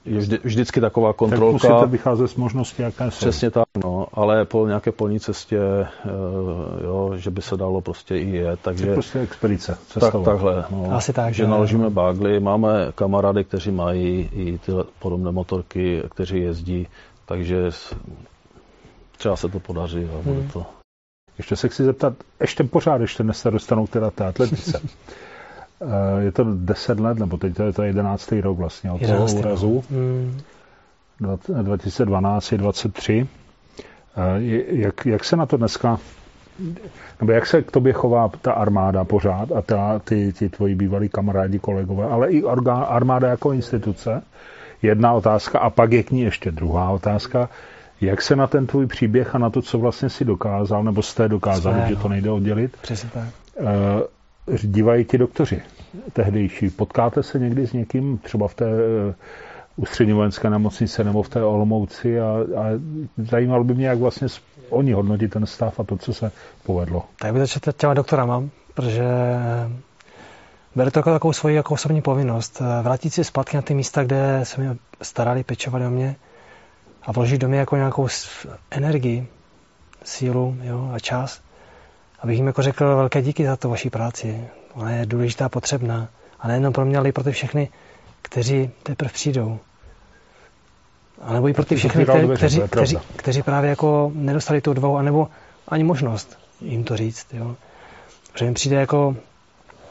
je 0.05 0.17
vždy, 0.17 0.39
vždycky 0.43 0.81
taková 0.81 1.13
kontrolka. 1.13 1.67
Tak 1.67 1.71
musíte 1.71 1.91
vycházet 1.91 2.27
z 2.27 2.35
možnosti, 2.35 2.81
jaké 2.81 3.11
jsou. 3.11 3.17
Přesně 3.17 3.51
tak, 3.51 3.65
no, 3.83 4.07
ale 4.13 4.45
po 4.45 4.67
nějaké 4.67 4.91
polní 4.91 5.19
cestě, 5.19 5.59
eh, 5.59 6.09
jo, 6.83 7.11
že 7.15 7.31
by 7.31 7.41
se 7.41 7.57
dalo 7.57 7.81
prostě 7.81 8.17
i 8.17 8.29
jet. 8.29 8.59
Takže, 8.63 8.87
je 8.87 8.93
prostě 8.93 9.19
expedice, 9.19 9.77
tak, 9.99 10.13
takhle, 10.25 10.65
no, 10.71 10.91
Asi 10.91 11.13
tak, 11.13 11.33
že 11.33 11.47
naložíme 11.47 11.89
bágly, 11.89 12.39
máme 12.39 12.91
kamarády, 12.95 13.43
kteří 13.43 13.71
mají 13.71 14.29
i 14.33 14.57
ty 14.57 14.71
podobné 14.99 15.31
motorky, 15.31 16.03
kteří 16.09 16.39
jezdí, 16.39 16.87
takže 17.25 17.69
třeba 19.17 19.35
se 19.35 19.49
to 19.49 19.59
podaří 19.59 20.07
a 20.19 20.21
bude 20.23 20.39
hmm. 20.39 20.63
Ještě 21.37 21.55
se 21.55 21.69
chci 21.69 21.83
zeptat, 21.83 22.13
ještě 22.41 22.63
pořád, 22.63 23.01
ještě 23.01 23.23
dnes 23.23 23.39
se 23.39 23.51
dostanou 23.51 23.87
teda 23.87 24.11
té 24.11 24.25
atletice. 24.25 24.81
Eh, 25.85 26.21
je 26.23 26.31
to 26.31 26.45
10 26.55 26.99
let, 26.99 27.19
nebo 27.19 27.37
teď 27.37 27.55
to 27.55 27.63
je 27.63 27.73
to 27.73 27.83
11. 27.83 28.31
rok 28.41 28.57
vlastně 28.57 28.91
od 28.91 29.01
toho 29.07 29.25
úrazu. 29.25 29.83
Hmm. 29.89 30.39
2012 31.61 32.51
je 32.51 32.57
23. 32.57 33.27
Jak, 34.67 35.05
jak 35.05 35.23
se 35.23 35.35
na 35.35 35.45
to 35.45 35.57
dneska 35.57 35.99
nebo 37.19 37.31
jak 37.31 37.45
se 37.45 37.61
k 37.61 37.71
tobě 37.71 37.93
chová 37.93 38.29
ta 38.41 38.51
armáda 38.53 39.03
pořád 39.03 39.51
a 39.51 39.61
ta, 39.61 39.99
ty, 39.99 40.33
ty 40.33 40.49
tvoji 40.49 40.75
bývalí 40.75 41.09
kamarádi, 41.09 41.59
kolegové, 41.59 42.05
ale 42.05 42.29
i 42.31 42.43
orgán, 42.43 42.85
armáda 42.89 43.27
jako 43.29 43.51
instituce? 43.51 44.23
Jedna 44.81 45.13
otázka 45.13 45.59
a 45.59 45.69
pak 45.69 45.91
je 45.91 46.03
k 46.03 46.11
ní 46.11 46.21
ještě 46.21 46.51
druhá 46.51 46.89
otázka. 46.89 47.49
Jak 48.05 48.21
se 48.21 48.35
na 48.35 48.47
ten 48.47 48.67
tvůj 48.67 48.87
příběh 48.87 49.35
a 49.35 49.37
na 49.37 49.49
to, 49.49 49.61
co 49.61 49.79
vlastně 49.79 50.09
si 50.09 50.25
dokázal, 50.25 50.83
nebo 50.83 51.01
jste 51.01 51.27
dokázali, 51.27 51.81
že 51.87 51.95
to 51.95 52.09
nejde 52.09 52.31
oddělit, 52.31 52.77
Přesně 52.81 53.09
tak. 53.13 53.27
Uh, 54.47 54.55
dívají 54.57 55.05
ti 55.05 55.17
doktoři 55.17 55.61
tehdejší. 56.13 56.69
Potkáte 56.69 57.23
se 57.23 57.39
někdy 57.39 57.67
s 57.67 57.73
někým, 57.73 58.17
třeba 58.17 58.47
v 58.47 58.53
té 58.53 58.65
uh, 58.65 59.13
ústřední 59.75 60.13
vojenské 60.13 60.49
nemocnice 60.49 61.03
nebo 61.03 61.23
v 61.23 61.29
té 61.29 61.43
Olomouci 61.43 62.19
a, 62.19 62.25
a 62.57 62.63
zajímalo 63.17 63.63
by 63.63 63.73
mě, 63.73 63.87
jak 63.87 63.97
vlastně 63.97 64.27
oni 64.69 64.91
hodnotí 64.91 65.27
ten 65.27 65.45
stav 65.45 65.79
a 65.79 65.83
to, 65.83 65.97
co 65.97 66.13
se 66.13 66.31
povedlo. 66.63 67.05
Tak 67.19 67.33
bych 67.33 67.41
začal 67.41 67.73
těma 67.73 67.93
doktorama, 67.93 68.43
protože 68.73 69.03
beru 70.75 70.91
to 70.91 70.99
jako 70.99 71.11
takovou 71.11 71.33
svoji 71.33 71.55
jako 71.55 71.73
osobní 71.73 72.01
povinnost. 72.01 72.61
Vrátit 72.81 73.13
se 73.13 73.23
zpátky 73.23 73.57
na 73.57 73.61
ty 73.61 73.73
místa, 73.73 74.03
kde 74.03 74.39
se 74.43 74.61
mě 74.61 74.75
starali, 75.01 75.43
pečovali 75.43 75.85
o 75.85 75.89
mě 75.89 76.15
a 77.05 77.11
vložit 77.11 77.41
do 77.41 77.47
mě 77.47 77.59
jako 77.59 77.75
nějakou 77.75 78.07
energii, 78.71 79.27
sílu 80.03 80.57
jo, 80.61 80.91
a 80.93 80.99
čas. 80.99 81.41
Abych 82.19 82.37
jim 82.37 82.47
jako 82.47 82.61
řekl 82.61 82.95
velké 82.95 83.21
díky 83.21 83.45
za 83.45 83.55
to 83.55 83.69
vaší 83.69 83.89
práci. 83.89 84.47
Ona 84.73 84.91
je 84.91 85.05
důležitá, 85.05 85.49
potřebná. 85.49 86.07
A 86.39 86.47
nejenom 86.47 86.73
pro 86.73 86.85
mě, 86.85 86.97
ale 86.97 87.09
i 87.09 87.11
pro 87.11 87.23
ty 87.23 87.31
všechny, 87.31 87.69
kteří 88.21 88.71
teprve 88.83 89.11
přijdou. 89.11 89.59
A 91.21 91.33
nebo 91.33 91.47
i 91.47 91.53
pro 91.53 91.65
ty 91.65 91.75
všechny, 91.75 92.05
kteří, 92.05 92.27
kteří, 92.35 92.61
kteří, 92.61 92.97
kteří 93.15 93.43
právě 93.43 93.69
jako 93.69 94.11
nedostali 94.15 94.61
tu 94.61 94.71
odvahu, 94.71 94.97
anebo 94.97 95.27
ani 95.67 95.83
možnost 95.83 96.37
jim 96.61 96.83
to 96.83 96.97
říct. 96.97 97.27
Jo. 97.33 97.55
Protože 98.31 98.45
mi 98.45 98.53
přijde 98.53 98.75
jako 98.75 99.15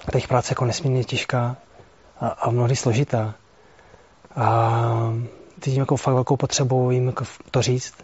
ta 0.04 0.10
jejich 0.14 0.28
práce 0.28 0.52
jako 0.52 0.64
nesmírně 0.64 1.04
těžká 1.04 1.56
a, 2.20 2.28
a 2.28 2.50
mnohdy 2.50 2.76
složitá. 2.76 3.34
A 4.36 5.12
cítím 5.62 5.80
jako 5.80 5.96
fakt 5.96 6.14
velkou 6.14 6.36
potřebu 6.36 6.90
jim 6.90 7.06
jako 7.06 7.24
to 7.50 7.62
říct, 7.62 7.94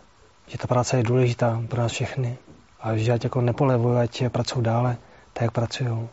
že 0.49 0.59
ta 0.59 0.67
práce 0.67 0.97
je 0.97 1.03
důležitá 1.03 1.63
pro 1.69 1.81
nás 1.81 1.93
všechny 1.93 2.37
a 2.81 2.97
že 2.97 3.13
ať 3.13 3.25
jako 3.25 3.41
nepolevují, 3.41 3.99
ať 3.99 4.23
pracují 4.29 4.65
dále, 4.65 4.97
tak 5.33 5.43
jak 5.43 5.53
pracují. 5.53 6.09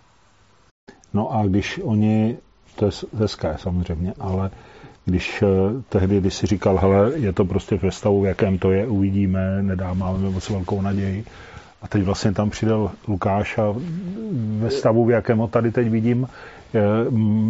No 1.14 1.34
a 1.34 1.46
když 1.46 1.80
oni, 1.84 2.38
to 2.76 2.86
je 2.86 2.92
hezké 3.18 3.56
samozřejmě, 3.60 4.14
ale 4.20 4.52
když 5.06 5.42
eh, 5.42 5.48
tehdy, 5.90 6.20
když 6.20 6.34
si 6.34 6.48
říkal, 6.48 6.78
hele, 6.78 7.12
je 7.16 7.34
to 7.34 7.46
prostě 7.46 7.76
ve 7.76 7.92
stavu, 7.92 8.22
v 8.22 8.26
jakém 8.26 8.58
to 8.58 8.72
je, 8.72 8.88
uvidíme, 8.88 9.64
nedá, 9.64 9.94
máme 9.94 10.30
moc 10.30 10.50
velkou 10.50 10.82
naději. 10.82 11.26
A 11.82 11.88
teď 11.88 12.04
vlastně 12.04 12.32
tam 12.32 12.50
přidal 12.50 12.92
Lukáš 13.08 13.58
a 13.58 13.76
ve 14.58 14.72
stavu, 14.72 15.06
v 15.06 15.12
jakém 15.12 15.38
ho 15.38 15.48
tady 15.48 15.72
teď 15.72 15.90
vidím, 15.90 16.28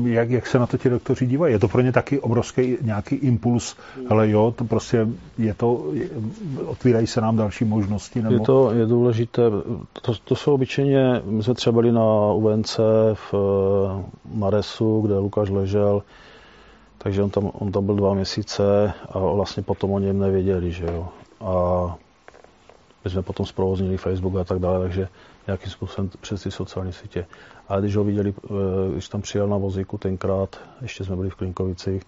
jak, 0.04 0.30
jak 0.30 0.48
se 0.48 0.60
na 0.60 0.68
to 0.68 0.78
ti 0.78 0.90
doktoři 0.90 1.26
dívají? 1.26 1.54
Je 1.54 1.60
to 1.60 1.68
pro 1.68 1.82
ně 1.82 1.92
taky 1.92 2.20
obrovský 2.20 2.78
nějaký 2.82 3.16
impuls, 3.16 3.76
ale 4.10 4.30
jo, 4.30 4.54
to 4.58 4.64
prostě 4.64 5.08
je 5.38 5.54
to, 5.54 5.86
otvírají 6.66 7.08
se 7.08 7.22
nám 7.22 7.38
další 7.38 7.66
možnosti? 7.66 8.22
Nebo... 8.22 8.36
Je 8.36 8.40
to 8.40 8.72
je 8.72 8.86
důležité, 8.86 9.42
to, 10.02 10.14
to 10.24 10.36
jsou 10.36 10.54
obyčejně, 10.54 11.22
my 11.26 11.44
jsme 11.44 11.54
třeba 11.54 11.74
byli 11.74 11.92
na 11.92 12.34
UNC 12.34 12.78
v 13.14 13.34
eh, 13.34 14.04
Maresu, 14.34 15.02
kde 15.02 15.18
Lukáš 15.18 15.50
ležel, 15.50 16.04
takže 16.98 17.24
on 17.24 17.30
tam, 17.30 17.52
on 17.54 17.72
tam 17.72 17.86
byl 17.86 17.96
dva 17.96 18.14
měsíce 18.14 18.94
a 19.10 19.20
vlastně 19.20 19.64
potom 19.64 19.92
o 19.92 20.00
něm 20.00 20.20
nevěděli, 20.20 20.72
že 20.72 20.86
jo. 20.86 21.08
A 21.42 21.96
my 23.06 23.12
jsme 23.12 23.22
potom 23.22 23.46
zprovoznili 23.46 23.98
Facebook 23.98 24.36
a 24.36 24.44
tak 24.44 24.60
dále, 24.60 24.80
takže 24.80 25.08
nějakým 25.48 25.72
způsobem 25.72 26.10
přes 26.22 26.44
ty 26.44 26.52
sociální 26.52 26.94
sítě. 26.94 27.26
Ale 27.68 27.82
když 27.82 27.96
ho 27.96 28.04
viděli, 28.04 28.34
eh, 28.44 28.92
když 28.92 29.10
tam 29.10 29.22
přijel 29.22 29.48
na 29.48 29.58
vozíku 29.58 29.98
tenkrát, 29.98 30.60
ještě 30.82 31.04
jsme 31.04 31.16
byli 31.16 31.30
v 31.30 31.36
Klinkovicích, 31.36 32.04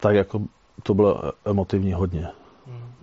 tak 0.00 0.14
jako 0.14 0.40
to 0.82 0.94
bylo 0.94 1.22
emotivní 1.44 1.92
hodně. 1.92 2.28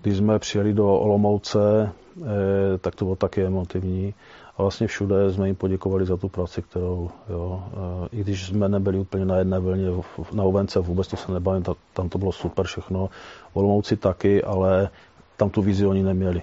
Když 0.02 0.18
jsme 0.18 0.40
přijeli 0.40 0.74
do 0.74 0.88
Olomouce, 0.94 1.92
eh, 2.22 2.78
tak 2.78 2.96
to 2.96 3.06
bylo 3.06 3.16
taky 3.16 3.44
emotivní. 3.46 4.14
A 4.58 4.62
vlastně 4.62 4.88
všude 4.88 5.34
jsme 5.34 5.48
jim 5.48 5.56
poděkovali 5.56 6.06
za 6.06 6.18
tu 6.18 6.30
práci, 6.30 6.62
kterou, 6.62 7.10
jo, 7.30 7.64
eh, 7.74 8.08
i 8.12 8.22
když 8.24 8.48
jsme 8.48 8.70
nebyli 8.70 9.00
úplně 9.00 9.26
na 9.26 9.38
jedné 9.38 9.60
vlně, 9.60 9.88
na 10.34 10.44
Ovence 10.44 10.80
vůbec 10.80 11.08
to 11.08 11.18
se 11.18 11.32
nebavím, 11.32 11.64
tam 11.94 12.10
to 12.10 12.18
bylo 12.18 12.32
super 12.32 12.66
všechno. 12.66 13.08
V 13.54 13.58
Olomouci 13.58 13.98
taky, 13.98 14.44
ale 14.44 14.90
tam 15.38 15.50
tu 15.50 15.62
vizi 15.62 15.86
oni 15.86 16.04
neměli. 16.04 16.42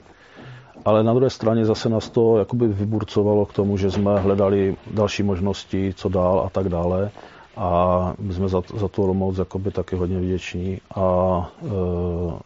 Ale 0.85 1.05
na 1.05 1.15
druhé 1.15 1.31
straně 1.31 1.65
zase 1.65 1.89
nás 1.89 2.11
to 2.11 2.39
jakoby 2.39 2.69
vyburcovalo 2.69 3.47
k 3.47 3.52
tomu, 3.52 3.77
že 3.77 3.90
jsme 3.90 4.20
hledali 4.20 4.77
další 4.90 5.23
možnosti, 5.23 5.94
co 5.97 6.09
dál 6.09 6.43
a 6.47 6.51
tak 6.51 6.69
dále. 6.69 7.11
A 7.56 8.12
my 8.19 8.35
jsme 8.35 8.48
za, 8.48 8.62
za 8.77 8.89
tu 8.89 9.02
Olomouc 9.02 9.39
jakoby 9.39 9.70
taky 9.70 9.97
hodně 9.97 10.20
vděční. 10.20 10.81
A 10.94 11.51
e, 11.62 12.39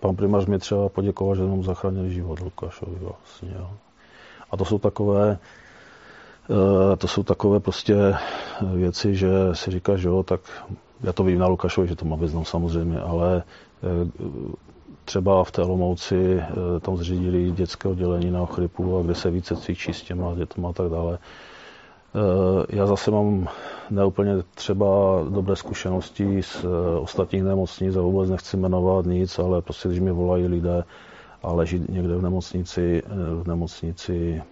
pan 0.00 0.16
primář 0.16 0.46
mě 0.46 0.58
třeba 0.58 0.88
poděkoval, 0.88 1.36
že 1.36 1.42
nám 1.42 1.62
zachránil 1.62 2.08
život 2.08 2.40
Lukášovi 2.40 2.96
vlastně. 3.00 3.54
Jo. 3.58 3.70
A 4.50 4.56
to 4.56 4.64
jsou 4.64 4.78
takové, 4.78 5.38
e, 6.92 6.96
to 6.96 7.08
jsou 7.08 7.22
takové 7.22 7.60
prostě 7.60 7.96
věci, 8.74 9.16
že 9.16 9.28
si 9.52 9.70
říkáš, 9.70 10.00
že 10.00 10.08
jo, 10.08 10.22
tak 10.22 10.40
já 11.02 11.12
to 11.12 11.24
vím 11.24 11.38
na 11.38 11.46
Lukášovi, 11.46 11.88
že 11.88 11.96
to 11.96 12.04
má 12.04 12.16
význam 12.16 12.44
samozřejmě, 12.44 13.00
ale 13.00 13.36
e, 13.36 13.42
třeba 15.04 15.44
v 15.44 15.50
té 15.50 15.62
Olomouci 15.62 16.38
eh, 16.40 16.80
tam 16.80 16.96
zřídili 16.96 17.50
dětské 17.50 17.88
oddělení 17.88 18.30
na 18.30 18.42
ochrypu, 18.42 18.98
a 18.98 19.02
kde 19.02 19.14
se 19.14 19.30
více 19.30 19.56
cvičí 19.56 19.92
s 19.92 20.02
těma 20.02 20.34
dětma 20.34 20.68
a 20.68 20.72
tak 20.72 20.90
dále. 20.90 21.18
Eh, 22.14 22.66
já 22.76 22.86
zase 22.86 23.10
mám 23.10 23.48
neúplně 23.90 24.32
třeba 24.54 24.86
dobré 25.30 25.56
zkušenosti 25.56 26.42
z 26.42 26.64
eh, 26.64 26.98
ostatních 26.98 27.42
nemocnic 27.42 27.96
a 27.96 28.00
vůbec 28.00 28.30
nechci 28.30 28.56
jmenovat 28.56 29.06
nic, 29.06 29.38
ale 29.38 29.62
prostě 29.62 29.88
když 29.88 30.00
mi 30.00 30.12
volají 30.12 30.46
lidé 30.46 30.84
a 31.42 31.52
leží 31.52 31.82
někde 31.88 32.16
v 32.16 32.22
nemocnici, 32.22 33.02
v 33.42 33.48
nemocnici 33.48 34.42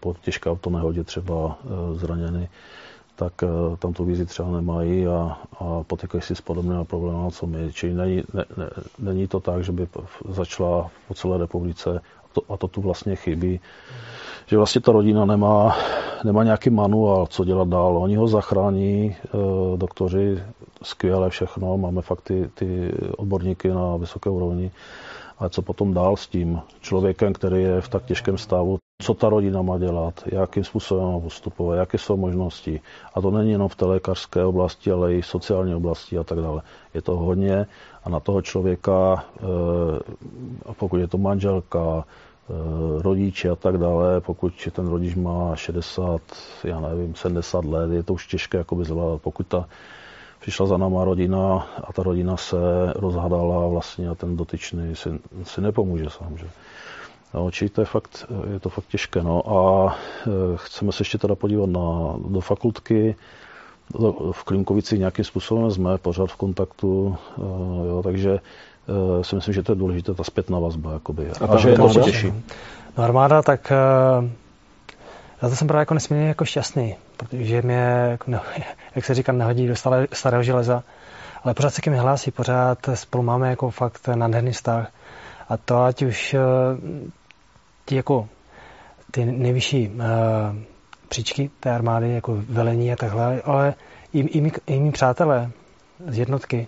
po 0.00 0.14
těžké 0.22 0.50
autonehodě 0.50 1.04
třeba 1.04 1.58
zraněny, 1.94 2.48
tak 3.16 3.42
eh, 3.42 3.76
tam 3.78 3.92
tu 3.92 4.04
vizi 4.04 4.26
třeba 4.26 4.50
nemají 4.50 5.06
a, 5.06 5.38
a 5.58 5.82
potýkají 5.86 6.22
si 6.22 6.34
s 6.34 6.40
podobnými 6.40 6.84
problémy, 6.84 7.30
co 7.30 7.46
my. 7.46 7.72
Čili 7.72 7.94
není, 7.94 8.22
ne, 8.34 8.44
ne, 8.56 8.70
není 8.98 9.28
to 9.28 9.40
tak, 9.40 9.64
že 9.64 9.72
by 9.72 9.88
začala 10.28 10.90
po 11.08 11.14
celé 11.14 11.38
republice 11.38 11.98
a 11.98 12.28
to, 12.32 12.42
a 12.52 12.56
to 12.56 12.68
tu 12.68 12.80
vlastně 12.80 13.16
chybí. 13.16 13.60
Že 14.46 14.56
vlastně 14.56 14.80
ta 14.80 14.92
rodina 14.92 15.24
nemá, 15.24 15.76
nemá 16.24 16.44
nějaký 16.44 16.70
manuál, 16.70 17.26
co 17.26 17.44
dělat 17.44 17.68
dál. 17.68 17.98
Oni 17.98 18.16
ho 18.16 18.28
zachrání, 18.28 19.16
eh, 19.24 19.28
doktoři, 19.76 20.42
skvěle 20.82 21.30
všechno, 21.30 21.78
máme 21.78 22.02
fakt 22.02 22.20
ty, 22.20 22.50
ty 22.54 22.92
odborníky 23.16 23.68
na 23.68 23.96
vysoké 23.96 24.30
úrovni. 24.30 24.70
Ale 25.38 25.50
co 25.50 25.62
potom 25.62 25.94
dál 25.94 26.16
s 26.16 26.26
tím 26.26 26.60
člověkem, 26.80 27.32
který 27.32 27.62
je 27.62 27.80
v 27.80 27.88
tak 27.88 28.04
těžkém 28.04 28.38
stavu, 28.38 28.78
co 29.02 29.14
ta 29.14 29.28
rodina 29.28 29.62
má 29.62 29.78
dělat, 29.78 30.22
jakým 30.26 30.64
způsobem 30.64 31.12
má 31.12 31.20
postupovat, 31.20 31.76
jaké 31.76 31.98
jsou 31.98 32.16
možnosti. 32.16 32.80
A 33.14 33.20
to 33.20 33.30
není 33.30 33.50
jenom 33.50 33.68
v 33.68 33.74
té 33.76 33.84
lékařské 33.84 34.44
oblasti, 34.44 34.90
ale 34.90 35.14
i 35.14 35.22
v 35.22 35.26
sociální 35.26 35.74
oblasti 35.74 36.18
a 36.18 36.24
tak 36.24 36.38
dále. 36.38 36.62
Je 36.94 37.02
to 37.02 37.16
hodně 37.16 37.66
a 38.04 38.08
na 38.10 38.20
toho 38.20 38.42
člověka, 38.42 39.24
eh, 39.36 39.42
a 40.66 40.72
pokud 40.74 40.96
je 40.96 41.08
to 41.08 41.18
manželka, 41.18 42.04
eh, 42.04 42.52
rodiče 43.02 43.50
a 43.50 43.56
tak 43.56 43.78
dále, 43.78 44.20
pokud 44.20 44.68
ten 44.72 44.86
rodič 44.88 45.14
má 45.14 45.56
60, 45.56 46.22
já 46.64 46.80
nevím, 46.80 47.14
70 47.14 47.64
let, 47.64 47.90
je 47.92 48.02
to 48.02 48.12
už 48.14 48.26
těžké 48.26 48.58
jakoby 48.58 48.84
zvládat. 48.84 49.22
Pokud 49.22 49.46
ta 49.46 49.68
přišla 50.44 50.66
za 50.66 50.76
náma 50.76 51.04
rodina 51.04 51.66
a 51.84 51.92
ta 51.92 52.02
rodina 52.02 52.36
se 52.36 52.56
rozhadala 52.96 53.66
vlastně 53.68 54.08
a 54.08 54.14
ten 54.14 54.36
dotyčný 54.36 54.96
si, 54.96 55.08
si 55.42 55.60
nepomůže 55.60 56.10
sám. 56.10 56.36
Že? 56.36 56.46
No, 57.34 57.50
čili 57.50 57.68
to 57.68 57.80
je, 57.80 57.84
fakt, 57.84 58.26
je 58.52 58.60
to 58.60 58.68
fakt 58.68 58.84
těžké. 58.88 59.22
No. 59.22 59.42
A 59.48 59.96
e, 60.26 60.30
chceme 60.56 60.92
se 60.92 61.00
ještě 61.00 61.18
teda 61.18 61.34
podívat 61.34 61.70
na, 61.70 62.14
do 62.28 62.40
fakultky. 62.40 63.16
V 64.32 64.44
Klimkovici 64.44 64.98
nějakým 64.98 65.24
způsobem 65.24 65.70
jsme 65.70 65.98
pořád 65.98 66.26
v 66.26 66.36
kontaktu, 66.36 67.16
e, 67.38 67.42
jo, 67.88 68.00
takže 68.04 68.30
e, 69.20 69.24
si 69.24 69.34
myslím, 69.34 69.54
že 69.54 69.62
to 69.62 69.72
je 69.72 69.76
důležité, 69.76 70.14
ta 70.14 70.24
zpětná 70.24 70.58
vazba. 70.58 70.92
Jakoby. 70.92 71.30
A, 71.30 71.46
a 71.46 71.56
že 71.56 71.72
to 71.72 71.88
se 71.88 72.00
těší. 72.00 72.32
No 72.98 73.04
armáda, 73.04 73.42
tak 73.42 73.72
já 75.44 75.50
to 75.50 75.56
jsem 75.56 75.68
právě 75.68 75.82
jako 75.82 75.94
nesmírně 75.94 76.28
jako 76.28 76.44
šťastný, 76.44 76.96
protože 77.16 77.62
mě, 77.62 78.06
jako 78.10 78.30
ne, 78.30 78.40
jak 78.94 79.04
se 79.04 79.14
říká, 79.14 79.32
nehodí 79.32 79.66
do 79.66 79.76
staré, 79.76 80.06
starého 80.12 80.42
železa, 80.42 80.82
ale 81.42 81.54
pořád 81.54 81.70
se 81.70 81.82
ke 81.82 81.90
mi 81.90 81.96
hlásí, 81.96 82.30
pořád 82.30 82.78
spolu 82.94 83.22
máme 83.24 83.50
jako 83.50 83.70
fakt 83.70 84.08
nádherný 84.08 84.52
vztah. 84.52 84.92
A 85.48 85.56
to 85.56 85.82
ať 85.82 86.02
už 86.02 86.36
ti 87.84 87.96
jako 87.96 88.28
ty 89.10 89.24
nejvyšší 89.24 89.88
uh, 89.88 90.02
příčky 91.08 91.50
té 91.60 91.70
armády, 91.70 92.12
jako 92.12 92.42
velení 92.48 92.92
a 92.92 92.96
takhle, 92.96 93.42
ale 93.44 93.74
i, 94.12 94.20
i, 94.20 94.40
mý, 94.40 94.52
i 94.66 94.80
mý 94.80 94.92
přátelé 94.92 95.50
z 96.06 96.18
jednotky, 96.18 96.66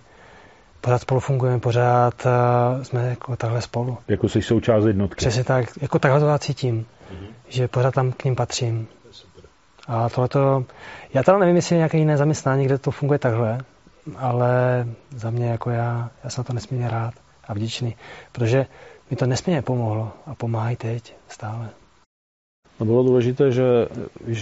pořád 0.81 1.01
spolu 1.01 1.19
fungujeme, 1.19 1.59
pořád 1.59 2.25
uh, 2.25 2.83
jsme 2.83 3.09
jako 3.09 3.35
takhle 3.35 3.61
spolu. 3.61 3.97
Jako 4.07 4.29
jsi 4.29 4.41
součást 4.41 4.85
jednotky. 4.85 5.15
Přesně 5.15 5.43
tak, 5.43 5.65
jako 5.81 5.99
takhle 5.99 6.19
to 6.19 6.27
já 6.27 6.37
cítím, 6.37 6.85
mm-hmm. 6.85 7.36
Že 7.49 7.67
pořád 7.67 7.93
tam 7.93 8.11
k 8.11 8.23
ním 8.23 8.35
patřím. 8.35 8.87
A 9.87 10.09
tohleto, 10.09 10.65
já 11.13 11.23
teda 11.23 11.37
nevím, 11.37 11.55
jestli 11.55 11.75
je 11.75 11.77
nějaké 11.77 11.97
jiné 11.97 12.17
zaměstnání, 12.17 12.65
kde 12.65 12.77
to 12.77 12.91
funguje 12.91 13.19
takhle, 13.19 13.57
ale 14.17 14.87
za 15.15 15.29
mě 15.29 15.47
jako 15.47 15.69
já, 15.69 16.09
já 16.23 16.29
jsem 16.29 16.43
to 16.43 16.53
nesmírně 16.53 16.89
rád 16.89 17.13
a 17.47 17.53
vděčný, 17.53 17.95
protože 18.31 18.65
mi 19.11 19.17
to 19.17 19.25
nesmírně 19.25 19.61
pomohlo 19.61 20.11
a 20.25 20.35
pomáhají 20.35 20.75
teď 20.75 21.15
stále. 21.27 21.69
No 22.79 22.85
bylo 22.85 23.03
důležité, 23.03 23.51
že 23.51 23.87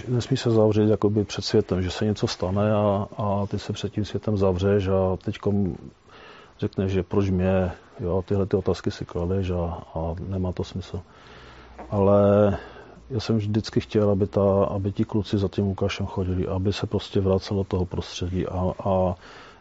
nesmí 0.07 0.37
se 0.37 0.51
zavřít 0.51 0.89
jakoby 0.89 1.23
před 1.23 1.45
světem, 1.45 1.81
že 1.81 1.91
se 1.91 2.05
něco 2.05 2.27
stane 2.27 2.73
a, 2.73 3.07
a 3.17 3.45
ty 3.45 3.59
se 3.59 3.73
před 3.73 3.93
tím 3.93 4.05
světem 4.05 4.37
zavřeš 4.37 4.87
a 4.87 5.17
teď 5.25 5.35
řekneš, 6.59 6.91
že 6.91 7.03
proč 7.03 7.29
mě, 7.29 7.71
jo, 7.99 8.23
tyhle 8.27 8.45
ty 8.45 8.57
otázky 8.57 8.91
si 8.91 9.05
kladeš 9.05 9.49
a, 9.49 9.83
a 9.95 10.15
nemá 10.27 10.51
to 10.51 10.63
smysl. 10.63 11.01
Ale 11.89 12.57
já 13.09 13.19
jsem 13.19 13.37
vždycky 13.37 13.79
chtěl, 13.79 14.09
aby, 14.09 14.27
ta, 14.27 14.65
aby 14.65 14.91
ti 14.91 15.05
kluci 15.05 15.37
za 15.37 15.47
tím 15.47 15.65
Lukášem 15.65 16.05
chodili, 16.05 16.47
aby 16.47 16.73
se 16.73 16.87
prostě 16.87 17.21
vracelo 17.21 17.63
toho 17.63 17.85
prostředí 17.85 18.47
a, 18.47 18.73
a 18.83 19.15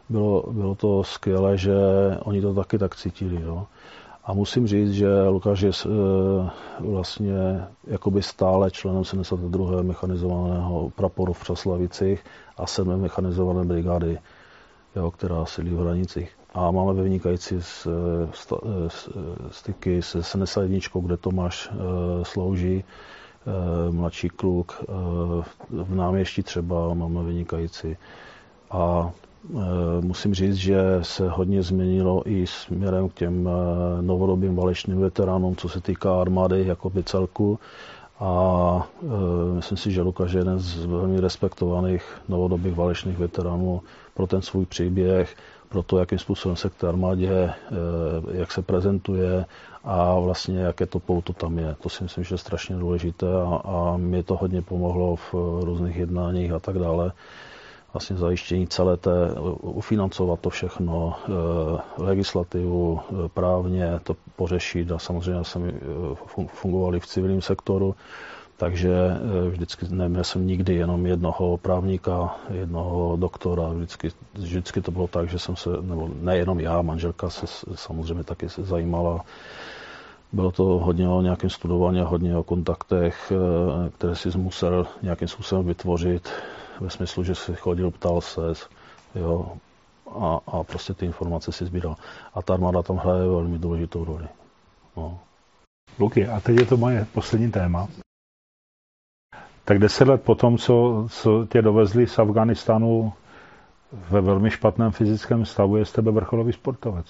bylo, 0.08 0.44
bylo 0.50 0.74
to 0.74 1.04
skvělé, 1.04 1.58
že 1.58 1.74
oni 2.22 2.40
to 2.40 2.54
taky 2.54 2.78
tak 2.78 2.96
cítili. 2.96 3.42
Jo. 3.42 3.66
A 4.24 4.32
musím 4.32 4.66
říct, 4.66 4.92
že 4.92 5.28
Lukáš 5.28 5.60
je 5.60 5.70
e, 5.70 5.88
vlastně 6.80 7.64
jakoby 7.86 8.22
stále 8.22 8.70
členem 8.70 9.04
72. 9.04 9.82
mechanizovaného 9.82 10.90
praporu 10.90 11.32
v 11.32 11.40
Přeslavicích 11.40 12.24
a 12.56 12.66
7. 12.66 13.00
mechanizované 13.00 13.64
brigády, 13.64 14.18
jo, 14.96 15.10
která 15.10 15.44
sídlí 15.44 15.70
v 15.70 15.80
hranicích. 15.80 16.30
A 16.54 16.70
máme 16.70 17.02
vynikající 17.02 17.56
s, 17.60 17.88
s, 18.88 19.10
styky 19.50 20.02
se 20.02 20.22
71, 20.22 21.00
kde 21.02 21.16
Tomáš 21.16 21.70
e, 21.72 22.24
slouží, 22.24 22.74
e, 22.74 22.84
mladší 23.90 24.28
kluk. 24.28 24.82
E, 24.82 24.92
v 25.70 25.94
náměstí 25.94 26.42
třeba 26.42 26.94
máme 26.94 27.22
vynikající. 27.22 27.96
A 28.70 29.10
Eh, 29.52 30.00
musím 30.00 30.34
říct, 30.34 30.54
že 30.54 30.78
se 31.02 31.28
hodně 31.28 31.62
změnilo 31.62 32.22
i 32.30 32.46
směrem 32.46 33.08
k 33.08 33.14
těm 33.14 33.48
eh, 33.48 34.02
novodobým 34.02 34.56
válečným 34.56 35.00
veteránům, 35.00 35.56
co 35.56 35.68
se 35.68 35.80
týká 35.80 36.20
armády 36.20 36.66
jako 36.66 36.90
by 36.90 37.02
celku. 37.04 37.58
A 38.20 38.88
e, 39.02 39.54
myslím 39.54 39.78
si, 39.78 39.92
že 39.92 40.02
Lukáš 40.02 40.32
je 40.32 40.40
jeden 40.40 40.58
z 40.58 40.84
velmi 40.84 41.20
respektovaných 41.20 42.04
novodobých 42.28 42.74
válečných 42.74 43.18
veteránů 43.18 43.82
pro 44.14 44.26
ten 44.26 44.42
svůj 44.42 44.66
příběh, 44.66 45.36
pro 45.68 45.82
to, 45.82 45.98
jakým 45.98 46.18
způsobem 46.18 46.56
se 46.56 46.70
k 46.70 46.74
té 46.74 46.88
armádě, 46.88 47.30
e, 47.32 47.52
jak 48.32 48.52
se 48.52 48.62
prezentuje 48.62 49.44
a 49.84 50.18
vlastně 50.20 50.58
jaké 50.60 50.86
to 50.86 50.98
pouto 50.98 51.32
tam 51.32 51.58
je. 51.58 51.76
To 51.82 51.88
si 51.88 52.02
myslím, 52.02 52.24
že 52.24 52.34
je 52.34 52.38
strašně 52.38 52.76
důležité 52.76 53.26
a, 53.42 53.60
a 53.64 53.96
mě 53.96 54.22
to 54.22 54.36
hodně 54.36 54.62
pomohlo 54.62 55.16
v 55.16 55.34
různých 55.64 55.96
jednáních 55.96 56.52
a 56.52 56.58
tak 56.58 56.78
dále 56.78 57.12
vlastně 57.94 58.16
zajištění 58.16 58.66
celé 58.66 58.96
té, 58.96 59.10
ufinancovat 59.62 60.40
to 60.40 60.50
všechno, 60.50 61.14
eh, 61.28 62.02
legislativu, 62.02 63.00
eh, 63.00 63.28
právně 63.34 64.00
to 64.02 64.16
pořešit 64.36 64.92
a 64.92 64.98
samozřejmě 64.98 65.44
jsem 65.44 65.62
eh, 65.68 66.46
fungovali 66.46 67.00
v 67.00 67.06
civilním 67.06 67.42
sektoru, 67.42 67.94
takže 68.56 68.94
vždycky 69.50 69.86
neměl 69.90 70.24
jsem 70.24 70.46
nikdy 70.46 70.74
jenom 70.74 71.06
jednoho 71.06 71.56
právníka, 71.56 72.36
jednoho 72.50 73.16
doktora, 73.16 73.68
vždycky, 73.68 74.10
vždycky 74.34 74.80
to 74.80 74.90
bylo 74.90 75.06
tak, 75.06 75.28
že 75.28 75.38
jsem 75.38 75.56
se, 75.56 75.70
nebo 75.80 76.08
nejenom 76.22 76.60
já, 76.60 76.82
manželka 76.82 77.30
se 77.30 77.46
samozřejmě 77.74 78.24
taky 78.24 78.48
se 78.48 78.62
zajímala. 78.62 79.24
Bylo 80.32 80.50
to 80.52 80.64
hodně 80.64 81.08
o 81.08 81.22
nějakém 81.22 81.50
studování, 81.50 82.00
hodně 82.00 82.36
o 82.36 82.42
kontaktech, 82.42 83.32
které 83.96 84.16
si 84.16 84.38
musel 84.38 84.86
nějakým 85.02 85.28
způsobem 85.28 85.66
vytvořit 85.66 86.28
ve 86.80 86.90
smyslu, 86.90 87.24
že 87.24 87.34
si 87.34 87.54
chodil, 87.54 87.90
ptal 87.90 88.20
se, 88.20 88.40
jo, 89.14 89.56
a, 90.20 90.40
a 90.46 90.64
prostě 90.64 90.94
ty 90.94 91.06
informace 91.06 91.52
si 91.52 91.66
sbíral. 91.66 91.96
A 92.34 92.42
ta 92.42 92.54
armáda 92.54 92.82
tam 92.82 92.96
hraje 92.96 93.28
velmi 93.28 93.58
důležitou 93.58 94.04
roli. 94.04 94.28
No. 94.96 95.18
Luky, 95.98 96.28
a 96.28 96.40
teď 96.40 96.56
je 96.56 96.66
to 96.66 96.76
moje 96.76 97.06
poslední 97.12 97.50
téma. 97.50 97.88
Tak 99.64 99.78
deset 99.78 100.08
let 100.08 100.22
potom, 100.22 100.58
co, 100.58 101.06
co 101.10 101.46
tě 101.46 101.62
dovezli 101.62 102.06
z 102.06 102.18
Afganistánu 102.18 103.12
ve 104.10 104.20
velmi 104.20 104.50
špatném 104.50 104.90
fyzickém 104.90 105.44
stavu, 105.44 105.76
je 105.76 105.84
z 105.84 105.92
tebe 105.92 106.10
vrcholový 106.10 106.52
sportovec. 106.52 107.06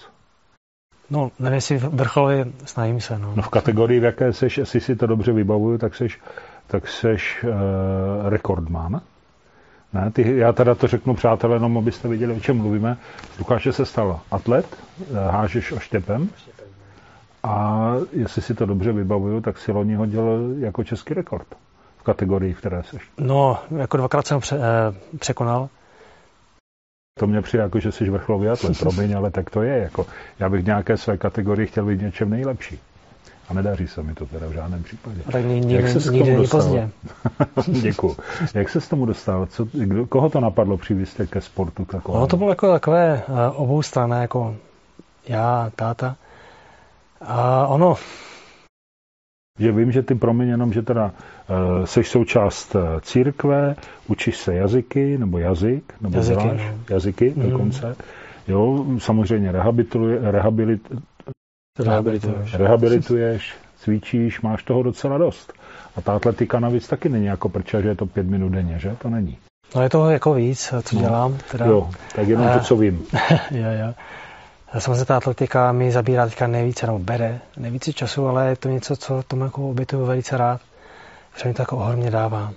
No, 1.10 1.30
nevím, 1.38 1.54
jestli 1.54 1.76
vrcholový, 1.76 2.52
snažím 2.64 3.00
se. 3.00 3.18
No. 3.18 3.32
no 3.36 3.42
v 3.42 3.48
kategorii, 3.48 4.00
v 4.00 4.04
jaké 4.04 4.32
seš, 4.32 4.58
jestli 4.58 4.80
si 4.80 4.96
to 4.96 5.06
dobře 5.06 5.32
vybavuju, 5.32 5.78
tak 5.78 5.94
seš, 5.94 6.20
tak 6.66 6.88
seš 6.88 7.44
uh, 7.44 7.50
rekordman. 8.28 9.00
Ne, 9.94 10.10
ty, 10.10 10.36
já 10.38 10.52
teda 10.52 10.74
to 10.74 10.86
řeknu, 10.86 11.14
přátelé, 11.14 11.56
jenom 11.56 11.78
abyste 11.78 12.08
viděli, 12.08 12.34
o 12.34 12.40
čem 12.40 12.56
mluvíme. 12.56 12.96
Lukáše 13.38 13.72
se 13.72 13.86
stal 13.86 14.20
atlet, 14.30 14.66
eh, 15.00 15.14
hážeš 15.30 15.72
oštěpem. 15.72 16.28
A 17.42 17.92
jestli 18.12 18.42
si 18.42 18.54
to 18.54 18.66
dobře 18.66 18.92
vybavuju, 18.92 19.40
tak 19.40 19.58
si 19.58 19.72
loni 19.72 19.94
hodil 19.94 20.54
jako 20.58 20.84
český 20.84 21.14
rekord 21.14 21.46
v 21.98 22.02
kategorii, 22.02 22.52
v 22.52 22.58
které 22.58 22.82
jsi. 22.82 22.96
No, 23.18 23.58
jako 23.76 23.96
dvakrát 23.96 24.26
jsem 24.26 24.40
pře, 24.40 24.56
eh, 24.56 25.16
překonal. 25.18 25.68
To 27.18 27.26
mě 27.26 27.42
přijde 27.42 27.62
jako, 27.62 27.80
že 27.80 27.92
jsi 27.92 28.10
vrcholový 28.10 28.48
atlet, 28.48 28.78
promiň, 28.78 29.16
ale 29.16 29.30
tak 29.30 29.50
to 29.50 29.62
je. 29.62 29.78
Jako, 29.78 30.06
já 30.38 30.48
bych 30.48 30.62
v 30.62 30.66
nějaké 30.66 30.96
své 30.96 31.16
kategorii 31.18 31.66
chtěl 31.66 31.86
být 31.86 32.00
něčem 32.00 32.30
nejlepší. 32.30 32.78
A 33.48 33.54
nedaří 33.54 33.88
se 33.88 34.02
mi 34.02 34.14
to 34.14 34.26
teda 34.26 34.46
v 34.46 34.52
žádném 34.52 34.82
případě. 34.82 35.20
A 35.26 35.32
tak 35.32 35.44
nikdy, 35.44 35.74
Jak 35.74 35.88
se 35.88 36.12
nikdy 36.12 36.30
není 36.30 36.46
pozdě. 36.46 36.90
Děkuji. 37.66 38.16
Jak 38.54 38.68
se 38.68 38.80
s 38.80 38.88
tomu 38.88 39.06
dostal? 39.06 39.46
Co, 39.46 39.64
kdo, 39.72 40.06
koho 40.06 40.30
to 40.30 40.40
napadlo 40.40 40.76
přivést 40.76 41.20
ke 41.30 41.40
sportu? 41.40 41.84
Takové? 41.84 42.20
No 42.20 42.26
to 42.26 42.36
bylo 42.36 42.50
jako 42.50 42.72
takové 42.72 43.22
uh, 43.28 43.62
obou 43.62 43.82
strany, 43.82 44.16
jako 44.16 44.56
já, 45.28 45.70
táta. 45.76 46.16
A 47.20 47.66
ono... 47.66 47.94
Že 49.58 49.72
vím, 49.72 49.92
že 49.92 50.02
ty 50.02 50.14
promiň 50.14 50.48
jenom, 50.48 50.72
že 50.72 50.82
teda 50.82 51.04
uh, 51.04 51.84
seš 51.84 52.08
součást 52.08 52.74
uh, 52.74 52.82
církve, 53.00 53.76
učíš 54.08 54.36
se 54.36 54.54
jazyky, 54.54 55.18
nebo 55.18 55.38
jazyk, 55.38 55.94
nebo 56.00 56.16
jazyky, 56.16 56.42
děláš 56.42 56.60
no. 56.60 56.78
jazyky 56.90 57.34
mm. 57.36 57.50
dokonce. 57.50 57.96
Jo, 58.48 58.84
samozřejmě 58.98 59.52
rehabilituje, 59.52 60.18
rehabilit, 60.22 60.92
Rehabilituješ. 61.78 62.55
Rehabilituješ, 62.55 63.55
cvičíš, 63.78 64.40
máš 64.40 64.62
toho 64.62 64.82
docela 64.82 65.18
dost. 65.18 65.52
A 65.96 66.01
ta 66.01 66.16
atletika 66.16 66.60
navíc 66.60 66.88
taky 66.88 67.09
není 67.09 67.26
jako 67.26 67.48
prča, 67.48 67.80
že 67.80 67.88
je 67.88 67.94
to 67.94 68.06
pět 68.06 68.26
minut 68.26 68.48
denně, 68.48 68.78
že? 68.78 68.96
To 69.02 69.10
není. 69.10 69.38
No 69.74 69.82
je 69.82 69.88
toho 69.88 70.10
jako 70.10 70.34
víc, 70.34 70.74
co 70.82 70.96
no. 70.96 71.01
dělám. 71.01 71.38
Teda. 71.51 71.66
Jo, 71.66 71.90
tak 72.14 72.28
jenom 72.28 72.48
to, 72.48 72.60
co 72.60 72.76
vím. 72.76 73.06
jo, 73.51 73.70
jo. 73.80 73.94
Samozřejmě 74.78 75.05
ta 75.05 75.16
atletika 75.16 75.72
mi 75.72 75.92
zabírá 75.92 76.26
teďka 76.26 76.46
nejvíce, 76.46 76.86
nebo 76.86 76.98
bere 76.98 77.40
nejvíce 77.56 77.92
času, 77.92 78.26
ale 78.26 78.48
je 78.48 78.56
to 78.56 78.68
něco, 78.68 78.96
co 78.96 79.22
tomu 79.22 79.44
jako 79.44 79.70
obětuju 79.70 80.06
velice 80.06 80.36
rád. 80.36 80.60
Protože 81.32 81.48
mi 81.48 81.55
to 81.55 81.62
jako 81.62 81.76
ohromně 81.76 82.10
dává. 82.10 82.52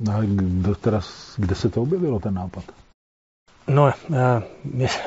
No 0.00 0.12
a 0.12 0.20
kdo 0.22 0.74
teda, 0.74 1.00
kde 1.36 1.54
se 1.54 1.68
to 1.68 1.82
objevilo, 1.82 2.20
ten 2.20 2.34
nápad? 2.34 2.64
No, 3.68 3.92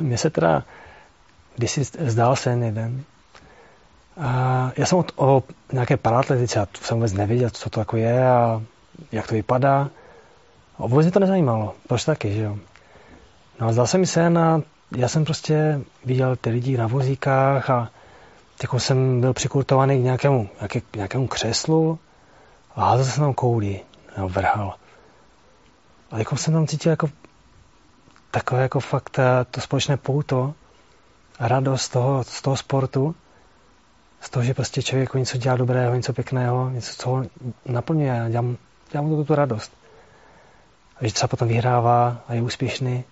mně 0.02 0.18
se 0.18 0.30
teda 0.30 0.64
když 1.56 1.72
si 1.72 1.84
zdál 1.84 2.36
sen 2.36 2.64
jeden, 2.64 3.04
já 4.78 4.86
jsem 4.86 4.98
o, 4.98 5.06
o 5.16 5.44
nějaké 5.74 5.98
paratletice, 5.98 6.60
já 6.60 6.68
jsem 6.82 6.98
vůbec 6.98 7.14
nevěděl, 7.14 7.50
co 7.50 7.70
to 7.70 7.80
jako 7.80 7.98
je 7.98 8.30
a 8.30 8.62
jak 9.12 9.28
to 9.28 9.36
vypadá. 9.36 9.90
A 10.78 10.88
vůbec 10.88 11.06
mě 11.06 11.12
to 11.12 11.20
nezajímalo. 11.20 11.76
Proč 11.88 12.06
taky, 12.06 12.34
že 12.34 12.42
jo? 12.42 12.58
No 13.60 13.68
a 13.68 13.72
zdal 13.72 13.88
se 13.88 13.98
mi 13.98 14.08
sen 14.08 14.38
a 14.38 14.62
já 14.98 15.08
jsem 15.08 15.26
prostě 15.26 15.82
viděl 16.06 16.36
ty 16.36 16.50
lidi 16.50 16.78
na 16.78 16.88
vozíkách 16.88 17.70
a 17.70 17.90
jako 18.62 18.80
jsem 18.80 19.22
byl 19.22 19.34
přikurtovaný 19.34 20.00
k 20.00 20.04
nějakému, 20.04 20.50
nějaké, 20.60 20.82
k 20.82 20.96
nějakému 20.96 21.28
křeslu 21.28 22.00
a 22.76 22.86
házel 22.86 23.06
jsem 23.06 23.24
tam 23.24 23.34
kouli, 23.34 23.80
nebo 24.18 24.30
vrhal. 24.30 24.76
A 26.12 26.18
jako 26.18 26.38
jsem 26.38 26.54
tam 26.54 26.68
cítil 26.68 26.90
jako 26.90 27.10
takové 28.32 28.62
jako 28.62 28.80
fakt 28.80 29.20
eh, 29.20 29.46
to 29.52 29.62
společné 29.62 29.98
pouto 29.98 30.54
a 31.40 31.48
radost 31.48 31.90
toho, 31.90 32.24
z 32.24 32.42
toho 32.42 32.58
sportu 32.58 33.16
z 34.22 34.30
toho, 34.30 34.44
že 34.44 34.54
prostě 34.54 34.82
člověk 34.82 35.10
jako 35.10 35.18
něco 35.18 35.38
dělá 35.38 35.56
dobrého, 35.56 35.96
něco 35.96 36.14
pěkného, 36.14 36.70
něco, 36.70 36.96
co 36.96 37.10
ho 37.10 37.24
naplňuje 37.66 38.22
a 38.22 38.30
dělá, 38.30 38.46
dělá 38.92 39.04
mu 39.04 39.16
to 39.16 39.24
tu 39.24 39.36
radost. 39.36 39.72
A 40.98 41.08
že 41.08 41.14
třeba 41.14 41.28
potom 41.28 41.48
vyhrává 41.48 42.18
a 42.28 42.34
je 42.34 42.42
úspěšný. 42.42 43.04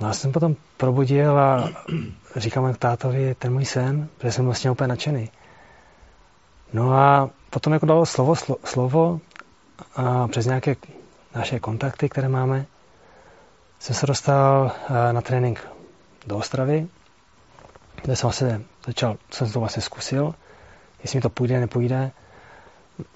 No 0.00 0.06
já 0.06 0.12
jsem 0.12 0.32
potom 0.32 0.56
probudil 0.76 1.38
a 1.38 1.70
říkám 2.36 2.74
k 2.74 2.78
tátovi 2.78 3.34
ten 3.34 3.52
můj 3.52 3.64
sen, 3.64 4.08
protože 4.18 4.32
jsem 4.32 4.44
vlastně 4.44 4.70
úplně 4.70 4.88
nadšený. 4.88 5.30
No 6.72 6.92
a 6.92 7.30
potom 7.50 7.72
jako 7.72 7.86
dalo 7.86 8.06
slovo, 8.06 8.36
slo, 8.36 8.56
slovo 8.64 9.20
a 9.96 10.28
přes 10.28 10.46
nějaké 10.46 10.76
naše 11.34 11.60
kontakty, 11.60 12.08
které 12.08 12.28
máme, 12.28 12.66
jsem 13.78 13.96
se 13.96 14.06
dostal 14.06 14.72
eh, 14.90 15.12
na 15.12 15.20
trénink 15.20 15.68
do 16.26 16.36
Ostravy 16.36 16.88
kde 18.02 18.16
jsem 18.16 18.26
vlastně 18.26 18.60
začal, 18.86 19.16
jsem 19.30 19.50
to 19.50 19.60
vlastně 19.60 19.82
zkusil, 19.82 20.34
jestli 21.02 21.16
mi 21.16 21.20
to 21.20 21.30
půjde, 21.30 21.60
nepůjde. 21.60 22.10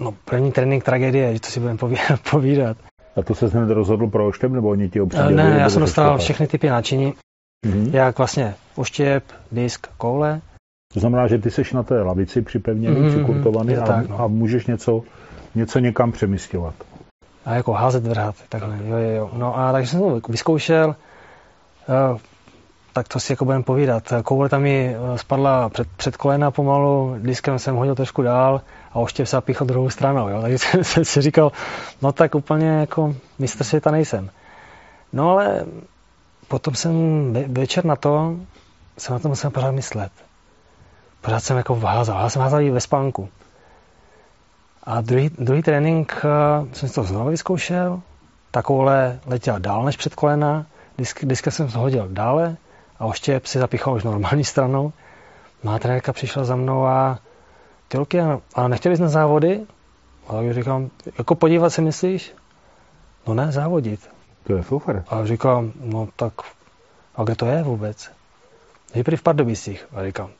No, 0.01 0.13
první 0.25 0.53
trénink 0.53 0.85
tragédie, 0.85 1.35
že 1.35 1.41
to 1.41 1.49
si 1.49 1.61
budeme 1.61 1.79
povídat. 2.31 2.77
A 3.17 3.23
to 3.23 3.35
se 3.35 3.47
hned 3.47 3.71
rozhodl 3.71 4.07
pro 4.07 4.27
oštěp, 4.27 4.53
nebo 4.53 4.69
oni 4.69 4.89
ti 4.89 5.01
obsadili? 5.01 5.35
Ne, 5.35 5.57
já 5.61 5.71
jsem 5.71 5.81
dostal 5.81 6.19
všechny 6.19 6.47
typy 6.47 6.69
náčiní, 6.69 7.15
mm-hmm. 7.67 7.95
jak 7.95 8.19
vlastně 8.19 8.55
oštěp, 8.75 9.25
disk, 9.53 9.87
koule. 9.97 10.41
To 10.95 11.01
znamená, 11.01 11.27
že 11.27 11.39
ty 11.39 11.51
seš 11.51 11.73
na 11.73 11.83
té 11.83 12.03
lavici 12.03 12.43
připevněný, 12.43 12.97
mm-hmm. 12.97 13.09
přikurtovaný 13.09 13.77
a, 13.77 13.87
tak, 13.87 14.09
no. 14.09 14.21
a 14.21 14.27
můžeš 14.27 14.67
něco, 14.67 15.03
něco 15.55 15.79
někam 15.79 16.13
přemysťovat. 16.13 16.75
A 17.45 17.55
jako 17.55 17.73
házet, 17.73 18.07
vrhat, 18.07 18.35
takhle, 18.49 18.79
jo, 18.85 18.97
jo, 18.97 19.11
jo. 19.11 19.31
No 19.33 19.59
a 19.59 19.73
takže 19.73 19.91
jsem 19.91 20.01
to 20.01 20.21
vyzkoušel, 20.29 20.97
eh, 21.89 22.19
tak 22.93 23.09
to 23.09 23.20
si 23.20 23.32
jako 23.32 23.44
budeme 23.44 23.64
povídat. 23.64 24.12
Koule 24.24 24.48
tam 24.48 24.62
mi 24.62 24.97
eh, 24.97 25.19
spadla 25.19 25.69
před, 25.69 25.89
před 25.97 26.16
kolena 26.16 26.51
pomalu, 26.51 27.16
diskem 27.19 27.59
jsem 27.59 27.77
hodil 27.77 27.94
trošku 27.94 28.23
dál 28.23 28.60
a 28.93 28.98
oštěv 28.98 29.28
se 29.28 29.36
zapíchl 29.36 29.64
druhou 29.64 29.90
stranou. 29.90 30.28
Jo? 30.28 30.40
Takže 30.43 30.59
jsem 30.82 31.05
si 31.05 31.20
říkal, 31.20 31.52
no 32.02 32.12
tak 32.12 32.35
úplně 32.35 32.69
jako 32.69 33.14
mistr 33.39 33.64
světa 33.64 33.90
nejsem. 33.90 34.31
No 35.12 35.31
ale 35.31 35.64
potom 36.48 36.74
jsem 36.74 36.93
večer 37.48 37.85
na 37.85 37.97
to, 37.97 38.36
jsem 38.98 39.12
na 39.12 39.19
to 39.19 39.28
musel 39.28 39.51
pořád 39.51 39.70
myslet. 39.70 40.12
Pořád 41.20 41.40
jsem 41.40 41.56
jako 41.56 41.74
vházal. 41.74 42.20
Já 42.23 42.28
jsem 42.28 42.43
házal 42.43 42.60
i 42.60 42.70
ve 42.70 42.81
spánku. 42.81 43.28
A 44.85 45.01
druhý, 45.01 45.31
druhý 45.39 45.62
trénink 45.62 46.24
uh, 46.24 46.69
jsem 46.73 46.89
si 46.89 46.94
to 46.94 47.05
znovu 47.05 47.31
vyzkoušel. 47.31 48.01
Takovouhle 48.51 49.19
letěl 49.27 49.59
dál 49.59 49.85
než 49.85 49.97
před 49.97 50.14
kolena. 50.14 50.66
Disk, 50.98 51.24
diska 51.24 51.51
jsem 51.51 51.69
zhodil 51.69 52.09
dále 52.09 52.56
a 53.03 53.07
oštěp 53.07 53.47
si 53.47 53.59
zapichal 53.59 53.95
už 53.95 54.05
normální 54.05 54.45
stranou. 54.45 54.93
Má 55.62 55.79
trenérka 55.79 56.12
přišla 56.12 56.45
za 56.45 56.57
mnou 56.57 56.87
a 56.87 57.19
ty 57.89 57.99
roky, 57.99 58.20
a 58.55 58.69
nechtěli 58.69 58.97
jsi 58.97 59.03
na 59.03 59.09
závody? 59.09 59.66
A 60.29 60.43
já 60.43 60.53
říkám, 60.53 60.91
jako 61.19 61.35
podívat 61.35 61.70
se 61.70 61.83
myslíš? 61.83 62.35
No 63.27 63.35
ne, 63.35 63.53
závodit. 63.53 64.11
To 64.45 64.53
je 64.53 64.62
super. 64.62 65.05
A 65.09 65.27
říkám, 65.27 65.73
no 65.81 66.09
tak, 66.16 66.33
a 67.16 67.24
kde 67.24 67.35
to 67.35 67.47
je 67.47 67.62
vůbec? 67.62 68.11
Nejprve 68.95 69.16
v 69.16 69.23
Pardubicích. 69.23 69.87
A 69.95 70.05
říkám, 70.05 70.31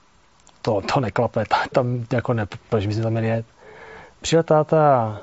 to, 0.63 0.81
to 0.95 1.01
neklape, 1.01 1.45
tam 1.73 2.07
jako 2.13 2.33
ne, 2.33 2.47
proč 2.69 2.87
bys 2.87 2.99
tam 2.99 3.13
měl 3.13 3.25
jet? 3.25 3.47
Přijel 4.21 4.43
táta, 4.43 5.21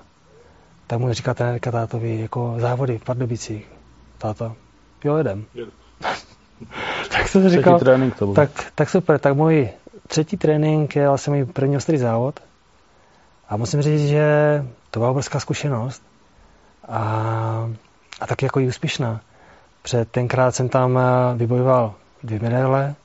tak 0.87 0.99
mu 0.99 1.13
říká 1.13 1.33
trenérka 1.33 1.71
tátovi, 1.71 2.19
jako 2.21 2.55
závody 2.57 2.97
v 2.97 3.03
Pardubicích. 3.03 3.67
Táta, 4.17 4.55
jo, 5.03 5.17
jedem. 5.17 5.45
tak 7.09 7.27
jsem 7.27 7.49
říkal, 7.49 7.79
trénink 7.79 8.15
to 8.15 8.33
tak, 8.33 8.49
tak 8.75 8.89
super, 8.89 9.19
tak 9.19 9.35
můj 9.35 9.69
třetí 10.07 10.37
trénink 10.37 10.95
je 10.95 11.07
vlastně 11.07 11.33
můj 11.33 11.45
první 11.45 11.77
ostrý 11.77 11.97
závod. 11.97 12.39
A 13.49 13.57
musím 13.57 13.81
říct, 13.81 14.07
že 14.07 14.25
to 14.91 14.99
byla 14.99 15.09
obrovská 15.09 15.39
zkušenost. 15.39 16.03
A, 16.87 16.99
a 18.21 18.27
taky 18.27 18.45
jako 18.45 18.59
i 18.59 18.67
úspěšná. 18.67 19.21
Před 19.81 20.09
tenkrát 20.11 20.55
jsem 20.55 20.69
tam 20.69 20.97
eh, 20.97 21.37
vybojoval 21.37 21.93
dvě 22.23 22.39
medaile. 22.39 22.95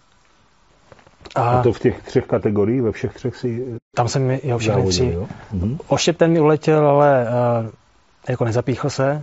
A, 1.34 1.40
a 1.40 1.62
to 1.62 1.72
v 1.72 1.80
těch 1.80 2.02
třech 2.02 2.26
kategoriích, 2.26 2.82
ve 2.82 2.92
všech 2.92 3.14
třech 3.14 3.36
si... 3.36 3.78
Tam 3.96 4.08
jsem 4.08 4.30
jo, 4.30 4.58
všechny 4.58 4.80
závodil, 4.80 4.90
tři. 4.90 5.12
Jo? 5.12 5.26
Mhm. 5.52 5.78
Oštěp 5.88 6.16
ten 6.16 6.32
mi 6.32 6.40
uletěl, 6.40 6.88
ale 6.88 7.26
uh, 7.64 7.70
jako 8.28 8.44
nezapíchl 8.44 8.90
se. 8.90 9.22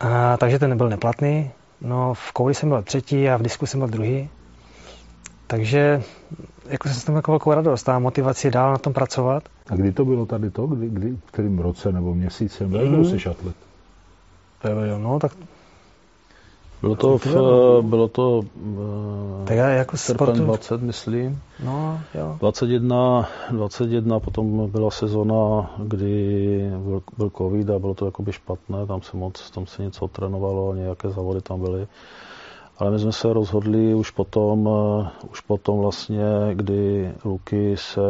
A, 0.00 0.36
takže 0.36 0.58
ten 0.58 0.70
nebyl 0.70 0.88
neplatný. 0.88 1.50
No, 1.80 2.14
v 2.14 2.32
kouli 2.32 2.54
jsem 2.54 2.68
byl 2.68 2.82
třetí 2.82 3.28
a 3.28 3.36
v 3.36 3.42
disku 3.42 3.66
jsem 3.66 3.80
byl 3.80 3.88
druhý. 3.88 4.28
Takže 5.46 6.02
jako 6.68 6.88
jsem 6.88 6.96
s 6.96 7.04
tím 7.04 7.14
jako 7.16 7.32
velkou 7.32 7.54
radost 7.54 7.88
a 7.88 7.98
motivaci 7.98 8.50
dál 8.50 8.72
na 8.72 8.78
tom 8.78 8.92
pracovat. 8.92 9.42
A 9.70 9.76
kdy 9.76 9.92
to 9.92 10.04
bylo 10.04 10.26
tady 10.26 10.50
to? 10.50 10.66
Kdy, 10.66 10.88
kdy 10.88 11.16
v 11.26 11.30
kterým 11.32 11.58
roce 11.58 11.92
nebo 11.92 12.14
měsícem? 12.14 12.72
Jak 12.72 12.88
mm. 12.88 13.04
jsi 13.04 13.28
atlet? 13.28 13.56
No, 14.98 15.18
tak 15.18 15.32
bylo 16.84 16.96
to, 16.96 17.18
v, 17.18 17.26
bylo 17.82 18.08
to 18.08 18.42
tak 19.44 19.56
já 19.56 19.68
jako 19.68 19.96
srpen 19.96 20.34
20, 20.34 20.82
myslím. 20.82 21.42
No, 21.64 22.00
jo. 22.14 22.36
21, 22.40 23.28
21, 23.50 24.20
potom 24.20 24.70
byla 24.70 24.90
sezona, 24.90 25.70
kdy 25.78 26.70
byl, 26.76 27.02
byl 27.18 27.30
covid 27.38 27.70
a 27.70 27.78
bylo 27.78 27.94
to 27.94 28.06
jakoby 28.06 28.32
špatné, 28.32 28.86
tam 28.86 29.02
se 29.02 29.16
moc, 29.16 29.50
tam 29.50 29.66
se 29.66 29.82
něco 29.82 30.08
trénovalo, 30.08 30.74
nějaké 30.74 31.10
závody 31.10 31.40
tam 31.40 31.60
byly. 31.60 31.86
Ale 32.78 32.90
my 32.90 32.98
jsme 32.98 33.12
se 33.12 33.32
rozhodli 33.32 33.94
už 33.94 34.10
potom, 34.10 34.66
uh, 34.66 35.06
už 35.30 35.40
potom 35.40 35.78
vlastně, 35.78 36.24
kdy 36.52 37.12
Luky 37.24 37.76
se 37.76 38.00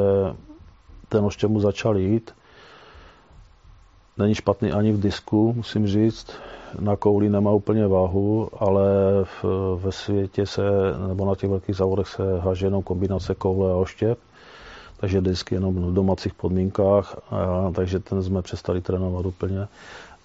ten 1.08 1.24
oštěmu 1.24 1.60
začal 1.60 1.96
jít. 1.98 2.34
Není 4.18 4.34
špatný 4.34 4.72
ani 4.72 4.92
v 4.92 5.00
disku, 5.00 5.52
musím 5.56 5.86
říct. 5.86 6.26
Na 6.80 6.96
kouli 6.96 7.28
nemá 7.28 7.50
úplně 7.50 7.86
váhu, 7.86 8.48
ale 8.58 8.84
v, 9.24 9.44
ve 9.82 9.92
světě 9.92 10.46
se, 10.46 10.62
nebo 11.08 11.24
na 11.26 11.34
těch 11.34 11.50
velkých 11.50 11.76
závodech 11.76 12.08
se 12.08 12.22
háže 12.40 12.66
jenom 12.66 12.82
kombinace 12.82 13.34
koule 13.34 13.72
a 13.72 13.76
oštěp. 13.76 14.18
Takže 14.96 15.20
disk 15.20 15.52
jenom 15.52 15.74
v 15.74 15.94
domácích 15.94 16.34
podmínkách, 16.34 17.16
a, 17.30 17.70
takže 17.74 17.98
ten 17.98 18.22
jsme 18.22 18.42
přestali 18.42 18.80
trénovat 18.80 19.26
úplně 19.26 19.66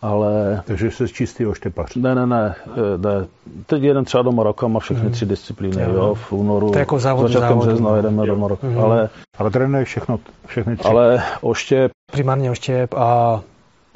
ale... 0.02 0.62
Takže 0.66 0.92
jsi 0.92 1.08
čistý 1.08 1.46
oštěpař. 1.46 1.96
Ne, 1.96 2.16
ne, 2.16 2.28
ne, 2.28 2.56
eh, 2.68 2.98
ne. 2.98 3.28
Teď 3.66 3.84
jeden 3.84 4.06
třeba 4.06 4.24
do 4.24 4.32
Maroka 4.32 4.68
má 4.68 4.80
všechny 4.80 5.04
hmm. 5.04 5.12
tři 5.12 5.26
disciplíny, 5.26 5.82
jo, 5.82 5.94
jo 5.94 6.14
v 6.14 6.32
únoru. 6.32 6.70
To 6.70 6.78
je 6.78 6.80
jako 6.80 7.00
závod, 7.00 7.32
začátkem 7.32 7.60
března 7.60 7.96
jedeme 7.96 8.26
do 8.26 8.36
Maroka, 8.36 8.68
hmm. 8.68 8.80
ale... 8.80 9.10
Ale 9.38 9.50
trénuje 9.50 9.86
všechno, 9.86 10.20
všechny 10.46 10.78
tři. 10.78 10.88
Ale 10.88 11.24
oštěp... 11.42 11.92
Primárně 12.12 12.52
oštěp 12.52 12.94
a 12.94 13.42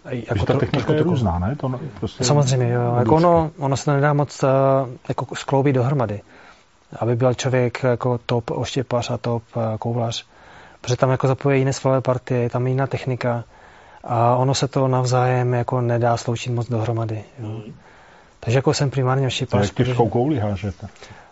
jako 0.09 0.45
ta 0.45 0.59
technika 0.59 0.93
je 0.93 1.03
různá, 1.03 1.39
ne? 1.39 1.55
To 1.55 1.80
prostě 1.99 2.23
Samozřejmě, 2.23 2.69
jo. 2.69 2.95
Jako 2.99 3.15
ono, 3.15 3.51
ono 3.57 3.77
se 3.77 3.93
nedá 3.93 4.13
moc 4.13 4.43
uh, 4.43 4.49
jako 5.07 5.35
skloubit 5.35 5.75
dohromady. 5.75 6.21
Aby 6.99 7.15
byl 7.15 7.34
člověk 7.34 7.84
jako 7.84 8.19
top 8.25 8.51
oštěpař 8.51 9.09
a 9.09 9.17
top 9.17 9.43
uh, 9.55 9.63
kouvlař. 9.80 10.25
Protože 10.81 10.97
tam 10.97 11.11
jako 11.11 11.27
zapojí 11.27 11.59
jiné 11.59 11.73
svalové 11.73 12.01
partie, 12.01 12.41
je 12.41 12.49
tam 12.49 12.67
jiná 12.67 12.88
technika 12.88 13.43
a 14.03 14.35
ono 14.35 14.53
se 14.53 14.67
to 14.67 14.88
navzájem 14.88 15.53
jako 15.53 15.81
nedá 15.81 16.17
sloučit 16.17 16.51
moc 16.51 16.69
dohromady. 16.69 17.23
Jo. 17.39 17.47
Mm. 17.47 17.73
Takže 18.39 18.57
jako 18.57 18.73
jsem 18.73 18.89
primárně 18.89 19.31
šípař. 19.31 19.63
Jak 19.63 19.75
těžkou 19.75 20.09
kouli 20.09 20.39
hážete? 20.39 20.88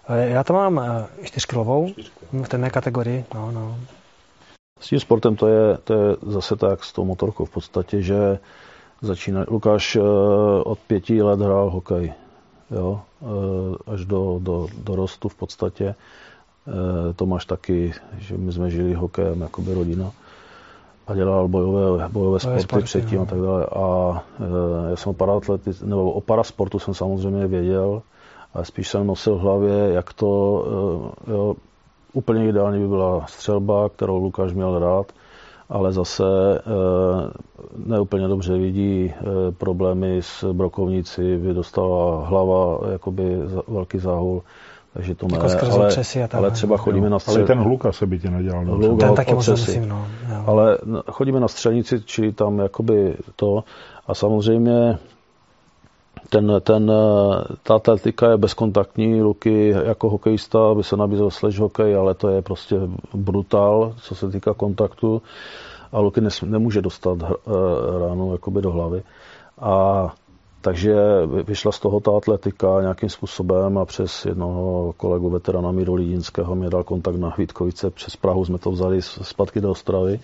Eh, 0.10 0.30
já 0.30 0.44
to 0.44 0.54
mám 0.54 0.80
eh, 0.80 1.26
čtyřkilovou 1.26 1.94
v 2.32 2.48
té 2.48 2.58
mé 2.58 2.70
kategorii. 2.70 3.26
No, 3.34 3.52
no. 3.52 3.78
S 4.82 4.88
tím 4.88 5.00
sportem 5.00 5.36
to 5.36 5.48
je, 5.48 5.78
to 5.84 5.94
je 5.94 6.16
zase 6.22 6.56
tak 6.56 6.84
s 6.84 6.94
tou 6.94 7.06
motorkou 7.06 7.46
v 7.46 7.50
podstatě, 7.50 8.02
že 8.02 8.40
začíná, 9.02 9.46
Lukáš 9.48 9.96
eh, 9.96 10.02
od 10.64 10.80
pěti 10.80 11.22
let 11.22 11.40
hrál 11.40 11.70
hokej, 11.70 12.14
jo, 12.72 13.02
až 13.88 14.06
do, 14.06 14.40
do, 14.44 14.68
do 14.84 14.96
rostu 14.96 15.30
v 15.30 15.36
podstatě. 15.36 15.96
Tomáš 17.16 17.46
taky, 17.46 17.94
že 18.18 18.38
my 18.38 18.52
jsme 18.52 18.70
žili 18.70 18.94
hokejem 18.94 19.42
jako 19.42 19.62
by 19.62 19.74
rodina 19.74 20.12
a 21.12 21.16
dělal 21.16 21.48
bojové, 21.48 22.10
bojové 22.10 22.40
sporty, 22.40 22.64
sporty 22.64 22.86
předtím 22.86 23.18
no. 23.18 23.24
a 23.24 23.26
tak 23.26 23.40
dále. 23.40 23.66
A 23.66 24.24
e, 24.40 24.90
já 24.90 24.96
jsem 24.96 25.10
o 25.10 25.14
paratlety, 25.14 25.72
nebo 25.84 26.12
o 26.12 26.22
parasportu 26.22 26.80
jsem 26.80 26.94
samozřejmě 26.94 27.48
věděl, 27.48 28.02
ale 28.54 28.66
spíš 28.66 28.88
jsem 28.88 29.08
nosil 29.08 29.36
v 29.36 29.40
hlavě, 29.40 29.90
jak 29.94 30.14
to, 30.14 30.64
e, 31.28 31.32
jo, 31.32 31.56
úplně 32.14 32.50
ideálně 32.50 32.80
by 32.80 32.88
byla 32.88 33.26
střelba, 33.28 33.90
kterou 33.90 34.18
Lukáš 34.18 34.54
měl 34.54 34.80
rád, 34.80 35.12
ale 35.70 35.94
zase 35.94 36.24
e, 36.58 36.62
neúplně 37.86 38.28
dobře 38.28 38.58
vidí 38.58 39.06
e, 39.06 39.14
problémy 39.52 40.18
s 40.22 40.54
brokovnici, 40.54 41.38
by 41.38 41.54
dostala 41.54 42.26
hlava 42.26 42.80
jakoby 42.92 43.38
velký 43.68 44.00
záhul 44.00 44.42
takže 44.94 45.16
to 45.16 45.28
jako 45.32 45.48
ne, 45.48 45.54
ale, 45.72 45.88
a 45.88 46.28
tak, 46.28 46.34
ale 46.34 46.52
třeba 46.52 46.78
chodíme 46.78 47.10
na 47.10 47.20
střel... 47.20 47.36
Ale 47.36 47.48
ten 47.48 47.60
hluka 47.60 47.92
se 47.92 48.06
by 48.06 48.20
tě 48.20 48.30
nedělal. 48.30 48.66
No, 48.66 48.76
hluk 48.76 49.00
ten 49.00 49.16
taky 49.16 49.34
musím, 49.34 49.90
no. 49.90 50.08
Jo. 50.30 50.44
Ale 50.46 50.78
chodíme 51.12 51.40
na 51.40 51.48
střelnici, 51.48 52.02
čili 52.06 52.32
tam 52.32 52.60
jakoby 52.60 53.16
to 53.36 53.64
a 54.08 54.14
samozřejmě 54.14 54.98
ten, 56.32 56.62
ten, 56.62 56.92
ta 57.64 57.76
atletika 57.76 58.32
je 58.32 58.38
bezkontaktní, 58.38 59.22
Luky 59.22 59.70
jako 59.86 60.10
hokejista 60.10 60.76
by 60.76 60.84
se 60.84 60.98
nabízel 60.98 61.30
slash 61.32 61.58
hokej, 61.58 61.96
ale 61.96 62.14
to 62.14 62.30
je 62.30 62.42
prostě 62.42 62.76
brutál, 63.14 63.94
co 64.02 64.16
se 64.16 64.30
týká 64.30 64.54
kontaktu 64.54 65.22
a 65.92 66.00
Luky 66.00 66.22
nemůže 66.46 66.82
dostat 66.82 67.18
eh, 67.24 67.30
ránu 68.00 68.32
jakoby 68.32 68.62
do 68.62 68.72
hlavy. 68.72 69.04
A 69.60 70.08
takže 70.62 70.96
vyšla 71.48 71.72
z 71.72 71.80
toho 71.80 72.00
ta 72.00 72.12
atletika 72.18 72.82
nějakým 72.82 73.10
způsobem 73.10 73.78
a 73.78 73.86
přes 73.86 74.26
jednoho 74.26 74.94
kolegu 74.98 75.30
veterana 75.30 75.72
Míru 75.72 75.94
Lidinského 75.94 76.56
mě 76.56 76.70
dal 76.70 76.84
kontakt 76.84 77.16
na 77.16 77.30
Hvítkovice. 77.30 77.90
Přes 77.90 78.16
Prahu 78.16 78.46
jsme 78.46 78.58
to 78.58 78.72
vzali 78.72 79.02
zpátky 79.02 79.62
do 79.62 79.72
Ostravy. 79.72 80.20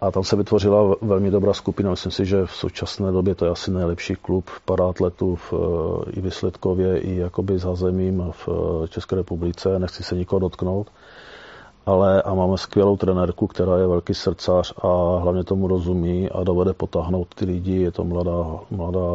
A 0.00 0.10
tam 0.10 0.24
se 0.24 0.36
vytvořila 0.36 0.94
velmi 1.02 1.30
dobrá 1.30 1.52
skupina. 1.52 1.90
Myslím 1.90 2.12
si, 2.12 2.26
že 2.26 2.46
v 2.46 2.52
současné 2.52 3.12
době 3.12 3.34
to 3.34 3.44
je 3.44 3.50
asi 3.50 3.70
nejlepší 3.70 4.14
klub 4.14 4.50
paraatletů 4.64 5.36
v, 5.36 5.52
i 6.10 6.20
výsledkově, 6.20 6.98
i 6.98 7.16
jakoby 7.16 7.58
za 7.58 7.74
zemím 7.74 8.32
v 8.32 8.48
České 8.88 9.16
republice. 9.16 9.78
Nechci 9.78 10.02
se 10.02 10.14
nikoho 10.14 10.38
dotknout. 10.38 10.86
Ale 11.86 12.22
a 12.22 12.34
máme 12.34 12.58
skvělou 12.58 12.96
trenérku, 12.96 13.46
která 13.46 13.78
je 13.78 13.86
velký 13.86 14.14
srdcař 14.14 14.74
a 14.82 15.18
hlavně 15.18 15.44
tomu 15.44 15.68
rozumí 15.68 16.30
a 16.30 16.44
dovede 16.44 16.72
potáhnout 16.72 17.34
ty 17.34 17.44
lidi. 17.44 17.80
Je 17.80 17.90
to 17.90 18.04
mladá, 18.04 18.46
mladá 18.70 19.08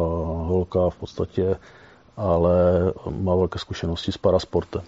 holka 0.46 0.90
v 0.90 0.96
podstatě, 0.96 1.56
ale 2.16 2.52
má 3.10 3.34
velké 3.34 3.58
zkušenosti 3.58 4.12
s 4.12 4.18
parasportem. 4.18 4.82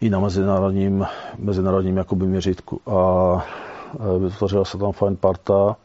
I 0.00 0.10
na 0.10 0.20
mezinárodním, 0.20 1.06
mezinárodním 1.38 1.96
jakoby 1.96 2.26
měřítku. 2.26 2.80
A 2.86 3.44
Eh, 3.44 3.71
vytvořila 4.18 4.64
se 4.64 4.78
tam 4.78 4.92
fajn 4.92 5.16
parta 5.16 5.76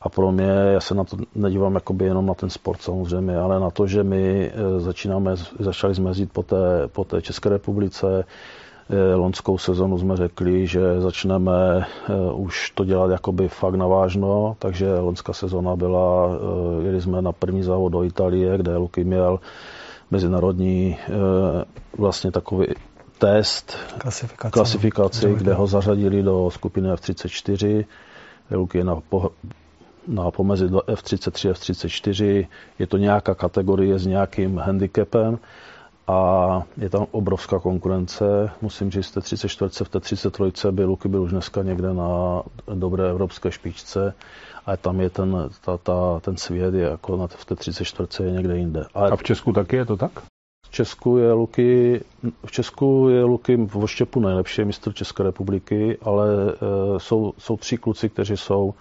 a 0.00 0.08
pro 0.08 0.32
mě, 0.32 0.50
já 0.72 0.80
se 0.80 0.94
na 0.94 1.04
to 1.04 1.16
nedívám 1.34 1.74
jakoby 1.74 2.04
jenom 2.04 2.26
na 2.26 2.34
ten 2.34 2.50
sport 2.50 2.82
samozřejmě, 2.82 3.36
ale 3.36 3.60
na 3.60 3.70
to, 3.70 3.86
že 3.86 4.02
my 4.02 4.50
eh, 4.54 4.80
začínáme, 4.80 5.36
začali 5.58 5.94
jsme 5.94 6.10
jezdit 6.10 6.32
po 6.32 6.42
té, 6.42 6.88
po 6.92 7.04
té 7.04 7.22
České 7.22 7.48
republice, 7.48 8.24
eh, 8.90 9.14
Lonskou 9.14 9.58
sezonu 9.58 9.98
jsme 9.98 10.16
řekli, 10.16 10.66
že 10.66 11.00
začneme 11.00 11.86
už 12.32 12.70
to 12.70 12.84
dělat 12.84 13.10
jakoby 13.10 13.48
fakt 13.48 13.74
navážno, 13.74 14.56
takže 14.58 14.98
lonská 14.98 15.32
sezona 15.32 15.76
byla, 15.76 16.28
jeli 16.82 17.00
jsme 17.00 17.22
na 17.22 17.32
první 17.32 17.62
závod 17.62 17.92
do 17.92 18.04
Itálie, 18.04 18.58
kde 18.58 18.76
Luky 18.76 19.04
měl 19.04 19.40
mezinárodní 20.10 20.96
vlastně 21.98 22.30
takový 22.30 22.66
test, 23.18 23.76
klasifikaci, 23.98 24.52
klasifikaci 24.52 25.34
kde 25.34 25.54
ho 25.54 25.66
zařadili 25.66 26.22
do 26.22 26.50
skupiny 26.50 26.88
F34. 26.88 27.84
Luky 28.50 28.78
je 28.78 28.84
na, 28.84 29.00
po, 29.08 29.30
na 30.06 30.30
pomezi 30.30 30.68
do 30.68 30.78
F33 30.78 31.50
a 31.50 31.52
F34. 31.52 32.46
Je 32.78 32.86
to 32.86 32.96
nějaká 32.96 33.34
kategorie 33.34 33.98
s 33.98 34.06
nějakým 34.06 34.58
handicapem 34.58 35.38
a 36.06 36.62
je 36.76 36.90
tam 36.90 37.06
obrovská 37.10 37.58
konkurence. 37.58 38.50
Musím 38.62 38.90
říct, 38.90 39.06
v 39.10 39.14
té 39.14 39.20
34, 39.20 39.84
v 39.84 39.88
té 39.88 40.00
33 40.00 40.70
by 40.70 40.84
Luky 40.84 41.08
byl 41.08 41.22
už 41.22 41.30
dneska 41.30 41.62
někde 41.62 41.94
na 41.94 42.42
dobré 42.74 43.10
evropské 43.10 43.50
špičce 43.50 44.14
a 44.66 44.76
tam 44.76 45.00
je 45.00 45.10
ten, 45.10 45.50
ta, 45.64 45.78
ta, 45.78 46.20
ten 46.20 46.36
svět 46.36 46.74
je 46.74 46.82
jako 46.82 47.16
na, 47.16 47.26
v 47.26 47.44
té 47.44 47.54
34 47.54 48.22
je 48.22 48.32
někde 48.32 48.58
jinde. 48.58 48.84
A, 48.94 49.06
a 49.06 49.16
v 49.16 49.22
Česku 49.22 49.52
taky 49.52 49.76
je 49.76 49.84
to 49.84 49.96
tak? 49.96 50.12
V 50.78 50.80
Česku 50.80 51.16
je 51.16 51.32
Luky, 51.32 52.00
v 52.46 52.50
Česku 52.50 53.08
je 53.08 53.24
Luky 53.24 53.56
v 53.56 53.76
oštěpu 53.76 54.20
nejlepší 54.20 54.64
mistr 54.64 54.92
České 54.92 55.22
republiky, 55.22 55.98
ale 56.02 56.28
e, 56.50 57.00
jsou, 57.00 57.32
jsou 57.38 57.56
tři 57.56 57.76
kluci, 57.76 58.08
kteří 58.08 58.36
jsou 58.36 58.74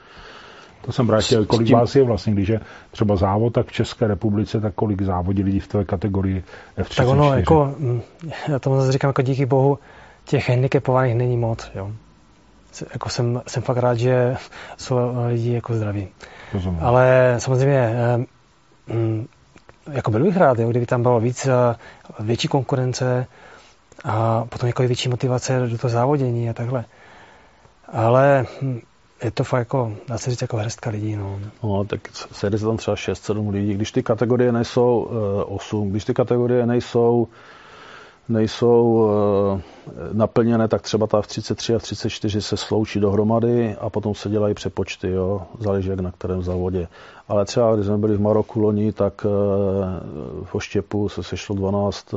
to 0.81 0.91
jsem 0.91 1.11
chtěl, 1.19 1.45
kolik 1.45 1.67
tím... 1.67 1.77
vás 1.77 1.95
je 1.95 2.03
vlastně, 2.03 2.33
když 2.33 2.49
je 2.49 2.59
třeba 2.91 3.15
závod, 3.15 3.53
tak 3.53 3.67
v 3.67 3.71
České 3.71 4.07
republice, 4.07 4.61
tak 4.61 4.73
kolik 4.73 5.01
závodí 5.01 5.43
lidí 5.43 5.59
v 5.59 5.67
té 5.67 5.85
kategorii 5.85 6.43
F34? 6.77 6.95
Tak 6.97 7.07
ono, 7.07 7.33
jako, 7.33 7.75
mm, 7.77 8.01
já 8.47 8.59
tomu 8.59 8.75
zase 8.75 8.91
říkám, 8.91 9.09
jako 9.09 9.21
díky 9.21 9.45
bohu, 9.45 9.79
těch 10.25 10.49
handicapovaných 10.49 11.15
není 11.15 11.37
moc, 11.37 11.71
jo. 11.75 11.91
Jako 12.93 13.09
jsem, 13.09 13.41
jsem 13.47 13.63
fakt 13.63 13.77
rád, 13.77 13.95
že 13.95 14.35
jsou 14.77 14.95
lidi 15.27 15.53
jako 15.53 15.73
zdraví. 15.73 16.07
Rozumím. 16.53 16.79
Ale 16.81 17.35
samozřejmě 17.37 17.79
e, 17.79 18.25
mm, 18.93 19.27
jako 19.91 20.11
byl 20.11 20.23
bych 20.23 20.37
rád, 20.37 20.59
jo, 20.59 20.69
kdyby 20.69 20.85
tam 20.85 21.01
bylo 21.01 21.19
víc, 21.19 21.45
eh, 21.45 21.75
větší 22.19 22.47
konkurence 22.47 23.27
a 24.03 24.45
potom 24.45 24.67
jako 24.67 24.83
větší 24.83 25.09
motivace 25.09 25.67
do 25.67 25.77
toho 25.77 25.91
závodění 25.91 26.49
a 26.49 26.53
takhle. 26.53 26.85
Ale 27.87 28.45
hm, 28.61 28.79
je 29.23 29.31
to 29.31 29.43
fakt 29.43 29.59
jako, 29.59 29.93
dá 30.07 30.17
se 30.17 30.29
říct, 30.29 30.41
jako 30.41 30.57
hrstka 30.57 30.89
lidí. 30.89 31.15
No, 31.15 31.39
no 31.63 31.85
tak 31.85 31.99
sejde 32.31 32.57
se 32.57 32.65
tam 32.65 32.77
třeba 32.77 32.95
6-7 32.95 33.49
lidí. 33.49 33.73
Když 33.73 33.91
ty 33.91 34.03
kategorie 34.03 34.51
nejsou 34.51 34.99
uh, 34.99 35.17
eh, 35.41 35.43
8, 35.43 35.89
když 35.91 36.05
ty 36.05 36.13
kategorie 36.13 36.65
nejsou 36.65 37.27
nejsou 38.29 39.09
eh, 39.57 39.61
naplněné, 40.13 40.67
tak 40.67 40.81
třeba 40.81 41.07
ta 41.07 41.21
v 41.21 41.27
33 41.27 41.75
a 41.75 41.79
v 41.79 41.81
34 41.81 42.41
se 42.41 42.57
sloučí 42.57 42.99
dohromady 42.99 43.75
a 43.75 43.89
potom 43.89 44.15
se 44.15 44.29
dělají 44.29 44.53
přepočty, 44.53 45.09
jo? 45.11 45.41
záleží 45.59 45.89
jak 45.89 45.99
na 45.99 46.11
kterém 46.11 46.43
závodě. 46.43 46.87
Ale 47.27 47.45
třeba, 47.45 47.75
když 47.75 47.87
jsme 47.87 47.97
byli 47.97 48.15
v 48.17 48.21
Maroku 48.21 48.59
loni, 48.59 48.91
tak 48.91 49.25
eh, 49.25 49.29
v 50.43 50.55
Oštěpu 50.55 51.09
se 51.09 51.23
sešlo 51.23 51.55
12, 51.55 52.13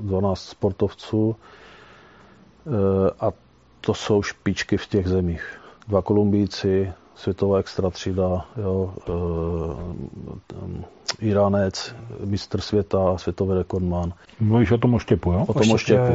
12 0.00 0.38
eh, 0.46 0.50
sportovců 0.50 1.36
a 3.20 3.30
to 3.80 3.94
jsou 3.94 4.22
špičky 4.22 4.76
v 4.76 4.86
těch 4.86 5.08
zemích. 5.08 5.60
Dva 5.88 6.02
Kolumbíci, 6.02 6.92
světová 7.18 7.58
extra 7.58 7.90
třída, 7.90 8.44
jo, 8.56 8.94
e, 9.08 9.12
Iránec, 11.20 11.94
mistr 12.24 12.60
světa, 12.60 13.18
světový 13.18 13.54
rekordman. 13.58 14.12
Mluvíš 14.40 14.70
o 14.70 14.78
tom 14.78 14.94
oštěpu, 14.94 15.32
jo? 15.32 15.44
O 15.48 15.54
tom 15.54 15.70
oštěpu. 15.70 16.12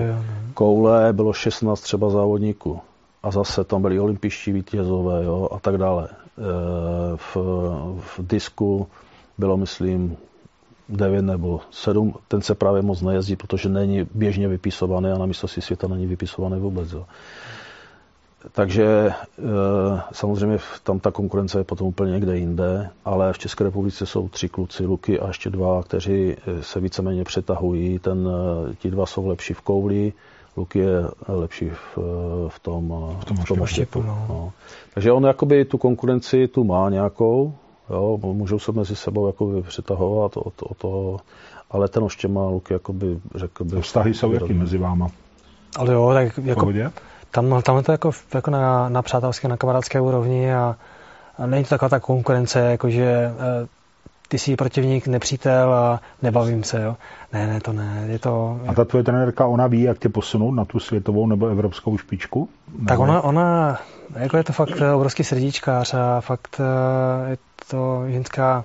Koule 0.53 1.13
bylo 1.13 1.33
16 1.33 1.81
třeba 1.81 2.09
závodníků. 2.09 2.79
A 3.23 3.31
zase 3.31 3.63
tam 3.63 3.81
byli 3.81 3.99
olympiští 3.99 4.51
vítězové, 4.51 5.23
jo, 5.23 5.49
a 5.51 5.59
tak 5.59 5.77
dále. 5.77 6.07
E, 6.09 6.13
v, 7.15 7.37
v 7.99 8.19
disku 8.19 8.87
bylo, 9.37 9.57
myslím, 9.57 10.17
9 10.89 11.21
nebo 11.21 11.61
7. 11.71 12.13
Ten 12.27 12.41
se 12.41 12.55
právě 12.55 12.81
moc 12.81 13.01
nejezdí, 13.01 13.35
protože 13.35 13.69
není 13.69 14.07
běžně 14.13 14.47
vypisovaný 14.47 15.09
a 15.09 15.17
na 15.17 15.25
mistrovství 15.25 15.61
světa 15.61 15.87
není 15.87 16.07
vypisovaný 16.07 16.59
vůbec. 16.59 16.91
Jo. 16.91 17.05
Takže 18.51 18.85
e, 18.85 19.13
samozřejmě 20.11 20.57
tam 20.83 20.99
ta 20.99 21.11
konkurence 21.11 21.59
je 21.59 21.63
potom 21.63 21.87
úplně 21.87 22.11
někde 22.11 22.37
jinde, 22.37 22.89
ale 23.05 23.33
v 23.33 23.37
České 23.37 23.63
republice 23.63 24.05
jsou 24.05 24.29
tři 24.29 24.49
kluci, 24.49 24.85
Luky 24.85 25.19
a 25.19 25.27
ještě 25.27 25.49
dva, 25.49 25.83
kteří 25.83 26.35
e, 26.47 26.63
se 26.63 26.79
víceméně 26.79 27.23
přetahují. 27.23 27.99
Ten, 27.99 28.29
e, 28.71 28.75
ti 28.75 28.91
dva 28.91 29.05
jsou 29.05 29.27
lepší 29.27 29.53
v 29.53 29.61
kouli, 29.61 30.13
Luky 30.57 30.79
je 30.79 31.03
lepší 31.27 31.69
v, 31.69 31.97
v 32.47 32.59
tom, 32.59 33.15
v 33.21 33.25
tom, 33.25 33.37
v 33.37 33.45
tom 33.45 33.61
oštěpu. 33.61 34.01
No. 34.01 34.25
No. 34.29 34.51
Takže 34.93 35.11
on 35.11 35.23
jakoby 35.23 35.65
tu 35.65 35.77
konkurenci 35.77 36.47
tu 36.47 36.63
má 36.63 36.89
nějakou, 36.89 37.53
jo, 37.89 38.19
můžou 38.21 38.59
se 38.59 38.71
mezi 38.71 38.95
sebou 38.95 39.27
jakoby 39.27 39.61
přetahovat 39.61 40.37
o 40.37 40.49
to, 40.49 40.65
o 40.65 40.73
to 40.73 41.17
ale 41.73 41.87
ten 41.87 42.03
oštěp 42.03 42.31
má 42.31 42.49
Luky, 42.49 42.73
jakoby, 42.73 43.19
řekl 43.35 43.63
bych. 43.63 43.83
Vztahy 43.83 44.13
jsou 44.13 44.33
jaký 44.33 44.53
mezi 44.53 44.77
váma? 44.77 45.07
Ale 45.75 45.93
jo, 45.93 46.11
tak 46.13 46.37
jako... 46.43 46.59
Pohodě? 46.59 46.91
Tam, 47.33 47.61
tam 47.61 47.77
je 47.77 47.83
to 47.83 47.91
jako, 47.91 48.11
jako 48.33 48.51
na, 48.51 48.89
na 48.89 49.01
přátelské, 49.01 49.47
na 49.47 49.57
kamarádské 49.57 50.01
úrovni 50.01 50.53
a, 50.53 50.75
a 51.37 51.45
není 51.45 51.63
to 51.63 51.69
taková 51.69 51.89
ta 51.89 51.99
konkurence, 51.99 52.59
jako 52.59 52.89
že 52.89 53.03
e, 53.03 53.33
ty 54.27 54.39
jsi 54.39 54.55
protivník, 54.55 55.07
nepřítel 55.07 55.73
a 55.73 56.01
nebavím 56.21 56.63
se, 56.63 56.81
jo. 56.81 56.95
Ne, 57.33 57.47
ne, 57.47 57.61
to 57.61 57.73
ne, 57.73 58.05
je 58.07 58.19
to... 58.19 58.59
A 58.67 58.73
ta 58.73 58.85
tvoje 58.85 59.03
trenérka, 59.03 59.47
ona 59.47 59.67
ví, 59.67 59.81
jak 59.81 59.99
tě 59.99 60.09
posunout 60.09 60.51
na 60.51 60.65
tu 60.65 60.79
světovou 60.79 61.27
nebo 61.27 61.47
evropskou 61.47 61.97
špičku? 61.97 62.49
Nebo... 62.73 62.87
Tak 62.87 62.99
ona, 62.99 63.21
ona, 63.21 63.79
jako 64.15 64.37
je 64.37 64.43
to 64.43 64.53
fakt 64.53 64.81
obrovský 64.95 65.23
srdíčkář 65.23 65.93
a 65.93 66.21
fakt 66.21 66.59
e, 66.59 67.29
je 67.29 67.37
to 67.69 68.03
ženská 68.07 68.63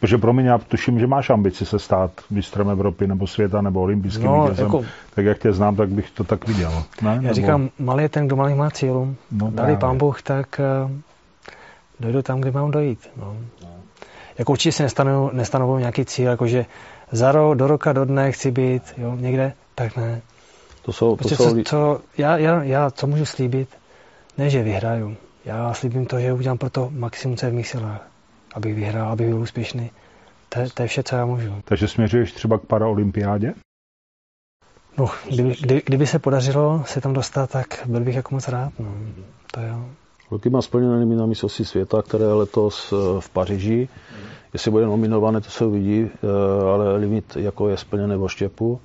Protože 0.00 0.18
pro 0.18 0.32
mě 0.32 0.48
já 0.48 0.58
tuším, 0.58 0.98
že 0.98 1.06
máš 1.06 1.30
ambici 1.30 1.66
se 1.66 1.78
stát 1.78 2.10
mistrem 2.30 2.70
Evropy 2.70 3.06
nebo 3.06 3.26
světa 3.26 3.62
nebo 3.62 3.80
olympijským 3.80 4.26
no, 4.26 4.42
vítězem. 4.42 4.66
Jako, 4.66 4.84
tak 5.14 5.24
jak 5.24 5.38
tě 5.38 5.52
znám, 5.52 5.76
tak 5.76 5.88
bych 5.88 6.10
to 6.10 6.24
tak 6.24 6.48
viděl. 6.48 6.82
Ne? 7.02 7.10
Já 7.10 7.20
nebo... 7.20 7.34
říkám, 7.34 7.70
malý 7.78 8.02
je 8.02 8.08
ten, 8.08 8.26
kdo 8.26 8.36
malý 8.36 8.54
má 8.54 8.70
cílu. 8.70 9.16
No, 9.30 9.50
Dali 9.50 9.76
pán 9.76 9.98
Bůh, 9.98 10.22
tak 10.22 10.60
uh, 10.84 10.90
dojdu 12.00 12.22
tam, 12.22 12.40
kde 12.40 12.50
mám 12.50 12.70
dojít. 12.70 13.10
No. 13.16 13.36
Jako 14.38 14.52
určitě 14.52 14.72
si 14.72 14.82
nestanovu, 14.82 15.30
nestanovu 15.32 15.78
nějaký 15.78 16.04
cíl, 16.04 16.30
jakože 16.30 16.66
za 17.12 17.32
rok, 17.32 17.58
do 17.58 17.66
roka, 17.66 17.92
do 17.92 18.04
dne 18.04 18.32
chci 18.32 18.50
být 18.50 18.82
jo, 18.96 19.16
někde, 19.16 19.52
tak 19.74 19.96
ne. 19.96 20.20
To 20.82 20.92
jsou, 20.92 21.16
prostě 21.16 21.36
to 21.36 21.42
jsou... 21.42 21.56
Co, 21.56 21.62
co, 21.64 22.00
já, 22.18 22.36
já, 22.36 22.62
já, 22.62 22.90
co 22.90 23.06
můžu 23.06 23.24
slíbit, 23.24 23.68
ne, 24.38 24.50
že 24.50 24.62
vyhraju. 24.62 25.16
Já 25.44 25.74
slíbím 25.74 26.06
to, 26.06 26.20
že 26.20 26.32
udělám 26.32 26.58
pro 26.58 26.70
to 26.70 26.88
maximum, 26.90 27.36
co 27.36 27.46
je 27.46 27.52
v 27.52 27.54
mých 27.54 27.68
silách 27.68 28.15
abych 28.56 28.74
vyhrál, 28.74 29.12
abych 29.12 29.28
byl 29.28 29.38
úspěšný. 29.38 29.90
To, 30.48 30.60
to 30.74 30.82
je 30.82 30.88
vše, 30.88 31.02
co 31.02 31.16
já 31.16 31.26
můžu. 31.26 31.52
Takže 31.64 31.88
směřuješ 31.88 32.32
třeba 32.32 32.58
k 32.58 32.66
paraolympiádě? 32.66 33.54
No, 34.98 35.10
kdyby, 35.28 35.56
kdy, 35.60 35.82
kdyby 35.86 36.06
se 36.06 36.18
podařilo 36.18 36.82
se 36.86 37.00
tam 37.00 37.12
dostat, 37.12 37.50
tak 37.50 37.66
byl 37.86 38.00
bych 38.00 38.14
jako 38.14 38.34
moc 38.34 38.48
rád. 38.48 38.72
No. 38.78 38.94
To 39.52 39.60
jo. 39.60 39.84
Luky 40.30 40.50
má 40.50 40.62
splněné 40.62 41.16
na 41.16 41.26
mistrovství 41.26 41.64
světa, 41.64 42.02
které 42.02 42.24
je 42.24 42.32
letos 42.32 42.92
eh, 42.92 43.20
v 43.20 43.28
Paříži. 43.28 43.88
Jestli 44.52 44.70
bude 44.70 44.86
nominované, 44.86 45.40
to 45.40 45.50
se 45.50 45.66
uvidí, 45.66 46.02
eh, 46.02 46.70
ale 46.72 46.96
limit 46.96 47.36
jako 47.36 47.68
je 47.68 47.76
splněný 47.76 48.16
v 48.16 48.22
Oštěpu. 48.22 48.80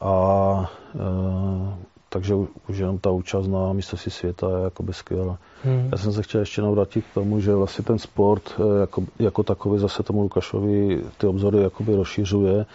A 0.00 0.70
eh, 0.94 1.74
takže 2.08 2.34
už 2.68 2.78
jenom 2.78 2.98
ta 2.98 3.10
účast 3.10 3.46
na 3.46 3.72
mistrovství 3.72 4.12
světa 4.12 4.58
je 4.58 4.64
jakoby 4.64 4.92
skvělá. 4.92 5.38
Hmm. 5.64 5.88
Já 5.92 5.98
jsem 5.98 6.12
se 6.12 6.22
chtěl 6.22 6.40
ještě 6.40 6.62
navrátit 6.62 7.04
k 7.10 7.14
tomu, 7.14 7.40
že 7.40 7.54
vlastně 7.54 7.84
ten 7.84 7.98
sport 7.98 8.42
eh, 8.58 8.80
jako, 8.80 9.04
jako 9.18 9.42
takový 9.42 9.78
zase 9.78 10.02
tomu 10.02 10.22
Lukašovi 10.22 11.04
ty 11.18 11.26
obzory 11.26 11.62
jakoby 11.62 11.96
rozšiřuje 11.96 12.66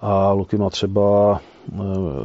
a 0.00 0.32
Luky 0.32 0.56
má 0.56 0.70
třeba 0.70 1.40
eh, 1.72 1.78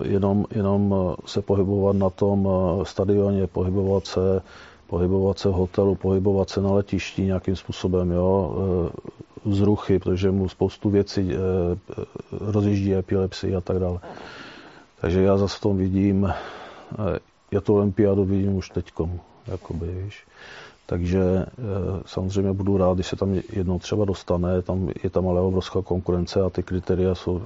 jenom, 0.04 0.46
jenom 0.56 0.96
se 1.26 1.42
pohybovat 1.42 1.96
na 1.96 2.10
tom 2.10 2.50
eh, 2.50 2.86
stadioně, 2.86 3.48
pohybovat 3.48 4.06
se 4.08 4.42
pohybovat 4.88 5.40
se 5.40 5.50
v 5.50 5.54
hotelu, 5.54 5.96
pohybovat 5.96 6.50
se 6.50 6.62
na 6.62 6.72
letišti 6.72 7.22
nějakým 7.22 7.56
způsobem, 7.56 8.12
jo, 8.12 8.56
vzruchy, 9.46 10.00
protože 10.00 10.32
mu 10.32 10.50
spoustu 10.50 10.90
věcí 10.90 11.32
rozjíždí 12.32 12.96
epilepsii 12.96 13.56
a 13.56 13.62
tak 13.62 13.80
dále. 13.80 14.00
Takže 15.02 15.22
já 15.22 15.38
zase 15.38 15.58
v 15.58 15.62
tom 15.62 15.78
vidím, 15.78 16.34
já 17.52 17.62
tu 17.62 17.76
olympiádu 17.76 18.26
vidím 18.26 18.56
už 18.56 18.70
teďkom, 18.70 19.20
jakoby, 19.48 19.88
víš. 20.04 20.24
Takže 20.90 21.22
eh, 21.22 21.46
samozřejmě 22.06 22.54
budu 22.54 22.78
rád, 22.78 22.94
když 22.94 23.08
se 23.08 23.16
tam 23.16 23.42
jednou 23.54 23.80
třeba 23.80 24.06
dostane, 24.06 24.62
tam, 24.62 24.90
je 25.04 25.10
tam 25.10 25.28
ale 25.28 25.42
obrovská 25.42 25.82
konkurence 25.82 26.42
a 26.42 26.50
ty 26.50 26.64
kritéria 26.64 27.16
jsou 27.16 27.42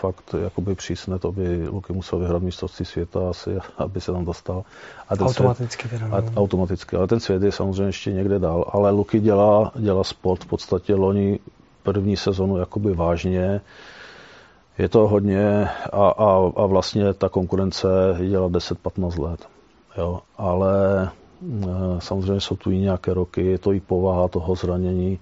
fakt 0.00 0.34
jakoby 0.42 0.74
přísné, 0.74 1.18
to 1.18 1.32
by 1.32 1.68
Luky 1.68 1.92
musel 1.92 2.18
vyhrát 2.18 2.42
mistrovství 2.42 2.84
světa 2.84 3.30
asi, 3.30 3.58
aby 3.78 4.00
se 4.00 4.12
tam 4.12 4.24
dostal. 4.24 4.64
A 5.08 5.16
ten 5.16 5.26
automaticky 5.26 5.88
svět, 5.88 6.02
a, 6.02 6.22
automaticky, 6.36 6.96
ale 6.96 7.06
ten 7.06 7.20
svět 7.20 7.42
je 7.42 7.52
samozřejmě 7.52 7.88
ještě 7.88 8.12
někde 8.12 8.38
dál. 8.38 8.64
Ale 8.72 8.90
Luky 8.90 9.20
dělá, 9.20 9.72
dělá 9.76 10.04
sport 10.04 10.44
v 10.44 10.46
podstatě 10.46 10.94
loni 10.94 11.38
první 11.82 12.16
sezonu 12.16 12.56
jakoby 12.56 12.94
vážně, 12.94 13.60
je 14.78 14.88
to 14.88 15.08
hodně 15.08 15.68
a, 15.92 16.08
a, 16.08 16.50
a 16.56 16.66
vlastně 16.66 17.14
ta 17.14 17.28
konkurence 17.28 17.88
dělá 18.28 18.48
10-15 18.48 19.22
let. 19.22 19.48
Jo, 19.98 20.20
ale 20.38 21.08
Eh, 21.42 22.00
samozřejmě 22.00 22.40
jsou 22.40 22.56
tu 22.56 22.70
i 22.70 22.78
nějaké 22.78 23.14
roky, 23.14 23.46
je 23.46 23.58
to 23.58 23.72
i 23.72 23.80
povaha 23.80 24.28
toho 24.28 24.54
zranění. 24.54 25.18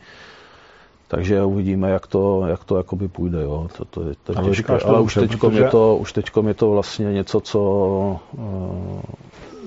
Takže 1.09 1.43
uvidíme, 1.43 1.91
jak 1.91 2.07
to, 2.07 2.47
jak 2.47 2.65
to 2.65 2.77
jakoby 2.77 3.09
půjde. 3.09 3.43
Jo. 3.43 3.69
To, 3.77 3.85
to 3.85 4.09
je, 4.09 4.15
to 4.24 4.33
je 4.33 4.37
ale 4.37 4.49
těžké, 4.49 4.78
ale 4.78 5.01
už 5.01 5.15
teď 5.15 5.37
protože... 5.37 5.61
je, 5.61 5.69
to, 5.70 5.97
už 5.97 6.12
teďkom 6.12 6.49
je 6.49 6.55
to 6.55 6.70
vlastně 6.70 7.12
něco, 7.12 7.41
co... 7.41 7.61
Uh, 8.33 9.01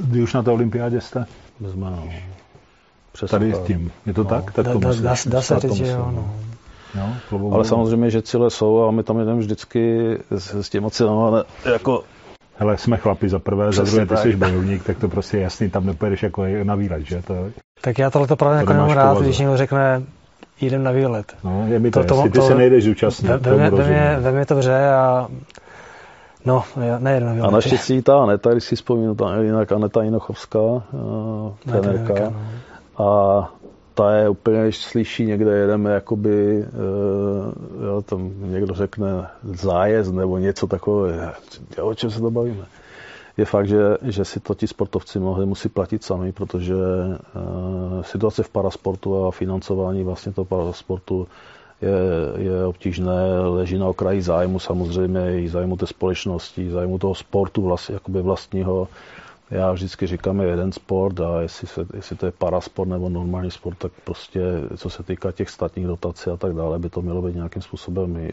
Kdy 0.04 0.22
už 0.22 0.34
na 0.34 0.44
té 0.44 0.52
olympiádě 0.52 1.02
jste? 1.02 1.26
Jsme, 1.72 1.90
no. 1.90 2.10
Přesně 3.12 3.40
Tady 3.40 3.54
s 3.54 3.60
tím. 3.60 3.92
Je 4.06 4.14
to 4.14 4.24
no. 4.24 4.30
tak? 4.30 4.52
tak 4.52 4.66
dá, 4.66 4.74
dá, 4.74 4.94
dá, 4.94 5.16
dá 5.26 5.42
se 5.42 5.60
říct, 5.60 5.74
že 5.74 5.88
jo. 5.88 6.12
No. 6.12 6.34
No, 6.96 7.16
ale 7.52 7.66
samozřejmě, 7.66 8.10
že 8.10 8.22
cíle 8.22 8.50
jsou 8.50 8.84
a 8.84 8.92
my 8.92 9.04
tam 9.04 9.26
jdeme 9.26 9.40
vždycky 9.40 10.18
s, 10.32 10.54
s 10.54 10.70
těma 10.70 10.90
cílema 10.90 11.44
jako 11.72 12.04
hele, 12.58 12.78
jsme 12.78 12.98
chlapi 12.98 13.30
za 13.30 13.40
prvé, 13.40 13.70
Přesně 13.70 13.86
za 13.86 13.92
druhé, 13.92 14.06
ty 14.06 14.10
tak. 14.10 14.20
jsi 14.20 14.36
bojovník, 14.36 14.84
tak 14.84 14.98
to 14.98 15.10
prostě 15.10 15.38
je 15.38 15.44
jasný, 15.44 15.70
tam 15.70 15.86
nepojedeš 15.86 16.24
jako 16.24 16.46
na 16.64 16.76
výlet, 16.76 17.02
že? 17.06 17.22
To, 17.22 17.34
tak 17.82 18.00
já 18.00 18.10
tohle 18.10 18.28
to 18.28 18.36
právě 18.36 18.60
jako 18.60 18.74
nemám 18.74 18.90
rád, 18.90 19.22
když 19.22 19.38
někdo 19.38 19.58
řekne, 19.58 20.04
jdem 20.62 20.84
na 20.84 20.92
výlet. 20.92 21.36
No, 21.44 21.66
je 21.68 21.80
mi 21.80 21.92
to, 21.92 22.04
to, 22.04 22.16
to 22.16 22.24
ty 22.24 22.30
to, 22.30 22.42
se 22.42 22.56
nejdeš 22.56 22.84
zúčastnit. 22.84 23.32
Ve, 23.32 23.70
ve, 23.70 23.88
mě, 23.88 24.18
ve 24.20 24.32
mě 24.32 24.46
to 24.46 24.56
vře 24.56 24.90
a 24.90 25.28
No, 26.46 26.64
nejedu 27.00 27.26
na 27.26 27.34
výlet. 27.34 27.48
A 27.48 27.52
naštěstí 27.52 28.02
ta 28.02 28.24
Aneta, 28.24 28.52
když 28.52 28.64
si 28.64 28.76
vzpomínám, 28.76 29.16
ta 29.16 29.42
jinak 29.42 29.72
Aneta 29.72 30.04
Jinochovská, 30.04 30.60
uh, 30.60 30.82
trenérka, 31.70 32.14
no. 32.20 33.06
a 33.06 33.52
ta 34.00 34.16
je 34.16 34.30
úplně, 34.30 34.64
když 34.64 34.78
slyší 34.78 35.26
někde 35.26 35.52
jedeme, 35.52 35.92
jakoby, 35.92 36.58
uh, 36.58 37.86
jo, 37.86 38.02
tam 38.02 38.32
někdo 38.52 38.74
řekne 38.74 39.28
zájezd 39.44 40.14
nebo 40.14 40.38
něco 40.38 40.68
takového, 40.68 41.32
o 41.82 41.96
čem 41.96 42.12
se 42.12 42.20
to 42.20 42.32
bavíme. 42.32 42.66
Je 43.38 43.46
fakt, 43.46 43.68
že, 43.68 43.98
že 44.02 44.26
si 44.26 44.40
to 44.40 44.56
ti 44.56 44.68
sportovci 44.68 45.20
mnohdy 45.20 45.46
musí 45.46 45.70
platit 45.70 46.04
sami, 46.04 46.32
protože 46.32 46.76
uh, 46.76 48.02
situace 48.02 48.44
v 48.44 48.50
parasportu 48.50 49.26
a 49.26 49.32
financování 49.32 50.04
vlastně 50.04 50.32
toho 50.32 50.46
parasportu 50.46 51.28
je, 51.82 51.92
je 52.44 52.66
obtížné, 52.66 53.40
leží 53.40 53.78
na 53.78 53.88
okraji 53.88 54.22
zájmu 54.22 54.60
samozřejmě, 54.60 55.42
i 55.42 55.50
zájmu 55.50 55.78
té 55.78 55.88
společnosti, 55.88 56.70
zájmu 56.70 56.98
toho 56.98 57.16
sportu 57.16 57.62
vlastně, 57.62 57.94
jakoby 57.94 58.22
vlastního, 58.22 58.88
já 59.52 59.72
vždycky 59.72 60.08
říkám, 60.08 60.42
je 60.42 60.48
jeden 60.48 60.72
sport 60.72 61.20
a 61.20 61.42
jestli, 61.42 61.68
se, 61.68 61.86
jestli 61.94 62.16
to 62.16 62.26
je 62.26 62.32
parasport 62.32 62.90
nebo 62.90 63.10
normální 63.10 63.52
sport, 63.52 63.78
tak 63.78 63.92
prostě 64.04 64.42
co 64.78 64.90
se 64.90 65.04
týká 65.04 65.32
těch 65.32 65.50
státních 65.50 65.88
dotací 65.88 66.30
a 66.30 66.38
tak 66.38 66.54
dále, 66.54 66.80
by 66.80 66.90
to 66.90 67.02
mělo 67.02 67.22
být 67.22 67.36
nějakým 67.36 67.62
způsobem 67.62 68.18
e, 68.18 68.30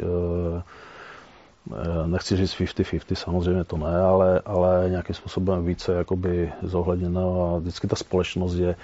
nechci 2.07 2.37
říct 2.37 2.55
50-50, 2.61 3.15
samozřejmě 3.15 3.65
to 3.65 3.77
ne, 3.77 3.99
ale, 4.01 4.41
ale 4.45 4.87
nějakým 4.91 5.15
způsobem 5.15 5.65
více 5.65 5.95
jakoby 5.95 6.53
zohledněno 6.63 7.55
a 7.55 7.59
vždycky 7.59 7.87
ta 7.87 7.97
společnost 7.97 8.55
je 8.55 8.77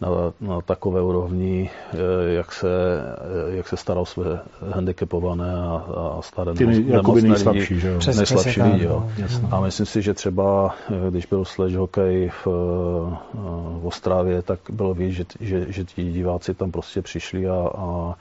na, 0.00 0.08
na 0.40 0.60
takové 0.60 1.02
úrovni, 1.02 1.70
eh, 1.92 2.32
jak 2.32 2.52
se, 2.52 2.68
eh, 3.50 3.56
jak 3.56 3.68
se 3.68 3.76
stará 3.76 4.00
o 4.00 4.06
své 4.06 4.40
handicapované 4.70 5.54
a, 5.54 5.84
a 6.18 6.22
staré 6.22 6.54
Ty 6.54 6.66
nej, 6.66 6.84
jakoby 6.86 7.22
nejslabší, 7.22 7.60
lidi, 7.60 7.80
že 7.80 7.88
jo? 7.88 8.00
Nejslabší 8.16 8.62
lidi, 8.62 8.84
jo. 8.84 9.08
No, 9.42 9.48
a 9.50 9.60
myslím 9.60 9.86
si, 9.86 10.02
že 10.02 10.14
třeba, 10.14 10.74
eh, 10.90 11.10
když 11.10 11.26
byl 11.26 11.44
sledge 11.44 11.78
hokej 11.78 12.28
v, 12.28 12.46
v 13.80 13.86
Ostravě, 13.86 14.42
tak 14.42 14.60
bylo 14.70 14.94
vidět, 14.94 15.32
že, 15.40 15.60
že, 15.60 15.72
že 15.72 15.84
ti 15.84 16.12
diváci 16.12 16.54
tam 16.54 16.72
prostě 16.72 17.02
přišli 17.02 17.48
a, 17.48 17.70
a 17.74 18.14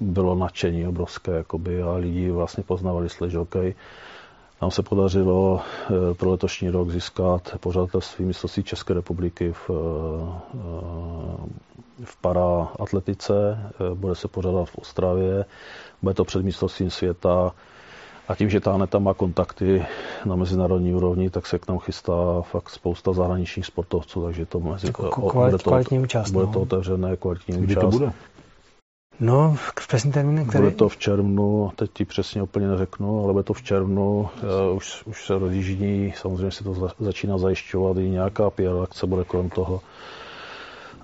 bylo 0.00 0.34
nadšení 0.34 0.86
obrovské 0.86 1.32
jakoby, 1.32 1.82
a 1.82 1.92
lidi 1.92 2.30
vlastně 2.30 2.64
poznávali 2.64 3.08
sledge 3.08 3.38
hokej. 3.38 3.74
Nám 4.62 4.70
se 4.70 4.82
podařilo 4.82 5.60
eh, 5.60 6.14
pro 6.14 6.30
letošní 6.30 6.70
rok 6.70 6.90
získat 6.90 7.56
pořadatelství 7.60 8.24
mistrovství 8.24 8.62
České 8.62 8.94
republiky 8.94 9.52
v, 9.52 9.70
eh, 9.70 9.74
v 12.04 12.16
paraatletice. 12.20 13.58
Eh, 13.70 13.94
bude 13.94 14.14
se 14.14 14.28
pořádat 14.28 14.64
v 14.64 14.78
Ostravě. 14.78 15.44
Bude 16.02 16.14
to 16.14 16.24
před 16.24 16.42
mistrovstvím 16.42 16.90
světa. 16.90 17.52
A 18.28 18.34
tím, 18.34 18.50
že 18.50 18.60
ta 18.60 18.72
Aneta 18.72 18.98
má 18.98 19.14
kontakty 19.14 19.86
na 20.24 20.36
mezinárodní 20.36 20.94
úrovni, 20.94 21.30
tak 21.30 21.46
se 21.46 21.58
k 21.58 21.68
nám 21.68 21.78
chystá 21.78 22.42
fakt 22.42 22.70
spousta 22.70 23.12
zahraničních 23.12 23.66
sportovců, 23.66 24.24
takže 24.24 24.46
to 24.46 24.60
mezi, 24.60 24.86
jako 24.86 25.10
o, 25.10 25.32
bude 25.32 25.50
to, 25.50 25.58
kvalitní 25.58 25.98
účast. 25.98 26.30
Bude 26.30 26.46
no. 26.46 26.52
to 26.52 26.60
otevřené 26.60 27.16
kvalitní 27.16 27.56
Kdy 27.56 27.76
účast. 27.76 27.80
to 27.80 27.90
bude? 27.90 28.12
No, 29.20 29.56
přesný 29.86 30.12
termín, 30.12 30.46
který... 30.46 30.64
Bude 30.64 30.76
to 30.76 30.88
v 30.88 30.96
červnu, 30.96 31.72
teď 31.76 31.90
ti 31.92 32.04
přesně 32.04 32.42
úplně 32.42 32.68
neřeknu, 32.68 33.24
ale 33.24 33.32
bude 33.32 33.44
to 33.44 33.52
v 33.52 33.62
červnu, 33.62 34.28
už, 34.74 35.02
už 35.06 35.26
se 35.26 35.38
rozjíždí, 35.38 36.12
samozřejmě 36.16 36.50
se 36.50 36.64
to 36.64 36.90
začíná 36.98 37.38
zajišťovat, 37.38 37.96
i 37.96 38.08
nějaká 38.08 38.50
PR 38.50 38.82
akce 38.82 39.06
bude 39.06 39.24
kolem 39.24 39.50
toho. 39.50 39.80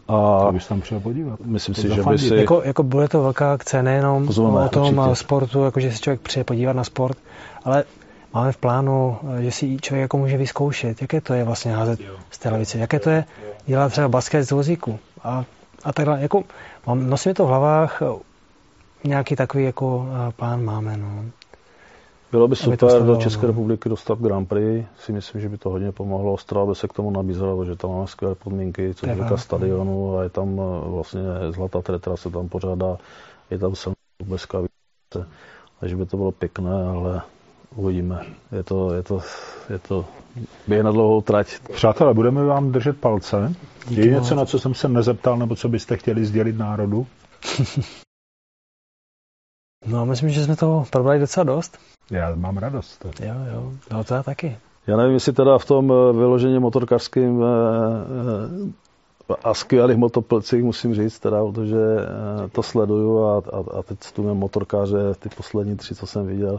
A 0.08 0.48
bys 0.52 0.66
tam 0.66 0.80
třeba 0.80 1.00
podívat. 1.00 1.40
Myslím 1.44 1.74
si, 1.74 1.94
že 1.94 2.02
by 2.02 2.18
si... 2.18 2.34
Jako, 2.34 2.62
jako 2.64 2.82
bude 2.82 3.08
to 3.08 3.22
velká 3.22 3.52
akce 3.52 3.82
nejenom 3.82 4.26
Pozveme, 4.26 4.64
o 4.64 4.68
tom 4.68 4.98
určitě. 4.98 5.16
sportu, 5.16 5.64
jako 5.64 5.80
že 5.80 5.92
se 5.92 5.98
člověk 5.98 6.20
přijde 6.20 6.44
podívat 6.44 6.72
na 6.72 6.84
sport, 6.84 7.18
ale 7.64 7.84
máme 8.34 8.52
v 8.52 8.56
plánu, 8.56 9.16
že 9.40 9.50
si 9.50 9.76
člověk 9.80 10.02
jako 10.02 10.18
může 10.18 10.36
vyzkoušet, 10.36 11.02
jaké 11.02 11.20
to 11.20 11.34
je 11.34 11.44
vlastně 11.44 11.72
házet 11.72 12.00
z 12.30 12.38
televize, 12.38 12.78
jaké 12.78 12.98
to 12.98 13.10
je 13.10 13.24
dělat 13.66 13.92
třeba 13.92 14.08
basket 14.08 14.44
z 14.44 14.50
vozíku 14.50 14.98
a, 15.22 15.44
a 15.84 15.92
tak 15.92 16.06
dále. 16.06 16.22
Jako, 16.22 16.44
Mám, 16.86 17.10
nosím 17.10 17.34
to 17.34 17.44
v 17.44 17.48
hlavách, 17.48 18.02
nějaký 19.04 19.36
takový 19.36 19.64
jako 19.64 20.06
eh, 20.28 20.32
plán 20.32 20.64
máme. 20.64 20.96
No. 20.96 21.24
Bylo 22.32 22.48
by 22.48 22.56
super 22.56 23.02
do 23.02 23.16
České 23.16 23.42
no. 23.42 23.48
republiky 23.48 23.88
dostat 23.88 24.18
Grand 24.18 24.48
Prix. 24.48 24.86
Si 24.98 25.12
myslím, 25.12 25.40
že 25.40 25.48
by 25.48 25.58
to 25.58 25.70
hodně 25.70 25.92
pomohlo. 25.92 26.32
Ostrava 26.32 26.66
by 26.66 26.74
se 26.74 26.88
k 26.88 26.92
tomu 26.92 27.10
nabízela, 27.10 27.64
že 27.64 27.76
tam 27.76 27.90
máme 27.90 28.06
skvělé 28.06 28.34
podmínky, 28.34 28.94
co 28.94 29.06
se 29.06 29.14
týká 29.14 29.36
stadionu 29.36 30.18
a 30.18 30.22
je 30.22 30.28
tam 30.28 30.60
eh, 30.60 30.88
vlastně 30.88 31.20
zlatá 31.50 31.82
tretra 31.82 32.16
se 32.16 32.30
tam 32.30 32.48
pořádá. 32.48 32.96
Je 33.50 33.58
tam 33.58 33.74
silná 33.74 33.94
více. 34.22 35.28
Takže 35.80 35.96
by 35.96 36.06
to 36.06 36.16
bylo 36.16 36.32
pěkné, 36.32 36.88
ale 36.88 37.22
uvidíme. 37.76 38.22
Je 38.52 38.62
to, 38.62 38.92
je 38.94 39.02
to, 39.02 39.20
je 39.70 39.78
to 39.78 40.04
běh 40.68 40.82
na 40.82 40.92
dlouhou 40.92 41.20
trať. 41.20 41.46
Přátelé, 41.72 42.14
budeme 42.14 42.44
vám 42.44 42.72
držet 42.72 43.00
palce. 43.00 43.54
Díky 43.88 44.00
je 44.00 44.14
něco, 44.14 44.34
na 44.34 44.46
co 44.46 44.58
jsem 44.58 44.74
se 44.74 44.88
nezeptal, 44.88 45.36
nebo 45.36 45.56
co 45.56 45.68
byste 45.68 45.96
chtěli 45.96 46.26
sdělit 46.26 46.58
národu? 46.58 47.06
no, 49.86 50.06
myslím, 50.06 50.30
že 50.30 50.44
jsme 50.44 50.56
to 50.56 50.84
probrali 50.90 51.20
docela 51.20 51.44
dost. 51.44 51.78
Já 52.10 52.34
mám 52.34 52.56
radost. 52.56 53.06
Jo, 53.20 53.34
jo, 53.52 53.72
no 53.92 54.04
to 54.04 54.14
já 54.14 54.22
taky. 54.22 54.56
Já 54.86 54.96
nevím, 54.96 55.14
jestli 55.14 55.32
teda 55.32 55.58
v 55.58 55.64
tom 55.64 55.92
eh, 55.92 56.12
vyloženě 56.12 56.60
motorkářským 56.60 57.42
eh, 57.42 57.46
eh, 59.30 59.34
a 59.44 59.54
skvělých 59.54 59.96
motoplcích 59.96 60.62
musím 60.62 60.94
říct, 60.94 61.18
teda, 61.18 61.44
protože 61.44 61.76
to 62.52 62.62
sleduju 62.62 63.24
a, 63.24 63.36
a, 63.38 63.78
a 63.78 63.82
teď 63.82 64.12
tu 64.12 64.34
motorkáře, 64.34 65.14
ty 65.18 65.28
poslední 65.36 65.76
tři, 65.76 65.94
co 65.94 66.06
jsem 66.06 66.26
viděl, 66.26 66.58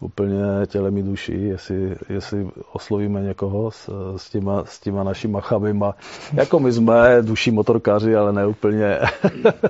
úplně 0.00 0.42
tělem 0.66 0.98
i 0.98 1.02
duší, 1.02 1.44
jestli, 1.44 1.96
jestli 2.08 2.46
oslovíme 2.72 3.22
někoho 3.22 3.70
s, 3.70 3.90
s, 4.16 4.30
těma, 4.30 4.62
s 4.64 4.80
těma 4.80 5.04
našima 5.04 5.40
chabima. 5.40 5.94
Jako 6.32 6.60
my 6.60 6.72
jsme 6.72 7.22
duší 7.22 7.50
motorkáři, 7.50 8.16
ale 8.16 8.32
ne 8.32 8.46
úplně 8.46 8.98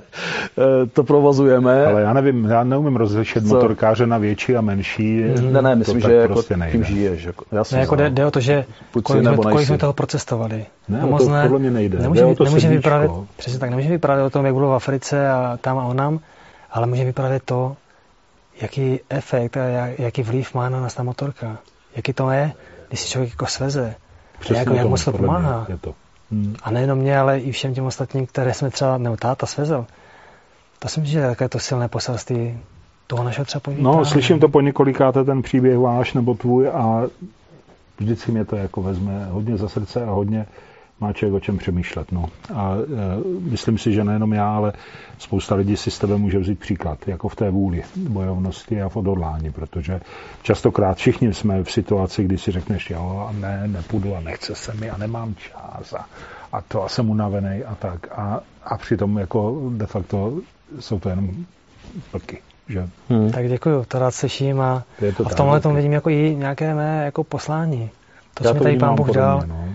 to 0.93 1.03
provozujeme. 1.03 1.85
Ale 1.85 2.01
já 2.01 2.13
nevím, 2.13 2.45
já 2.45 2.63
neumím 2.63 2.95
rozlišit 2.95 3.47
Co? 3.47 3.53
motorkáře 3.55 4.07
na 4.07 4.17
větší 4.17 4.55
a 4.55 4.61
menší. 4.61 5.23
Ne, 5.51 5.61
ne, 5.61 5.75
myslím, 5.75 5.99
že 5.99 6.13
jako 6.13 6.33
prostě 6.33 6.55
tím 6.71 6.83
žiješ. 6.83 7.23
Jako, 7.23 7.45
já 7.51 7.63
ne, 7.71 7.79
jako 7.79 7.95
jde, 7.95 8.09
jde, 8.09 8.25
o 8.25 8.31
to, 8.31 8.39
že 8.39 8.65
kolik 9.03 9.23
jsme, 9.23 9.37
kolik 9.37 9.67
jsme 9.67 9.77
toho 9.77 9.93
procestovali. 9.93 10.65
Ne, 10.89 11.01
to 11.01 11.07
moc 11.07 11.27
ne, 11.27 11.41
podle 11.43 11.59
mě 11.59 11.71
nejde. 11.71 11.99
Nemůžeme 11.99 12.35
nemůže 12.43 12.69
vyprávět, 12.69 13.11
přesně 13.37 13.59
tak, 13.59 13.69
nemůže 13.69 13.89
vyprávět 13.89 14.25
o 14.25 14.29
tom, 14.29 14.45
jak 14.45 14.55
bylo 14.55 14.69
v 14.69 14.73
Africe 14.73 15.29
a 15.29 15.57
tam 15.61 15.77
a 15.77 15.85
onam, 15.85 16.19
ale 16.71 16.87
může 16.87 17.05
vyprávět 17.05 17.43
to, 17.45 17.75
jaký 18.61 18.99
efekt 19.09 19.57
a 19.57 19.63
jaký 19.97 20.23
vliv 20.23 20.53
má 20.53 20.69
na 20.69 20.81
nás 20.81 20.93
ta 20.93 21.03
motorka. 21.03 21.57
Jaký 21.95 22.13
to 22.13 22.31
je, 22.31 22.53
když 22.87 22.99
si 22.99 23.09
člověk 23.09 23.31
jako 23.31 23.45
sveze. 23.45 23.95
Přesně 24.39 24.57
jak, 24.57 24.77
jak 24.77 24.87
moc 24.87 25.05
to 25.05 25.11
pomáhá. 25.11 25.65
Je 25.69 25.77
to. 25.77 25.93
Hmm. 26.31 26.55
A 26.63 26.71
nejenom 26.71 26.99
mě, 26.99 27.19
ale 27.19 27.39
i 27.39 27.51
všem 27.51 27.73
těm 27.73 27.85
ostatním, 27.85 28.25
které 28.25 28.53
jsme 28.53 28.69
třeba, 28.69 28.97
nebo 28.97 29.17
táta 29.17 29.45
svezl. 29.45 29.85
To 30.79 30.87
si 30.87 30.99
myslím, 30.99 31.13
že 31.13 31.19
je 31.19 31.27
také 31.27 31.49
to 31.49 31.59
silné 31.59 31.87
poselství 31.87 32.59
toho 33.07 33.23
našeho 33.23 33.45
třeba 33.45 33.59
podnikání. 33.59 33.97
No, 33.97 34.05
slyším 34.05 34.39
to 34.39 34.49
po 34.49 34.61
několikáté 34.61 35.23
ten 35.23 35.41
příběh 35.41 35.77
váš 35.77 36.13
nebo 36.13 36.33
tvůj 36.33 36.69
a 36.69 37.03
vždycky 37.99 38.31
mě 38.31 38.45
to 38.45 38.55
jako 38.55 38.81
vezme 38.81 39.25
hodně 39.25 39.57
za 39.57 39.69
srdce 39.69 40.05
a 40.05 40.11
hodně 40.11 40.45
má 41.01 41.13
člověk 41.13 41.35
o 41.35 41.39
čem 41.39 41.57
přemýšlet. 41.57 42.11
No. 42.11 42.25
A 42.53 42.75
e, 42.75 43.49
myslím 43.49 43.77
si, 43.77 43.93
že 43.93 44.03
nejenom 44.03 44.33
já, 44.33 44.55
ale 44.55 44.73
spousta 45.17 45.55
lidí 45.55 45.77
si 45.77 45.91
s 45.91 45.99
tebe 45.99 46.17
může 46.17 46.39
vzít 46.39 46.59
příklad, 46.59 47.07
jako 47.07 47.29
v 47.29 47.35
té 47.35 47.49
vůli, 47.49 47.83
bojovnosti 47.95 48.81
a 48.81 48.89
v 48.89 48.97
odhodlání, 48.97 49.51
protože 49.51 50.01
častokrát 50.41 50.97
všichni 50.97 51.33
jsme 51.33 51.63
v 51.63 51.71
situaci, 51.71 52.23
kdy 52.23 52.37
si 52.37 52.51
řekneš, 52.51 52.89
jo, 52.89 53.25
a 53.29 53.31
ne, 53.31 53.63
nepůjdu 53.67 54.15
a 54.15 54.19
nechce 54.19 54.55
se 54.55 54.73
mi 54.73 54.89
a 54.89 54.97
nemám 54.97 55.35
čas 55.35 55.93
a, 55.93 56.05
a 56.51 56.61
to 56.61 56.83
a 56.83 56.89
jsem 56.89 57.09
unavený 57.09 57.63
a 57.63 57.75
tak. 57.75 58.07
A, 58.11 58.39
a 58.63 58.77
přitom 58.77 59.17
jako 59.17 59.69
de 59.71 59.85
facto 59.85 60.33
jsou 60.79 60.99
to 60.99 61.09
jenom 61.09 61.29
plky. 62.11 62.41
Že? 62.69 62.89
Hmm. 63.09 63.31
Tak 63.31 63.47
děkuju, 63.47 63.85
to 63.87 63.99
rád 63.99 64.11
slyším 64.11 64.61
a, 64.61 64.83
to 65.17 65.25
a 65.25 65.29
v 65.29 65.35
tomhle 65.35 65.59
tom 65.59 65.75
vidím 65.75 65.91
jako 65.91 66.09
i 66.09 66.35
nějaké 66.35 66.75
mé 66.75 67.05
jako 67.05 67.23
poslání. 67.23 67.89
To, 68.33 68.43
co 68.43 68.53
mi 68.53 68.59
tady 68.59 68.77
pán 68.77 68.95
Bůh 68.95 69.09
dal, 69.09 69.43
no. 69.47 69.65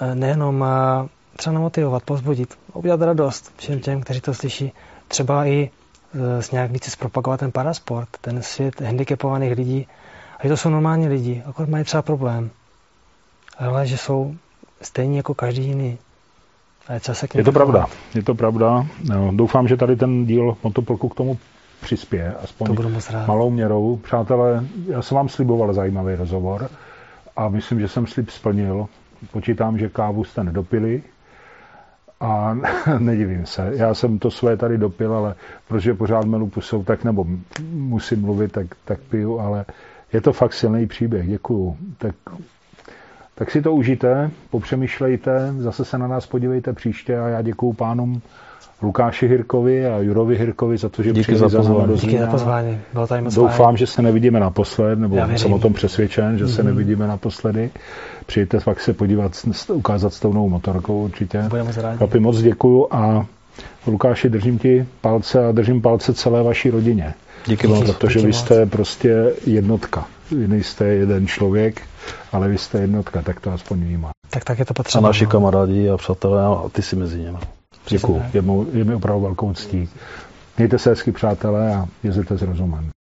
Eh, 0.00 0.14
nejenom 0.14 0.64
eh, 0.64 1.08
třeba 1.36 1.54
namotivovat, 1.54 2.02
povzbudit, 2.02 2.58
udělat 2.72 3.00
radost 3.00 3.52
všem 3.56 3.80
těm, 3.80 4.00
kteří 4.00 4.20
to 4.20 4.34
slyší, 4.34 4.72
třeba 5.08 5.46
i 5.46 5.70
eh, 6.14 6.42
nějak 6.52 6.70
více 6.70 6.90
zpropagovat 6.90 7.40
ten 7.40 7.52
parasport, 7.52 8.08
ten 8.20 8.42
svět 8.42 8.80
handicapovaných 8.80 9.56
lidí. 9.56 9.86
A 10.38 10.42
že 10.42 10.48
to 10.48 10.56
jsou 10.56 10.68
normální 10.68 11.08
lidi, 11.08 11.42
akorát 11.46 11.68
mají 11.68 11.84
třeba 11.84 12.02
problém. 12.02 12.50
Ale 13.58 13.86
že 13.86 13.96
jsou 13.96 14.34
stejní 14.82 15.16
jako 15.16 15.34
každý 15.34 15.64
jiný. 15.64 15.98
A 16.88 16.92
je, 16.92 17.00
se 17.00 17.28
k 17.28 17.34
je 17.34 17.44
to 17.44 17.52
pravda, 17.52 17.86
je 18.14 18.22
to 18.22 18.34
pravda. 18.34 18.86
No, 19.04 19.32
doufám, 19.34 19.68
že 19.68 19.76
tady 19.76 19.96
ten 19.96 20.26
díl 20.26 20.56
Motopolku 20.62 21.08
k 21.08 21.14
tomu 21.14 21.38
přispěje, 21.80 22.34
aspoň 22.42 22.66
to 22.66 22.72
budu 22.72 22.88
moc 22.88 23.10
rád. 23.10 23.26
malou 23.26 23.50
měrou. 23.50 23.96
Přátelé, 23.96 24.64
já 24.86 25.02
jsem 25.02 25.16
vám 25.16 25.28
sliboval 25.28 25.72
zajímavý 25.72 26.14
rozhovor 26.14 26.70
a 27.36 27.48
myslím, 27.48 27.80
že 27.80 27.88
jsem 27.88 28.06
slib 28.06 28.30
splnil. 28.30 28.86
Počítám, 29.32 29.78
že 29.78 29.88
kávu 29.88 30.24
jste 30.24 30.44
nedopili 30.44 31.02
a 32.20 32.56
nedivím 32.98 33.46
se. 33.46 33.72
Já 33.74 33.94
jsem 33.94 34.18
to 34.18 34.30
své 34.30 34.56
tady 34.56 34.78
dopil, 34.78 35.14
ale 35.14 35.34
protože 35.68 35.94
pořád 35.94 36.24
melu 36.24 36.48
pusou, 36.48 36.84
tak 36.84 37.04
nebo 37.04 37.26
musím 37.72 38.20
mluvit, 38.20 38.52
tak, 38.52 38.66
tak 38.84 39.00
piju, 39.00 39.38
ale 39.40 39.64
je 40.12 40.20
to 40.20 40.32
fakt 40.32 40.52
silný 40.52 40.86
příběh. 40.86 41.28
Děkuju. 41.28 41.76
Tak, 41.98 42.14
tak 43.34 43.50
si 43.50 43.62
to 43.62 43.72
užijte, 43.74 44.30
popřemýšlejte, 44.50 45.52
zase 45.58 45.84
se 45.84 45.98
na 45.98 46.06
nás 46.06 46.26
podívejte 46.26 46.72
příště 46.72 47.18
a 47.18 47.28
já 47.28 47.42
děkuju 47.42 47.72
pánům 47.72 48.22
Lukáši 48.82 49.28
Hirkovi 49.28 49.86
a 49.86 49.98
Jurovi 49.98 50.38
Hirkovi 50.38 50.76
za 50.76 50.88
to, 50.88 51.02
že 51.02 51.12
Díky 51.12 51.36
za 51.36 51.48
pozvání. 51.48 51.94
Díky 51.94 52.18
za 52.18 52.26
pozvání. 52.26 52.78
Bylo 52.92 53.06
tady 53.06 53.22
moc 53.22 53.34
Doufám, 53.34 53.66
fajn. 53.66 53.76
že 53.76 53.86
se 53.86 54.02
nevidíme 54.02 54.40
naposled, 54.40 54.98
nebo 54.98 55.16
jsem 55.36 55.52
o 55.52 55.58
tom 55.58 55.72
přesvědčen, 55.72 56.38
že 56.38 56.44
mm-hmm. 56.44 56.54
se 56.54 56.62
mhm. 56.62 56.70
nevidíme 56.70 57.06
naposledy. 57.06 57.70
Přijďte 58.26 58.60
fakt 58.60 58.80
se 58.80 58.92
podívat, 58.92 59.32
ukázat 59.72 60.14
s 60.14 60.20
tou 60.20 60.32
novou 60.32 60.48
motorkou 60.48 61.04
určitě. 61.04 61.42
Budeme 61.48 61.66
moc 61.66 61.76
rádi. 61.76 61.98
Papi, 61.98 62.20
moc 62.20 62.42
děkuju 62.42 62.86
a 62.90 63.26
Lukáši, 63.86 64.28
držím 64.28 64.58
ti 64.58 64.86
palce 65.00 65.46
a 65.46 65.52
držím 65.52 65.82
palce 65.82 66.14
celé 66.14 66.42
vaší 66.42 66.70
rodině. 66.70 67.14
Díky 67.46 67.66
vám. 67.66 67.86
Protože 67.86 68.20
vy 68.20 68.32
jste 68.32 68.66
prostě 68.66 69.32
jednotka. 69.46 70.06
Vy 70.30 70.48
nejste 70.48 70.84
jeden 70.84 71.26
člověk, 71.26 71.82
ale 72.32 72.48
vy 72.48 72.58
jste 72.58 72.80
jednotka, 72.80 73.22
tak 73.22 73.40
to 73.40 73.52
aspoň 73.52 73.80
vnímá. 73.80 74.10
Tak 74.30 74.44
tak 74.44 74.58
je 74.58 74.64
to 74.64 74.74
potřeba. 74.74 75.04
A 75.04 75.08
naši 75.08 75.24
no. 75.24 75.30
kamarádi 75.30 75.90
a 75.90 75.96
přátelé 75.96 76.44
a 76.44 76.62
ty 76.72 76.82
si 76.82 76.96
mezi 76.96 77.18
nimi. 77.18 77.38
Děkuji. 77.88 78.22
Je, 78.34 78.42
je 78.72 78.84
mi 78.84 78.94
opravdu 78.94 79.22
velkou 79.22 79.52
ctí. 79.52 79.88
Mějte 80.58 80.78
se 80.78 80.90
hezky, 80.90 81.12
přátelé, 81.12 81.74
a 81.74 81.86
jezděte 82.02 82.38
s 82.38 82.42
rozumem. 82.42 82.93